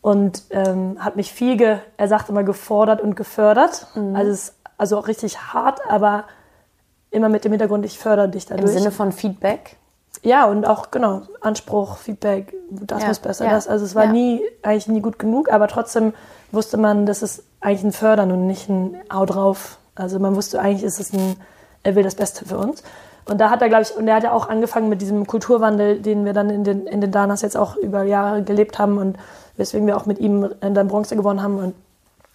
und 0.00 0.44
ähm, 0.50 0.96
hat 0.98 1.16
mich 1.16 1.32
viel, 1.32 1.56
ge, 1.56 1.78
er 1.96 2.08
sagt 2.08 2.28
immer, 2.28 2.44
gefordert 2.44 3.00
und 3.00 3.16
gefördert. 3.16 3.86
Mhm. 3.94 4.14
Also, 4.14 4.30
es, 4.30 4.54
also 4.76 4.96
auch 4.96 5.08
richtig 5.08 5.38
hart, 5.38 5.80
aber 5.88 6.24
immer 7.10 7.28
mit 7.28 7.44
dem 7.44 7.52
Hintergrund, 7.52 7.84
ich 7.84 7.98
fördere 7.98 8.28
dich 8.28 8.46
dadurch. 8.46 8.72
Im 8.72 8.78
Sinne 8.78 8.92
von 8.92 9.12
Feedback? 9.12 9.76
Ja, 10.22 10.46
und 10.46 10.66
auch, 10.66 10.90
genau, 10.90 11.22
Anspruch, 11.40 11.96
Feedback, 11.96 12.54
das 12.70 13.02
ja, 13.02 13.08
muss 13.08 13.18
besser, 13.18 13.46
ja. 13.46 13.50
das. 13.50 13.68
Also 13.68 13.84
es 13.84 13.94
war 13.94 14.04
ja. 14.04 14.12
nie, 14.12 14.40
eigentlich 14.62 14.88
nie 14.88 15.00
gut 15.00 15.18
genug, 15.18 15.50
aber 15.50 15.68
trotzdem 15.68 16.12
wusste 16.52 16.76
man, 16.76 17.06
das 17.06 17.22
ist 17.22 17.44
eigentlich 17.60 17.84
ein 17.84 17.92
Fördern 17.92 18.32
und 18.32 18.46
nicht 18.46 18.68
ein 18.68 18.96
Hau 19.12 19.26
drauf. 19.26 19.78
Also 19.94 20.18
man 20.18 20.36
wusste, 20.36 20.60
eigentlich 20.60 20.84
ist 20.84 21.00
es 21.00 21.12
ein, 21.12 21.36
er 21.82 21.96
will 21.96 22.02
das 22.02 22.14
Beste 22.14 22.44
für 22.44 22.58
uns. 22.58 22.82
Und 23.28 23.38
da 23.38 23.50
hat 23.50 23.60
er, 23.60 23.68
glaube 23.68 23.82
ich, 23.82 23.94
und 23.94 24.08
er 24.08 24.16
hat 24.16 24.22
ja 24.22 24.32
auch 24.32 24.48
angefangen 24.48 24.88
mit 24.88 25.02
diesem 25.02 25.26
Kulturwandel, 25.26 26.00
den 26.00 26.24
wir 26.24 26.32
dann 26.32 26.48
in 26.48 26.64
den, 26.64 26.86
in 26.86 27.00
den 27.00 27.12
Danas 27.12 27.42
jetzt 27.42 27.56
auch 27.56 27.76
über 27.76 28.04
Jahre 28.04 28.42
gelebt 28.42 28.78
haben 28.78 28.96
und 28.96 29.18
weswegen 29.56 29.86
wir 29.86 29.96
auch 29.96 30.06
mit 30.06 30.18
ihm 30.18 30.48
dann 30.60 30.88
Bronze 30.88 31.14
gewonnen 31.14 31.42
haben. 31.42 31.58
Und 31.58 31.74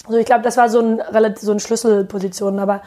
also 0.05 0.19
ich 0.19 0.26
glaube, 0.26 0.43
das 0.43 0.57
war 0.57 0.69
so 0.69 0.80
ein 0.80 0.99
relativ 0.99 1.43
so 1.43 1.51
eine 1.51 1.59
Schlüsselposition. 1.59 2.59
Aber 2.59 2.82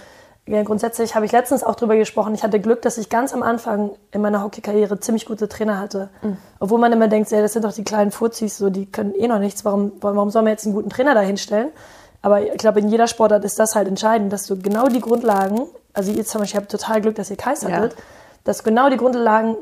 ja, 0.47 0.63
grundsätzlich 0.63 1.17
habe 1.17 1.27
ich 1.27 1.33
letztens 1.33 1.65
auch 1.65 1.75
darüber 1.75 1.97
gesprochen. 1.97 2.35
Ich 2.35 2.45
hatte 2.45 2.61
Glück, 2.61 2.83
dass 2.83 2.99
ich 2.99 3.09
ganz 3.09 3.35
am 3.35 3.43
Anfang 3.43 3.91
in 4.13 4.21
meiner 4.21 4.45
Hockeykarriere 4.45 5.01
ziemlich 5.01 5.27
gute 5.27 5.49
Trainer 5.49 5.81
hatte. 5.81 6.09
Mhm. 6.23 6.37
Obwohl 6.61 6.79
man 6.79 6.93
immer 6.93 7.09
denkt, 7.09 7.31
ja, 7.33 7.43
das 7.43 7.55
sind 7.55 7.65
doch 7.65 7.73
die 7.73 7.83
kleinen 7.83 8.13
Fuzis, 8.13 8.57
so 8.57 8.71
die 8.71 8.87
können 8.87 9.15
eh 9.15 9.27
noch 9.27 9.41
nichts. 9.41 9.65
Warum, 9.65 9.93
warum 10.01 10.31
soll 10.31 10.43
man 10.43 10.53
jetzt 10.53 10.65
einen 10.65 10.77
guten 10.77 10.91
Trainer 10.91 11.15
da 11.15 11.21
hinstellen? 11.21 11.71
Aber 12.23 12.43
ich 12.43 12.59
glaube, 12.59 12.81
in 12.81 12.89
jeder 12.89 13.07
Sportart 13.07 13.45
ist 13.45 13.59
das 13.59 13.75
halt 13.75 13.89
entscheidend, 13.89 14.33
dass 14.33 14.47
du 14.47 14.59
genau 14.59 14.89
die 14.89 15.01
Grundlagen, 15.01 15.63
also 15.93 16.13
ihr 16.13 16.25
zum 16.25 16.41
Beispiel 16.41 16.61
habt 16.61 16.71
total 16.71 17.01
Glück, 17.01 17.15
dass 17.15 17.31
ihr 17.31 17.37
Kais 17.37 17.65
hattet, 17.65 17.93
ja. 17.93 17.99
dass 18.45 18.59
du 18.59 18.65
genau 18.65 18.91
die 18.91 18.97
Grundlagen 18.97 19.57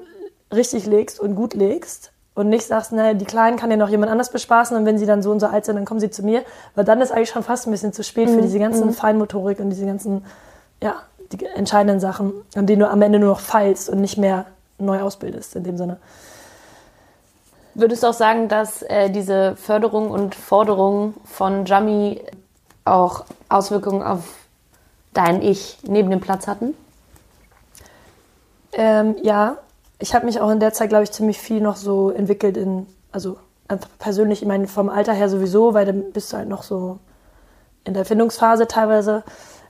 richtig 0.52 0.86
legst 0.86 1.20
und 1.20 1.34
gut 1.34 1.54
legst 1.54 2.12
und 2.34 2.48
nicht 2.48 2.66
sagst, 2.66 2.92
naja, 2.92 3.14
die 3.14 3.24
Kleinen 3.24 3.56
kann 3.56 3.70
ja 3.70 3.76
noch 3.76 3.88
jemand 3.88 4.10
anders 4.10 4.30
bespaßen 4.30 4.76
und 4.76 4.86
wenn 4.86 4.98
sie 4.98 5.06
dann 5.06 5.22
so 5.22 5.30
und 5.30 5.40
so 5.40 5.46
alt 5.46 5.64
sind, 5.64 5.76
dann 5.76 5.84
kommen 5.84 6.00
sie 6.00 6.10
zu 6.10 6.22
mir, 6.22 6.42
weil 6.74 6.84
dann 6.84 7.00
ist 7.00 7.12
eigentlich 7.12 7.30
schon 7.30 7.44
fast 7.44 7.66
ein 7.66 7.70
bisschen 7.70 7.92
zu 7.92 8.02
spät 8.02 8.28
mhm. 8.28 8.34
für 8.34 8.42
diese 8.42 8.58
ganzen 8.58 8.88
mhm. 8.88 8.92
Feinmotorik 8.92 9.60
und 9.60 9.70
diese 9.70 9.86
ganzen, 9.86 10.24
ja, 10.82 10.96
die 11.32 11.44
entscheidenden 11.46 12.00
Sachen, 12.00 12.32
an 12.54 12.66
denen 12.66 12.80
du 12.80 12.88
am 12.88 13.02
Ende 13.02 13.18
nur 13.18 13.30
noch 13.30 13.40
feilst 13.40 13.88
und 13.88 14.00
nicht 14.00 14.18
mehr 14.18 14.46
neu 14.78 15.00
ausbildest 15.00 15.56
in 15.56 15.64
dem 15.64 15.76
Sinne. 15.76 15.98
Würdest 17.74 18.02
du 18.02 18.08
auch 18.08 18.14
sagen, 18.14 18.48
dass 18.48 18.82
äh, 18.82 19.10
diese 19.10 19.56
Förderung 19.56 20.10
und 20.10 20.34
Forderung 20.34 21.14
von 21.24 21.64
Jami 21.66 22.22
auch 22.84 23.24
Auswirkungen 23.48 24.02
auf 24.02 24.24
dein 25.12 25.42
Ich 25.42 25.78
neben 25.82 26.10
dem 26.10 26.20
Platz 26.20 26.46
hatten? 26.46 26.74
Ähm, 28.72 29.16
ja, 29.22 29.58
ich 29.98 30.14
habe 30.14 30.26
mich 30.26 30.40
auch 30.40 30.50
in 30.50 30.60
der 30.60 30.72
Zeit, 30.72 30.88
glaube 30.88 31.04
ich, 31.04 31.12
ziemlich 31.12 31.38
viel 31.38 31.60
noch 31.60 31.76
so 31.76 32.10
entwickelt 32.10 32.56
in, 32.56 32.86
also 33.12 33.38
persönlich, 33.98 34.42
ich 34.42 34.48
meine, 34.48 34.66
vom 34.66 34.88
Alter 34.88 35.12
her 35.12 35.28
sowieso, 35.28 35.74
weil 35.74 35.86
dann 35.86 36.12
bist 36.12 36.32
du 36.32 36.36
halt 36.36 36.48
noch 36.48 36.62
so 36.62 36.98
in 37.84 37.94
der 37.94 38.00
Erfindungsphase 38.00 38.66
teilweise. 38.66 39.22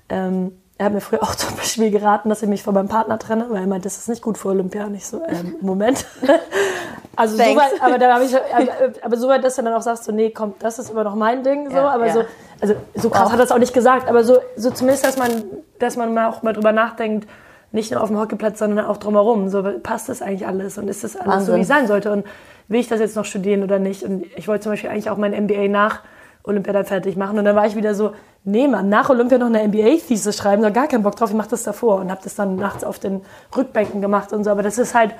Ähm, 0.08 0.52
er 0.76 0.86
hat 0.86 0.92
mir 0.92 1.00
früher 1.00 1.22
auch 1.22 1.34
zum 1.36 1.56
Beispiel 1.56 1.90
geraten, 1.90 2.28
dass 2.28 2.42
ich 2.42 2.48
mich 2.48 2.62
von 2.62 2.74
meinem 2.74 2.88
Partner 2.88 3.18
trenne, 3.18 3.46
weil 3.48 3.62
er 3.62 3.66
meint, 3.66 3.84
das 3.84 3.98
ist 3.98 4.08
nicht 4.08 4.22
gut 4.22 4.38
für 4.38 4.48
Olympia. 4.48 4.88
Nicht 4.88 5.06
so, 5.06 5.22
ähm, 5.26 5.56
Moment. 5.60 6.04
also 7.16 7.36
so 7.36 7.42
weit, 7.42 7.80
aber 7.80 7.98
da 7.98 8.14
habe 8.14 8.24
ich, 8.24 8.34
aber, 8.34 8.92
aber 9.02 9.16
so 9.16 9.28
weit, 9.28 9.44
dass 9.44 9.56
du 9.56 9.62
dann 9.62 9.74
auch 9.74 9.82
sagst, 9.82 10.04
so, 10.04 10.12
nee, 10.12 10.30
komm, 10.30 10.54
das 10.58 10.78
ist 10.78 10.90
immer 10.90 11.04
noch 11.04 11.14
mein 11.14 11.42
Ding, 11.42 11.70
so, 11.70 11.76
ja, 11.76 11.88
aber 11.88 12.06
ja. 12.06 12.12
so, 12.12 12.24
also 12.60 12.74
so 12.94 13.10
krass 13.10 13.24
wow. 13.24 13.32
hat 13.32 13.38
er 13.38 13.44
es 13.44 13.52
auch 13.52 13.58
nicht 13.58 13.74
gesagt, 13.74 14.08
aber 14.08 14.24
so, 14.24 14.38
so 14.56 14.70
zumindest, 14.70 15.04
dass 15.04 15.16
man, 15.16 15.30
dass 15.78 15.96
man 15.96 16.12
mal 16.12 16.28
auch 16.28 16.42
mal 16.42 16.52
drüber 16.52 16.72
nachdenkt, 16.72 17.28
nicht 17.72 17.90
nur 17.90 18.00
auf 18.00 18.08
dem 18.08 18.18
Hockeyplatz, 18.18 18.60
sondern 18.60 18.86
auch 18.86 18.98
drumherum. 18.98 19.48
So 19.48 19.64
passt 19.82 20.08
das 20.08 20.22
eigentlich 20.22 20.46
alles 20.46 20.78
und 20.78 20.86
ist 20.86 21.02
das 21.02 21.16
alles 21.16 21.28
Wahnsinn. 21.28 21.46
so, 21.46 21.56
wie 21.56 21.62
es 21.62 21.68
sein 21.68 21.88
sollte? 21.88 22.12
Und 22.12 22.24
will 22.68 22.78
ich 22.78 22.86
das 22.86 23.00
jetzt 23.00 23.16
noch 23.16 23.24
studieren 23.24 23.64
oder 23.64 23.80
nicht? 23.80 24.04
Und 24.04 24.26
ich 24.36 24.46
wollte 24.46 24.62
zum 24.62 24.72
Beispiel 24.72 24.90
eigentlich 24.90 25.10
auch 25.10 25.16
mein 25.16 25.32
MBA 25.32 25.66
nach 25.66 26.02
Olympia 26.44 26.72
dann 26.72 26.84
fertig 26.84 27.16
machen. 27.16 27.38
Und 27.38 27.44
dann 27.44 27.56
war 27.56 27.66
ich 27.66 27.74
wieder 27.74 27.94
so, 27.94 28.12
nee, 28.44 28.68
man, 28.68 28.88
nach 28.88 29.08
Olympia 29.08 29.38
noch 29.38 29.46
eine 29.46 29.66
MBA-Thesis 29.66 30.36
schreiben, 30.36 30.62
da 30.62 30.70
gar 30.70 30.86
keinen 30.86 31.02
Bock 31.02 31.16
drauf, 31.16 31.30
ich 31.30 31.36
mache 31.36 31.50
das 31.50 31.62
davor. 31.64 32.00
Und 32.00 32.10
habe 32.10 32.20
das 32.22 32.34
dann 32.34 32.56
nachts 32.56 32.84
auf 32.84 32.98
den 32.98 33.22
Rückbänken 33.56 34.00
gemacht 34.00 34.32
und 34.32 34.44
so. 34.44 34.50
Aber 34.50 34.62
das 34.62 34.78
ist 34.78 34.94
halt, 34.94 35.14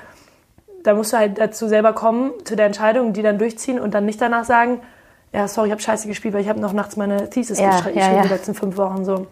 da 0.83 0.95
musst 0.95 1.13
du 1.13 1.17
halt 1.17 1.39
dazu 1.39 1.67
selber 1.67 1.95
kommen, 1.95 2.33
zu 2.45 2.57
der 2.57 2.67
Entscheidung, 2.67 3.15
die 3.15 3.23
dann 3.23 3.39
durchziehen 3.39 3.81
und 3.81 3.95
dann 3.95 4.05
nicht 4.05 4.21
danach 4.21 4.45
sagen, 4.45 4.81
ja, 5.33 5.49
sorry, 5.49 5.69
ich 5.69 5.73
habe 5.73 5.83
scheiße 5.83 6.07
gespielt, 6.07 6.35
weil 6.35 6.43
ich 6.43 6.49
habe 6.49 6.61
noch 6.61 6.73
nachts 6.73 6.97
meine 6.97 7.29
Thesis 7.29 7.59
ja, 7.59 7.71
geschrieben, 7.71 7.99
ja, 7.99 8.13
ja. 8.13 8.23
die 8.23 8.29
letzten 8.29 8.55
fünf 8.55 8.77
Wochen 8.77 9.05
so. 9.05 9.27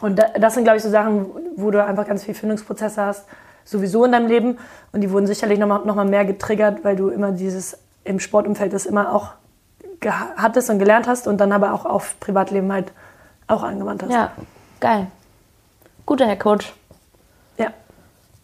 Und 0.00 0.20
das 0.38 0.54
sind, 0.54 0.64
glaube 0.64 0.78
ich, 0.78 0.82
so 0.82 0.90
Sachen, 0.90 1.26
wo 1.56 1.70
du 1.70 1.82
einfach 1.84 2.06
ganz 2.06 2.24
viel 2.24 2.34
Findungsprozesse 2.34 3.02
hast, 3.02 3.26
sowieso 3.64 4.04
in 4.04 4.12
deinem 4.12 4.26
Leben. 4.26 4.58
Und 4.92 5.02
die 5.02 5.10
wurden 5.10 5.26
sicherlich 5.26 5.58
nochmal 5.58 5.84
noch 5.84 5.94
mal 5.94 6.04
mehr 6.04 6.24
getriggert, 6.24 6.82
weil 6.84 6.96
du 6.96 7.08
immer 7.08 7.32
dieses 7.32 7.78
im 8.04 8.20
Sportumfeld 8.20 8.72
das 8.72 8.86
immer 8.86 9.14
auch 9.14 9.32
hattest 10.04 10.70
und 10.70 10.78
gelernt 10.78 11.06
hast 11.06 11.26
und 11.26 11.38
dann 11.38 11.52
aber 11.52 11.72
auch 11.72 11.84
auf 11.84 12.18
Privatleben 12.20 12.72
halt 12.72 12.92
auch 13.46 13.62
angewandt 13.62 14.02
hast. 14.02 14.12
Ja, 14.12 14.32
geil. 14.80 15.06
Guter 16.04 16.26
Herr 16.26 16.36
Coach. 16.36 16.72
Ja. 17.58 17.68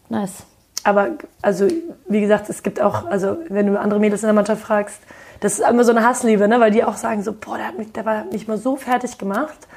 Nice. 0.09 0.43
Aber 0.83 1.11
also, 1.41 1.67
wie 2.07 2.21
gesagt, 2.21 2.49
es 2.49 2.61
gibt 2.61 2.81
auch, 2.81 3.05
also 3.05 3.37
wenn 3.47 3.67
du 3.67 3.79
andere 3.79 3.99
Mädels 3.99 4.21
in 4.23 4.27
der 4.27 4.33
Mannschaft 4.33 4.61
fragst, 4.61 4.99
das 5.39 5.59
ist 5.59 5.67
immer 5.67 5.83
so 5.83 5.91
eine 5.91 6.05
Hassliebe, 6.05 6.47
ne? 6.47 6.59
weil 6.59 6.71
die 6.71 6.83
auch 6.83 6.97
sagen 6.97 7.23
so, 7.23 7.33
boah, 7.33 7.57
der 7.57 7.67
hat 7.67 7.77
mich, 7.77 7.91
der 7.93 8.05
war 8.05 8.25
mich 8.25 8.47
mal 8.47 8.57
so 8.57 8.75
fertig 8.75 9.17
gemacht. 9.17 9.67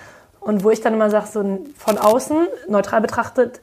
Und 0.41 0.63
wo 0.63 0.71
ich 0.71 0.81
dann 0.81 0.95
immer 0.95 1.11
sage, 1.11 1.27
so 1.27 1.67
von 1.77 1.99
außen, 1.99 2.47
neutral 2.69 3.01
betrachtet, 3.01 3.61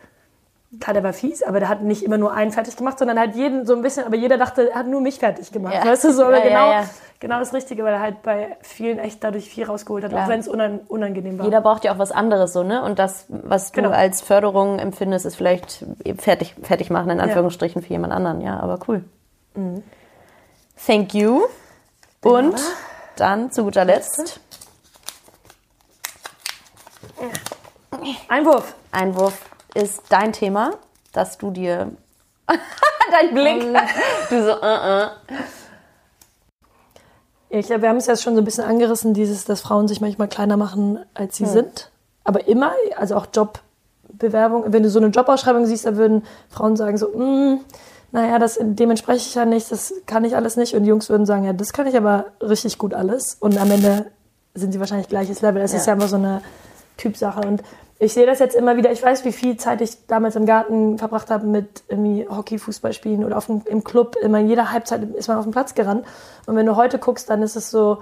klar, 0.80 0.94
der 0.94 1.04
war 1.04 1.14
fies, 1.14 1.44
aber 1.44 1.60
der 1.60 1.70
hat 1.70 1.82
nicht 1.82 2.04
immer 2.04 2.18
nur 2.18 2.34
einen 2.34 2.52
fertig 2.52 2.76
gemacht, 2.76 3.00
sondern 3.00 3.20
hat 3.20 3.36
jeden 3.36 3.66
so 3.66 3.76
ein 3.76 3.82
bisschen, 3.82 4.06
aber 4.06 4.16
jeder 4.16 4.38
dachte, 4.38 4.72
er 4.72 4.80
hat 4.80 4.88
nur 4.88 5.02
mich 5.02 5.20
fertig 5.20 5.52
gemacht. 5.52 5.74
Ja. 5.76 5.86
Weißt 5.86 6.04
du, 6.06 6.14
so, 6.14 6.24
aber 6.24 6.38
Ja, 6.38 6.44
genau, 6.44 6.72
ja. 6.72 6.90
genau 7.20 7.40
das 7.40 7.54
Richtige, 7.54 7.84
weil 7.84 7.94
er 7.94 8.00
halt 8.02 8.22
bei 8.24 8.58
vielen 8.62 9.00
echt 9.00 9.24
dadurch 9.24 9.50
viel 9.50 9.66
rausgeholt 9.66 10.04
hat, 10.04 10.12
Klar. 10.12 10.26
auch 10.26 10.30
wenn 10.30 10.40
es 10.40 10.48
unan 10.48 10.80
unangenehm 10.88 11.38
war. 11.40 11.46
Jeder 11.46 11.62
braucht 11.62 11.84
ja 11.84 11.94
auch 11.94 12.00
was 12.00 12.12
anderes 12.12 12.54
so, 12.54 12.64
ne? 12.64 12.84
Und 12.84 13.00
das, 13.00 13.26
was 13.30 13.72
du 13.72 13.82
Genau. 13.82 13.94
als 13.94 14.22
Förderung 14.22 14.80
empfindest, 14.80 15.26
ist 15.26 15.36
vielleicht 15.36 15.86
fertig, 16.18 16.56
fertig 16.64 16.90
machen, 16.90 17.10
in 17.10 17.20
Anführungsstrichen, 17.20 17.82
für 17.82 17.90
jemand 17.90 18.14
anderen. 18.14 18.42
Ja, 18.42 18.60
aber 18.60 18.80
cool. 18.88 19.04
Thank 20.86 21.14
you. 21.14 21.44
Und 22.24 22.56
dann 23.16 23.52
zu 23.52 23.64
guter 23.64 23.86
Letzt 23.86 24.40
Einwurf. 28.28 28.74
Einwurf 28.92 29.38
ist 29.74 30.04
dein 30.10 30.34
Thema, 30.34 30.72
dass 31.12 31.38
du 31.38 31.52
dir. 31.52 31.92
dein 32.48 33.34
Blick. 33.34 33.64
du 34.30 34.44
so, 34.44 34.52
äh, 34.62 35.04
äh. 35.04 35.08
Ich 37.50 37.68
glaube, 37.68 37.84
wir 37.84 37.90
haben 37.90 37.98
es 37.98 38.08
jetzt 38.08 38.24
schon 38.24 38.34
so 38.34 38.42
ein 38.42 38.46
bisschen 38.46 38.64
angerissen, 38.64 39.14
dieses, 39.14 39.46
dass 39.46 39.62
Frauen 39.62 39.88
sich 39.88 40.02
manchmal 40.02 40.28
kleiner 40.28 40.58
machen, 40.58 41.00
als 41.14 41.38
sie 41.38 41.46
sind. 41.46 41.92
Aber 42.24 42.48
immer, 42.48 42.72
also 42.98 43.16
auch 43.16 43.28
Jobbewerbung, 43.32 44.74
wenn 44.74 44.82
du 44.82 44.90
so 44.90 45.00
eine 45.00 45.10
Jobausschreibung 45.10 45.66
siehst, 45.68 45.86
da 45.86 45.96
würden 45.96 46.24
Frauen 46.50 46.76
sagen 46.76 46.98
so, 46.98 47.10
mm, 47.10 47.60
naja, 48.12 48.40
das, 48.40 48.58
dem 48.60 48.90
entspreche 48.90 49.28
ich 49.28 49.36
ja 49.36 49.46
nicht, 49.46 49.72
das 49.72 49.94
kann 50.08 50.24
ich 50.26 50.36
alles 50.36 50.56
nicht. 50.56 50.76
Und 50.76 50.84
die 50.84 50.90
Jungs 50.90 51.10
würden 51.10 51.28
sagen, 51.28 51.44
ja, 51.44 51.54
das 51.54 51.74
kann 51.74 51.86
ich 51.86 51.96
aber 51.96 52.26
richtig 52.42 52.80
gut 52.80 52.94
alles. 52.96 53.38
Und 53.40 53.60
am 53.60 53.70
Ende 53.70 54.08
sind 54.56 54.72
sie 54.72 54.80
wahrscheinlich 54.80 55.08
gleiches 55.08 55.42
Level. 55.42 55.62
Das 55.62 55.74
ist 55.74 55.86
Ja. 55.86 55.94
ja 55.94 55.98
immer 55.98 56.08
so 56.08 56.16
eine 56.16 56.42
Typsache. 56.98 57.42
Und 57.42 57.62
ich 58.04 58.14
sehe 58.14 58.26
das 58.26 58.40
jetzt 58.40 58.56
immer 58.56 58.78
wieder. 58.78 58.92
Ich 58.92 59.02
weiß, 59.02 59.26
wie 59.26 59.32
viel 59.32 59.58
Zeit 59.58 59.82
ich 59.82 60.08
damals 60.08 60.36
im 60.36 60.46
Garten 60.46 60.98
verbracht 60.98 61.30
habe 61.30 61.48
mit 61.48 61.84
irgendwie 61.88 62.28
Hockey, 62.30 62.58
Fußball 62.58 62.94
spielen 62.94 63.24
oder 63.24 63.38
auf 63.38 63.46
dem, 63.48 63.62
im 63.66 63.84
Club. 63.84 64.16
Immer 64.22 64.40
in 64.40 64.48
jeder 64.48 64.72
Halbzeit 64.72 65.04
ist 65.16 65.28
man 65.28 65.38
auf 65.38 65.46
den 65.46 65.52
Platz 65.52 65.74
gerannt. 65.74 66.06
Und 66.46 66.56
wenn 66.56 66.66
du 66.66 66.76
heute 66.76 67.00
guckst, 67.00 67.30
dann 67.30 67.42
ist 67.42 67.56
es 67.56 67.72
so, 67.72 68.00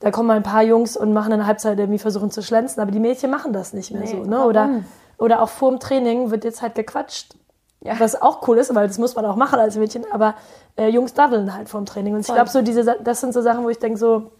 da 0.00 0.10
kommen 0.10 0.28
mal 0.28 0.36
ein 0.36 0.42
paar 0.42 0.62
Jungs 0.62 0.96
und 0.96 1.12
machen 1.12 1.32
in 1.32 1.38
der 1.38 1.46
Halbzeit 1.46 1.78
irgendwie 1.78 1.98
versuchen 1.98 2.30
zu 2.30 2.42
schlänzen, 2.42 2.80
aber 2.80 2.90
die 2.90 3.00
Mädchen 3.00 3.30
machen 3.30 3.52
das 3.52 3.72
nicht 3.72 3.90
mehr 3.90 4.06
so. 4.06 4.24
Ne? 4.24 4.44
Oder, 4.44 4.82
oder 5.18 5.42
auch 5.42 5.48
vor 5.48 5.70
dem 5.70 5.80
Training 5.80 6.30
wird 6.30 6.44
jetzt 6.44 6.62
halt 6.62 6.74
gequatscht. 6.74 7.34
Was 7.80 8.20
auch 8.20 8.46
cool 8.48 8.58
ist, 8.58 8.74
weil 8.74 8.88
das 8.88 8.98
muss 8.98 9.14
man 9.14 9.24
auch 9.24 9.36
machen 9.36 9.58
als 9.58 9.76
Mädchen, 9.76 10.04
aber 10.10 10.34
äh, 10.76 10.88
Jungs 10.88 11.14
daddeln 11.14 11.54
halt 11.54 11.68
vorm 11.68 11.86
Training. 11.86 12.14
Und 12.14 12.20
ich 12.20 12.26
glaube, 12.26 12.50
so 12.50 12.60
diese, 12.60 12.84
das 13.02 13.20
sind 13.20 13.32
so 13.32 13.40
Sachen, 13.40 13.64
wo 13.64 13.68
ich 13.68 13.78
denke, 13.78 13.98
so, 13.98 14.32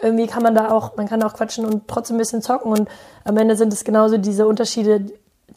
irgendwie 0.00 0.26
kann 0.26 0.42
man 0.42 0.54
da 0.54 0.70
auch, 0.70 0.96
man 0.96 1.08
kann 1.08 1.22
auch 1.22 1.34
quatschen 1.34 1.64
und 1.64 1.88
trotzdem 1.88 2.16
ein 2.16 2.18
bisschen 2.18 2.42
zocken 2.42 2.72
und 2.72 2.88
am 3.24 3.36
Ende 3.36 3.56
sind 3.56 3.72
es 3.72 3.84
genauso 3.84 4.18
diese 4.18 4.46
Unterschiede, 4.46 5.06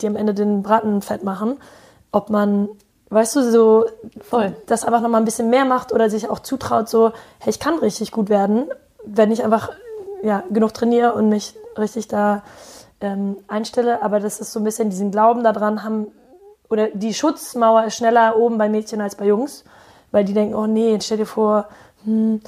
die 0.02 0.08
am 0.08 0.16
Ende 0.16 0.34
den 0.34 0.64
Braten 0.64 1.02
fett 1.02 1.24
machen. 1.24 1.60
Ob 2.12 2.30
man, 2.30 2.70
weißt 3.10 3.36
du, 3.36 3.52
so 3.52 3.86
Voll. 4.22 4.56
das 4.66 4.86
einfach 4.86 5.02
nochmal 5.02 5.22
ein 5.22 5.26
bisschen 5.26 5.50
mehr 5.50 5.66
macht 5.66 5.92
oder 5.92 6.10
sich 6.10 6.30
auch 6.30 6.40
zutraut, 6.40 6.88
so, 6.90 7.12
hey, 7.40 7.50
ich 7.50 7.60
kann 7.60 7.80
richtig 7.80 8.12
gut 8.12 8.30
werden, 8.30 8.70
wenn 9.06 9.32
ich 9.32 9.44
einfach 9.44 9.72
ja, 10.24 10.44
genug 10.50 10.74
trainiere 10.74 11.14
und 11.14 11.30
mich 11.30 11.56
richtig 11.78 12.08
da 12.08 12.44
ähm, 13.02 13.38
einstelle. 13.48 14.02
Aber 14.02 14.20
das 14.20 14.40
ist 14.40 14.54
so 14.54 14.60
ein 14.60 14.64
bisschen 14.64 14.90
diesen 14.90 15.12
Glauben 15.12 15.44
daran 15.44 15.84
haben, 15.84 16.08
oder 16.70 16.88
die 16.90 17.14
Schutzmauer 17.14 17.86
ist 17.86 17.96
schneller 17.96 18.38
oben 18.38 18.58
bei 18.58 18.70
Mädchen 18.70 19.02
als 19.02 19.16
bei 19.16 19.26
Jungs, 19.26 19.64
weil 20.12 20.24
die 20.24 20.34
denken, 20.34 20.56
oh 20.56 20.68
nee, 20.68 20.92
jetzt 20.92 21.06
stell 21.06 21.18
dir 21.18 21.26
vor, 21.26 21.68
hm, 22.06 22.42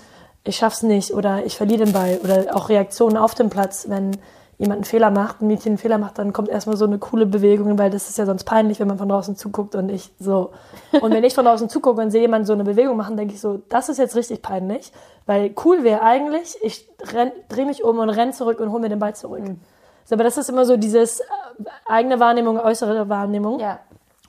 ich 0.44 0.56
schaff's 0.56 0.84
nicht 0.84 1.14
oder 1.14 1.46
ich 1.46 1.56
verliere 1.56 1.86
den 1.86 1.94
Ball 1.94 2.20
oder 2.24 2.56
auch 2.56 2.70
Reaktionen 2.70 3.18
auf 3.18 3.36
dem 3.36 3.50
Platz, 3.50 3.86
wenn 3.88 4.18
jemand 4.62 4.78
einen 4.78 4.86
Fehler 4.86 5.10
macht, 5.10 5.42
ein 5.42 5.48
Mädchen 5.48 5.72
einen 5.72 5.78
Fehler 5.80 5.98
macht, 5.98 6.20
dann 6.20 6.34
kommt 6.34 6.48
erstmal 6.48 6.78
so 6.78 6.86
eine 6.86 7.00
coole 7.00 7.26
Bewegung, 7.26 7.80
weil 7.80 7.90
das 7.90 8.10
ist 8.10 8.20
ja 8.20 8.28
sonst 8.28 8.44
peinlich, 8.44 8.80
wenn 8.80 8.88
man 8.88 9.00
von 9.00 9.10
draußen 9.10 9.36
zuguckt 9.36 9.74
und 9.74 9.90
ich 9.90 10.12
so. 10.20 10.52
Und 11.02 11.12
wenn 11.12 11.24
ich 11.24 11.34
von 11.34 11.46
draußen 11.46 11.68
zugucke 11.68 12.00
und 12.00 12.12
sehe 12.12 12.22
jemanden 12.22 12.46
so 12.46 12.54
eine 12.54 12.64
Bewegung 12.64 12.96
machen, 12.96 13.18
denke 13.18 13.34
ich 13.34 13.42
so, 13.42 13.62
das 13.70 13.90
ist 13.90 13.98
jetzt 13.98 14.16
richtig 14.16 14.44
peinlich, 14.44 14.92
weil 15.26 15.52
cool 15.66 15.84
wäre 15.84 16.04
eigentlich, 16.04 16.58
ich 16.62 16.88
drehe 17.50 17.66
mich 17.66 17.84
um 17.84 17.98
und 17.98 18.10
renn 18.12 18.34
zurück 18.34 18.60
und 18.60 18.72
hole 18.72 18.82
mir 18.82 18.90
den 18.90 19.00
Ball 19.00 19.16
zurück. 19.16 19.42
So, 20.06 20.16
aber 20.16 20.24
das 20.24 20.38
ist 20.38 20.50
immer 20.50 20.66
so 20.66 20.78
dieses 20.78 21.22
äh, 21.22 21.24
eigene 21.88 22.20
Wahrnehmung, 22.20 22.60
äußere 22.60 23.10
Wahrnehmung. 23.10 23.60
Ja. 23.60 23.80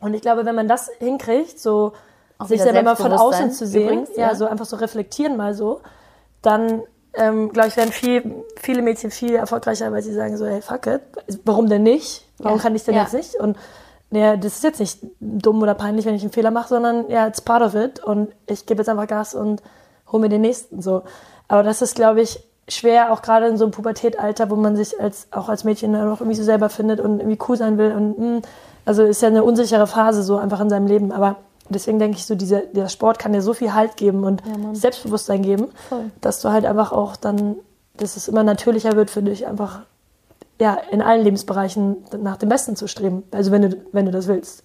Und 0.00 0.14
ich 0.14 0.22
glaube, 0.22 0.46
wenn 0.46 0.54
man 0.54 0.66
das 0.66 0.90
hinkriegt, 0.98 1.60
so 1.60 1.92
Auch 2.38 2.46
sich 2.46 2.62
selber 2.62 2.82
mal 2.82 2.96
von 2.96 3.12
außen 3.12 3.50
zu 3.52 3.66
sehen, 3.66 3.84
übrigens, 3.84 4.16
ja, 4.16 4.28
ja. 4.28 4.34
so 4.34 4.46
einfach 4.46 4.64
so 4.64 4.76
reflektieren 4.76 5.36
mal 5.36 5.52
so, 5.54 5.80
dann 6.42 6.82
ähm, 7.14 7.52
glaube 7.52 7.68
ich, 7.68 7.76
werden 7.76 7.92
viel, 7.92 8.44
viele 8.56 8.82
Mädchen 8.82 9.10
viel 9.10 9.34
erfolgreicher, 9.34 9.92
weil 9.92 10.02
sie 10.02 10.12
sagen 10.12 10.36
so, 10.36 10.46
hey, 10.46 10.62
fuck 10.62 10.86
it, 10.86 11.02
warum 11.44 11.68
denn 11.68 11.82
nicht? 11.82 12.24
Warum 12.38 12.58
Ja, 12.58 12.62
kann 12.62 12.74
ich 12.74 12.84
denn 12.84 12.94
ja. 12.94 13.02
jetzt 13.02 13.12
nicht? 13.12 13.34
Und 13.34 13.56
ja, 14.10 14.36
das 14.36 14.54
ist 14.56 14.64
jetzt 14.64 14.80
nicht 14.80 14.98
dumm 15.20 15.62
oder 15.62 15.74
peinlich, 15.74 16.04
wenn 16.06 16.14
ich 16.14 16.22
einen 16.22 16.32
Fehler 16.32 16.50
mache, 16.50 16.68
sondern 16.68 17.08
ja, 17.10 17.26
it's 17.26 17.40
part 17.40 17.62
of 17.62 17.74
it 17.74 18.00
und 18.02 18.28
ich 18.46 18.66
gebe 18.66 18.80
jetzt 18.80 18.88
einfach 18.88 19.06
Gas 19.06 19.34
und 19.34 19.62
hol 20.10 20.20
mir 20.20 20.28
den 20.28 20.42
nächsten 20.42 20.82
so. 20.82 21.02
Aber 21.48 21.62
das 21.62 21.82
ist, 21.82 21.94
glaube 21.94 22.20
ich, 22.22 22.40
schwer, 22.68 23.12
auch 23.12 23.22
gerade 23.22 23.46
in 23.46 23.56
so 23.56 23.64
einem 23.64 23.72
Pubertätalter, 23.72 24.50
wo 24.50 24.56
man 24.56 24.76
sich 24.76 24.98
als 25.00 25.28
auch 25.32 25.48
als 25.48 25.64
Mädchen 25.64 25.92
dann 25.92 26.10
auch 26.10 26.20
irgendwie 26.20 26.36
so 26.36 26.44
selber 26.44 26.68
findet 26.70 27.00
und 27.00 27.20
irgendwie 27.20 27.38
cool 27.48 27.56
sein 27.56 27.76
will 27.78 27.92
und 27.92 28.18
mh, 28.18 28.40
also 28.84 29.02
ist 29.02 29.22
ja 29.22 29.28
eine 29.28 29.44
unsichere 29.44 29.86
Phase 29.86 30.22
so 30.22 30.36
einfach 30.36 30.60
in 30.60 30.70
seinem 30.70 30.86
Leben, 30.86 31.12
aber 31.12 31.36
deswegen 31.72 31.98
denke 31.98 32.16
ich 32.16 32.26
so, 32.26 32.34
dieser, 32.34 32.60
der 32.60 32.88
Sport 32.88 33.18
kann 33.18 33.32
dir 33.32 33.42
so 33.42 33.54
viel 33.54 33.74
Halt 33.74 33.96
geben 33.96 34.24
und 34.24 34.42
Selbstbewusstsein 34.72 35.42
geben, 35.42 35.68
Voll. 35.88 36.10
dass 36.20 36.40
du 36.40 36.50
halt 36.50 36.64
einfach 36.64 36.92
auch 36.92 37.16
dann, 37.16 37.56
dass 37.96 38.16
es 38.16 38.28
immer 38.28 38.42
natürlicher 38.42 38.96
wird 38.96 39.10
für 39.10 39.22
dich, 39.22 39.46
einfach 39.46 39.80
ja, 40.60 40.74
in 40.90 41.02
allen 41.02 41.24
Lebensbereichen 41.24 42.04
nach 42.20 42.36
dem 42.36 42.48
Besten 42.48 42.76
zu 42.76 42.86
streben. 42.86 43.24
Also 43.32 43.50
wenn 43.50 43.62
du, 43.62 43.76
wenn 43.92 44.06
du 44.06 44.12
das 44.12 44.28
willst. 44.28 44.62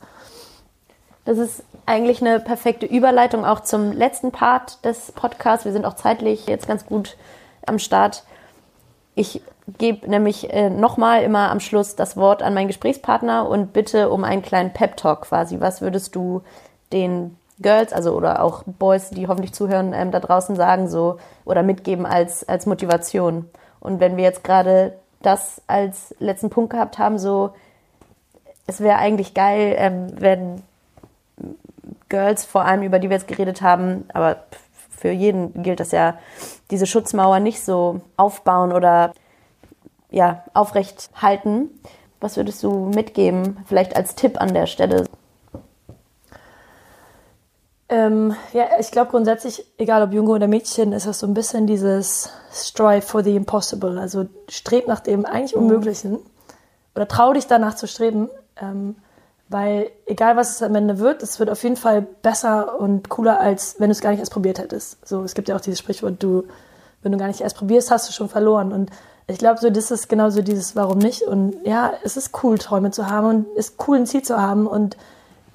Das 1.26 1.38
ist 1.38 1.64
eigentlich 1.86 2.22
eine 2.22 2.40
perfekte 2.40 2.86
Überleitung 2.86 3.46
auch 3.46 3.62
zum 3.62 3.92
letzten 3.92 4.32
Part 4.32 4.86
des 4.86 5.12
Podcasts. 5.12 5.66
Wir 5.66 5.74
sind 5.74 5.86
auch 5.86 5.96
zeitlich 5.96 6.48
jetzt 6.48 6.68
ganz 6.68 6.86
gut 6.86 7.18
am 7.66 7.80
Start. 7.80 8.24
Ich 9.16 9.42
gebe 9.78 10.10
nämlich 10.10 10.54
äh, 10.54 10.70
nochmal 10.70 11.24
immer 11.24 11.50
am 11.50 11.60
Schluss 11.60 11.96
das 11.96 12.16
Wort 12.16 12.44
an 12.44 12.54
meinen 12.54 12.68
Gesprächspartner 12.68 13.50
und 13.50 13.74
bitte 13.74 14.10
um 14.10 14.24
einen 14.24 14.42
kleinen 14.42 14.72
Pep-Talk 14.72 15.22
quasi. 15.22 15.60
Was 15.60 15.82
würdest 15.82 16.16
du 16.16 16.44
den 16.92 17.38
Girls, 17.60 17.92
also 17.94 18.14
oder 18.14 18.44
auch 18.44 18.64
Boys, 18.66 19.10
die 19.10 19.28
hoffentlich 19.28 19.54
zuhören, 19.54 19.94
ähm, 19.94 20.12
da 20.12 20.20
draußen 20.20 20.56
sagen 20.56 20.88
so 20.88 21.18
oder 21.46 21.64
mitgeben 21.64 22.06
als, 22.06 22.48
als 22.48 22.66
Motivation? 22.66 23.50
Und 23.80 24.00
wenn 24.00 24.18
wir 24.18 24.24
jetzt 24.24 24.44
gerade 24.44 24.94
das 25.22 25.62
als 25.68 26.16
letzten 26.20 26.50
Punkt 26.50 26.72
gehabt 26.72 27.00
haben, 27.00 27.18
so 27.18 27.52
es 28.68 28.82
wäre 28.82 28.98
eigentlich 28.98 29.34
geil, 29.34 29.76
ähm, 29.78 30.08
wenn 30.20 30.62
Girls, 32.10 32.46
vor 32.46 32.66
allem 32.66 32.84
über 32.84 33.00
die 33.00 33.10
wir 33.10 33.18
jetzt 33.18 33.28
geredet 33.28 33.62
haben, 33.62 34.06
aber 34.14 34.38
für 34.90 35.12
jeden 35.12 35.64
gilt 35.64 35.80
das 35.80 35.92
ja, 35.92 36.18
diese 36.70 36.86
Schutzmauer 36.86 37.40
nicht 37.40 37.64
so 37.64 38.02
aufbauen 38.18 38.72
oder 38.74 39.14
ja, 40.10 40.44
aufrecht 40.54 41.10
halten. 41.16 41.70
Was 42.20 42.36
würdest 42.36 42.64
du 42.64 42.92
mitgeben, 42.94 43.58
vielleicht 43.68 43.96
als 43.96 44.16
Tipp 44.16 44.42
an 44.42 44.54
der 44.54 44.66
Stelle? 44.66 45.06
Ähm, 47.90 48.36
ja, 48.52 48.66
ich 48.80 48.92
glaube 48.92 49.12
grundsätzlich, 49.12 49.66
egal 49.78 50.04
ob 50.04 50.12
Junge 50.12 50.32
oder 50.32 50.48
Mädchen, 50.48 50.92
ist 50.92 51.08
das 51.08 51.20
so 51.20 51.28
ein 51.28 51.34
bisschen 51.34 51.68
dieses 51.68 52.30
Strive 52.52 53.02
for 53.02 53.24
the 53.24 53.36
Impossible. 53.36 53.98
Also 53.98 54.26
streb 54.50 54.88
nach 54.88 55.00
dem 55.00 55.26
eigentlich 55.26 55.56
Unmöglichen 55.56 56.20
oder 56.96 57.08
trau 57.08 57.32
dich 57.32 57.48
danach 57.48 57.76
zu 57.76 57.88
streben, 57.88 58.30
ähm, 58.62 58.96
weil 59.48 59.90
egal 60.06 60.36
was 60.36 60.56
es 60.56 60.64
am 60.64 60.76
Ende 60.76 61.00
wird, 61.00 61.24
es 61.24 61.40
wird 61.40 61.50
auf 61.50 61.64
jeden 61.64 61.78
Fall 61.78 62.02
besser 62.02 62.78
und 62.78 63.08
cooler, 63.08 63.40
als 63.40 63.80
wenn 63.80 63.88
du 63.88 63.94
es 63.94 64.02
gar 64.02 64.10
nicht 64.10 64.20
erst 64.20 64.34
probiert 64.34 64.60
hättest. 64.60 65.08
So, 65.08 65.24
es 65.24 65.34
gibt 65.34 65.48
ja 65.48 65.56
auch 65.56 65.62
dieses 65.62 65.80
Sprichwort, 65.80 66.22
du, 66.22 66.44
wenn 67.04 67.14
du 67.14 67.18
gar 67.18 67.28
nicht 67.28 67.40
erst 67.40 67.56
probierst, 67.56 67.90
hast 67.90 68.10
du 68.10 68.14
schon 68.14 68.28
verloren. 68.28 68.74
Und 68.74 68.92
ich 69.28 69.38
glaube, 69.38 69.62
so 69.62 69.70
das 69.70 69.92
ist 69.92 70.10
genauso 70.10 70.42
dieses 70.42 70.76
Warum 70.76 70.98
nicht. 70.98 71.22
Und 71.22 71.56
ja, 71.66 71.94
es 72.04 72.18
ist 72.18 72.44
cool, 72.44 72.58
Träume 72.58 72.92
zu 72.92 73.10
haben 73.10 73.28
und 73.28 73.46
es 73.56 73.70
ist 73.70 73.88
cool, 73.88 73.98
ein 73.98 74.06
Ziel 74.06 74.24
zu 74.24 74.42
haben 74.42 74.68
und 74.68 74.98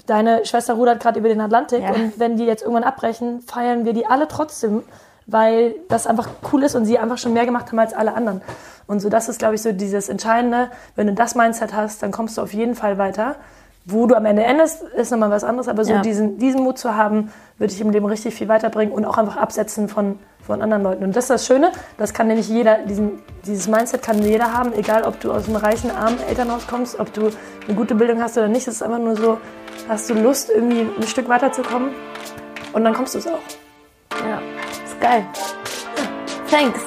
deine 0.06 0.44
Schwester 0.44 0.74
rudert 0.74 1.00
gerade 1.00 1.18
über 1.18 1.28
den 1.28 1.40
Atlantik 1.40 1.82
Ja. 1.82 1.90
und 1.90 2.18
wenn 2.18 2.36
die 2.36 2.44
jetzt 2.44 2.62
irgendwann 2.62 2.84
abbrechen, 2.84 3.40
feiern 3.42 3.84
wir 3.84 3.92
die 3.92 4.06
alle 4.06 4.28
trotzdem, 4.28 4.82
weil 5.26 5.74
das 5.88 6.06
einfach 6.06 6.28
cool 6.52 6.62
ist 6.64 6.74
und 6.74 6.84
sie 6.84 6.98
einfach 6.98 7.18
schon 7.18 7.32
mehr 7.32 7.46
gemacht 7.46 7.68
haben 7.68 7.78
als 7.78 7.94
alle 7.94 8.14
anderen. 8.14 8.42
Und 8.86 9.00
so 9.00 9.08
das 9.08 9.28
ist, 9.28 9.38
glaube 9.38 9.54
ich, 9.54 9.62
so 9.62 9.72
dieses 9.72 10.08
Entscheidende. 10.08 10.68
Wenn 10.96 11.06
du 11.06 11.14
das 11.14 11.34
Mindset 11.34 11.72
hast, 11.72 12.02
dann 12.02 12.10
kommst 12.10 12.36
du 12.36 12.42
auf 12.42 12.52
jeden 12.52 12.74
Fall 12.74 12.98
weiter. 12.98 13.36
Wo 13.84 14.06
du 14.06 14.14
am 14.14 14.26
Ende 14.26 14.44
endest, 14.44 14.82
ist 14.82 15.10
nochmal 15.10 15.30
was 15.30 15.42
anderes, 15.42 15.66
aber 15.66 15.84
so 15.84 15.92
Ja. 15.92 16.02
diesen, 16.02 16.38
diesen 16.38 16.62
Mut 16.62 16.78
zu 16.78 16.94
haben, 16.96 17.32
würde 17.58 17.72
ich 17.72 17.80
im 17.80 17.90
Leben 17.90 18.06
richtig 18.06 18.32
viel 18.34 18.48
weiterbringen 18.48 18.94
und 18.94 19.04
auch 19.04 19.18
einfach 19.18 19.36
absetzen 19.36 19.88
von, 19.88 20.20
von 20.44 20.62
anderen 20.62 20.84
Leuten. 20.84 21.02
Und 21.04 21.16
das 21.16 21.24
ist 21.24 21.30
das 21.30 21.46
Schöne, 21.46 21.72
das 21.98 22.12
kann 22.14 22.28
nämlich 22.28 22.48
jeder, 22.48 22.78
diesen, 22.78 23.20
dieses 23.44 23.66
Mindset 23.66 24.02
kann 24.02 24.22
jeder 24.22 24.52
haben, 24.56 24.72
egal 24.74 25.02
ob 25.02 25.18
du 25.18 25.32
aus 25.32 25.46
einem 25.48 25.56
reichen, 25.56 25.90
armen 25.90 26.18
Elternhaus 26.28 26.66
kommst, 26.68 27.00
ob 27.00 27.12
du 27.12 27.30
eine 27.66 27.76
gute 27.76 27.96
Bildung 27.96 28.22
hast 28.22 28.36
oder 28.38 28.46
nicht. 28.46 28.68
Es 28.68 28.74
ist 28.74 28.82
einfach 28.82 29.00
nur 29.00 29.16
so, 29.16 29.38
hast 29.88 30.08
du 30.10 30.14
Lust, 30.14 30.50
irgendwie 30.50 30.80
ein 30.80 31.06
Stück 31.06 31.28
weiterzukommen 31.28 31.90
und 32.72 32.84
dann 32.84 32.94
kommst 32.94 33.14
du 33.14 33.18
es 33.18 33.26
auch. 33.26 33.40
Ja, 34.24 34.40
ist 34.84 35.00
geil. 35.00 35.26
Thanks. 36.50 36.80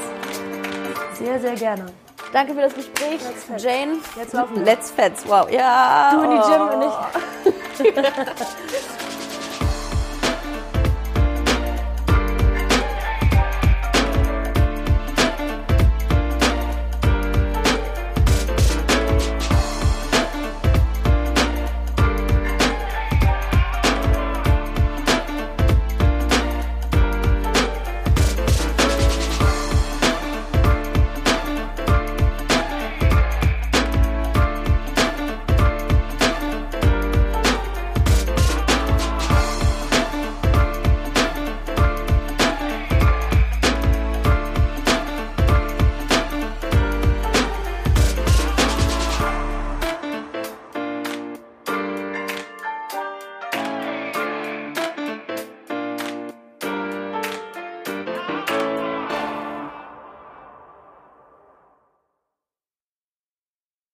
Sehr, 1.14 1.40
sehr 1.40 1.56
gerne. 1.56 1.86
Danke 2.34 2.54
für 2.54 2.62
das 2.62 2.76
Gespräch, 2.76 3.22
Let's 3.50 3.64
Jane. 3.64 3.94
Jetzt 4.18 4.34
laufen 4.34 4.58
wir. 4.58 4.64
Let's 4.64 4.92
Fets, 4.92 5.24
wow. 5.28 5.50
Ja. 5.50 6.12
Du 6.14 6.24
in 6.24 6.32
die 6.32 6.38
Gym 6.38 6.62
und 6.68 7.94
ich. 7.94 7.96